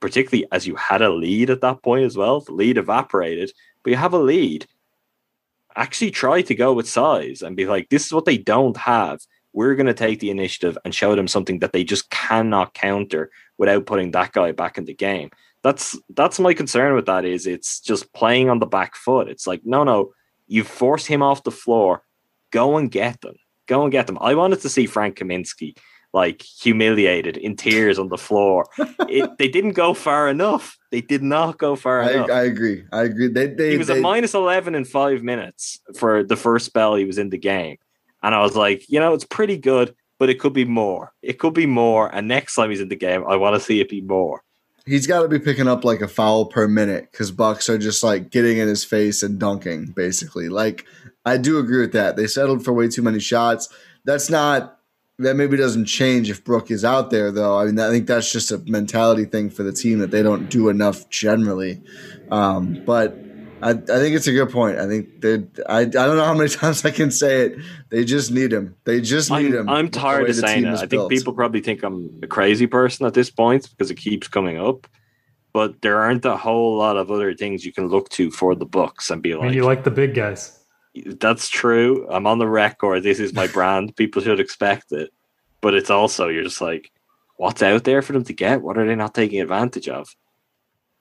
particularly 0.00 0.46
as 0.52 0.66
you 0.66 0.74
had 0.76 1.02
a 1.02 1.10
lead 1.10 1.50
at 1.50 1.60
that 1.60 1.82
point 1.82 2.04
as 2.04 2.16
well. 2.16 2.40
The 2.40 2.52
lead 2.52 2.78
evaporated, 2.78 3.52
but 3.82 3.90
you 3.90 3.96
have 3.96 4.14
a 4.14 4.18
lead. 4.18 4.66
Actually, 5.76 6.10
try 6.10 6.40
to 6.42 6.54
go 6.54 6.72
with 6.72 6.88
size 6.88 7.42
and 7.42 7.56
be 7.56 7.66
like, 7.66 7.90
this 7.90 8.06
is 8.06 8.12
what 8.12 8.24
they 8.24 8.38
don't 8.38 8.76
have. 8.76 9.20
we're 9.52 9.74
going 9.74 9.86
to 9.86 9.94
take 9.94 10.20
the 10.20 10.30
initiative 10.30 10.76
and 10.84 10.94
show 10.94 11.14
them 11.14 11.28
something 11.28 11.60
that 11.60 11.72
they 11.72 11.82
just 11.82 12.10
cannot 12.10 12.74
counter 12.74 13.30
without 13.58 13.86
putting 13.86 14.10
that 14.10 14.32
guy 14.32 14.52
back 14.52 14.78
in 14.78 14.84
the 14.84 14.94
game. 14.94 15.30
That's 15.62 15.98
that's 16.10 16.38
my 16.38 16.54
concern 16.54 16.94
with 16.94 17.06
that 17.06 17.24
is 17.24 17.46
it's 17.46 17.80
just 17.80 18.12
playing 18.12 18.50
on 18.50 18.58
the 18.58 18.66
back 18.66 18.94
foot. 18.94 19.28
It's 19.28 19.46
like 19.46 19.62
no 19.64 19.82
no, 19.82 20.12
you 20.46 20.62
force 20.62 21.06
him 21.06 21.22
off 21.22 21.42
the 21.42 21.50
floor, 21.50 22.02
go 22.50 22.76
and 22.76 22.90
get 22.90 23.20
them. 23.20 23.36
Go 23.66 23.82
and 23.82 23.92
get 23.92 24.06
them. 24.06 24.18
I 24.20 24.34
wanted 24.34 24.60
to 24.60 24.68
see 24.68 24.86
Frank 24.86 25.16
Kaminsky 25.16 25.76
like 26.12 26.42
humiliated 26.42 27.36
in 27.36 27.56
tears 27.56 27.98
on 27.98 28.08
the 28.08 28.16
floor. 28.16 28.66
it, 28.78 29.36
they 29.38 29.48
didn't 29.48 29.72
go 29.72 29.92
far 29.92 30.28
enough. 30.28 30.78
They 30.90 31.02
did 31.02 31.22
not 31.22 31.58
go 31.58 31.76
far 31.76 32.02
I, 32.02 32.10
enough. 32.12 32.30
I 32.30 32.42
agree. 32.44 32.84
I 32.92 33.02
agree. 33.02 33.28
They, 33.28 33.48
they, 33.48 33.72
he 33.72 33.76
was 33.76 33.88
they, 33.88 33.98
a 33.98 34.00
minus 34.00 34.32
11 34.34 34.74
in 34.74 34.84
five 34.84 35.22
minutes 35.22 35.78
for 35.98 36.22
the 36.22 36.36
first 36.36 36.64
spell 36.64 36.94
he 36.94 37.04
was 37.04 37.18
in 37.18 37.30
the 37.30 37.38
game. 37.38 37.76
And 38.22 38.34
I 38.34 38.40
was 38.40 38.56
like, 38.56 38.88
you 38.88 38.98
know, 38.98 39.12
it's 39.12 39.26
pretty 39.26 39.58
good, 39.58 39.94
but 40.18 40.30
it 40.30 40.40
could 40.40 40.54
be 40.54 40.64
more. 40.64 41.12
It 41.22 41.38
could 41.38 41.54
be 41.54 41.66
more. 41.66 42.12
And 42.14 42.26
next 42.26 42.54
time 42.54 42.70
he's 42.70 42.80
in 42.80 42.88
the 42.88 42.96
game, 42.96 43.24
I 43.28 43.36
want 43.36 43.54
to 43.54 43.60
see 43.60 43.80
it 43.80 43.88
be 43.90 44.00
more. 44.00 44.42
He's 44.86 45.06
got 45.06 45.22
to 45.22 45.28
be 45.28 45.40
picking 45.40 45.66
up 45.66 45.84
like 45.84 46.00
a 46.00 46.08
foul 46.08 46.46
per 46.46 46.68
minute 46.68 47.08
because 47.10 47.32
Bucks 47.32 47.68
are 47.68 47.78
just 47.78 48.02
like 48.02 48.30
getting 48.30 48.58
in 48.58 48.68
his 48.68 48.84
face 48.84 49.22
and 49.22 49.38
dunking, 49.38 49.86
basically. 49.86 50.48
Like, 50.48 50.86
I 51.24 51.36
do 51.38 51.58
agree 51.58 51.80
with 51.80 51.92
that. 51.92 52.16
They 52.16 52.28
settled 52.28 52.64
for 52.64 52.72
way 52.72 52.88
too 52.88 53.02
many 53.02 53.18
shots. 53.18 53.68
That's 54.04 54.30
not 54.30 54.78
that 55.18 55.34
maybe 55.34 55.56
doesn't 55.56 55.86
change 55.86 56.30
if 56.30 56.44
Brook 56.44 56.70
is 56.70 56.84
out 56.84 57.10
there, 57.10 57.32
though. 57.32 57.58
I 57.58 57.64
mean, 57.64 57.78
I 57.80 57.90
think 57.90 58.06
that's 58.06 58.30
just 58.30 58.52
a 58.52 58.58
mentality 58.58 59.24
thing 59.24 59.50
for 59.50 59.62
the 59.62 59.72
team 59.72 59.98
that 59.98 60.10
they 60.10 60.22
don't 60.22 60.48
do 60.50 60.68
enough 60.68 61.08
generally. 61.08 61.82
Um, 62.30 62.82
but 62.84 63.18
I, 63.62 63.70
I 63.70 63.74
think 63.74 64.16
it's 64.16 64.26
a 64.26 64.32
good 64.32 64.50
point. 64.50 64.78
I 64.78 64.86
think 64.86 65.20
they. 65.20 65.34
I, 65.68 65.80
I 65.80 65.84
don't 65.84 66.16
know 66.16 66.24
how 66.24 66.34
many 66.34 66.48
times 66.50 66.84
I 66.84 66.90
can 66.90 67.10
say 67.10 67.46
it. 67.46 67.58
They 67.90 68.04
just 68.04 68.30
need 68.30 68.52
him. 68.52 68.76
They 68.84 69.00
just 69.00 69.30
need 69.30 69.46
I'm, 69.46 69.54
him. 69.54 69.68
I'm 69.68 69.90
tired 69.90 70.28
of 70.28 70.36
saying 70.36 70.64
it. 70.64 70.74
I 70.74 70.78
think 70.80 70.90
built. 70.90 71.10
people 71.10 71.32
probably 71.32 71.60
think 71.60 71.82
I'm 71.82 72.20
a 72.22 72.26
crazy 72.26 72.66
person 72.66 73.06
at 73.06 73.14
this 73.14 73.30
point 73.30 73.70
because 73.70 73.90
it 73.90 73.96
keeps 73.96 74.28
coming 74.28 74.58
up. 74.58 74.86
But 75.52 75.80
there 75.80 76.00
aren't 76.00 76.24
a 76.26 76.36
whole 76.36 76.76
lot 76.76 76.98
of 76.98 77.10
other 77.10 77.32
things 77.34 77.64
you 77.64 77.72
can 77.72 77.88
look 77.88 78.10
to 78.10 78.30
for 78.30 78.54
the 78.54 78.66
Bucks 78.66 79.10
and 79.10 79.22
be 79.22 79.34
like, 79.34 79.44
I 79.44 79.46
mean, 79.46 79.54
you 79.54 79.64
like 79.64 79.84
the 79.84 79.90
big 79.90 80.14
guys. 80.14 80.60
That's 80.94 81.48
true. 81.48 82.06
I'm 82.10 82.26
on 82.26 82.38
the 82.38 82.48
record. 82.48 83.02
This 83.02 83.20
is 83.20 83.32
my 83.32 83.46
brand. 83.54 83.96
People 83.96 84.20
should 84.20 84.40
expect 84.40 84.92
it. 84.92 85.10
But 85.62 85.74
it's 85.74 85.90
also 85.90 86.28
you're 86.28 86.44
just 86.44 86.60
like, 86.60 86.92
what's 87.36 87.62
out 87.62 87.84
there 87.84 88.02
for 88.02 88.12
them 88.12 88.24
to 88.24 88.34
get? 88.34 88.60
What 88.60 88.76
are 88.76 88.86
they 88.86 88.94
not 88.94 89.14
taking 89.14 89.40
advantage 89.40 89.88
of? 89.88 90.14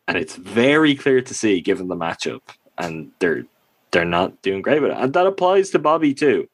And 0.08 0.18
it's 0.18 0.36
very 0.36 0.96
clear 0.96 1.22
to 1.22 1.34
see 1.34 1.62
given 1.62 1.88
the 1.88 1.96
matchup, 1.96 2.42
and 2.78 3.12
they're 3.20 3.46
they're 3.92 4.06
not 4.06 4.42
doing 4.42 4.62
great 4.62 4.82
with 4.82 4.92
it. 4.92 4.98
And 4.98 5.14
that 5.14 5.26
applies 5.26 5.70
to 5.72 5.80
Bobby 5.80 6.14
too. 6.14 6.48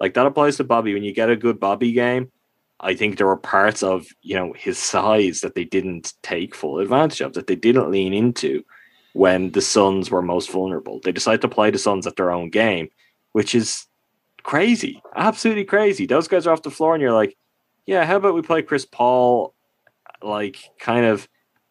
Like 0.00 0.14
that 0.14 0.26
applies 0.26 0.56
to 0.56 0.64
Bobby 0.64 0.94
when 0.94 1.04
you 1.04 1.12
get 1.12 1.30
a 1.30 1.36
good 1.36 1.58
Bobby 1.58 1.92
game. 1.92 2.30
I 2.80 2.94
think 2.94 3.16
there 3.16 3.26
were 3.26 3.36
parts 3.36 3.82
of 3.82 4.06
you 4.22 4.34
know 4.34 4.52
his 4.52 4.78
size 4.78 5.40
that 5.40 5.54
they 5.54 5.64
didn't 5.64 6.14
take 6.22 6.54
full 6.54 6.78
advantage 6.78 7.20
of, 7.20 7.32
that 7.34 7.46
they 7.46 7.56
didn't 7.56 7.90
lean 7.90 8.12
into 8.12 8.64
when 9.14 9.50
the 9.52 9.60
Suns 9.60 10.10
were 10.10 10.22
most 10.22 10.50
vulnerable. 10.50 11.00
They 11.02 11.12
decided 11.12 11.40
to 11.42 11.48
play 11.48 11.70
the 11.70 11.78
Suns 11.78 12.06
at 12.06 12.16
their 12.16 12.30
own 12.30 12.50
game, 12.50 12.88
which 13.32 13.54
is 13.54 13.86
crazy, 14.42 15.02
absolutely 15.16 15.64
crazy. 15.64 16.06
Those 16.06 16.28
guys 16.28 16.46
are 16.46 16.52
off 16.52 16.62
the 16.62 16.70
floor, 16.70 16.94
and 16.94 17.02
you're 17.02 17.12
like, 17.12 17.36
yeah, 17.86 18.04
how 18.04 18.16
about 18.16 18.34
we 18.34 18.42
play 18.42 18.62
Chris 18.62 18.84
Paul, 18.84 19.54
like 20.22 20.58
kind 20.78 21.04
of 21.06 21.28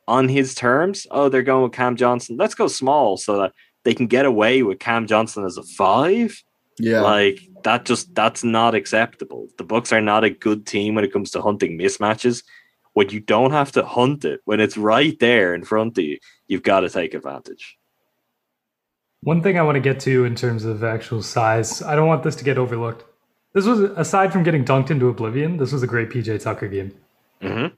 on 0.07 0.29
his 0.29 0.55
terms? 0.55 1.07
Oh, 1.11 1.29
they're 1.29 1.43
going 1.43 1.63
with 1.63 1.73
Cam 1.73 1.95
Johnson. 1.95 2.37
Let's 2.37 2.55
go 2.55 2.67
small 2.67 3.17
so 3.17 3.37
that 3.41 3.53
they 3.83 3.93
can 3.93 4.07
get 4.07 4.25
away 4.25 4.63
with 4.63 4.79
Cam 4.79 5.07
Johnson 5.07 5.45
as 5.45 5.57
a 5.57 5.63
five. 5.63 6.43
Yeah, 6.79 7.01
like 7.01 7.39
that. 7.63 7.85
Just 7.85 8.13
that's 8.13 8.43
not 8.43 8.75
acceptable. 8.75 9.47
The 9.57 9.63
Bucks 9.63 9.91
are 9.91 10.01
not 10.01 10.23
a 10.23 10.29
good 10.29 10.67
team 10.67 10.95
when 10.95 11.03
it 11.03 11.11
comes 11.11 11.31
to 11.31 11.41
hunting 11.41 11.77
mismatches 11.77 12.43
when 12.97 13.09
you 13.09 13.19
don't 13.19 13.51
have 13.51 13.71
to 13.71 13.85
hunt 13.85 14.25
it, 14.25 14.41
when 14.45 14.59
it's 14.59 14.75
right 14.75 15.19
there 15.19 15.53
in 15.53 15.63
front 15.63 15.95
of 15.99 16.03
you, 16.03 16.17
you've 16.47 16.63
got 16.63 16.79
to 16.79 16.89
take 16.89 17.13
advantage. 17.13 17.77
One 19.21 19.43
thing 19.43 19.59
I 19.59 19.61
want 19.61 19.75
to 19.75 19.79
get 19.79 19.99
to 19.99 20.25
in 20.25 20.33
terms 20.33 20.65
of 20.65 20.83
actual 20.83 21.21
size, 21.21 21.83
I 21.83 21.95
don't 21.95 22.07
want 22.07 22.23
this 22.23 22.35
to 22.37 22.43
get 22.43 22.57
overlooked. 22.57 23.05
This 23.53 23.67
was, 23.67 23.81
aside 23.81 24.33
from 24.33 24.41
getting 24.41 24.65
dunked 24.65 24.89
into 24.89 25.09
oblivion, 25.09 25.57
this 25.57 25.71
was 25.71 25.83
a 25.83 25.87
great 25.87 26.09
PJ 26.09 26.41
Tucker 26.41 26.67
game. 26.67 26.91
Mm-hmm. 27.39 27.75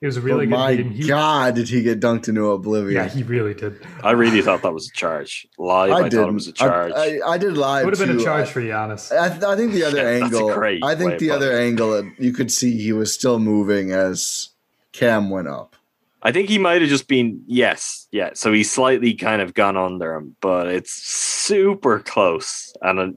It 0.00 0.06
was 0.06 0.16
a 0.16 0.20
really 0.20 0.46
oh 0.46 0.50
good 0.50 0.58
my 0.58 0.76
game. 0.76 0.90
He, 0.92 1.08
God, 1.08 1.56
did 1.56 1.68
he 1.68 1.82
get 1.82 1.98
dunked 1.98 2.28
into 2.28 2.48
oblivion? 2.50 3.02
Yeah, 3.02 3.08
he 3.08 3.24
really 3.24 3.52
did. 3.52 3.84
I 4.04 4.12
really 4.12 4.42
thought 4.42 4.62
that 4.62 4.72
was 4.72 4.88
a 4.88 4.92
charge. 4.92 5.48
Live, 5.58 5.90
I, 5.90 5.94
I 5.94 6.08
thought 6.08 6.28
it 6.28 6.32
was 6.32 6.46
a 6.46 6.52
charge. 6.52 6.92
I, 6.94 7.18
I, 7.18 7.30
I 7.30 7.38
did 7.38 7.56
live. 7.56 7.82
It 7.82 7.86
would 7.86 7.98
have 7.98 8.06
been 8.06 8.20
a 8.20 8.22
charge 8.22 8.48
for 8.48 8.60
Giannis. 8.60 9.10
I, 9.12 9.52
I 9.52 9.56
think 9.56 9.72
the 9.72 9.82
other 9.82 10.06
angle. 10.06 10.52
I 10.84 10.94
think 10.94 11.18
the 11.18 11.32
other 11.32 11.58
angle, 11.58 12.10
you 12.16 12.32
could 12.32 12.52
see 12.52 12.80
he 12.80 12.92
was 12.92 13.12
still 13.12 13.40
moving 13.40 13.90
as 13.90 14.50
Cam 14.92 15.30
went 15.30 15.48
up. 15.48 15.74
I 16.22 16.30
think 16.30 16.48
he 16.48 16.58
might 16.58 16.80
have 16.80 16.90
just 16.90 17.08
been 17.08 17.42
yes, 17.46 18.06
yeah. 18.12 18.30
So 18.34 18.52
he's 18.52 18.70
slightly 18.70 19.14
kind 19.14 19.42
of 19.42 19.54
gone 19.54 19.76
under 19.76 20.14
him, 20.14 20.36
but 20.40 20.68
it's 20.68 20.92
super 20.92 22.00
close. 22.00 22.72
And 22.82 22.98
uh, 23.00 23.10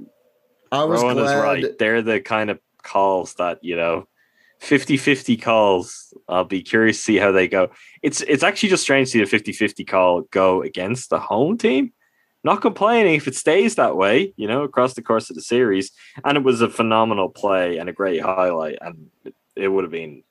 I 0.72 0.84
was 0.86 1.02
Rowan 1.02 1.18
glad. 1.18 1.36
is 1.36 1.44
right. 1.44 1.78
They're 1.78 2.02
the 2.02 2.22
kind 2.22 2.50
of 2.50 2.60
calls 2.82 3.36
that 3.36 3.64
you 3.64 3.76
know 3.76 4.08
50-50 4.62 5.42
calls. 5.42 6.14
I'll 6.28 6.46
be 6.46 6.62
curious 6.62 6.98
to 6.98 7.04
see 7.04 7.18
how 7.18 7.32
they 7.32 7.48
go. 7.48 7.70
It's 8.04 8.22
it's 8.22 8.44
actually 8.44 8.70
just 8.70 8.84
strange 8.84 9.12
to 9.12 9.28
see 9.28 9.40
the 9.40 9.54
50-50 9.54 9.88
call 9.88 10.22
go 10.32 10.62
against 10.62 11.10
the 11.10 11.20
home 11.20 11.58
team. 11.58 11.94
Not 12.44 12.62
complaining 12.62 13.16
if 13.16 13.28
it 13.28 13.36
stays 13.36 13.76
that 13.76 13.98
way, 13.98 14.34
you 14.36 14.48
know, 14.48 14.64
across 14.64 14.96
the 14.96 15.04
course 15.04 15.30
of 15.30 15.36
the 15.36 15.44
series. 15.44 15.92
And 16.26 16.38
it 16.38 16.44
was 16.44 16.62
a 16.62 16.70
phenomenal 16.70 17.30
play 17.30 17.78
and 17.78 17.88
a 17.88 17.94
great 17.94 18.22
highlight. 18.22 18.80
And 18.82 19.10
it, 19.24 19.36
it 19.56 19.68
would 19.68 19.84
have 19.84 19.92
been, 19.92 20.24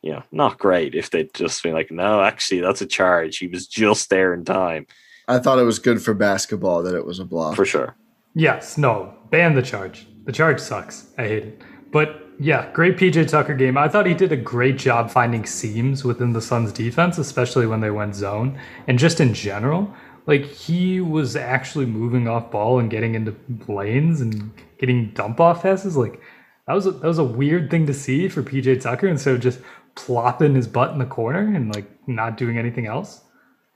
you 0.00 0.12
know, 0.12 0.22
not 0.32 0.58
great 0.58 0.94
if 0.94 1.10
they'd 1.10 1.32
just 1.34 1.62
been 1.62 1.74
like, 1.74 1.90
no, 1.90 2.22
actually, 2.22 2.60
that's 2.60 2.80
a 2.80 2.86
charge. 2.86 3.36
He 3.36 3.48
was 3.48 3.66
just 3.66 4.08
there 4.08 4.32
in 4.32 4.46
time. 4.46 4.86
I 5.28 5.38
thought 5.38 5.58
it 5.58 5.64
was 5.64 5.78
good 5.78 6.02
for 6.02 6.14
basketball 6.14 6.82
that 6.84 6.94
it 6.94 7.04
was 7.04 7.18
a 7.18 7.24
block. 7.24 7.54
For 7.54 7.66
sure. 7.66 7.96
Yes, 8.34 8.78
no, 8.78 9.14
ban 9.30 9.54
the 9.54 9.62
charge. 9.62 10.06
The 10.24 10.32
charge 10.32 10.58
sucks. 10.58 11.08
I 11.18 11.22
hate 11.24 11.44
it. 11.44 11.62
But 11.90 12.22
yeah, 12.42 12.72
great 12.72 12.96
PJ 12.96 13.28
Tucker 13.28 13.54
game. 13.54 13.78
I 13.78 13.86
thought 13.86 14.04
he 14.04 14.14
did 14.14 14.32
a 14.32 14.36
great 14.36 14.76
job 14.76 15.12
finding 15.12 15.46
seams 15.46 16.02
within 16.02 16.32
the 16.32 16.42
Suns 16.42 16.72
defense, 16.72 17.16
especially 17.16 17.66
when 17.66 17.80
they 17.80 17.90
went 17.90 18.16
zone. 18.16 18.58
And 18.88 18.98
just 18.98 19.20
in 19.20 19.32
general, 19.32 19.94
like 20.26 20.44
he 20.46 21.00
was 21.00 21.36
actually 21.36 21.86
moving 21.86 22.26
off 22.26 22.50
ball 22.50 22.80
and 22.80 22.90
getting 22.90 23.14
into 23.14 23.36
lanes 23.68 24.20
and 24.20 24.52
getting 24.78 25.10
dump 25.12 25.38
off 25.38 25.62
passes. 25.62 25.96
Like 25.96 26.20
that 26.66 26.74
was 26.74 26.86
a, 26.86 26.90
that 26.90 27.06
was 27.06 27.18
a 27.18 27.24
weird 27.24 27.70
thing 27.70 27.86
to 27.86 27.94
see 27.94 28.28
for 28.28 28.42
PJ 28.42 28.80
Tucker 28.80 29.06
instead 29.06 29.34
of 29.34 29.40
just 29.40 29.60
plopping 29.94 30.56
his 30.56 30.66
butt 30.66 30.90
in 30.90 30.98
the 30.98 31.06
corner 31.06 31.54
and 31.54 31.72
like 31.72 31.86
not 32.08 32.36
doing 32.36 32.58
anything 32.58 32.86
else. 32.86 33.20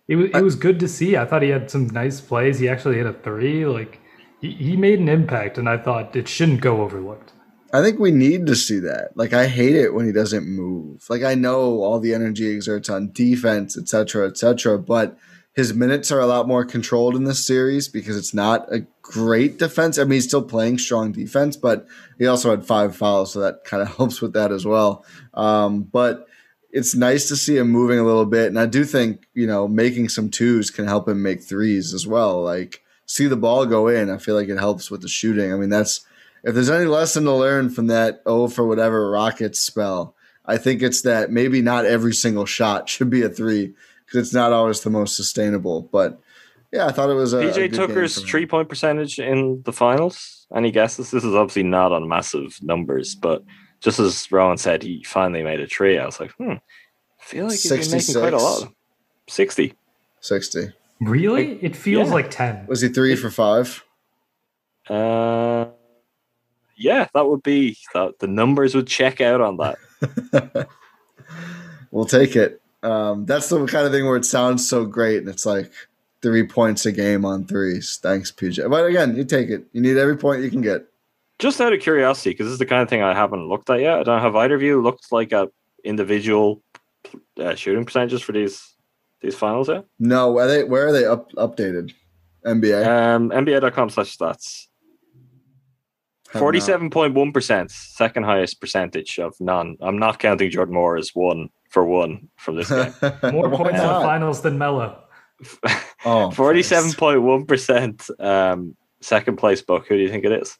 It 0.08 0.16
was 0.16 0.30
it 0.30 0.42
was 0.42 0.56
good 0.56 0.80
to 0.80 0.88
see. 0.88 1.16
I 1.16 1.24
thought 1.24 1.42
he 1.42 1.50
had 1.50 1.70
some 1.70 1.86
nice 1.86 2.20
plays. 2.20 2.58
He 2.58 2.68
actually 2.68 2.96
hit 2.96 3.06
a 3.06 3.12
three. 3.12 3.64
Like 3.64 4.00
he, 4.40 4.50
he 4.50 4.76
made 4.76 4.98
an 4.98 5.08
impact, 5.08 5.56
and 5.56 5.68
I 5.68 5.76
thought 5.78 6.16
it 6.16 6.26
shouldn't 6.26 6.60
go 6.60 6.82
overlooked. 6.82 7.32
I 7.72 7.82
think 7.82 7.98
we 7.98 8.10
need 8.10 8.46
to 8.46 8.56
see 8.56 8.78
that. 8.80 9.16
Like 9.16 9.32
I 9.32 9.46
hate 9.46 9.74
it 9.74 9.94
when 9.94 10.06
he 10.06 10.12
doesn't 10.12 10.46
move. 10.46 11.04
Like 11.08 11.22
I 11.22 11.34
know 11.34 11.82
all 11.82 11.98
the 11.98 12.14
energy 12.14 12.54
exerts 12.54 12.88
on 12.88 13.12
defense, 13.12 13.76
etc., 13.76 14.28
etc., 14.28 14.78
but 14.78 15.18
his 15.52 15.72
minutes 15.72 16.12
are 16.12 16.20
a 16.20 16.26
lot 16.26 16.46
more 16.46 16.66
controlled 16.66 17.16
in 17.16 17.24
this 17.24 17.44
series 17.44 17.88
because 17.88 18.16
it's 18.16 18.34
not 18.34 18.70
a 18.70 18.86
great 19.00 19.58
defense. 19.58 19.98
I 19.98 20.04
mean, 20.04 20.12
he's 20.12 20.28
still 20.28 20.42
playing 20.42 20.78
strong 20.78 21.12
defense, 21.12 21.56
but 21.56 21.86
he 22.18 22.26
also 22.26 22.50
had 22.50 22.66
five 22.66 22.94
fouls, 22.94 23.32
so 23.32 23.40
that 23.40 23.64
kind 23.64 23.82
of 23.82 23.88
helps 23.96 24.20
with 24.20 24.34
that 24.34 24.52
as 24.52 24.66
well. 24.66 25.04
Um, 25.34 25.82
but 25.82 26.26
it's 26.70 26.94
nice 26.94 27.26
to 27.28 27.36
see 27.36 27.56
him 27.56 27.70
moving 27.70 27.98
a 27.98 28.04
little 28.04 28.26
bit, 28.26 28.48
and 28.48 28.58
I 28.58 28.66
do 28.66 28.84
think 28.84 29.26
you 29.34 29.46
know 29.46 29.66
making 29.66 30.10
some 30.10 30.30
twos 30.30 30.70
can 30.70 30.86
help 30.86 31.08
him 31.08 31.22
make 31.22 31.42
threes 31.42 31.94
as 31.94 32.06
well. 32.06 32.42
Like 32.42 32.82
see 33.06 33.26
the 33.26 33.36
ball 33.36 33.64
go 33.66 33.88
in, 33.88 34.10
I 34.10 34.18
feel 34.18 34.34
like 34.34 34.48
it 34.48 34.58
helps 34.58 34.90
with 34.90 35.00
the 35.00 35.08
shooting. 35.08 35.52
I 35.52 35.56
mean, 35.56 35.70
that's 35.70 36.04
if 36.46 36.54
there's 36.54 36.70
any 36.70 36.84
lesson 36.84 37.24
to 37.24 37.32
learn 37.32 37.70
from 37.70 37.88
that 37.88 38.22
oh 38.24 38.46
for 38.46 38.64
whatever 38.66 39.10
Rockets 39.10 39.58
spell, 39.58 40.14
I 40.44 40.58
think 40.58 40.80
it's 40.80 41.02
that 41.02 41.32
maybe 41.32 41.60
not 41.60 41.84
every 41.84 42.14
single 42.14 42.46
shot 42.46 42.88
should 42.88 43.10
be 43.10 43.22
a 43.22 43.28
three 43.28 43.74
because 44.06 44.28
it's 44.28 44.34
not 44.34 44.52
always 44.52 44.80
the 44.80 44.90
most 44.90 45.16
sustainable. 45.16 45.82
But 45.82 46.20
yeah, 46.72 46.86
I 46.86 46.92
thought 46.92 47.10
it 47.10 47.14
was 47.14 47.32
a 47.32 47.42
PJ 47.42 47.74
Tucker's 47.74 48.22
three 48.22 48.46
point 48.46 48.68
percentage 48.68 49.18
in 49.18 49.62
the 49.64 49.72
finals. 49.72 50.46
Any 50.54 50.70
guesses? 50.70 51.10
This 51.10 51.24
is 51.24 51.34
obviously 51.34 51.64
not 51.64 51.90
on 51.90 52.08
massive 52.08 52.62
numbers, 52.62 53.16
but 53.16 53.42
just 53.80 53.98
as 53.98 54.30
Rowan 54.30 54.56
said, 54.56 54.84
he 54.84 55.02
finally 55.02 55.42
made 55.42 55.58
a 55.58 55.66
tree. 55.66 55.98
I 55.98 56.06
was 56.06 56.20
like, 56.20 56.30
hmm, 56.32 56.52
I 56.52 57.24
feel 57.24 57.46
like 57.46 57.58
he's 57.58 57.68
been 57.68 57.90
making 57.90 58.14
quite 58.14 58.32
a 58.32 58.38
lot. 58.38 58.72
60. 59.28 59.74
60. 60.20 60.68
Really? 61.00 61.58
It 61.60 61.74
feels 61.74 62.08
yeah. 62.08 62.14
like 62.14 62.30
10. 62.30 62.66
Was 62.68 62.82
he 62.82 62.88
three 62.88 63.16
for 63.16 63.30
five? 63.30 63.84
Uh, 64.88 65.66
yeah, 66.76 67.08
that 67.14 67.26
would 67.26 67.42
be 67.42 67.76
that. 67.94 68.18
The 68.18 68.26
numbers 68.26 68.74
would 68.74 68.86
check 68.86 69.20
out 69.20 69.40
on 69.40 69.56
that. 69.56 70.68
we'll 71.90 72.04
take 72.04 72.36
it. 72.36 72.60
Um, 72.82 73.26
that's 73.26 73.48
the 73.48 73.64
kind 73.66 73.86
of 73.86 73.92
thing 73.92 74.06
where 74.06 74.16
it 74.16 74.24
sounds 74.24 74.68
so 74.68 74.84
great, 74.84 75.18
and 75.18 75.28
it's 75.28 75.46
like 75.46 75.72
three 76.22 76.46
points 76.46 76.86
a 76.86 76.92
game 76.92 77.24
on 77.24 77.46
threes. 77.46 77.98
Thanks, 78.02 78.30
PJ. 78.30 78.68
But 78.70 78.86
again, 78.86 79.16
you 79.16 79.24
take 79.24 79.48
it. 79.48 79.64
You 79.72 79.80
need 79.80 79.96
every 79.96 80.16
point 80.16 80.42
you 80.42 80.50
can 80.50 80.60
get. 80.60 80.86
Just 81.38 81.60
out 81.60 81.72
of 81.72 81.80
curiosity, 81.80 82.30
because 82.30 82.46
this 82.46 82.52
is 82.54 82.58
the 82.58 82.66
kind 82.66 82.82
of 82.82 82.88
thing 82.88 83.02
I 83.02 83.14
haven't 83.14 83.48
looked 83.48 83.68
at 83.70 83.80
yet. 83.80 84.00
I 84.00 84.02
don't 84.04 84.22
have 84.22 84.36
either 84.36 84.54
of 84.54 84.62
you 84.62 84.80
looked 84.82 85.12
like 85.12 85.32
at 85.32 85.48
individual 85.84 86.62
uh, 87.38 87.54
shooting 87.54 87.84
percentages 87.84 88.22
for 88.22 88.32
these 88.32 88.74
these 89.20 89.34
finals 89.34 89.68
yet. 89.68 89.84
No, 89.98 90.38
are 90.38 90.46
they? 90.46 90.64
Where 90.64 90.86
are 90.86 90.92
they 90.92 91.04
up, 91.04 91.32
updated? 91.32 91.92
NBA. 92.46 92.86
Um, 92.86 93.30
NBA.com 93.30 93.90
slash 93.90 94.16
stats. 94.16 94.65
Have. 96.32 96.40
Forty-seven 96.40 96.90
point 96.90 97.14
one 97.14 97.32
percent, 97.32 97.70
second 97.70 98.24
highest 98.24 98.60
percentage 98.60 99.18
of 99.18 99.34
none. 99.40 99.76
I'm 99.80 99.98
not 99.98 100.18
counting 100.18 100.50
Jordan 100.50 100.74
Nwora 100.74 100.98
as 100.98 101.10
one 101.14 101.48
for 101.68 101.84
one 101.84 102.28
from 102.36 102.56
this 102.56 102.68
game. 102.70 102.92
More 103.32 103.50
points 103.50 103.78
in 103.80 103.86
the 103.86 104.00
finals 104.02 104.42
than 104.42 104.58
Melo. 104.58 105.02
Oh, 106.04 106.30
Forty-seven 106.30 106.92
point 106.92 107.22
one 107.22 107.46
percent. 107.46 108.08
Um, 108.20 108.76
second 109.00 109.36
place 109.38 109.60
book. 109.60 109.86
Who 109.88 109.96
do 109.96 110.02
you 110.02 110.08
think 110.08 110.24
it 110.24 110.32
is? 110.32 110.56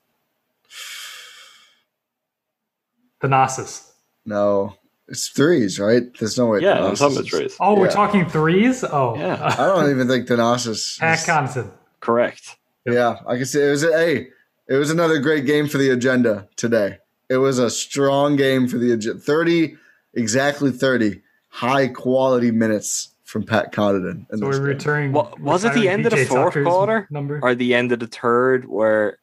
Thanasis. 3.22 3.90
No, 4.24 4.74
it's 5.08 5.28
threes, 5.28 5.78
right? 5.78 6.02
There's 6.18 6.36
no 6.36 6.46
way. 6.46 6.60
Yeah, 6.60 6.84
I'm 6.84 6.96
talking 6.96 7.16
about 7.16 7.26
is- 7.26 7.30
threes. 7.30 7.56
Oh, 7.60 7.78
we're 7.78 7.90
talking 7.90 8.26
threes? 8.26 8.84
Oh. 8.84 9.16
Yeah. 9.16 9.54
I 9.58 9.66
don't 9.66 9.90
even 9.90 10.08
think 10.08 10.26
Thanasis. 10.28 10.98
Pat 10.98 11.18
is- 11.18 11.24
Connaughton. 11.24 11.70
Correct. 12.00 12.56
Yeah, 12.84 13.18
I 13.26 13.36
can 13.36 13.46
see 13.46 13.60
it 13.62 13.70
was 13.70 13.82
a 13.82 13.92
hey, 13.96 14.28
it 14.68 14.74
was 14.76 14.90
another 14.90 15.18
great 15.18 15.46
game 15.46 15.68
for 15.68 15.78
the 15.78 15.90
agenda 15.90 16.48
today. 16.56 16.98
It 17.28 17.38
was 17.38 17.58
a 17.58 17.70
strong 17.70 18.36
game 18.36 18.68
for 18.68 18.78
the 18.78 18.92
agenda. 18.92 19.18
Thirty, 19.20 19.76
exactly 20.14 20.70
thirty, 20.72 21.22
high 21.48 21.88
quality 21.88 22.50
minutes 22.50 23.14
from 23.24 23.42
Pat 23.44 23.72
Connaughton. 23.72 24.30
in 24.30 24.38
So 24.38 24.46
we're 24.46 24.52
game. 24.52 24.62
returning. 24.62 25.12
Wa- 25.12 25.32
was 25.40 25.64
it 25.64 25.68
the 25.74 25.80
retiring 25.80 25.88
end 25.90 26.06
of 26.06 26.12
the 26.12 26.24
fourth 26.24 26.54
Tucker's 26.54 26.66
quarter? 26.66 27.08
Number? 27.10 27.40
Or 27.42 27.54
the 27.54 27.74
end 27.74 27.90
of 27.92 27.98
the 27.98 28.06
third 28.06 28.66
where 28.66 29.18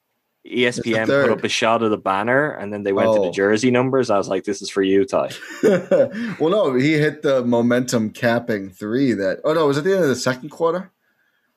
ESPN 0.45 1.05
put 1.05 1.29
up 1.29 1.43
a 1.45 1.47
shot 1.47 1.81
of 1.83 1.89
the 1.89 1.97
banner 1.97 2.51
and 2.51 2.73
then 2.73 2.83
they 2.83 2.91
went 2.91 3.05
to 3.13 3.19
Oh. 3.19 3.25
the 3.25 3.31
jersey 3.31 3.71
numbers. 3.71 4.09
I 4.09 4.17
was 4.17 4.27
like, 4.27 4.43
this 4.43 4.61
is 4.61 4.69
for 4.69 4.81
you, 4.83 5.05
Ty. 5.05 5.29
well, 5.63 6.49
no, 6.49 6.73
he 6.75 6.93
hit 6.93 7.21
the 7.21 7.43
momentum 7.45 8.09
capping 8.09 8.69
three. 8.69 9.13
That 9.13 9.39
oh 9.45 9.53
no, 9.53 9.67
was 9.67 9.77
it 9.77 9.83
the 9.85 9.93
end 9.93 10.03
of 10.03 10.09
the 10.09 10.15
second 10.17 10.49
quarter? 10.49 10.91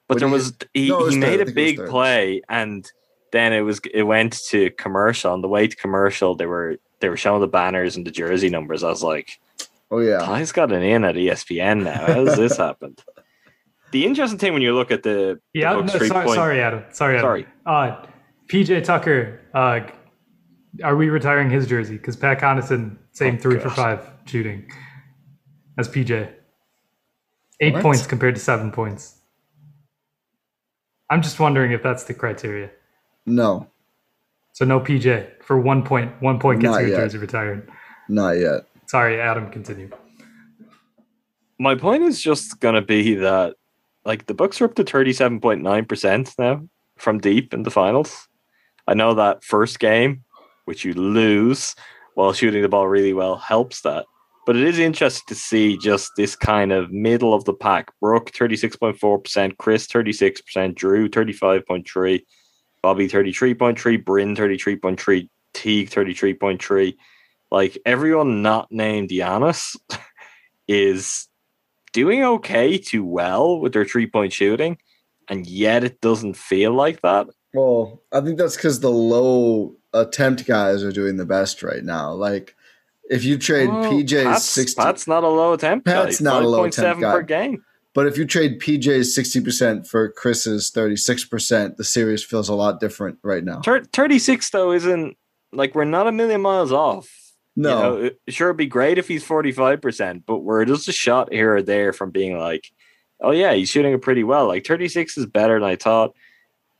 But 0.06 0.14
What 0.14 0.20
there 0.20 0.28
do 0.28 0.30
you- 0.30 0.32
was 0.34 0.56
he, 0.72 0.88
No, 0.88 1.00
it 1.00 1.04
was 1.06 1.14
he 1.14 1.20
third. 1.20 1.26
Made 1.30 1.34
a 1.34 1.36
think 1.38 1.40
it 1.40 1.46
was 1.46 1.54
big 1.54 1.76
third. 1.78 1.88
play 1.88 2.42
and 2.48 2.92
then 3.36 3.52
it 3.52 3.60
was 3.60 3.80
it 3.92 4.02
went 4.04 4.32
to 4.48 4.70
commercial. 4.70 5.32
On 5.32 5.42
the 5.42 5.48
way 5.48 5.68
to 5.68 5.76
commercial, 5.76 6.34
they 6.34 6.46
were 6.46 6.76
they 7.00 7.08
were 7.08 7.16
showing 7.16 7.40
the 7.42 7.46
banners 7.48 7.96
and 7.96 8.06
the 8.06 8.10
jersey 8.10 8.48
numbers. 8.50 8.82
I 8.82 8.88
was 8.88 9.02
like, 9.02 9.38
Oh 9.90 10.00
yeah, 10.00 10.18
Ty's 10.18 10.50
got 10.52 10.72
an 10.72 10.82
in 10.82 11.04
at 11.04 11.14
ESPN 11.14 11.84
now. 11.84 12.06
How 12.06 12.24
does 12.24 12.36
this 12.36 12.56
happen? 12.56 12.96
The 13.92 14.04
interesting 14.04 14.38
thing 14.38 14.52
when 14.52 14.62
you 14.62 14.74
look 14.74 14.90
at 14.90 15.02
the, 15.04 15.38
the 15.54 15.60
yeah, 15.60 15.72
no, 15.72 15.80
Bucks 15.82 15.92
sorry, 15.92 16.08
three-point- 16.08 16.34
sorry, 16.34 16.60
Adam. 16.60 16.84
Sorry, 16.90 17.18
Adam. 17.18 17.22
Sorry. 17.24 17.46
Uh, 17.64 18.04
PJ 18.48 18.82
Tucker, 18.84 19.40
uh, 19.54 19.80
are 20.82 20.96
we 20.96 21.08
retiring 21.08 21.50
his 21.50 21.66
jersey? 21.68 21.96
Because 21.96 22.16
Pat 22.16 22.40
Connaughton, 22.40 22.96
same 23.12 23.36
Oh, 23.36 23.38
three 23.38 23.58
for 23.60 23.70
five 23.70 24.00
shooting 24.24 24.70
as 25.78 25.88
PJ. 25.88 26.32
Eight 27.60 27.74
What? 27.74 27.82
points 27.82 28.06
compared 28.06 28.34
to 28.34 28.40
seven 28.40 28.70
points. 28.72 29.20
I'm 31.08 31.22
just 31.22 31.38
wondering 31.38 31.72
if 31.72 31.82
that's 31.82 32.04
the 32.04 32.14
criteria. 32.14 32.70
No, 33.26 33.66
So 34.52 34.64
no 34.64 34.78
PJ 34.80 35.42
for 35.42 35.58
one 35.58 35.82
point. 35.82 36.12
One 36.22 36.38
point 36.38 36.60
gets 36.60 36.72
Not 36.72 36.80
your 36.82 36.90
yet. 36.90 36.96
jersey 36.98 37.18
retired. 37.18 37.68
not 38.08 38.32
yet. 38.38 38.62
Sorry, 38.86 39.20
Adam. 39.20 39.50
Continue. 39.50 39.90
My 41.58 41.74
point 41.74 42.02
is 42.04 42.20
just 42.22 42.60
gonna 42.60 42.82
be 42.82 43.14
that 43.16 43.56
like 44.04 44.26
the 44.26 44.34
Bucks 44.34 44.60
are 44.60 44.66
up 44.66 44.74
to 44.76 44.84
thirty 44.84 45.12
seven 45.12 45.40
point 45.40 45.62
nine 45.62 45.84
percent 45.86 46.34
now 46.38 46.62
from 46.96 47.18
deep 47.18 47.52
in 47.54 47.62
the 47.64 47.70
finals. 47.70 48.28
I 48.86 48.94
know 48.94 49.14
that 49.14 49.42
first 49.42 49.78
game, 49.80 50.22
which 50.66 50.84
you 50.84 50.92
lose 50.94 51.74
while 52.14 52.32
shooting 52.32 52.62
the 52.62 52.68
ball 52.68 52.86
really 52.88 53.12
well, 53.12 53.36
helps 53.36 53.80
that. 53.82 54.06
But 54.46 54.54
it 54.56 54.62
is 54.62 54.78
interesting 54.78 55.24
to 55.26 55.34
see 55.34 55.76
just 55.78 56.12
this 56.16 56.36
kind 56.36 56.70
of 56.72 56.92
middle 56.92 57.34
of 57.34 57.44
the 57.44 57.54
pack. 57.54 57.90
Brook 58.00 58.30
thirty 58.30 58.56
six 58.56 58.76
point 58.76 58.98
four 58.98 59.18
percent, 59.18 59.58
Khris 59.58 59.86
thirty 59.86 60.12
six 60.12 60.40
percent, 60.40 60.78
Jrue 60.78 61.12
thirty 61.12 61.32
five 61.32 61.66
point 61.66 61.88
three, 61.88 62.24
Bobby 62.86 63.08
thirty 63.08 63.32
three 63.32 63.52
point 63.52 63.80
three, 63.80 63.96
Bryn 63.96 64.36
thirty 64.36 64.56
three 64.56 64.76
point 64.76 65.00
three, 65.00 65.28
Teague 65.52 65.88
thirty 65.88 66.14
three 66.14 66.34
point 66.34 66.62
three. 66.62 66.96
Like 67.50 67.76
everyone 67.84 68.42
not 68.42 68.70
named 68.70 69.08
Giannis 69.08 69.74
is 70.68 71.26
doing 71.92 72.22
okay 72.22 72.78
to 72.78 73.04
well 73.04 73.58
with 73.58 73.72
their 73.72 73.84
three 73.84 74.06
point 74.06 74.32
shooting, 74.32 74.78
and 75.28 75.48
yet 75.48 75.82
it 75.82 76.00
doesn't 76.00 76.36
feel 76.36 76.72
like 76.74 77.00
that. 77.00 77.26
Well, 77.52 78.04
I 78.12 78.20
think 78.20 78.38
that's 78.38 78.54
because 78.54 78.78
the 78.78 78.88
low 78.92 79.74
attempt 79.92 80.46
guys 80.46 80.84
are 80.84 80.92
doing 80.92 81.16
the 81.16 81.26
best 81.26 81.64
right 81.64 81.82
now. 81.82 82.12
Like, 82.12 82.54
if 83.10 83.24
you 83.24 83.36
trade 83.36 83.68
Well, 83.68 83.90
PJ's 83.90 84.22
Pat's, 84.22 84.44
sixty, 84.44 84.80
Pat's 84.80 85.08
not 85.08 85.24
a 85.24 85.28
low 85.28 85.54
attempt. 85.54 85.86
Pat's 85.86 86.20
guy. 86.20 86.30
not 86.30 86.44
a 86.44 86.48
low 86.48 86.62
attempt 86.62 87.02
guy. 87.02 87.12
per 87.12 87.22
game. 87.22 87.64
But 87.96 88.06
if 88.06 88.18
you 88.18 88.26
trade 88.26 88.60
PJ's 88.60 89.14
sixty 89.14 89.40
percent 89.40 89.86
for 89.86 90.12
Khris's 90.12 90.68
thirty 90.68 90.96
six 90.96 91.24
percent, 91.24 91.78
the 91.78 91.82
series 91.82 92.22
feels 92.22 92.50
a 92.50 92.54
lot 92.54 92.78
different 92.78 93.18
right 93.22 93.42
now. 93.42 93.62
36 93.62 94.50
though 94.50 94.72
isn't 94.72 95.16
like 95.50 95.74
we're 95.74 95.84
not 95.84 96.06
a 96.06 96.12
million 96.12 96.42
miles 96.42 96.72
off. 96.72 97.08
No, 97.56 97.96
You 97.96 98.02
know, 98.02 98.10
sure, 98.28 98.48
it'd 98.48 98.58
be 98.58 98.66
great 98.66 98.98
if 98.98 99.08
he's 99.08 99.24
45%, 99.24 100.24
but 100.26 100.40
we're 100.40 100.66
just 100.66 100.88
a 100.88 100.92
shot 100.92 101.32
here 101.32 101.56
or 101.56 101.62
there 101.62 101.94
from 101.94 102.10
being 102.10 102.38
like, 102.38 102.70
oh, 103.22 103.30
yeah, 103.30 103.54
he's 103.54 103.70
shooting 103.70 103.94
it 103.94 104.02
pretty 104.02 104.24
well. 104.24 104.46
Like 104.46 104.66
36 104.66 105.16
is 105.16 105.24
better 105.24 105.58
than 105.58 105.66
I 105.66 105.76
thought. 105.76 106.14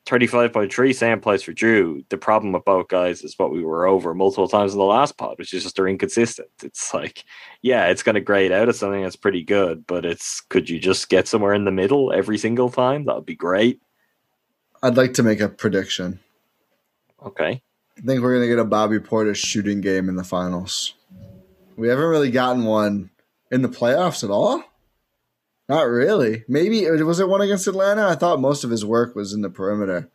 35.3, 0.07 0.95
same 0.95 1.20
place 1.20 1.43
for 1.43 1.53
Jrue. 1.53 2.05
The 2.11 2.16
problem 2.16 2.53
with 2.53 2.65
both 2.65 2.89
guys 2.89 3.23
is 3.23 3.35
what 3.39 3.51
we 3.51 3.65
were 3.65 3.87
over 3.87 4.15
multiple 4.15 4.49
times 4.49 4.73
in 4.73 4.78
the 4.78 4.85
last 4.85 5.16
pod, 5.16 5.37
which 5.39 5.53
is 5.53 5.65
just 5.65 5.74
they're 5.74 5.89
inconsistent. 5.89 6.49
It's 6.62 6.95
like, 6.95 7.24
yeah, 7.62 7.87
it's 7.87 8.05
going 8.05 8.15
to 8.15 8.20
grade 8.20 8.53
out 8.53 8.69
as 8.69 8.78
something 8.78 9.03
that's 9.03 9.16
pretty 9.16 9.43
good, 9.43 9.85
but 9.87 10.05
it's 10.05 10.41
could 10.41 10.70
you 10.70 10.78
just 10.78 11.09
get 11.09 11.27
somewhere 11.27 11.55
in 11.55 11.65
the 11.65 11.73
middle 11.73 12.12
every 12.12 12.39
single 12.39 12.70
time? 12.70 13.05
That 13.05 13.16
would 13.16 13.27
be 13.27 13.35
great. 13.35 13.81
I'd 14.83 14.97
like 14.97 15.15
to 15.15 15.24
make 15.24 15.41
a 15.41 15.49
prediction. 15.49 16.20
Okay. 17.24 17.61
I 17.99 18.01
think 18.03 18.20
we're 18.20 18.35
gonna 18.35 18.47
get 18.47 18.61
a 18.61 18.65
Bobby 18.65 18.99
Portis 18.99 19.37
shooting 19.37 19.81
game 19.81 20.09
in 20.09 20.16
the 20.16 20.24
finals. 20.24 20.95
We 21.77 21.89
haven't 21.89 22.05
really 22.05 22.31
gotten 22.31 22.65
one 22.65 23.11
in 23.51 23.62
the 23.62 23.69
playoffs 23.69 24.23
at 24.23 24.31
all. 24.31 24.62
Not 25.68 25.82
really. 25.82 26.44
Maybe 26.48 26.88
was 27.02 27.18
it 27.20 27.28
one 27.28 27.40
against 27.40 27.66
Atlanta? 27.66 28.06
I 28.09 28.14
thought 28.14 28.40
most 28.40 28.62
of 28.64 28.70
his 28.70 28.84
work 28.84 29.14
was 29.16 29.32
in 29.32 29.43
the 29.43 29.51
perimeter. 29.51 30.09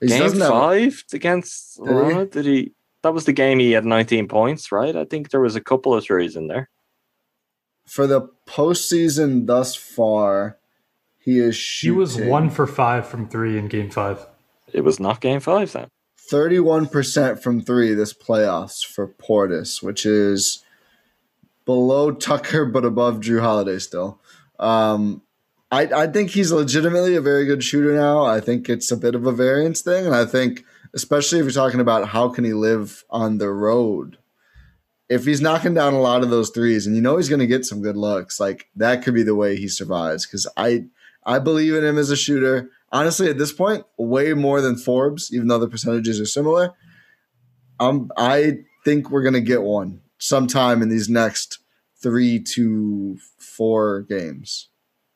He 0.00 0.08
Game 0.08 0.20
doesn't 0.20 0.40
have- 0.40 0.50
five 0.50 1.04
against 1.12 1.78
Did 1.84 2.16
he? 2.18 2.24
Did 2.26 2.46
he? 2.46 2.72
That 3.02 3.14
was 3.14 3.24
the 3.24 3.32
game 3.32 3.58
he 3.58 3.72
had 3.72 3.84
19 3.84 4.26
points, 4.26 4.72
right? 4.72 4.96
I 4.96 5.04
think 5.04 5.30
there 5.30 5.40
was 5.40 5.54
a 5.54 5.60
couple 5.60 5.94
of 5.94 6.04
threes 6.04 6.34
in 6.36 6.48
there. 6.48 6.70
for 7.86 8.06
the 8.08 8.28
postseason 8.48 9.46
thus 9.46 9.76
far. 9.76 10.58
He 11.18 11.38
is 11.38 11.56
He 11.80 11.90
was 11.90 12.16
one 12.16 12.50
for 12.50 12.66
five 12.66 13.06
from 13.06 13.28
three 13.28 13.56
in 13.58 13.68
game 13.68 13.90
five. 13.90 14.26
It 14.72 14.80
was 14.82 14.98
not 14.98 15.20
game 15.20 15.38
five 15.40 15.72
then. 15.72 15.88
31% 16.30 17.40
from 17.40 17.60
three 17.60 17.94
this 17.94 18.12
playoffs 18.12 18.84
for 18.84 19.06
Portis, 19.06 19.82
which 19.82 20.04
is 20.04 20.64
below 21.64 22.10
Tucker 22.10 22.64
but 22.64 22.84
above 22.84 23.20
Jrue 23.20 23.40
Holiday 23.40 23.78
still. 23.78 24.20
Um, 24.58 25.22
I, 25.70 25.82
I 25.82 26.06
think 26.06 26.30
he's 26.30 26.52
legitimately 26.52 27.16
a 27.16 27.20
very 27.20 27.44
good 27.44 27.62
shooter 27.64 27.94
now. 27.94 28.24
I 28.24 28.40
think 28.40 28.68
it's 28.68 28.90
a 28.90 28.96
bit 28.96 29.14
of 29.14 29.26
a 29.26 29.32
variance 29.32 29.80
thing. 29.80 30.06
And 30.06 30.14
I 30.14 30.24
think, 30.24 30.64
especially 30.94 31.38
if 31.38 31.44
you're 31.44 31.52
talking 31.52 31.80
about 31.80 32.08
how 32.08 32.28
can 32.28 32.44
he 32.44 32.52
live 32.52 33.04
on 33.10 33.38
the 33.38 33.50
road, 33.50 34.18
if 35.08 35.24
he's 35.24 35.40
knocking 35.40 35.74
down 35.74 35.94
a 35.94 36.00
lot 36.00 36.22
of 36.22 36.30
those 36.30 36.50
threes 36.50 36.86
and 36.86 36.94
you 36.94 37.02
know 37.02 37.16
he's 37.16 37.28
going 37.28 37.40
to 37.40 37.46
get 37.46 37.64
some 37.64 37.82
good 37.82 37.96
looks, 37.96 38.38
like 38.38 38.68
that 38.76 39.02
could 39.02 39.14
be 39.14 39.22
the 39.22 39.34
way 39.34 39.56
he 39.56 39.68
survives. 39.68 40.26
Because 40.26 40.46
I, 40.56 40.86
I 41.24 41.38
believe 41.40 41.74
in 41.74 41.84
him 41.84 41.98
as 41.98 42.10
a 42.10 42.16
shooter 42.16 42.70
honestly 42.92 43.28
at 43.28 43.38
this 43.38 43.52
point 43.52 43.84
way 43.96 44.32
more 44.34 44.60
than 44.60 44.76
Forbes, 44.76 45.32
even 45.32 45.48
though 45.48 45.58
the 45.58 45.68
percentages 45.68 46.20
are 46.20 46.26
similar. 46.26 46.74
Um, 47.78 48.10
I 48.16 48.58
think 48.84 49.10
we're 49.10 49.22
gonna 49.22 49.40
get 49.40 49.62
one 49.62 50.00
sometime 50.18 50.82
in 50.82 50.88
these 50.88 51.08
next 51.08 51.58
three 52.00 52.40
to 52.40 53.18
four 53.56 54.02
games. 54.02 54.68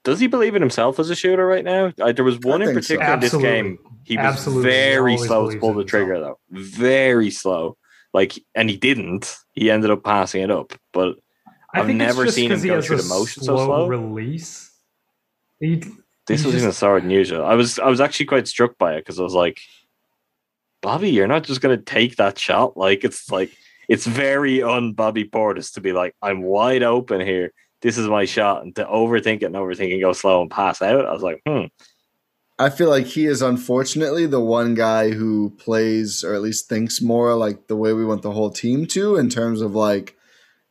Does 0.02 0.18
he 0.18 0.26
believe 0.28 0.56
in 0.56 0.62
himself 0.62 0.98
as 0.98 1.10
a 1.10 1.14
shooter 1.14 1.46
right 1.46 1.64
now? 1.64 1.92
I, 2.02 2.12
there 2.12 2.24
was 2.24 2.38
one 2.40 2.62
in 2.62 2.68
think 2.72 2.84
so. 2.84 2.94
particular 2.96 3.14
in 3.14 3.20
this 3.20 3.34
game. 3.36 3.78
He 4.04 4.16
was 4.16 4.24
Absolutely. 4.26 4.70
Very 4.70 5.12
always 5.14 5.26
slow 5.26 5.50
to 5.50 5.58
pull 5.58 5.74
the 5.74 5.84
trigger, 5.84 6.18
though. 6.18 6.38
Very 6.50 7.30
slow. 7.30 7.76
Like, 8.14 8.38
and 8.54 8.70
he 8.70 8.76
didn't. 8.78 9.36
He 9.52 9.70
ended 9.70 9.90
up 9.90 10.02
passing 10.02 10.42
it 10.42 10.50
up. 10.50 10.72
But 10.92 11.16
I 11.74 11.80
I've 11.80 11.88
never 11.94 12.30
seen 12.30 12.50
him 12.50 12.62
go 12.62 12.80
through 12.80 12.96
the 12.96 13.08
motion 13.08 13.42
so 13.42 13.56
slow 13.56 13.66
slow. 13.66 13.88
Release. 13.88 14.72
He, 15.60 15.76
this 15.76 16.40
He's 16.40 16.44
was 16.44 16.54
just- 16.54 16.62
even 16.62 16.72
slower 16.72 17.00
than 17.00 17.10
usual. 17.10 17.44
I 17.44 17.54
was 17.54 17.78
I 17.78 17.88
was 17.88 18.00
actually 18.00 18.26
quite 18.26 18.48
struck 18.48 18.78
by 18.78 18.94
it 18.94 19.00
because 19.00 19.20
I 19.20 19.22
was 19.22 19.34
like, 19.34 19.60
Bobby, 20.82 21.10
you're 21.10 21.28
not 21.28 21.44
just 21.44 21.60
gonna 21.60 21.76
take 21.76 22.16
that 22.16 22.38
shot. 22.38 22.76
Like 22.76 23.04
it's 23.04 23.30
like 23.30 23.52
it's 23.88 24.06
very 24.06 24.62
un 24.62 24.94
Bobby 24.94 25.24
Portis 25.24 25.74
to 25.74 25.80
be 25.80 25.92
like, 25.92 26.16
I'm 26.22 26.42
wide 26.42 26.82
open 26.82 27.20
here. 27.20 27.52
This 27.82 27.96
is 27.96 28.08
my 28.08 28.24
shot, 28.24 28.62
and 28.62 28.74
to 28.76 28.84
overthink 28.84 29.42
it 29.42 29.46
and 29.46 29.54
overthink 29.54 29.92
and 29.92 30.00
go 30.00 30.12
slow 30.12 30.42
and 30.42 30.50
pass 30.50 30.82
out. 30.82 31.06
I 31.06 31.12
was 31.12 31.22
like, 31.22 31.40
hmm. 31.46 31.66
I 32.58 32.68
feel 32.68 32.90
like 32.90 33.06
he 33.06 33.24
is 33.24 33.40
unfortunately 33.40 34.26
the 34.26 34.40
one 34.40 34.74
guy 34.74 35.12
who 35.12 35.50
plays 35.56 36.22
or 36.22 36.34
at 36.34 36.42
least 36.42 36.68
thinks 36.68 37.00
more 37.00 37.34
like 37.34 37.68
the 37.68 37.76
way 37.76 37.94
we 37.94 38.04
want 38.04 38.20
the 38.20 38.32
whole 38.32 38.50
team 38.50 38.84
to 38.88 39.16
in 39.16 39.30
terms 39.30 39.62
of 39.62 39.74
like 39.74 40.14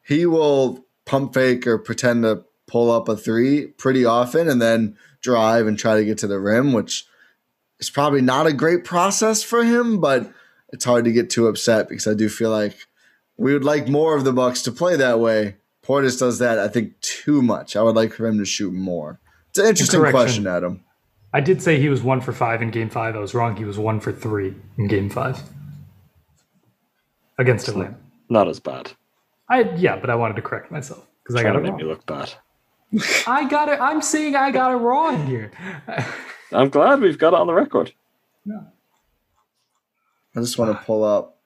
he 0.03 0.27
will 0.27 0.85
pump 1.07 1.33
fake 1.33 1.65
or 1.65 1.79
pretend 1.79 2.21
to 2.21 2.43
pull 2.67 2.91
up 2.91 3.09
a 3.09 3.17
three 3.17 3.65
pretty 3.65 4.05
often 4.05 4.47
and 4.47 4.61
then 4.61 4.95
drive 5.21 5.65
and 5.65 5.79
try 5.79 5.95
to 5.95 6.05
get 6.05 6.19
to 6.19 6.27
the 6.27 6.39
rim, 6.39 6.73
which 6.73 7.07
is 7.79 7.89
probably 7.89 8.21
not 8.21 8.45
a 8.45 8.53
great 8.53 8.83
process 8.83 9.41
for 9.41 9.63
him, 9.63 9.99
but 9.99 10.31
it's 10.71 10.85
hard 10.85 11.05
to 11.05 11.11
get 11.11 11.29
too 11.29 11.47
upset 11.47 11.89
because 11.89 12.05
I 12.05 12.13
do 12.13 12.29
feel 12.29 12.51
like 12.51 12.77
we 13.37 13.53
would 13.53 13.63
like 13.63 13.87
more 13.87 14.15
of 14.15 14.23
the 14.23 14.33
Bucks 14.33 14.61
to 14.63 14.71
play 14.71 14.95
that 14.95 15.19
way. 15.19 15.55
Portis 15.89 16.19
does 16.19 16.37
that, 16.37 16.59
I 16.59 16.67
think, 16.67 16.99
too 17.01 17.41
much. 17.41 17.75
I 17.75 17.81
would 17.81 17.95
like 17.95 18.13
for 18.13 18.27
him 18.27 18.37
to 18.37 18.45
shoot 18.45 18.71
more. 18.71 19.19
It's 19.49 19.57
an 19.57 19.65
interesting 19.65 19.99
Correction. 19.99 20.19
question, 20.19 20.47
Adam. 20.47 20.83
I 21.33 21.41
did 21.41 21.63
say 21.63 21.79
he 21.79 21.89
was 21.89 22.03
one 22.03 22.21
for 22.21 22.31
five 22.31 22.61
in 22.61 22.69
game 22.69 22.91
five. 22.91 23.15
I 23.15 23.19
was 23.19 23.33
wrong. 23.33 23.55
He 23.55 23.65
was 23.65 23.79
one 23.79 23.99
for 23.99 24.11
three 24.11 24.53
in 24.77 24.87
game 24.87 25.09
five 25.09 25.41
against 27.39 27.67
Atlanta. 27.67 27.97
Not 28.29 28.47
as 28.47 28.59
bad. 28.59 28.91
I 29.49 29.61
yeah, 29.77 29.95
but 29.95 30.11
I 30.11 30.15
wanted 30.15 30.35
to 30.35 30.43
correct 30.43 30.71
myself 30.71 31.07
because 31.23 31.35
I 31.35 31.41
Trying 31.41 31.53
got 31.53 31.59
to 31.59 31.65
it 31.65 31.71
make 31.71 31.79
me 31.79 31.83
look 31.85 32.05
bad. 32.05 32.33
I 33.27 33.49
got 33.49 33.69
it. 33.69 33.79
I'm 33.81 34.03
saying 34.03 34.35
I 34.35 34.51
got 34.51 34.71
it 34.71 34.77
wrong 34.77 35.25
here. 35.25 35.51
I'm 36.51 36.69
glad 36.69 37.01
we've 37.01 37.17
got 37.17 37.33
it 37.33 37.39
on 37.39 37.47
the 37.47 37.53
record. 37.53 37.93
I 38.51 40.39
just 40.39 40.59
want 40.59 40.71
to 40.71 40.85
pull 40.85 41.03
up. 41.03 41.38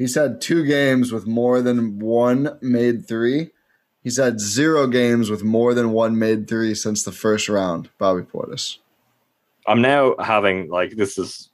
He's 0.00 0.14
had 0.14 0.40
two 0.40 0.64
games 0.64 1.12
with 1.12 1.26
more 1.26 1.60
than 1.60 1.98
one 1.98 2.58
made 2.62 3.06
three. 3.06 3.50
He's 4.02 4.16
had 4.16 4.40
zero 4.40 4.86
games 4.86 5.28
with 5.28 5.44
more 5.44 5.74
than 5.74 5.92
one 5.92 6.18
made 6.18 6.48
three 6.48 6.74
since 6.74 7.02
the 7.02 7.12
first 7.12 7.50
round. 7.50 7.90
Bobby 7.98 8.22
Portis. 8.22 8.78
I'm 9.66 9.82
now 9.82 10.14
having 10.16 10.70
like 10.70 10.96
this 10.96 11.18
is 11.18 11.50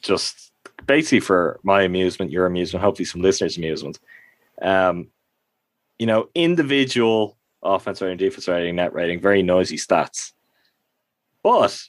just 0.00 0.52
basically 0.86 1.18
for 1.18 1.58
my 1.64 1.82
amusement, 1.82 2.30
your 2.30 2.46
amusement, 2.46 2.84
hopefully 2.84 3.04
some 3.04 3.20
listeners' 3.20 3.56
amusement. 3.56 3.98
Um, 4.62 5.08
you 5.98 6.06
know, 6.06 6.28
individual 6.36 7.36
offense 7.64 8.00
rating, 8.00 8.16
defense 8.18 8.46
rating, 8.46 8.76
net 8.76 8.94
rating, 8.94 9.18
very 9.20 9.42
noisy 9.42 9.76
stats. 9.76 10.34
But 11.42 11.82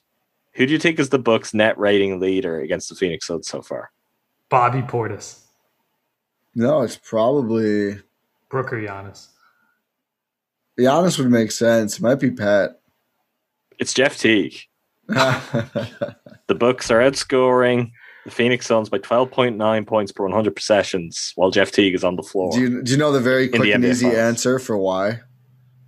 who 0.54 0.66
do 0.66 0.74
you 0.74 0.80
think 0.80 0.98
is 0.98 1.10
the 1.10 1.20
Bucks 1.20 1.54
net 1.54 1.78
rating 1.78 2.20
leader 2.20 2.60
against 2.60 2.90
the 2.90 2.96
Phoenix 2.96 3.28
Suns 3.28 3.48
so 3.48 3.62
far? 3.62 3.92
Bobby 4.50 4.82
Portis, 4.82 5.43
No, 6.56 6.82
it's 6.82 6.98
probably 6.98 8.00
Brooker 8.50 8.78
Giannis. 8.80 9.28
Giannis 10.80 11.18
would 11.20 11.30
make 11.32 11.52
sense. 11.52 11.98
It 11.98 12.02
might 12.02 12.16
be 12.20 12.32
Pat. 12.32 12.80
It's 13.80 13.94
Jeff 13.94 14.18
Teague. 14.18 14.56
The 16.48 16.56
Bucks 16.56 16.92
are 16.92 17.00
outscoring 17.00 17.92
the 18.26 18.32
Phoenix 18.32 18.66
Suns 18.68 18.90
by 18.90 19.00
12.9 19.00 19.88
points 19.88 20.12
per 20.12 20.24
100 20.24 20.56
possessions 20.56 21.32
while 21.36 21.52
Jeff 21.52 21.72
Teague 21.72 21.96
is 21.96 22.04
on 22.04 22.18
the 22.18 22.22
floor. 22.22 22.52
do 22.52 22.60
you 22.60 22.84
do 22.84 22.92
you 22.92 22.98
know 22.98 23.14
the 23.14 23.22
very 23.22 23.48
the 23.48 23.58
quick 23.60 23.74
and 23.74 23.84
NBA 23.84 23.90
easy 23.90 24.06
Finals. 24.08 24.20
answer 24.22 24.60
for 24.60 24.78
why? 24.78 25.22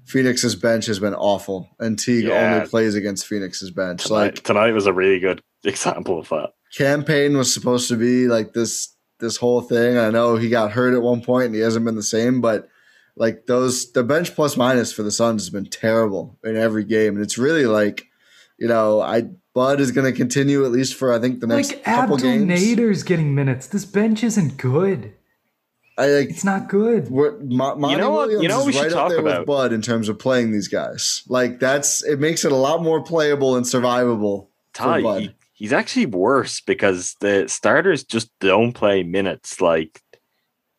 Phoenix's 0.05 0.55
bench 0.55 0.85
has 0.85 0.97
been 0.99 1.13
awful, 1.13 1.69
and 1.79 1.99
Teague 1.99 2.25
Yeah. 2.25 2.55
only 2.55 2.67
plays 2.69 2.95
against 2.95 3.27
Phoenix's 3.27 3.69
bench. 3.71 4.05
tonight, 4.05 4.17
Like 4.17 4.43
tonight 4.43 4.71
was 4.71 4.85
a 4.85 4.93
really 4.93 5.19
good 5.19 5.41
example 5.65 6.19
of 6.19 6.29
that. 6.29 6.51
Cam 6.77 7.03
Payne 7.03 7.37
was 7.37 7.53
supposed 7.53 7.89
to 7.89 7.97
be 7.97 8.27
like 8.27 8.53
this 8.53 8.94
this 9.19 9.37
whole 9.37 9.61
thing. 9.61 9.97
I 9.97 10.09
know 10.09 10.35
he 10.35 10.49
got 10.49 10.71
hurt 10.71 10.93
at 10.93 11.01
one 11.01 11.21
point 11.21 11.47
and 11.47 11.55
he 11.55 11.61
hasn't 11.61 11.85
been 11.85 11.95
the 11.95 12.03
same, 12.03 12.41
but 12.41 12.67
like 13.15 13.45
those 13.45 13.91
the 13.93 14.03
bench 14.03 14.35
plus 14.35 14.57
minus 14.57 14.91
for 14.91 15.03
the 15.03 15.11
Suns 15.11 15.43
has 15.43 15.49
been 15.49 15.65
terrible 15.65 16.37
in 16.43 16.55
every 16.57 16.83
game. 16.83 17.15
And 17.15 17.23
it's 17.23 17.37
really 17.37 17.65
like, 17.65 18.05
you 18.57 18.67
know, 18.67 19.01
I 19.01 19.29
Bud 19.53 19.79
is 19.79 19.91
gonna 19.91 20.11
continue 20.11 20.65
at 20.65 20.71
least 20.71 20.95
for 20.95 21.13
I 21.13 21.19
think 21.19 21.39
the 21.39 21.47
next 21.47 21.69
Like 21.71 21.83
couple 21.83 22.15
Abdul 22.15 22.29
games. 22.45 22.61
Nader's 22.61 23.03
getting 23.03 23.33
minutes. 23.33 23.67
This 23.67 23.85
bench 23.85 24.23
isn't 24.23 24.57
good. 24.57 25.13
I 25.97 26.07
like 26.07 26.29
It's 26.29 26.43
not 26.43 26.67
good. 26.67 27.09
What, 27.09 27.41
Mo- 27.41 27.75
Monty 27.75 27.95
You 27.95 28.01
know 28.01 28.09
what- 28.11 28.27
Williams 28.27 28.43
you 28.43 28.49
know 28.49 28.57
what 28.57 28.65
we 28.65 28.71
is 28.71 28.75
should 28.75 28.83
right 28.83 28.91
up 28.91 28.97
talk 28.97 29.09
there 29.11 29.19
about? 29.19 29.39
with 29.39 29.47
Bud 29.47 29.71
in 29.71 29.81
terms 29.81 30.09
of 30.09 30.19
playing 30.19 30.51
these 30.51 30.67
guys. 30.67 31.23
Like 31.29 31.61
that's 31.61 32.03
it 32.03 32.19
makes 32.19 32.43
it 32.43 32.51
a 32.51 32.55
lot 32.57 32.83
more 32.83 33.01
playable 33.01 33.55
and 33.55 33.65
survivable. 33.65 34.47
Ty, 34.73 34.97
for 34.99 35.03
Bud. 35.03 35.21
he, 35.21 35.35
he's 35.55 35.73
actually 35.73 36.05
worse 36.05 36.61
because 36.61 37.15
the 37.21 37.47
starters 37.47 38.03
just 38.03 38.29
don't 38.39 38.73
play 38.73 39.01
minutes. 39.03 39.59
Like, 39.59 40.01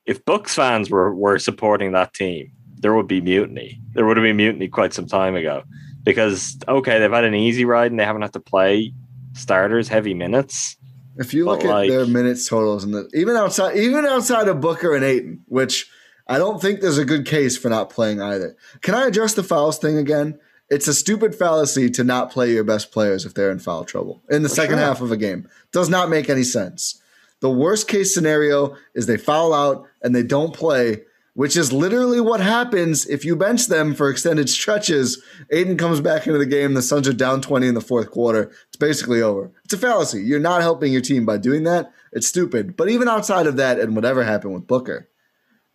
if 0.05 0.25
Bucks 0.25 0.55
fans 0.55 0.91
were, 0.91 1.13
were 1.15 1.39
supporting 1.39 1.93
that 1.93 2.15
team, 2.15 2.53
there 2.77 2.95
would 2.95 3.09
be 3.09 3.21
mutiny. 3.21 3.81
There 3.95 4.07
would 4.07 4.17
have 4.17 4.23
been 4.23 4.37
mutiny 4.37 4.69
quite 4.69 4.93
some 4.93 5.07
time 5.07 5.35
ago. 5.35 5.65
Because, 6.05 6.57
okay, 6.69 7.01
they've 7.01 7.11
had 7.11 7.25
an 7.25 7.35
easy 7.35 7.65
ride 7.65 7.91
and 7.91 7.99
they 7.99 8.05
haven't 8.05 8.23
had 8.23 8.35
to 8.35 8.41
play 8.41 8.93
starters 9.33 9.89
heavy 9.89 10.15
minutes. 10.15 10.77
If 11.17 11.33
you 11.33 11.47
look 11.47 11.65
at 11.65 11.71
like- 11.71 11.91
their 11.91 12.07
minutes 12.07 12.47
totals 12.47 12.85
and 12.85 12.95
the, 12.95 13.09
even 13.15 13.35
outside 13.35 13.77
even 13.77 14.05
outside 14.05 14.47
of 14.49 14.61
Booker 14.61 14.95
and 14.95 15.05
Ayton, 15.05 15.41
which 15.47 15.91
I 16.29 16.39
don't 16.39 16.61
think 16.61 16.81
there's 16.81 16.99
a 16.99 17.05
good 17.05 17.25
case 17.25 17.57
for 17.57 17.71
not 17.71 17.89
playing 17.91 18.21
either. 18.21 18.57
Can 18.83 18.95
I 18.95 19.07
address 19.07 19.35
the 19.35 19.43
fouls 19.43 19.79
thing 19.79 19.97
again? 19.97 20.39
It's 20.69 20.89
a 20.89 20.95
stupid 20.95 21.35
fallacy 21.35 21.91
to 21.91 22.03
not 22.03 22.33
play 22.33 22.53
your 22.53 22.65
best 22.65 22.91
players 22.91 23.25
if 23.25 23.35
they're 23.35 23.53
in 23.53 23.61
foul 23.61 23.85
trouble 23.85 24.23
in 24.29 24.43
the 24.43 24.49
second 24.49 24.79
sure. 24.79 24.85
half 24.85 25.01
of 25.01 25.13
a 25.13 25.17
game. 25.17 25.49
Does 25.73 25.89
not 25.89 26.11
make 26.11 26.29
any 26.29 26.43
sense. 26.43 27.01
The 27.41 27.51
worst 27.51 27.87
case 27.87 28.13
scenario 28.13 28.77
is 28.95 29.07
they 29.07 29.17
foul 29.17 29.53
out 29.53 29.87
and 30.03 30.15
they 30.15 30.23
don't 30.23 30.55
play, 30.55 31.03
which 31.35 31.57
is 31.57 31.73
literally 31.73 32.21
what 32.21 32.41
happens 32.41 33.07
if 33.07 33.25
you 33.25 33.37
bench 33.37 33.67
them 33.67 33.95
for 33.95 34.11
extended 34.11 34.49
stretches. 34.49 35.23
Ayton 35.53 35.77
comes 35.77 36.01
back 36.01 36.27
into 36.27 36.39
the 36.39 36.47
game. 36.47 36.75
The 36.75 36.83
Suns 36.83 37.07
are 37.07 37.13
down 37.13 37.43
20 37.43 37.69
in 37.69 37.75
the 37.75 37.81
fourth 37.81 38.11
quarter. 38.11 38.51
It's 38.69 38.77
basically 38.77 39.23
over. 39.23 39.53
It's 39.65 39.75
a 39.75 39.79
fallacy. 39.79 40.23
You're 40.23 40.41
not 40.41 40.63
helping 40.63 40.93
your 40.93 41.03
team 41.03 41.27
by 41.27 41.37
doing 41.37 41.65
that. 41.65 41.93
It's 42.11 42.27
stupid. 42.27 42.77
But 42.77 42.89
even 42.89 43.07
outside 43.07 43.47
of 43.47 43.57
that, 43.57 43.79
and 43.79 43.95
whatever 43.95 44.25
happened 44.25 44.55
with 44.55 44.67
Booker, 44.67 45.09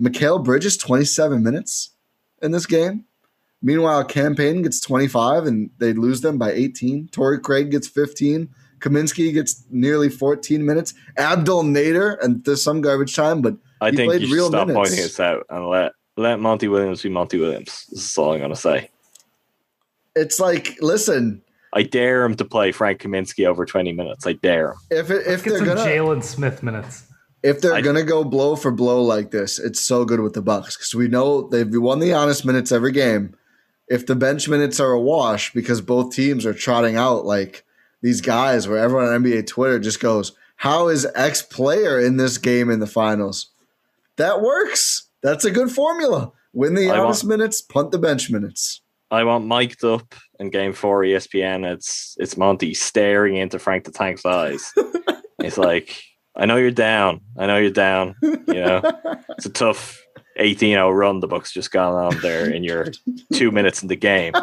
Mikal 0.02 0.44
Bridges 0.44 0.78
27 0.78 1.44
minutes 1.44 1.92
in 2.42 2.52
this 2.52 2.66
game. 2.66 3.06
Meanwhile, 3.62 4.06
Cam 4.06 4.36
Payne 4.36 4.64
gets 4.64 4.80
25 4.80 5.46
and 5.46 5.70
they 5.78 5.94
lose 5.94 6.22
them 6.22 6.38
by 6.38 6.52
18. 6.52 7.10
Torrey 7.10 7.40
Craig 7.40 7.70
gets 7.72 7.88
15. 7.88 8.50
Kaminsky 8.80 9.32
gets 9.32 9.64
nearly 9.70 10.10
14 10.10 10.66
minutes. 10.66 10.94
Abdul 11.18 11.64
Nader, 11.66 12.18
and 12.24 12.44
there's 12.44 12.64
some 12.64 12.82
garbage 12.82 13.16
time, 13.16 13.42
but 13.42 13.56
I 13.80 13.92
He 13.92 13.98
think 13.98 14.10
played 14.10 14.22
you 14.22 14.28
should 14.28 14.34
real 14.34 14.50
stop 14.50 14.68
minutes. 14.68 14.90
pointing 14.90 15.04
this 15.04 15.20
out 15.20 15.46
and 15.52 15.68
let, 15.68 15.92
let 16.18 16.40
Monty 16.40 16.68
Williams 16.68 17.04
be 17.04 17.10
Monty 17.10 17.40
Williams. 17.40 17.86
This 17.92 18.10
is 18.10 18.18
all 18.18 18.34
I'm 18.34 18.40
going 18.40 18.50
to 18.50 18.56
say. 18.56 18.90
it's 20.16 20.40
like, 20.40 20.76
listen, 20.82 21.42
I 21.74 21.84
dare 21.84 22.24
him 22.26 22.36
to 22.38 22.46
play 22.46 22.72
Frank 22.72 23.00
Kaminsky 23.02 23.46
over 23.48 23.66
20 23.66 23.92
minutes. 23.94 24.26
I 24.28 24.34
dare 24.34 24.72
him. 24.72 24.78
if 24.90 25.10
it, 25.12 25.28
if 25.28 25.44
they're 25.44 25.64
gonna 25.64 25.80
Jalen 25.82 26.24
Smith 26.24 26.62
minutes. 26.64 27.04
if 27.44 27.62
they're 27.62 27.76
I- 27.76 27.82
gonna 27.82 28.04
go 28.04 28.24
blow 28.26 28.56
for 28.58 28.72
blow 28.72 29.02
like 29.04 29.32
this, 29.32 29.58
it's 29.60 29.80
so 29.80 30.04
good 30.04 30.20
with 30.20 30.34
the 30.34 30.42
Bucks 30.42 30.76
because 30.76 30.94
we 30.94 31.08
know 31.08 31.48
they've 31.48 31.70
won 31.74 32.00
the 32.00 32.14
honest 32.14 32.46
minutes 32.46 32.72
every 32.74 32.92
game. 32.92 33.36
If 33.92 34.06
the 34.06 34.16
bench 34.16 34.48
minutes 34.48 34.80
are 34.80 34.92
a 34.92 35.00
wash 35.00 35.54
because 35.54 35.82
both 35.82 36.16
teams 36.16 36.46
are 36.46 36.54
trotting 36.54 36.96
out 36.96 37.26
like 37.26 37.66
these 38.02 38.22
guys, 38.22 38.68
where 38.68 38.78
everyone 38.78 39.08
on 39.08 39.24
NBA 39.24 39.48
Twitter 39.48 39.80
just 39.80 40.00
goes, 40.00 40.32
"How 40.56 40.88
is 40.88 41.06
X 41.14 41.42
player 41.42 42.00
in 42.00 42.18
this 42.18 42.38
game 42.38 42.70
in 42.72 42.80
the 42.80 42.88
finals?" 42.88 43.48
That 44.16 44.42
works. 44.42 45.10
That's 45.22 45.46
a 45.46 45.52
good 45.52 45.72
formula. 45.72 46.32
Win 46.54 46.74
the 46.74 46.90
honest 46.90 47.26
minutes, 47.26 47.62
punt 47.62 47.92
the 47.92 48.00
bench 48.00 48.30
minutes. 48.30 48.82
I 49.12 49.26
want 49.26 49.46
mic'd 49.46 49.84
up 49.84 50.16
in 50.40 50.50
game 50.50 50.74
four 50.74 51.02
ESPN. 51.02 51.70
It's 51.70 52.16
it's 52.18 52.38
Monty 52.38 52.74
staring 52.74 53.36
into 53.36 53.60
Frank 53.60 53.84
the 53.84 53.92
Tank's 53.92 54.26
eyes. 54.26 54.72
it's 55.40 55.58
like, 55.58 56.02
I 56.36 56.46
know 56.46 56.56
you're 56.56 56.72
down. 56.72 57.20
I 57.38 57.46
know 57.46 57.58
you're 57.58 57.72
down. 57.72 58.16
You 58.22 58.40
know, 58.48 58.82
it's 59.38 59.46
a 59.46 59.50
tough 59.50 60.02
18-0 60.42 60.96
run 60.98 61.20
the 61.20 61.28
Bucks 61.28 61.52
just 61.52 61.72
gone 61.72 61.94
on 61.94 62.20
there 62.22 62.50
in 62.52 62.64
your 62.64 62.88
two 63.34 63.52
minutes 63.52 63.82
in 63.82 63.88
the 63.88 63.96
game. 63.96 64.34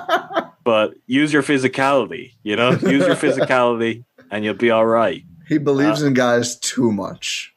But 0.64 0.94
use 1.06 1.32
your 1.32 1.42
physicality, 1.42 2.32
you 2.42 2.56
know, 2.56 2.70
use 2.70 3.06
your 3.06 3.16
physicality 3.16 4.04
and 4.30 4.44
you'll 4.44 4.54
be 4.54 4.70
all 4.70 4.86
right. 4.86 5.22
He 5.48 5.58
believes 5.58 6.02
Uh, 6.02 6.06
in 6.08 6.14
guys 6.14 6.58
too 6.58 6.92
much. 6.92 7.54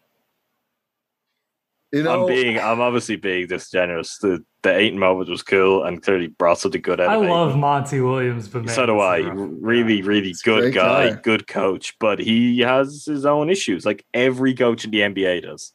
You 1.93 2.03
know, 2.03 2.21
I'm 2.21 2.27
being 2.27 2.57
I'm 2.57 2.79
obviously 2.79 3.17
being 3.17 3.47
disingenuous. 3.47 4.17
The 4.19 4.41
the 4.63 4.73
Ayton 4.73 4.97
moment 4.97 5.29
was 5.29 5.43
cool 5.43 5.83
and 5.83 6.01
clearly 6.01 6.27
brought 6.27 6.59
something 6.59 6.81
good 6.81 7.01
out 7.01 7.09
I 7.09 7.15
of 7.17 7.23
it. 7.23 7.29
love 7.29 7.57
Monty 7.57 7.99
Williams, 7.99 8.47
but 8.47 8.63
man, 8.63 8.73
so 8.73 8.85
do 8.85 8.99
I. 8.99 9.17
Really, 9.17 10.01
really 10.01 10.27
He's 10.29 10.41
good 10.41 10.73
guy, 10.73 11.09
guy. 11.09 11.19
good 11.21 11.47
coach, 11.47 11.95
but 11.99 12.19
he 12.19 12.59
has 12.59 13.03
his 13.05 13.25
own 13.25 13.49
issues, 13.49 13.85
like 13.85 14.05
every 14.13 14.53
coach 14.53 14.85
in 14.85 14.91
the 14.91 14.99
NBA 14.99 15.41
does. 15.41 15.73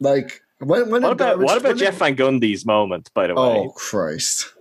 Like 0.00 0.40
when 0.58 0.90
when 0.90 1.02
What 1.02 1.12
about 1.12 1.38
what 1.38 1.58
about 1.58 1.76
Jeff 1.76 1.96
Van 1.96 2.16
Gundy's 2.16 2.64
moment? 2.64 3.10
By 3.14 3.26
the 3.28 3.34
way, 3.34 3.40
Oh 3.40 3.70
Christ! 3.70 4.52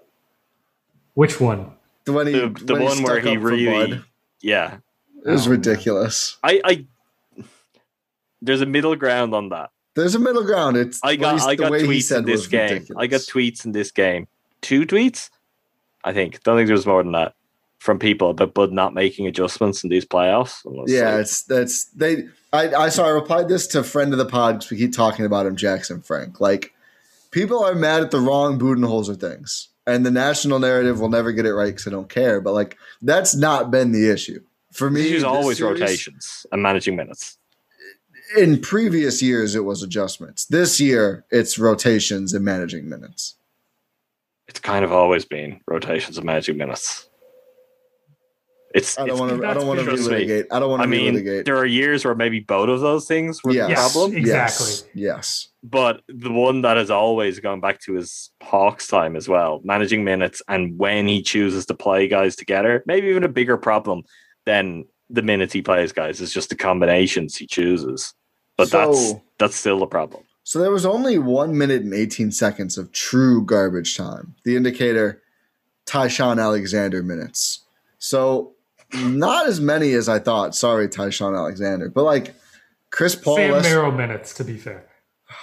Which 1.13 1.39
one? 1.39 1.71
The 2.05 2.13
when 2.13 2.27
he 2.27 2.33
the, 2.33 2.47
the 2.49 2.73
when 2.73 2.81
he 2.81 2.87
one 2.87 3.03
where 3.03 3.19
he 3.19 3.37
really, 3.37 4.01
yeah. 4.41 4.77
it 5.25 5.29
was 5.29 5.47
Oh, 5.47 5.49
man. 5.51 5.59
ridiculous. 5.59 6.37
I, 6.43 6.61
I, 6.65 6.85
there's 8.41 8.61
a 8.61 8.65
middle 8.65 8.95
ground 8.95 9.33
on 9.33 9.49
that. 9.49 9.69
There's 9.95 10.15
a 10.15 10.19
middle 10.19 10.43
ground. 10.43 10.75
It's 10.75 10.99
I 11.03 11.15
got 11.15 11.33
he's- 11.35 11.45
I 11.47 11.55
got 11.55 11.71
tweets 11.71 12.15
in 12.17 12.25
this 12.25 12.47
game. 12.47 12.73
ridiculous. 12.73 13.01
I 13.01 13.07
got 13.07 13.21
tweets 13.21 13.63
in 13.65 13.71
this 13.71 13.91
game. 13.91 14.27
Two 14.61 14.85
tweets, 14.85 15.29
I 16.03 16.13
think. 16.13 16.41
Don't 16.43 16.57
think 16.57 16.67
there's 16.67 16.85
more 16.85 17.03
than 17.03 17.11
that 17.13 17.35
from 17.79 17.99
people 17.99 18.31
about 18.31 18.53
Bud 18.53 18.71
not 18.73 18.93
making 18.93 19.27
adjustments 19.27 19.83
in 19.83 19.89
these 19.89 20.05
playoffs. 20.05 20.61
Yeah, 20.87 21.11
like, 21.11 21.21
it's 21.21 21.43
that's 21.43 21.85
they. 21.85 22.27
I 22.53 22.73
I 22.73 22.89
saw. 22.89 23.05
I 23.05 23.09
replied 23.09 23.49
this 23.49 23.67
to 23.67 23.83
friend 23.83 24.13
of 24.13 24.19
the 24.19 24.25
pod 24.25 24.55
because 24.59 24.71
we 24.71 24.77
keep 24.77 24.93
talking 24.93 25.25
about 25.25 25.45
him, 25.45 25.55
Jackson 25.55 26.01
Frank. 26.01 26.39
Like 26.39 26.73
people 27.31 27.63
are 27.63 27.75
mad 27.75 28.03
at 28.03 28.11
the 28.11 28.19
wrong 28.19 28.59
Budenholzer 28.59 29.19
things, 29.19 29.69
and 29.87 30.05
the 30.05 30.11
national 30.11 30.59
narrative 30.59 30.99
will 30.99 31.09
never 31.09 31.31
get 31.31 31.45
it 31.47 31.53
right 31.53 31.73
because 31.73 31.87
I 31.87 31.91
don't 31.91 32.09
care. 32.09 32.39
But 32.39 32.53
like 32.53 32.77
that's 33.01 33.35
not 33.35 33.71
been 33.71 33.91
the 33.91 34.09
issue 34.09 34.39
for 34.71 34.89
me. 34.89 35.17
the 35.17 35.27
always 35.27 35.57
series- 35.57 35.81
rotations 35.81 36.45
and 36.51 36.61
managing 36.61 36.95
minutes. 36.95 37.37
In 38.37 38.61
previous 38.61 39.21
years, 39.21 39.53
it 39.53 39.63
was 39.63 39.83
adjustments. 39.83 40.45
This 40.45 40.79
year, 40.79 41.23
it's 41.29 41.59
rotations 41.59 42.33
and 42.33 42.43
managing 42.43 42.89
minutes. 42.89 43.35
It's 44.47 44.59
kind 44.59 44.83
of 44.83 44.91
always 44.91 45.23
been 45.25 45.59
rotations 45.67 46.17
and 46.17 46.25
managing 46.25 46.57
minutes. 46.57 47.07
It's, 48.73 48.97
I 48.97 49.05
don't 49.05 49.19
want 49.19 49.41
to. 49.41 49.47
I 49.47 49.53
don't 49.53 49.67
want 49.67 49.79
to 49.79 49.85
trust 49.85 50.09
relitigate. 50.09 50.45
I 50.51 50.59
don't 50.59 50.69
want 50.71 50.81
I 50.81 50.85
mean, 50.87 51.15
relitigate. 51.15 51.45
there 51.45 51.57
are 51.57 51.65
years 51.65 52.03
where 52.03 52.15
maybe 52.15 52.39
both 52.39 52.69
of 52.69 52.79
those 52.81 53.05
things 53.05 53.43
were 53.43 53.53
Yes. 53.53 53.69
the 53.69 53.75
problem. 53.99 54.13
Yes, 54.17 54.19
exactly. 54.59 54.91
Yes. 55.01 55.15
Yes. 55.15 55.47
But 55.63 56.01
the 56.07 56.31
one 56.31 56.63
that 56.63 56.77
has 56.77 56.89
always 56.89 57.39
gone 57.39 57.59
back 57.61 57.79
to 57.81 57.93
his 57.93 58.31
Hawks 58.41 58.87
time 58.87 59.15
as 59.15 59.29
well, 59.29 59.61
managing 59.63 60.03
minutes 60.03 60.41
and 60.47 60.77
when 60.79 61.07
he 61.07 61.21
chooses 61.21 61.65
to 61.67 61.73
play 61.75 62.07
guys 62.07 62.35
together, 62.35 62.83
maybe 62.87 63.07
even 63.07 63.23
a 63.23 63.29
bigger 63.29 63.57
problem 63.57 64.03
than 64.45 64.85
the 65.09 65.21
minutes 65.21 65.53
he 65.53 65.61
plays 65.61 65.91
guys 65.91 66.19
is 66.19 66.33
just 66.33 66.49
the 66.49 66.55
combinations 66.55 67.35
he 67.37 67.45
chooses. 67.45 68.13
But 68.57 68.71
that's 68.71 69.09
So- 69.11 69.21
that's 69.37 69.55
still 69.55 69.79
the 69.79 69.85
problem. 69.87 70.23
So 70.45 70.57
there 70.59 70.71
was 70.71 70.85
only 70.85 71.19
one 71.19 71.57
minute 71.57 71.83
and 71.83 71.93
18 71.93 72.31
seconds 72.31 72.77
of 72.77 72.91
true 72.91 73.45
garbage 73.45 73.95
time. 73.95 74.33
The 74.43 74.55
indicator, 74.55 75.21
Ty-Shon 75.85 76.39
Alexander 76.39 77.03
minutes. 77.03 77.59
So 77.99 78.52
not 78.95 79.47
as 79.47 79.59
many 79.59 79.93
as 79.93 80.09
I 80.09 80.19
thought. 80.19 80.55
Sorry, 80.55 80.87
Ty-Shon 80.87 81.35
Alexander. 81.35 81.89
But 81.89 82.03
like 82.03 82.35
Chris 82.91 83.15
Paul, 83.15 83.37
Sam 83.37 83.51
less, 83.51 83.63
Merrill 83.63 83.91
minutes, 83.91 84.33
to 84.35 84.43
be 84.43 84.57
fair. 84.57 84.87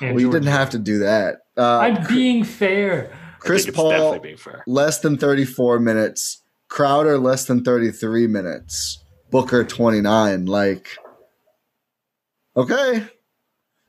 And 0.01 0.14
well, 0.14 0.20
you 0.20 0.31
didn't 0.31 0.48
have 0.48 0.70
to 0.70 0.78
do 0.78 1.01
that. 1.01 1.39
Uh, 1.56 1.78
I'm 1.78 2.06
being 2.06 2.44
fair. 2.44 3.12
Chris 3.39 3.68
Paul, 3.70 4.18
being 4.18 4.36
fair. 4.36 4.62
less 4.66 5.01
than 5.01 5.16
34 5.16 5.81
minutes. 5.81 6.43
Crowder, 6.68 7.18
less 7.18 7.47
than 7.47 7.64
33 7.64 8.27
minutes. 8.28 9.02
Booker, 9.31 9.64
29. 9.64 10.47
Like, 10.47 10.97
okay. 12.56 13.06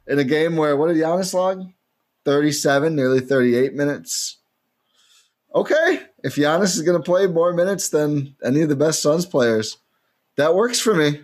In 0.07 0.19
a 0.19 0.23
game 0.23 0.57
where, 0.57 0.75
what 0.75 0.87
did 0.87 0.97
Giannis 0.97 1.33
log? 1.33 1.63
37, 2.25 2.95
nearly 2.95 3.19
38 3.19 3.73
minutes. 3.73 4.39
Okay. 5.53 6.01
If 6.23 6.35
Giannis 6.35 6.75
is 6.75 6.81
going 6.81 6.97
to 6.97 7.03
play 7.03 7.27
more 7.27 7.53
minutes 7.53 7.89
than 7.89 8.35
any 8.43 8.61
of 8.61 8.69
the 8.69 8.75
best 8.75 9.01
Suns 9.01 9.25
players, 9.25 9.77
that 10.37 10.55
works 10.55 10.79
for 10.79 10.93
me. 10.93 11.21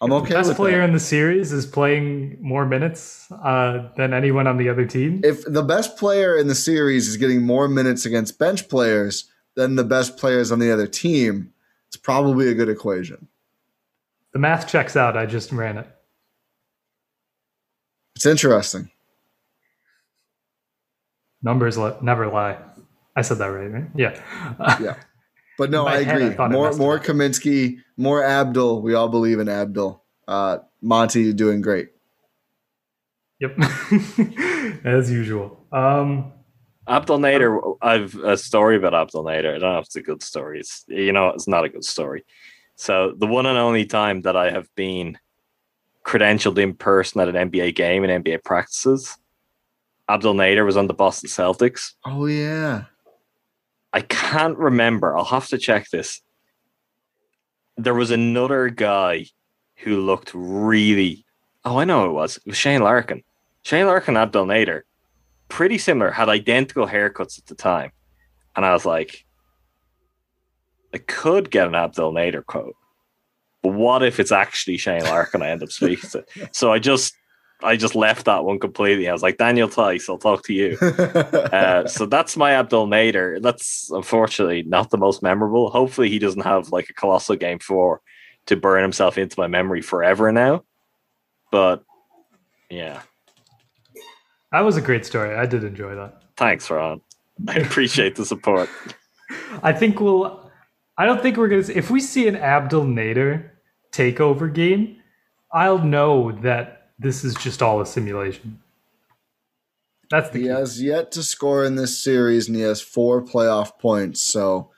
I'm 0.00 0.12
okay 0.12 0.28
the 0.28 0.34
best 0.34 0.56
player 0.56 0.78
that. 0.78 0.84
in 0.84 0.92
the 0.92 1.00
series 1.00 1.52
is 1.52 1.64
playing 1.64 2.36
more 2.40 2.66
minutes 2.66 3.30
uh, 3.32 3.88
than 3.96 4.12
anyone 4.12 4.46
on 4.46 4.58
the 4.58 4.68
other 4.68 4.84
team. 4.84 5.22
if 5.24 5.42
the 5.44 5.62
best 5.62 5.96
player 5.96 6.36
in 6.36 6.48
the 6.48 6.54
series 6.54 7.08
is 7.08 7.16
getting 7.16 7.42
more 7.42 7.66
minutes 7.66 8.04
against 8.04 8.38
bench 8.38 8.68
players 8.68 9.30
than 9.54 9.76
the 9.76 9.84
best 9.84 10.18
players 10.18 10.52
on 10.52 10.58
the 10.58 10.70
other 10.70 10.86
team, 10.86 11.50
it's 11.88 11.96
probably 11.96 12.48
a 12.48 12.54
good 12.54 12.68
equation. 12.68 13.26
the 14.34 14.38
math 14.38 14.68
checks 14.68 14.96
out. 14.96 15.16
I 15.16 15.24
just 15.24 15.50
ran 15.50 15.78
it. 15.78 15.86
It's 18.16 18.26
interesting. 18.26 18.90
Numbers 21.42 21.78
never 22.02 22.26
lie. 22.28 22.58
I 23.16 23.22
said 23.22 23.38
that 23.38 23.46
right, 23.46 23.72
right? 23.72 23.86
Yeah. 23.96 24.78
Yeah. 24.80 24.96
But 25.58 25.70
no, 25.70 25.86
I 25.86 26.00
agree. 26.00 26.34
thought 26.34 26.50
I 26.50 26.52
more 26.52 26.72
more. 26.74 26.98
Kaminsky, 26.98 27.78
more 27.96 28.22
Abdul. 28.22 28.82
We 28.82 28.92
all 28.92 29.08
believe 29.08 29.38
in 29.38 29.48
Abdul. 29.48 30.04
Uh, 30.28 30.58
Monty, 30.82 31.22
you're 31.22 31.32
doing 31.32 31.62
great. 31.62 31.88
Yep. 33.40 33.58
As 34.84 35.10
usual. 35.10 35.64
Um, 35.72 36.32
Abdul 36.88 37.18
Nader, 37.18 37.76
I've 37.80 38.14
a 38.16 38.36
story 38.36 38.76
about 38.76 38.94
Abdul 38.94 39.24
Nader. 39.24 39.54
I 39.54 39.58
don't 39.58 39.72
know 39.72 39.78
if 39.78 39.86
it's 39.86 39.96
a 39.96 40.02
good 40.02 40.22
story. 40.22 40.60
It's 40.60 40.84
you 40.88 41.12
know, 41.12 41.28
it's 41.28 41.48
not 41.48 41.64
a 41.64 41.70
good 41.70 41.84
story. 41.84 42.24
So 42.76 43.14
the 43.16 43.26
one 43.26 43.46
and 43.46 43.56
only 43.58 43.86
time 43.86 44.22
that 44.22 44.36
I 44.36 44.50
have 44.50 44.68
been 44.74 45.18
credentialed 46.04 46.58
in 46.58 46.74
person 46.74 47.20
at 47.20 47.34
an 47.34 47.50
NBA 47.50 47.74
game 47.74 48.04
and 48.04 48.24
NBA 48.24 48.44
practices, 48.44 49.16
Abdul 50.08 50.34
Nader 50.34 50.66
was 50.66 50.76
on 50.76 50.86
the 50.86 50.94
Boston 50.94 51.30
Celtics. 51.30 51.94
Oh 52.04 52.26
yeah. 52.26 52.84
I 53.96 54.02
can't 54.02 54.58
remember. 54.58 55.16
I'll 55.16 55.24
have 55.24 55.48
to 55.48 55.56
check 55.56 55.88
this. 55.88 56.20
There 57.78 57.94
was 57.94 58.10
another 58.10 58.68
guy 58.68 59.24
who 59.76 60.02
looked 60.02 60.32
really. 60.34 61.24
Oh, 61.64 61.78
I 61.78 61.86
know 61.86 62.02
who 62.02 62.10
it 62.10 62.12
was. 62.12 62.36
It 62.36 62.46
was 62.46 62.58
Shane 62.58 62.82
Larkin. 62.82 63.22
Shane 63.62 63.86
Larkin, 63.86 64.14
and 64.14 64.22
Abdul 64.22 64.44
Nader, 64.44 64.82
pretty 65.48 65.78
similar, 65.78 66.10
had 66.10 66.28
identical 66.28 66.86
haircuts 66.86 67.38
at 67.38 67.46
the 67.46 67.54
time. 67.54 67.90
And 68.54 68.66
I 68.66 68.74
was 68.74 68.84
like, 68.84 69.24
I 70.92 70.98
could 70.98 71.50
get 71.50 71.66
an 71.66 71.74
Abdul 71.74 72.12
Nader 72.12 72.44
quote. 72.44 72.76
But 73.62 73.72
what 73.72 74.02
if 74.02 74.20
it's 74.20 74.30
actually 74.30 74.76
Shane 74.76 75.04
Larkin 75.04 75.40
I 75.40 75.48
end 75.48 75.62
up 75.62 75.72
speaking 75.72 76.10
to? 76.10 76.18
It. 76.18 76.50
So 76.54 76.70
I 76.70 76.80
just 76.80 77.14
I 77.62 77.76
just 77.76 77.94
left 77.94 78.26
that 78.26 78.44
one 78.44 78.58
completely. 78.58 79.08
I 79.08 79.12
was 79.12 79.22
like, 79.22 79.38
Daniel 79.38 79.68
Theis, 79.68 80.08
I'll 80.08 80.18
talk 80.18 80.44
to 80.44 80.52
you. 80.52 80.76
Uh, 81.56 81.86
so 81.86 82.04
that's 82.06 82.36
my 82.36 82.52
Abdul 82.52 82.86
Nader. 82.86 83.40
That's 83.40 83.90
unfortunately 83.90 84.62
not 84.62 84.90
the 84.90 84.98
most 84.98 85.22
memorable. 85.22 85.70
Hopefully, 85.70 86.10
he 86.10 86.18
doesn't 86.18 86.42
have 86.42 86.70
like 86.70 86.88
a 86.90 86.92
colossal 86.92 87.36
game 87.36 87.58
four 87.58 88.00
to 88.46 88.56
burn 88.56 88.82
himself 88.82 89.16
into 89.16 89.38
my 89.38 89.46
memory 89.46 89.80
forever 89.80 90.30
now. 90.32 90.64
But 91.50 91.82
yeah, 92.68 93.02
that 94.52 94.60
was 94.60 94.76
a 94.76 94.80
great 94.80 95.06
story. 95.06 95.34
I 95.36 95.46
did 95.46 95.64
enjoy 95.64 95.94
that. 95.94 96.22
thanks, 96.36 96.68
Ron. 96.68 97.00
I 97.48 97.54
appreciate 97.66 98.16
the 98.16 98.24
support. 98.24 98.68
I 99.62 99.72
think 99.72 100.00
we'll. 100.00 100.50
I 100.98 101.06
don't 101.06 101.22
think 101.22 101.36
we're 101.36 101.48
gonna. 101.48 101.64
If 101.68 101.90
we 101.90 102.00
see 102.00 102.28
an 102.28 102.36
Abdul 102.36 102.84
Nader 102.84 103.50
takeover 103.92 104.52
game, 104.52 104.96
I'll 105.52 105.78
know 105.78 106.32
that 106.42 106.75
this 106.98 107.24
is 107.24 107.34
just 107.34 107.62
all 107.62 107.80
a 107.80 107.86
simulation. 107.86 108.60
That's 110.10 110.30
the 110.30 110.38
he 110.38 110.44
key. 110.44 110.50
has 110.50 110.82
yet 110.82 111.10
to 111.12 111.22
score 111.22 111.64
in 111.64 111.76
this 111.76 112.02
series, 112.02 112.46
and 112.46 112.56
he 112.56 112.62
has 112.62 112.80
four 112.80 113.22
playoff 113.24 113.78
points. 113.78 114.22
So, 114.22 114.70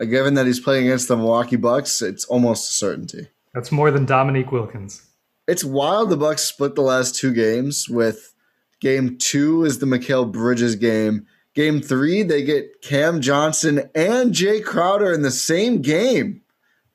uh, 0.00 0.04
given 0.04 0.34
that 0.34 0.46
he's 0.46 0.60
playing 0.60 0.86
against 0.86 1.08
the 1.08 1.16
Milwaukee 1.16 1.56
Bucks, 1.56 2.00
it's 2.00 2.24
almost 2.26 2.70
a 2.70 2.72
certainty. 2.72 3.28
That's 3.54 3.72
more 3.72 3.90
than 3.90 4.04
Dominique 4.04 4.52
Wilkins. 4.52 5.02
It's 5.48 5.64
wild 5.64 6.10
the 6.10 6.16
Bucks 6.16 6.42
split 6.42 6.74
the 6.74 6.82
last 6.82 7.16
two 7.16 7.32
games 7.32 7.88
with 7.88 8.34
game 8.80 9.16
two 9.18 9.64
is 9.64 9.78
the 9.78 9.86
Mikal 9.86 10.30
Bridges 10.30 10.76
game. 10.76 11.26
Game 11.54 11.80
three, 11.80 12.22
they 12.22 12.44
get 12.44 12.82
Cam 12.82 13.20
Johnson 13.20 13.90
and 13.94 14.32
Jae 14.32 14.62
Crowder 14.62 15.12
in 15.12 15.22
the 15.22 15.30
same 15.30 15.80
game. 15.82 16.42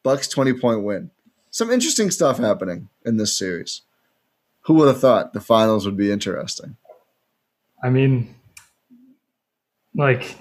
Bucks 0.03 0.27
20 0.27 0.53
point 0.53 0.83
win. 0.83 1.11
Some 1.49 1.71
interesting 1.71 2.11
stuff 2.11 2.37
happening 2.37 2.89
in 3.05 3.17
this 3.17 3.37
series. 3.37 3.81
Who 4.63 4.75
would 4.75 4.87
have 4.87 4.99
thought 4.99 5.33
the 5.33 5.41
finals 5.41 5.85
would 5.85 5.97
be 5.97 6.11
interesting? 6.11 6.77
I 7.83 7.89
mean, 7.89 8.33
like, 9.95 10.37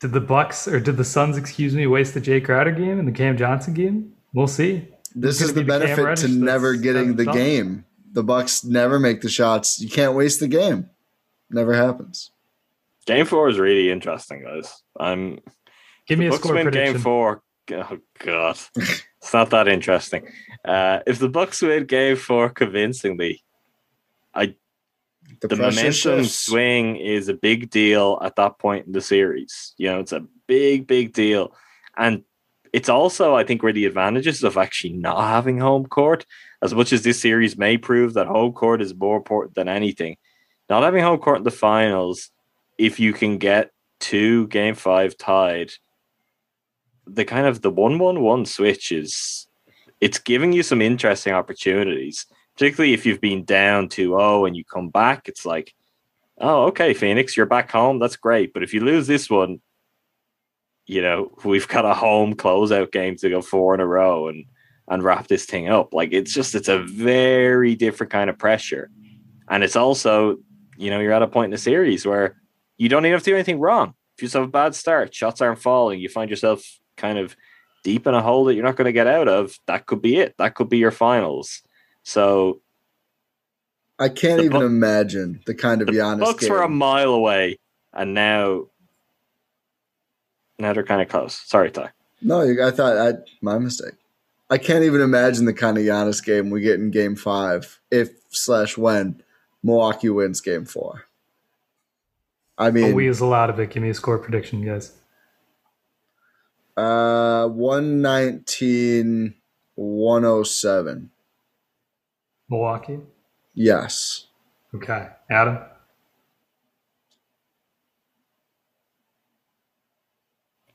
did 0.00 0.12
the 0.12 0.20
Bucks 0.20 0.66
or 0.66 0.80
did 0.80 0.96
the 0.96 1.04
Suns, 1.04 1.36
excuse 1.36 1.74
me, 1.74 1.86
waste 1.86 2.14
the 2.14 2.20
Jae 2.20 2.44
Crowder 2.44 2.72
game 2.72 2.98
and 2.98 3.06
the 3.06 3.12
Cam 3.12 3.36
Johnson 3.36 3.72
game? 3.74 4.12
We'll 4.34 4.48
see. 4.48 4.88
This 5.14 5.40
is 5.40 5.52
the 5.54 5.62
gonna 5.62 5.84
be 5.84 5.90
the 5.90 5.96
benefit 5.96 6.26
to 6.26 6.32
never 6.32 6.74
getting 6.74 7.16
the 7.16 7.24
shots? 7.24 7.36
game. 7.36 7.84
The 8.12 8.22
Bucks 8.24 8.64
never 8.64 8.98
make 8.98 9.20
the 9.20 9.28
shots. 9.28 9.80
You 9.80 9.88
can't 9.88 10.14
waste 10.14 10.40
the 10.40 10.48
game. 10.48 10.90
Never 11.50 11.74
happens. 11.74 12.30
Game 13.06 13.26
four 13.26 13.48
is 13.48 13.58
really 13.58 13.90
interesting, 13.90 14.42
guys. 14.42 14.82
I'm 14.98 15.38
Give 16.06 16.18
me 16.18 16.26
a 16.26 16.30
Bucks 16.30 16.42
score 16.42 16.54
win 16.54 16.64
prediction. 16.64 16.94
game 16.94 17.02
four. 17.02 17.42
Oh 17.70 17.98
god, 18.18 18.58
it's 18.76 19.32
not 19.32 19.50
that 19.50 19.68
interesting. 19.68 20.26
Uh, 20.64 20.98
if 21.06 21.18
the 21.20 21.28
Bucks 21.28 21.62
win 21.62 21.84
game 21.84 22.16
four 22.16 22.48
convincingly, 22.50 23.42
The, 23.42 23.51
the 25.40 25.48
pressure 25.48 25.62
momentum 25.62 26.22
shifts. 26.22 26.38
swing 26.38 26.96
is 26.96 27.28
a 27.28 27.34
big 27.34 27.70
deal 27.70 28.18
at 28.22 28.36
that 28.36 28.58
point 28.58 28.86
in 28.86 28.92
the 28.92 29.00
series. 29.00 29.74
You 29.76 29.90
know, 29.90 30.00
it's 30.00 30.12
a 30.12 30.24
big, 30.46 30.86
big 30.86 31.12
deal. 31.12 31.54
And 31.96 32.22
it's 32.72 32.88
also, 32.88 33.34
I 33.34 33.44
think, 33.44 33.62
where 33.62 33.72
the 33.72 33.86
advantages 33.86 34.42
of 34.44 34.56
actually 34.56 34.94
not 34.94 35.20
having 35.28 35.58
home 35.58 35.86
court, 35.86 36.24
as 36.62 36.74
much 36.74 36.92
as 36.92 37.02
this 37.02 37.20
series 37.20 37.58
may 37.58 37.76
prove 37.76 38.14
that 38.14 38.26
home 38.26 38.52
court 38.52 38.80
is 38.80 38.94
more 38.94 39.16
important 39.16 39.54
than 39.54 39.68
anything, 39.68 40.16
not 40.70 40.82
having 40.82 41.02
home 41.02 41.18
court 41.18 41.38
in 41.38 41.44
the 41.44 41.50
finals, 41.50 42.30
if 42.78 42.98
you 42.98 43.12
can 43.12 43.38
get 43.38 43.70
two 44.00 44.46
game 44.48 44.74
five 44.74 45.16
tied, 45.16 45.72
the 47.06 47.24
kind 47.24 47.46
of 47.46 47.62
the 47.62 47.70
one 47.70 47.98
one 47.98 48.20
one 48.20 48.46
switch 48.46 48.92
is 48.92 49.46
it's 50.00 50.18
giving 50.18 50.52
you 50.52 50.62
some 50.62 50.80
interesting 50.80 51.32
opportunities 51.32 52.26
particularly 52.62 52.94
if 52.94 53.04
you've 53.04 53.20
been 53.20 53.44
down 53.44 53.88
2-0 53.88 54.46
and 54.46 54.56
you 54.56 54.64
come 54.64 54.88
back 54.88 55.26
it's 55.26 55.44
like 55.44 55.74
oh 56.38 56.66
okay 56.66 56.94
phoenix 56.94 57.36
you're 57.36 57.44
back 57.44 57.70
home 57.70 57.98
that's 57.98 58.16
great 58.16 58.52
but 58.52 58.62
if 58.62 58.72
you 58.72 58.80
lose 58.80 59.06
this 59.06 59.28
one 59.28 59.60
you 60.86 61.02
know, 61.02 61.30
we've 61.44 61.68
got 61.68 61.84
a 61.84 61.94
home 61.94 62.34
closeout 62.34 62.92
game 62.92 63.16
to 63.16 63.30
go 63.30 63.42
four 63.42 63.74
in 63.74 63.80
a 63.80 63.86
row 63.86 64.28
and 64.28 64.44
and 64.88 65.02
wrap 65.02 65.28
this 65.28 65.46
thing 65.46 65.68
up. 65.68 65.94
Like 65.94 66.12
it's 66.12 66.34
just 66.34 66.54
it's 66.54 66.68
a 66.68 66.80
very 66.80 67.74
different 67.74 68.12
kind 68.12 68.28
of 68.28 68.38
pressure. 68.38 68.90
And 69.48 69.62
it's 69.62 69.76
also, 69.76 70.38
you 70.76 70.90
know, 70.90 70.98
you're 71.00 71.12
at 71.12 71.22
a 71.22 71.28
point 71.28 71.46
in 71.46 71.50
the 71.52 71.58
series 71.58 72.04
where 72.04 72.36
you 72.78 72.88
don't 72.88 73.04
even 73.06 73.14
have 73.14 73.22
to 73.22 73.30
do 73.30 73.34
anything 73.34 73.60
wrong. 73.60 73.94
If 74.16 74.22
you 74.22 74.26
just 74.26 74.34
have 74.34 74.42
a 74.42 74.48
bad 74.48 74.74
start, 74.74 75.14
shots 75.14 75.40
aren't 75.40 75.60
falling, 75.60 76.00
you 76.00 76.08
find 76.08 76.28
yourself 76.28 76.62
kind 76.96 77.18
of 77.18 77.36
deep 77.84 78.06
in 78.06 78.14
a 78.14 78.22
hole 78.22 78.44
that 78.46 78.54
you're 78.54 78.64
not 78.64 78.76
going 78.76 78.86
to 78.86 78.92
get 78.92 79.06
out 79.06 79.28
of, 79.28 79.56
that 79.66 79.86
could 79.86 80.02
be 80.02 80.16
it. 80.16 80.34
That 80.38 80.54
could 80.54 80.68
be 80.68 80.78
your 80.78 80.90
finals. 80.90 81.62
So 82.02 82.60
I 83.98 84.08
can't 84.08 84.40
even 84.42 84.60
Bu- 84.60 84.66
imagine 84.66 85.40
the 85.46 85.54
kind 85.54 85.80
of 85.80 85.86
the 85.86 85.94
Giannis 85.94 86.20
Bucks 86.20 86.40
game. 86.44 86.50
were 86.52 86.62
a 86.62 86.68
mile 86.68 87.10
away, 87.12 87.58
and 87.92 88.14
now 88.14 88.66
now 90.58 90.72
they're 90.72 90.82
kind 90.84 91.00
of 91.02 91.08
close. 91.08 91.34
Sorry, 91.34 91.70
Ty. 91.70 91.90
No, 92.20 92.42
you- 92.42 92.62
I 92.62 92.70
thought 92.70 92.96
I 92.98 93.12
my 93.40 93.58
mistake. 93.58 93.94
I 94.50 94.58
can't 94.58 94.84
even 94.84 95.00
imagine 95.00 95.44
the 95.46 95.54
kind 95.54 95.78
of 95.78 95.84
Giannis 95.84 96.22
game 96.24 96.50
we 96.50 96.60
get 96.60 96.78
in 96.80 96.90
Game 96.90 97.16
Five 97.16 97.80
if 97.90 98.10
slash 98.30 98.76
when 98.76 99.22
Milwaukee 99.62 100.10
wins 100.10 100.40
Game 100.40 100.64
Four. 100.66 101.04
I 102.58 102.70
mean, 102.70 102.94
we 102.94 103.06
is 103.08 103.20
a 103.20 103.26
lot 103.26 103.48
of 103.50 103.58
it. 103.60 103.70
Give 103.70 103.82
me 103.82 103.88
a 103.90 103.94
score 103.94 104.18
prediction, 104.18 104.64
guys. 104.64 104.92
uh, 106.76 107.46
119, 107.48 109.34
107. 109.74 111.10
Milwaukee. 112.56 113.00
Yes. 113.54 114.26
Okay, 114.74 115.08
Adam. 115.30 115.58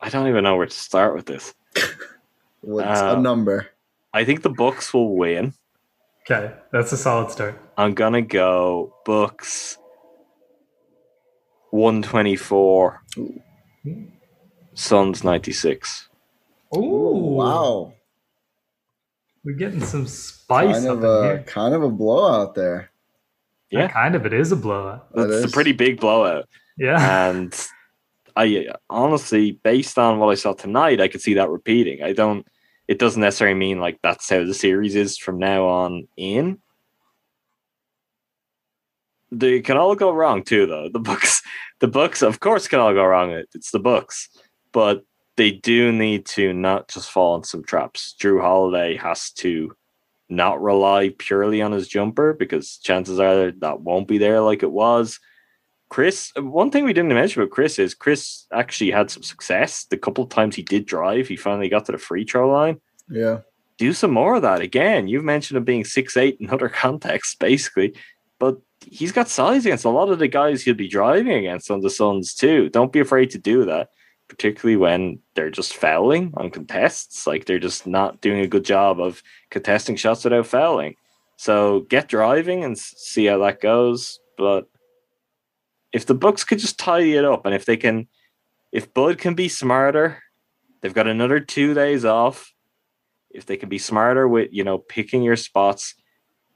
I 0.01 0.09
don't 0.09 0.27
even 0.27 0.43
know 0.43 0.55
where 0.57 0.65
to 0.65 0.73
start 0.73 1.15
with 1.15 1.25
this. 1.27 1.53
What's 2.61 2.99
Uh, 3.01 3.15
a 3.17 3.21
number? 3.21 3.67
I 4.13 4.25
think 4.25 4.41
the 4.41 4.49
Bucks 4.49 4.93
will 4.93 5.15
win. 5.15 5.53
Okay, 6.29 6.53
that's 6.71 6.91
a 6.91 6.97
solid 6.97 7.31
start. 7.31 7.59
I'm 7.77 7.93
gonna 7.93 8.21
go 8.21 8.93
Bucks 9.05 9.77
124, 11.71 13.03
Suns 14.73 15.23
96. 15.23 16.09
Ooh, 16.75 16.79
Wow. 16.79 17.93
We're 19.47 19.53
getting 19.53 19.79
some 19.79 20.07
spice 20.07 20.75
Kind 20.83 20.87
up 20.87 20.97
of 20.97 21.03
in 21.03 21.09
a 21.09 21.23
here. 21.23 21.43
kind 21.47 21.73
of 21.73 21.81
a 21.81 21.89
blowout 21.89 22.53
there. 22.53 22.91
Yeah. 23.69 23.87
Kind 23.87 24.13
of. 24.13 24.25
It 24.25 24.33
is 24.33 24.51
a 24.51 24.57
blowout. 24.57 25.07
It's 25.15 25.41
That's 25.41 25.45
a 25.45 25.55
pretty 25.55 25.71
big 25.71 26.01
blowout. 26.01 26.49
Yeah. 26.77 27.29
and 27.29 27.67
I 28.35 28.67
honestly, 28.89 29.53
based 29.63 29.97
on 29.97 30.19
what 30.19 30.27
I 30.27 30.35
saw 30.35 30.51
tonight, 30.51 30.99
I 30.99 31.07
could 31.07 31.21
see 31.21 31.35
that 31.35 31.47
repeating. 31.49 32.03
I 32.03 32.11
don't. 32.11 32.45
It 32.89 32.99
doesn't 32.99 33.21
necessarily 33.21 33.57
mean 33.57 33.79
like 33.79 33.99
that's 34.03 34.29
how 34.29 34.43
the 34.43 34.53
series 34.53 34.95
is 34.97 35.17
from 35.17 35.39
now 35.39 35.65
on 35.65 36.09
in. 36.17 36.59
They 39.31 39.61
can 39.61 39.77
all 39.77 39.95
go 39.95 40.11
wrong 40.11 40.43
too, 40.43 40.65
though. 40.67 40.89
The 40.89 40.99
Bucks, 40.99 41.41
the 41.79 41.87
Bucks, 41.87 42.21
of 42.21 42.41
course, 42.41 42.67
can 42.67 42.79
all 42.79 42.93
go 42.93 43.05
wrong. 43.05 43.31
It's 43.31 43.71
the 43.71 43.79
Bucks, 43.79 44.27
but 44.73 45.03
they 45.37 45.51
do 45.51 45.91
need 45.91 46.25
to 46.25 46.51
not 46.51 46.87
just 46.89 47.11
fall 47.11 47.35
in 47.35 47.43
some 47.43 47.63
traps. 47.63 48.15
Jrue 48.19 48.41
Holiday 48.41 48.97
has 48.97 49.31
to 49.33 49.75
not 50.29 50.61
rely 50.61 51.13
purely 51.17 51.61
on 51.61 51.71
his 51.71 51.87
jumper 51.87 52.33
because 52.33 52.77
chances 52.77 53.19
are 53.19 53.51
that 53.51 53.81
won't 53.81 54.07
be 54.07 54.17
there 54.17 54.41
like 54.41 54.63
it 54.63 54.71
was. 54.71 55.19
Khris, 55.89 56.33
one 56.35 56.69
thing 56.69 56.83
we 56.83 56.91
didn't 56.91 57.13
mention 57.13 57.41
about 57.41 57.51
Khris 57.51 57.79
is 57.79 57.95
Khris 57.95 58.45
actually 58.51 58.91
had 58.91 59.09
some 59.09 59.23
success. 59.23 59.85
The 59.85 59.97
couple 59.97 60.23
of 60.23 60.29
times 60.29 60.55
he 60.55 60.63
did 60.63 60.85
drive, 60.85 61.27
he 61.27 61.37
finally 61.37 61.69
got 61.69 61.85
to 61.85 61.93
the 61.93 61.97
free 61.97 62.25
throw 62.25 62.51
line. 62.51 62.81
Yeah. 63.09 63.39
Do 63.77 63.93
some 63.93 64.11
more 64.11 64.35
of 64.35 64.41
that. 64.41 64.59
Again, 64.59 65.07
you've 65.07 65.23
mentioned 65.23 65.57
him 65.57 65.63
being 65.63 65.85
six 65.85 66.17
eight 66.17 66.37
in 66.41 66.49
other 66.49 66.67
contexts, 66.83 67.35
basically, 67.35 67.95
but 68.39 68.57
he's 68.85 69.11
got 69.11 69.29
size 69.29 69.65
against 69.65 69.85
a 69.85 69.89
lot 69.89 70.09
of 70.09 70.19
the 70.19 70.27
guys 70.27 70.61
he'll 70.63 70.73
be 70.73 70.89
driving 70.89 71.31
against 71.31 71.71
on 71.71 71.81
the 71.81 71.89
Suns 71.89 72.33
too. 72.33 72.69
Don't 72.69 72.91
be 72.91 72.99
afraid 72.99 73.29
to 73.29 73.37
do 73.37 73.63
that, 73.65 73.89
particularly 74.27 74.77
when 74.77 75.19
they're 75.35 75.49
just 75.49 75.75
fouling 75.75 76.33
on 76.35 76.49
contests. 76.49 77.27
Like 77.27 77.45
they're 77.45 77.59
just 77.59 77.87
not 77.87 78.21
doing 78.21 78.39
a 78.39 78.47
good 78.47 78.65
job 78.65 78.99
of 78.99 79.23
contesting 79.49 79.95
shots 79.95 80.23
without 80.23 80.47
fouling. 80.47 80.95
So 81.37 81.81
get 81.81 82.09
driving 82.09 82.63
and 82.63 82.77
see 82.77 83.25
how 83.25 83.37
that 83.39 83.61
goes. 83.61 84.19
But 84.37 84.67
if 85.93 86.05
the 86.05 86.15
Bucks 86.15 86.43
could 86.43 86.59
just 86.59 86.79
tidy 86.79 87.15
it 87.15 87.25
up, 87.25 87.45
and 87.45 87.55
if 87.55 87.65
they 87.65 87.77
can, 87.77 88.07
if 88.71 88.93
Bud 88.93 89.17
can 89.17 89.35
be 89.35 89.47
smarter, 89.47 90.21
they've 90.81 90.93
got 90.93 91.07
another 91.07 91.39
two 91.39 91.73
days 91.73 92.05
off. 92.05 92.53
If 93.29 93.45
they 93.45 93.57
can 93.57 93.69
be 93.69 93.77
smarter 93.77 94.27
with 94.27 94.49
you 94.51 94.63
know 94.63 94.79
picking 94.79 95.23
your 95.23 95.35
spots, 95.35 95.95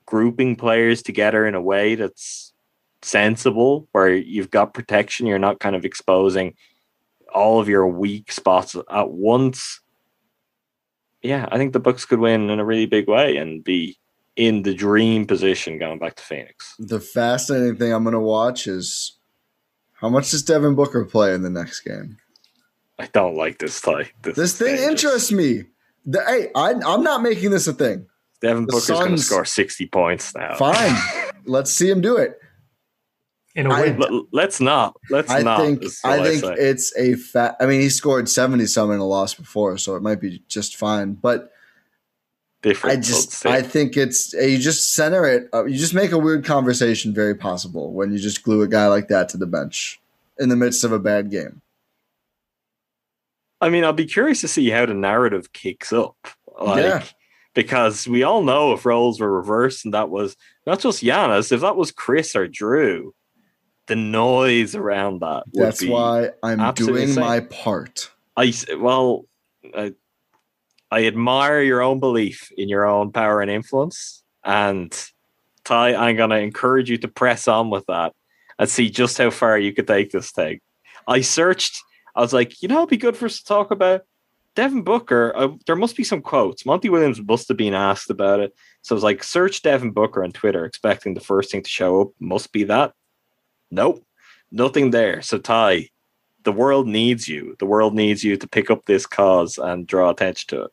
grouping 0.06 0.56
players 0.56 1.02
together 1.02 1.46
in 1.46 1.56
a 1.56 1.62
way 1.62 1.96
that's 1.96 2.54
sensible, 3.02 3.88
where 3.92 4.14
you've 4.14 4.52
got 4.52 4.74
protection, 4.74 5.28
you're 5.28 5.40
not 5.40 5.60
kind 5.60 5.76
of 5.76 5.86
exposing 5.86 6.56
all 7.34 7.60
of 7.60 7.70
your 7.70 7.88
weak 7.88 8.32
spots 8.32 8.76
at 8.90 9.12
once. 9.12 9.82
Yeah, 11.22 11.48
I 11.52 11.58
think 11.58 11.74
the 11.74 11.80
Bucks 11.80 12.06
could 12.06 12.20
win 12.20 12.50
in 12.50 12.60
a 12.60 12.66
really 12.66 12.88
big 12.88 13.08
way 13.08 13.38
and 13.38 13.64
be 13.64 13.98
in 14.36 14.64
the 14.64 14.74
dream 14.74 15.26
position 15.26 15.78
going 15.78 16.00
back 16.00 16.16
to 16.16 16.24
Phoenix. 16.24 16.74
The 16.80 17.00
fascinating 17.00 17.78
thing 17.78 17.94
I'm 17.94 18.04
going 18.04 18.14
to 18.14 18.20
watch 18.20 18.68
is 18.68 19.18
how 19.94 20.10
much 20.10 20.32
does 20.32 20.44
Devin 20.44 20.76
Booker 20.76 21.06
play 21.06 21.34
in 21.34 21.44
the 21.44 21.50
next 21.50 21.82
game? 21.82 22.18
I 22.98 23.08
don't 23.08 23.36
like 23.36 23.60
this 23.60 23.80
tie. 23.82 24.12
This 24.24 24.38
is 24.38 24.58
thing 24.58 24.76
dangerous. 24.76 24.92
interests 24.92 25.32
me. 25.32 25.64
The, 26.06 26.24
hey, 26.26 26.50
I, 26.56 26.74
I'm 26.74 27.04
not 27.04 27.22
making 27.22 27.52
this 27.52 27.68
a 27.68 27.74
thing. 27.74 28.08
Devin 28.42 28.66
the 28.66 28.72
Booker's 28.72 28.90
going 28.90 29.16
to 29.16 29.22
score 29.22 29.46
60 29.46 29.88
points 29.88 30.34
now. 30.36 30.56
Fine. 30.56 30.96
Let's 31.46 31.72
see 31.72 31.90
him 31.90 32.02
do 32.02 32.18
it. 32.18 32.40
In 33.56 33.66
a 33.66 33.70
way, 33.70 33.94
L- 33.94 34.28
let's 34.32 34.62
not. 34.62 34.96
Let's 35.10 35.30
I 35.30 35.42
not. 35.42 35.60
think 35.62 35.84
I 36.06 36.24
think 36.24 36.42
say. 36.42 36.54
it's 36.58 36.96
a 36.98 37.16
fat. 37.16 37.58
I 37.60 37.66
mean, 37.66 37.82
he 37.82 37.90
scored 37.90 38.30
seventy 38.30 38.66
some 38.66 38.92
in 38.92 39.00
a 39.00 39.06
loss 39.06 39.34
before, 39.34 39.78
so 39.78 39.96
it 39.96 40.02
might 40.02 40.22
be 40.22 40.42
just 40.48 40.78
fine. 40.78 41.14
But 41.14 41.52
different. 42.62 42.98
I 42.98 43.02
just 43.02 43.46
I 43.46 43.62
think 43.62 43.98
it's 43.98 44.34
you 44.34 44.58
just 44.58 44.94
center 44.94 45.26
it. 45.26 45.50
Uh, 45.54 45.66
you 45.66 45.78
just 45.78 45.94
make 45.94 46.12
a 46.12 46.18
weird 46.18 46.46
conversation 46.46 47.14
very 47.14 47.36
possible 47.36 47.92
when 47.94 48.14
you 48.14 48.20
just 48.20 48.44
glue 48.44 48.62
a 48.62 48.68
guy 48.68 48.88
like 48.88 49.10
that 49.10 49.28
to 49.30 49.38
the 49.38 49.48
bench 49.48 50.00
in 50.40 50.48
the 50.50 50.56
midst 50.56 50.84
of 50.84 50.92
a 50.92 51.00
bad 51.00 51.30
game. 51.30 51.62
I 53.60 53.70
mean, 53.70 53.84
I'll 53.84 53.94
be 53.94 54.06
curious 54.06 54.42
to 54.42 54.48
see 54.48 54.70
how 54.70 54.86
the 54.86 54.94
narrative 54.94 55.54
kicks 55.54 55.94
up. 55.94 56.16
Like, 56.60 56.84
Yeah. 56.84 57.04
Because 57.54 58.08
we 58.08 58.24
all 58.24 58.44
know 58.44 58.72
if 58.74 58.86
roles 58.86 59.20
were 59.20 59.32
reversed 59.32 59.84
and 59.84 59.94
that 59.94 60.10
was 60.10 60.38
not 60.66 60.80
just 60.80 61.04
Giannis, 61.04 61.52
if 61.52 61.62
that 61.62 61.76
was 61.76 61.92
Khris 61.92 62.34
or 62.36 62.48
Jrue, 62.48 63.12
the 63.92 63.96
noise 63.98 64.74
around 64.74 65.20
that 65.20 65.44
That's 65.52 65.84
why 65.84 66.30
I'm 66.42 66.74
doing 66.76 67.10
insane. 67.10 67.26
my 67.26 67.42
part. 67.42 68.10
I 68.38 68.54
well, 68.78 69.26
I, 69.76 69.94
I 70.90 71.08
admire 71.08 71.62
your 71.62 71.82
own 71.82 72.00
belief 72.00 72.54
in 72.56 72.70
your 72.70 72.86
own 72.86 73.12
power 73.12 73.42
and 73.42 73.52
influence, 73.52 74.24
and 74.46 74.98
Ty, 75.66 75.96
I'm 75.96 76.16
gonna 76.16 76.38
encourage 76.38 76.90
you 76.90 76.98
to 77.00 77.10
press 77.10 77.50
on 77.50 77.70
with 77.70 77.86
that 77.88 78.14
and 78.58 78.70
see 78.70 78.90
just 78.90 79.18
how 79.18 79.30
far 79.30 79.60
you 79.60 79.74
could 79.74 79.88
take 79.88 80.12
this 80.12 80.32
thing. 80.32 80.62
I 81.06 81.20
searched. 81.20 81.82
I 82.16 82.22
was 82.22 82.32
like, 82.32 82.62
you 82.62 82.70
know, 82.70 82.78
it'd 82.78 82.90
be 82.90 82.96
good 82.96 83.18
for 83.18 83.26
us 83.26 83.40
to 83.40 83.44
talk 83.44 83.72
about 83.72 84.04
Devin 84.56 84.84
Booker. 84.84 85.34
Uh, 85.36 85.50
there 85.68 85.76
must 85.76 85.98
be 85.98 86.06
some 86.06 86.22
quotes. 86.22 86.66
Monty 86.66 86.88
Williams 86.88 87.22
must 87.22 87.50
have 87.50 87.58
been 87.58 87.74
asked 87.74 88.10
about 88.10 88.40
it. 88.40 88.54
So 88.84 88.96
I 88.96 88.96
was 88.96 89.04
like, 89.04 89.22
search 89.22 89.62
Devin 89.64 89.92
Booker 89.92 90.24
on 90.24 90.32
Twitter, 90.32 90.64
expecting 90.64 91.14
the 91.14 91.20
first 91.20 91.52
thing 91.52 91.62
to 91.64 91.70
show 91.70 92.02
up 92.02 92.08
must 92.22 92.54
be 92.54 92.64
that. 92.64 92.94
Nope, 93.72 94.04
nothing 94.52 94.92
there. 94.92 95.22
So 95.22 95.38
Ty, 95.38 95.90
the 96.44 96.52
world 96.52 96.88
needs 96.88 97.28
you. 97.28 97.56
The 97.60 97.66
world 97.66 97.96
needs 97.96 98.24
you 98.24 98.36
to 98.38 98.48
pick 98.48 98.70
up 98.70 98.86
this 98.86 99.06
cause 99.06 99.58
and 99.58 99.88
draw 99.88 100.10
attention 100.10 100.48
to 100.50 100.64
it. 100.66 100.72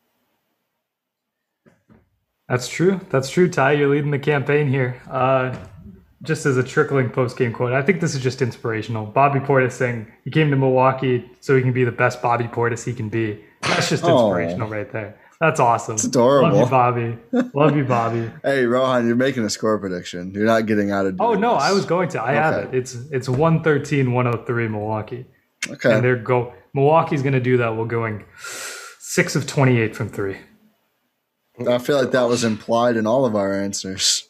That's 2.49 2.69
true. 2.69 3.01
That's 3.11 3.31
true, 3.31 3.49
Ty. 3.49 3.73
You're 3.73 3.89
leading 3.89 4.11
the 4.11 4.19
campaign 4.19 4.69
here. 4.69 5.01
Uh, 5.11 5.55
just 6.23 6.47
as 6.47 6.57
a 6.57 6.63
trickling 6.63 7.11
post 7.11 7.37
game 7.37 7.53
quote, 7.53 7.73
I 7.73 7.83
think 7.83 8.01
this 8.01 8.15
is 8.15 8.23
just 8.23 8.43
inspirational. 8.43 9.07
Bobby 9.07 9.39
Portis 9.39 9.73
saying 9.73 10.11
he 10.25 10.31
came 10.31 10.51
to 10.51 10.57
Milwaukee 10.57 11.31
so 11.41 11.55
he 11.55 11.63
can 11.63 11.73
be 11.73 11.85
the 11.85 11.93
best 11.93 12.21
Bobby 12.21 12.45
Portis 12.45 12.85
he 12.85 12.93
can 12.93 13.09
be. 13.09 13.45
That's 13.63 13.91
just 13.91 14.03
Aw. 14.05 14.09
inspirational 14.09 14.69
right 14.69 14.91
there. 14.91 15.17
That's 15.41 15.61
awesome. 15.61 15.95
It's 15.95 16.05
adorable. 16.05 16.59
Love 16.59 16.67
you, 16.67 16.71
Bobby. 16.71 17.51
Love 17.55 17.77
you, 17.77 17.85
Bobby. 17.85 18.31
Hey, 18.43 18.65
Rohan, 18.65 19.07
you're 19.07 19.17
making 19.17 19.45
a 19.45 19.51
score 19.51 19.79
prediction. 19.79 20.33
You're 20.35 20.47
not 20.47 20.67
getting 20.67 20.91
out 20.91 21.07
of. 21.07 21.21
Oh 21.21 21.35
no, 21.35 21.55
this. 21.55 21.63
I 21.63 21.73
was 21.73 21.85
going 21.85 22.09
to. 22.11 22.23
I 22.23 22.33
have 22.33 22.55
it. 22.55 22.75
It's 22.75 22.95
it's 23.13 23.29
113, 23.29 24.13
103 24.13 24.69
Milwaukee. 24.69 25.27
Okay. 25.69 25.95
And 25.95 26.05
they're 26.05 26.17
go 26.17 26.53
Milwaukee's 26.75 27.23
gonna 27.23 27.41
do 27.41 27.57
that. 27.59 27.77
We're 27.77 27.87
going 27.87 28.25
six 28.99 29.37
of 29.37 29.47
28 29.47 29.95
from 29.95 30.09
three. 30.09 30.39
I 31.69 31.79
feel 31.79 32.01
like 32.01 32.13
that 32.13 32.29
was 32.29 32.45
implied 32.45 32.97
in 32.97 33.07
all 33.07 33.25
of 33.25 33.35
our 33.35 33.53
answers, 33.53 34.29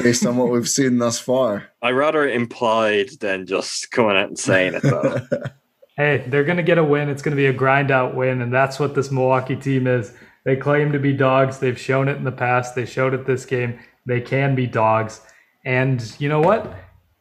based 0.00 0.24
on 0.26 0.36
what 0.36 0.50
we've 0.50 0.68
seen 0.68 0.98
thus 0.98 1.18
far. 1.18 1.68
I 1.82 1.90
rather 1.90 2.28
implied 2.28 3.10
than 3.20 3.46
just 3.46 3.90
coming 3.90 4.16
out 4.16 4.28
and 4.28 4.38
saying 4.38 4.74
it 4.74 4.82
though. 4.82 5.20
Hey, 5.98 6.24
they're 6.28 6.44
going 6.44 6.58
to 6.58 6.62
get 6.62 6.78
a 6.78 6.84
win. 6.84 7.08
It's 7.08 7.22
going 7.22 7.32
to 7.32 7.36
be 7.36 7.46
a 7.46 7.52
grind 7.52 7.90
out 7.90 8.14
win. 8.14 8.40
And 8.40 8.54
that's 8.54 8.78
what 8.78 8.94
this 8.94 9.10
Milwaukee 9.10 9.56
team 9.56 9.88
is. 9.88 10.12
They 10.48 10.56
claim 10.56 10.92
to 10.92 10.98
be 10.98 11.12
dogs. 11.12 11.58
They've 11.58 11.78
shown 11.78 12.08
it 12.08 12.16
in 12.16 12.24
the 12.24 12.32
past. 12.32 12.74
They 12.74 12.86
showed 12.86 13.12
it 13.12 13.26
this 13.26 13.44
game. 13.44 13.78
They 14.06 14.22
can 14.22 14.54
be 14.54 14.66
dogs. 14.66 15.20
And 15.62 16.02
you 16.18 16.30
know 16.30 16.40
what? 16.40 16.74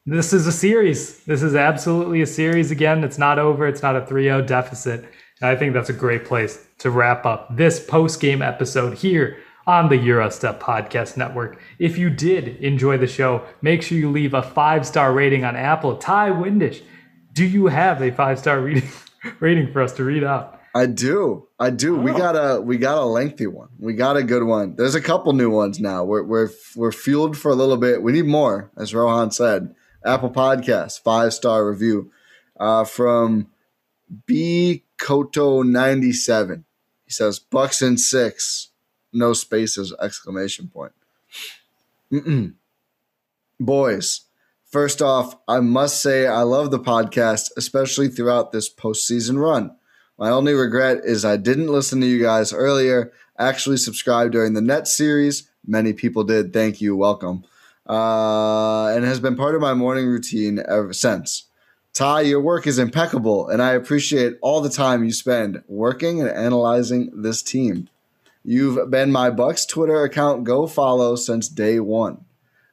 This 0.05 0.31
is 0.31 0.47
a 0.47 0.51
series. 0.53 1.25
This 1.25 1.43
is 1.43 1.53
absolutely 1.53 2.21
a 2.21 2.25
series 2.25 2.71
again. 2.71 3.03
It's 3.03 3.17
not 3.17 3.37
over. 3.37 3.67
It's 3.67 3.81
not 3.81 3.97
a 3.97 4.05
3 4.05 4.23
0 4.23 4.43
deficit. 4.43 5.01
And 5.41 5.49
I 5.49 5.57
think 5.57 5.73
that's 5.73 5.89
a 5.89 5.93
great 5.93 6.23
place 6.23 6.65
to 6.77 6.89
wrap 6.89 7.25
up 7.25 7.53
this 7.53 7.85
post 7.85 8.21
game 8.21 8.41
episode 8.41 8.97
here 8.97 9.39
on 9.65 9.89
the 9.89 9.97
Eurostep 9.97 10.61
Podcast 10.61 11.17
Network. 11.17 11.59
If 11.79 11.97
you 11.97 12.09
did 12.09 12.55
enjoy 12.63 12.97
the 12.97 13.07
show, 13.07 13.43
make 13.61 13.81
sure 13.81 13.97
you 13.97 14.09
leave 14.09 14.35
a 14.35 14.41
five 14.41 14.87
star 14.87 15.11
rating 15.11 15.43
on 15.43 15.57
Apple. 15.57 15.97
Ty 15.97 16.29
Windish, 16.29 16.81
do 17.33 17.43
you 17.43 17.67
have 17.67 18.01
a 18.01 18.09
five 18.09 18.39
star 18.39 18.61
rating, 19.41 19.73
for 19.73 19.81
us 19.81 19.91
to 19.95 20.05
read 20.05 20.23
out? 20.23 20.56
I 20.77 20.85
do. 20.85 21.47
I 21.59 21.71
do. 21.71 21.97
Oh. 21.97 22.01
We 22.01 22.11
got 22.11 22.35
a 22.35 22.61
we 22.61 22.77
got 22.77 22.99
a 22.99 23.05
lengthy 23.05 23.47
one. 23.47 23.69
We 23.79 23.93
got 23.93 24.15
a 24.15 24.21
good 24.21 24.43
one. 24.43 24.75
There's 24.75 24.93
a 24.93 25.01
couple 25.01 25.33
new 25.33 25.49
ones 25.49 25.79
now. 25.79 26.03
We're 26.03 26.21
we're 26.21 26.49
we're 26.75 26.91
fueled 26.91 27.35
for 27.35 27.49
a 27.49 27.55
little 27.55 27.77
bit. 27.77 28.03
We 28.03 28.11
need 28.11 28.27
more, 28.27 28.69
as 28.77 28.93
Rohan 28.93 29.31
said. 29.31 29.73
Apple 30.05 30.29
Podcast 30.29 31.01
five 31.01 31.33
star 31.33 31.67
review 31.67 32.11
uh, 32.59 32.83
from 32.83 33.47
B 34.27 34.83
Koto 34.99 35.63
ninety 35.63 36.13
seven. 36.13 36.65
He 37.05 37.11
says 37.11 37.39
Bucks 37.39 37.81
in 37.81 37.97
six, 37.97 38.69
no 39.11 39.33
spaces 39.33 39.95
exclamation 39.99 40.67
point. 40.67 40.93
Mm-mm. 42.13 42.53
Boys, 43.59 44.25
first 44.63 45.01
off, 45.01 45.37
I 45.47 45.59
must 45.59 46.03
say 46.03 46.27
I 46.27 46.43
love 46.43 46.69
the 46.69 46.79
podcast, 46.79 47.49
especially 47.57 48.09
throughout 48.09 48.51
this 48.51 48.71
postseason 48.71 49.41
run. 49.41 49.76
My 50.17 50.29
only 50.29 50.53
regret 50.53 51.01
is 51.03 51.23
I 51.23 51.37
didn't 51.37 51.67
listen 51.67 52.01
to 52.01 52.07
you 52.07 52.21
guys 52.21 52.51
earlier. 52.51 53.11
Actually, 53.37 53.77
subscribed 53.77 54.31
during 54.31 54.53
the 54.53 54.61
net 54.61 54.87
series. 54.87 55.49
Many 55.65 55.93
people 55.93 56.23
did. 56.23 56.53
Thank 56.53 56.81
you. 56.81 56.95
Welcome. 56.95 57.43
Uh, 57.87 58.87
and 58.87 59.05
has 59.05 59.19
been 59.19 59.35
part 59.35 59.53
of 59.55 59.61
my 59.61 59.73
morning 59.73 60.07
routine 60.07 60.59
ever 60.67 60.91
since. 60.91 61.43
Ty, 61.93 62.21
your 62.21 62.41
work 62.41 62.67
is 62.67 62.77
impeccable, 62.79 63.47
and 63.47 63.61
I 63.61 63.71
appreciate 63.71 64.37
all 64.41 64.61
the 64.61 64.69
time 64.69 65.03
you 65.03 65.11
spend 65.11 65.63
working 65.67 66.21
and 66.21 66.29
analyzing 66.29 67.09
this 67.23 67.41
team. 67.41 67.89
You've 68.43 68.89
been 68.91 69.11
my 69.11 69.29
Bucks 69.29 69.65
Twitter 69.65 70.03
account 70.03 70.43
go 70.43 70.67
follow 70.67 71.15
since 71.15 71.47
day 71.47 71.79
one. 71.79 72.25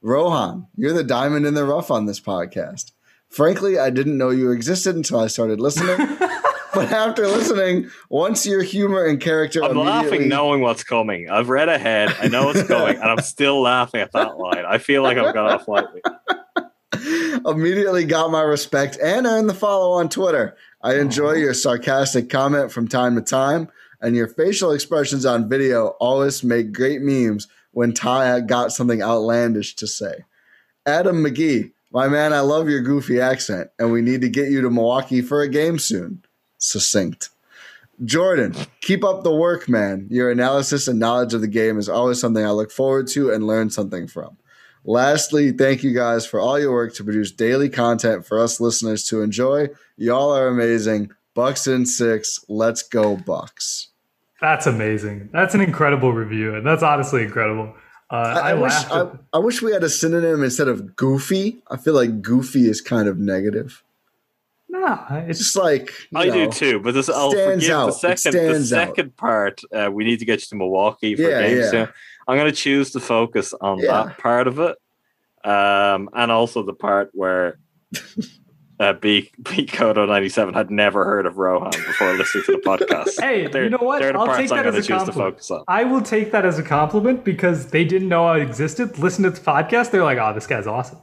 Rohan, 0.03 0.66
you're 0.77 0.93
the 0.93 1.03
diamond 1.03 1.47
in 1.47 1.55
the 1.55 1.65
rough 1.65 1.91
on 1.91 2.07
this 2.07 2.21
podcast. 2.21 2.93
Frankly, 3.29 3.79
I 3.79 3.91
didn't 3.91 4.19
know 4.19 4.31
you 4.31 4.51
existed 4.51 4.95
until 4.95 5.21
I 5.21 5.27
started 5.27 5.59
listening. 5.61 6.19
but 6.75 6.93
after 6.93 7.27
listening, 7.27 7.91
once 8.09 8.47
your 8.47 8.63
humor 8.63 9.05
and 9.05 9.21
character, 9.21 9.63
I'm 9.63 9.77
laughing 9.77 10.29
knowing 10.29 10.61
what's 10.61 10.85
coming. 10.85 11.29
I've 11.31 11.49
read 11.49 11.69
ahead. 11.69 12.15
I 12.21 12.29
know 12.29 12.47
what's 12.47 12.63
coming, 12.65 12.97
and 12.97 13.05
I'm 13.05 13.21
still 13.21 13.61
laughing 13.63 14.01
at 14.01 14.13
that 14.13 14.39
line. 14.39 14.65
I 14.67 14.79
feel 14.79 15.03
like 15.03 15.19
I've 15.19 15.35
got 15.35 15.51
off 15.51 15.69
lightly. 15.69 16.03
Immediately 17.47 18.05
got 18.05 18.31
my 18.31 18.43
respect 18.43 18.99
and 19.03 19.27
earned 19.27 19.49
the 19.49 19.55
follow 19.55 19.93
on 19.93 20.09
Twitter. 20.09 20.57
I 20.83 20.97
enjoy 20.97 21.33
your 21.33 21.55
sarcastic 21.55 22.31
comment 22.31 22.73
from 22.73 22.89
time 22.89 23.15
to 23.17 23.23
time, 23.23 23.69
and 24.01 24.17
your 24.17 24.29
facial 24.29 24.73
expressions 24.73 25.25
on 25.25 25.49
video 25.49 25.89
always 26.01 26.43
make 26.43 26.73
great 26.73 27.01
memes 27.01 27.49
when 27.73 27.93
Ty 27.93 28.41
got 28.41 28.73
something 28.73 29.03
outlandish 29.03 29.77
to 29.77 29.87
say. 29.87 30.25
Adam 30.87 31.23
McGee, 31.25 31.73
my 31.91 32.09
man, 32.09 32.33
I 32.33 32.41
love 32.41 32.69
your 32.69 32.81
goofy 32.81 33.21
accent, 33.21 33.71
and 33.79 33.93
we 33.93 34.03
need 34.03 34.21
to 34.23 34.29
get 34.29 34.51
you 34.51 34.61
to 34.63 34.71
Milwaukee 34.71 35.23
for 35.23 35.43
a 35.43 35.49
game 35.49 35.79
soon 35.79 36.24
succinct. 36.65 37.31
Jordan, 38.05 38.55
keep 38.81 39.05
up 39.05 39.23
the 39.23 39.35
work, 39.35 39.69
man. 39.69 40.09
Your 40.11 40.31
analysis 40.31 40.89
and 40.89 40.99
knowledge 40.99 41.32
of 41.35 41.41
the 41.41 41.49
game 41.49 41.78
is 41.78 41.89
always 41.89 42.20
something 42.20 42.45
I 42.45 42.51
look 42.51 42.73
forward 42.73 43.07
to 43.09 43.31
and 43.31 43.47
learn 43.47 43.70
something 43.70 44.09
from. 44.09 44.36
Lastly, 44.85 45.53
thank 45.53 45.82
you 45.82 45.95
guys 45.95 46.27
for 46.27 46.41
all 46.41 46.59
your 46.59 46.73
work 46.73 46.95
to 46.97 47.05
produce 47.05 47.31
daily 47.31 47.69
content 47.69 48.27
for 48.27 48.39
us 48.39 48.61
listeners 48.61 49.05
to 49.05 49.23
enjoy. 49.23 49.69
Y'all 49.97 50.35
are 50.36 50.49
amazing. 50.49 51.12
Bucks 51.35 51.66
in 51.66 51.86
six. 51.86 52.45
Let's 52.49 52.82
go, 52.82 53.16
Bucks. 53.16 53.89
That's 54.41 54.66
amazing. 54.66 55.31
That's 55.32 55.55
an 55.55 55.61
incredible 55.61 56.12
review, 56.12 56.55
and 56.55 56.66
that's 56.66 56.82
honestly 56.82 57.23
incredible. 57.23 57.74
Uh, 58.11 58.41
I, 58.43 58.51
I, 58.51 58.55
wish 58.55 58.73
I, 58.73 59.09
I, 59.32 59.39
wish 59.39 59.62
we 59.62 59.73
had 59.73 59.82
a 59.82 59.89
synonym 59.89 60.45
instead 60.45 60.69
of 60.69 60.95
goofy. 60.95 61.62
I 61.70 61.78
feel 61.78 61.95
like 61.95 62.20
goofy 62.20 62.69
is 62.69 62.82
kind 62.82 63.09
of 63.09 63.19
negative. 63.19 63.82
No, 64.75 65.07
it's 65.29 65.39
just 65.39 65.55
like 65.55 65.93
I 66.17 66.27
know, 66.27 66.33
do 66.33 66.51
too. 66.51 66.81
But 66.81 66.95
this, 66.95 67.09
I'll 67.09 67.31
forgive 67.31 67.71
out. 67.71 67.87
the 67.87 68.17
second. 68.17 68.35
The 68.35 68.65
second 68.65 69.07
out. 69.07 69.17
part, 69.17 69.61
uh, 69.73 69.89
we 69.93 70.03
need 70.03 70.19
to 70.19 70.25
get 70.25 70.41
you 70.41 70.47
to 70.49 70.57
Milwaukee 70.57 71.15
for 71.15 71.23
yeah, 71.23 71.43
games. 71.43 71.73
Yeah. 71.73 71.87
I'm 72.27 72.37
going 72.37 72.51
to 72.51 72.57
choose 72.57 72.91
to 72.93 73.01
focus 73.01 73.55
on 73.61 73.79
yeah. 73.79 73.87
that 73.87 74.19
part 74.19 74.49
of 74.49 74.59
it, 74.59 74.77
um, 75.49 76.11
and 76.13 76.33
also 76.33 76.65
the 76.65 76.73
part 76.73 77.11
where 77.13 77.61
uh, 78.81 78.95
B 78.95 79.31
B 79.45 79.65
Kodo 79.65 80.09
97 80.09 80.55
had 80.55 80.73
never 80.73 81.05
heard 81.05 81.27
of 81.27 81.39
Rohan 81.39 81.71
before 81.71 82.13
listening 82.15 82.43
to 82.47 82.53
the 82.53 82.59
podcast. 82.59 83.21
hey, 83.21 83.43
you 83.43 83.71
know 83.71 83.79
what? 83.79 84.03
I'll 84.03 84.37
take 84.37 84.51
that 84.51 84.67
as 84.67 84.89
a 84.89 84.93
compliment. 84.93 85.41
I 85.69 85.85
will 85.85 86.03
take 86.03 86.33
that 86.33 86.45
as 86.45 86.59
a 86.59 86.65
compliment 86.65 87.23
because 87.23 87.69
they 87.69 87.85
didn't 87.85 88.09
know 88.09 88.27
I 88.27 88.39
existed. 88.39 88.99
Listen 88.99 89.23
to 89.23 89.31
the 89.31 89.41
podcast, 89.41 89.93
they're 89.93 90.03
like, 90.03 90.19
"Oh, 90.19 90.35
this 90.35 90.49
guy's 90.49 90.67
awesome." 90.67 90.99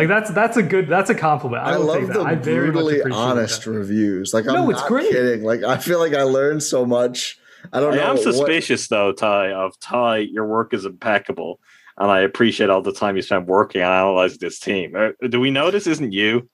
Like 0.00 0.08
that's 0.08 0.30
that's 0.30 0.56
a 0.56 0.62
good 0.62 0.88
that's 0.88 1.10
a 1.10 1.14
compliment. 1.14 1.62
I, 1.62 1.74
I 1.74 1.76
love 1.76 2.06
the 2.08 2.22
I 2.22 2.34
brutally 2.34 3.02
honest 3.02 3.64
that. 3.64 3.70
reviews. 3.70 4.32
Like 4.32 4.48
I'm 4.48 4.54
no, 4.54 4.70
it's 4.70 4.80
not 4.80 4.88
great. 4.88 5.10
kidding. 5.10 5.44
Like 5.44 5.62
I 5.62 5.76
feel 5.76 5.98
like 5.98 6.14
I 6.14 6.22
learned 6.22 6.62
so 6.62 6.86
much. 6.86 7.38
I 7.70 7.80
don't 7.80 7.92
I 7.92 7.96
know. 7.96 8.10
I'm 8.12 8.16
suspicious 8.16 8.90
what... 8.90 8.96
though, 8.96 9.12
Ty, 9.12 9.52
of 9.52 9.78
Ty. 9.78 10.18
Your 10.18 10.46
work 10.46 10.72
is 10.72 10.86
impeccable, 10.86 11.60
and 11.98 12.10
I 12.10 12.20
appreciate 12.20 12.70
all 12.70 12.80
the 12.80 12.94
time 12.94 13.16
you 13.16 13.20
spent 13.20 13.46
working 13.46 13.82
on 13.82 13.92
analyzing 13.92 14.38
this 14.40 14.58
team. 14.58 14.96
Uh, 14.96 15.10
do 15.28 15.38
we 15.38 15.50
know 15.50 15.70
this 15.70 15.86
isn't 15.86 16.12
you? 16.12 16.48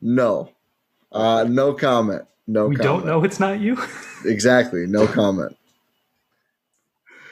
No, 0.00 0.50
uh, 1.12 1.44
no 1.48 1.74
comment. 1.74 2.22
No, 2.48 2.66
we 2.66 2.74
comment. 2.74 3.04
don't 3.04 3.06
know 3.06 3.22
it's 3.22 3.38
not 3.38 3.60
you. 3.60 3.80
exactly, 4.24 4.84
no 4.88 5.06
comment. 5.06 5.56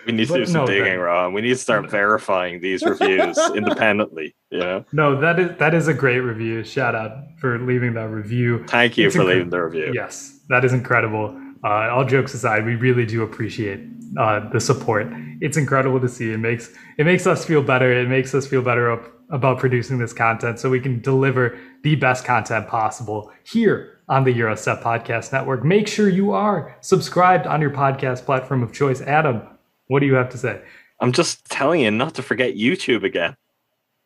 We 0.06 0.12
need 0.12 0.28
to 0.28 0.34
do 0.34 0.46
some 0.46 0.62
no, 0.62 0.66
digging, 0.66 0.98
Ron. 0.98 1.32
We 1.32 1.40
need 1.40 1.50
to 1.50 1.56
start 1.56 1.90
verifying 1.90 2.60
these 2.60 2.82
reviews 2.82 3.38
independently. 3.54 4.34
Yeah. 4.50 4.82
No, 4.92 5.20
that 5.20 5.38
is 5.38 5.58
that 5.58 5.74
is 5.74 5.88
a 5.88 5.94
great 5.94 6.20
review. 6.20 6.64
Shout 6.64 6.94
out 6.94 7.12
for 7.38 7.58
leaving 7.58 7.94
that 7.94 8.08
review. 8.08 8.64
Thank 8.68 8.96
you 8.96 9.06
it's 9.06 9.16
for 9.16 9.22
inc- 9.22 9.28
leaving 9.28 9.50
the 9.50 9.62
review. 9.62 9.92
Yes, 9.94 10.40
that 10.48 10.64
is 10.64 10.72
incredible. 10.72 11.40
Uh, 11.64 11.88
all 11.90 12.04
jokes 12.04 12.34
aside, 12.34 12.64
we 12.66 12.74
really 12.74 13.06
do 13.06 13.22
appreciate 13.22 13.80
uh, 14.18 14.48
the 14.50 14.60
support. 14.60 15.06
It's 15.40 15.56
incredible 15.56 16.00
to 16.00 16.08
see. 16.08 16.30
It 16.32 16.38
makes 16.38 16.70
it 16.98 17.04
makes 17.04 17.26
us 17.26 17.44
feel 17.44 17.62
better. 17.62 17.92
It 17.92 18.08
makes 18.08 18.34
us 18.34 18.46
feel 18.46 18.62
better 18.62 18.92
up, 18.92 19.04
about 19.30 19.58
producing 19.58 19.98
this 19.98 20.12
content, 20.12 20.60
so 20.60 20.70
we 20.70 20.80
can 20.80 21.00
deliver 21.00 21.58
the 21.82 21.96
best 21.96 22.24
content 22.24 22.68
possible 22.68 23.32
here 23.44 24.00
on 24.08 24.24
the 24.24 24.34
Eurostep 24.34 24.82
Podcast 24.82 25.32
Network. 25.32 25.64
Make 25.64 25.88
sure 25.88 26.08
you 26.08 26.32
are 26.32 26.76
subscribed 26.80 27.46
on 27.46 27.60
your 27.60 27.70
podcast 27.70 28.24
platform 28.24 28.62
of 28.62 28.72
choice. 28.72 29.00
Adam, 29.00 29.42
what 29.88 30.00
do 30.00 30.06
you 30.06 30.14
have 30.14 30.30
to 30.30 30.38
say? 30.38 30.60
I'm 31.00 31.12
just 31.12 31.44
telling 31.46 31.80
you 31.80 31.90
not 31.90 32.14
to 32.14 32.22
forget 32.22 32.54
YouTube 32.54 33.04
again. 33.04 33.36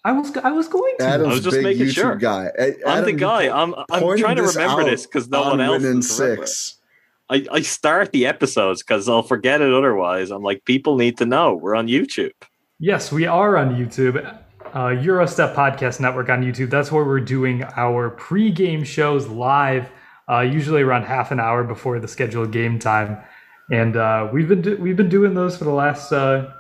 I 0.05 0.13
was 0.13 0.37
I 0.39 0.51
was 0.51 0.69
going 0.69 0.95
to. 0.99 1.05
Adam's 1.05 1.29
I 1.29 1.33
was 1.33 1.45
just 1.45 1.57
big 1.57 1.65
making 1.65 1.87
YouTube 1.87 1.95
sure. 1.95 2.17
Guy. 2.17 2.51
Adam, 2.59 2.75
I'm 2.87 3.05
the 3.05 3.13
guy. 3.13 3.49
I'm 3.49 3.75
I'm 3.91 4.19
trying 4.19 4.37
to 4.37 4.43
remember 4.43 4.85
this 4.85 5.07
because 5.07 5.29
no 5.29 5.43
one 5.43 5.61
else. 5.61 5.85
In 5.85 6.03
six. 6.03 6.77
I, 7.31 7.45
I 7.53 7.61
start 7.61 8.13
the 8.13 8.25
episodes 8.25 8.83
because 8.83 9.07
I'll 9.09 9.23
forget 9.23 9.61
it 9.61 9.71
otherwise. 9.71 10.31
I'm 10.31 10.43
like, 10.43 10.65
people 10.65 10.97
need 10.97 11.19
to 11.19 11.27
know 11.27 11.55
we're 11.55 11.75
on 11.75 11.87
YouTube. 11.87 12.33
Yes, 12.79 13.13
we 13.13 13.27
are 13.27 13.59
on 13.59 13.75
YouTube. 13.75 14.17
Uh, 14.73 14.89
Eurostep 14.89 15.55
Podcast 15.55 16.01
Network 16.01 16.31
on 16.31 16.43
YouTube. 16.43 16.71
That's 16.71 16.91
where 16.91 17.05
we're 17.05 17.21
doing 17.21 17.65
our 17.77 18.11
pre-game 18.11 18.83
shows 18.83 19.27
live, 19.27 19.91
uh, 20.31 20.41
usually 20.41 20.81
around 20.81 21.03
half 21.03 21.31
an 21.31 21.39
hour 21.39 21.65
before 21.65 21.99
the 22.01 22.09
scheduled 22.09 22.51
game 22.51 22.79
time 22.79 23.19
and 23.70 23.97
uh, 23.97 24.28
we've 24.32 24.49
been 24.49 24.62
do- 24.62 24.77
we've 24.77 24.97
been 24.97 25.09
doing 25.09 25.35
those 25.35 25.57
for 25.57 25.65
the 25.65 25.73
last 25.73 26.12
uh, 26.12 26.51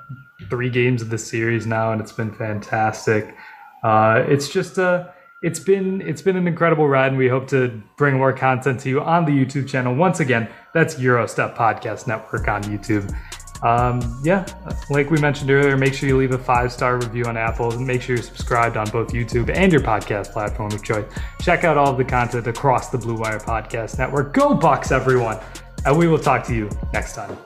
three 0.50 0.70
games 0.70 1.02
of 1.02 1.10
the 1.10 1.18
series 1.18 1.66
now, 1.66 1.92
and 1.92 2.00
it's 2.00 2.12
been 2.12 2.32
fantastic. 2.32 3.34
Uh, 3.82 4.24
it's 4.26 4.48
just 4.48 4.78
uh, 4.78 5.08
it's 5.42 5.60
been 5.60 6.00
it's 6.02 6.22
been 6.22 6.36
an 6.36 6.46
incredible 6.46 6.88
ride, 6.88 7.08
and 7.08 7.18
we 7.18 7.28
hope 7.28 7.48
to 7.48 7.82
bring 7.96 8.16
more 8.16 8.32
content 8.32 8.80
to 8.80 8.88
you 8.88 9.00
on 9.00 9.24
the 9.24 9.32
YouTube 9.32 9.68
channel. 9.68 9.94
Once 9.94 10.20
again, 10.20 10.48
that's 10.74 10.96
Eurostep 10.96 11.56
Podcast 11.56 12.06
Network 12.06 12.48
on 12.48 12.62
YouTube. 12.64 13.14
Um, 13.62 14.20
yeah, 14.22 14.46
like 14.88 15.10
we 15.10 15.18
mentioned 15.20 15.50
earlier, 15.50 15.76
make 15.76 15.94
sure 15.94 16.08
you 16.08 16.16
leave 16.16 16.32
a 16.32 16.38
five 16.38 16.72
star 16.72 16.96
review 16.96 17.24
on 17.24 17.36
Apple. 17.36 17.72
And 17.72 17.86
make 17.86 18.02
sure 18.02 18.16
you're 18.16 18.22
subscribed 18.22 18.76
on 18.76 18.88
both 18.90 19.08
YouTube 19.08 19.50
and 19.54 19.72
your 19.72 19.80
podcast 19.80 20.32
platform 20.32 20.72
of 20.72 20.82
choice. 20.82 21.06
Check 21.40 21.64
out 21.64 21.76
all 21.76 21.90
of 21.90 21.98
the 21.98 22.04
content 22.04 22.46
across 22.46 22.90
the 22.90 22.98
Blue 22.98 23.16
Wire 23.16 23.40
Podcast 23.40 23.98
Network. 23.98 24.32
Go 24.32 24.54
Bucks, 24.54 24.92
everyone! 24.92 25.38
And 25.84 25.96
we 25.96 26.08
will 26.08 26.18
talk 26.18 26.44
to 26.46 26.54
you 26.54 26.70
next 26.92 27.14
time. 27.14 27.36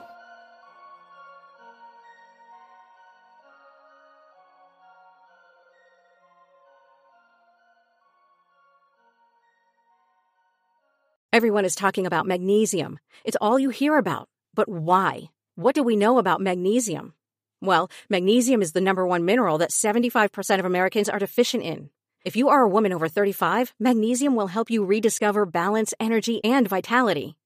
Everyone 11.33 11.65
is 11.65 11.73
talking 11.73 12.05
about 12.05 12.27
magnesium. 12.27 12.99
It's 13.23 13.37
all 13.41 13.57
you 13.57 13.69
hear 13.69 13.97
about. 13.97 14.29
But 14.53 14.69
why? 14.69 15.31
What 15.55 15.73
do 15.73 15.81
we 15.81 15.95
know 15.95 16.19
about 16.19 16.41
magnesium? 16.41 17.13
Well, 17.59 17.89
magnesium 18.07 18.61
is 18.61 18.73
the 18.73 18.81
number 18.81 19.07
one 19.07 19.25
mineral 19.25 19.57
that 19.57 19.71
75% 19.71 20.59
of 20.59 20.65
Americans 20.65 21.09
are 21.09 21.17
deficient 21.17 21.63
in. 21.63 21.89
If 22.23 22.35
you 22.35 22.49
are 22.49 22.61
a 22.61 22.69
woman 22.69 22.93
over 22.93 23.07
35, 23.07 23.73
magnesium 23.79 24.35
will 24.35 24.45
help 24.45 24.69
you 24.69 24.85
rediscover 24.85 25.47
balance, 25.47 25.93
energy, 25.99 26.39
and 26.43 26.67
vitality. 26.67 27.35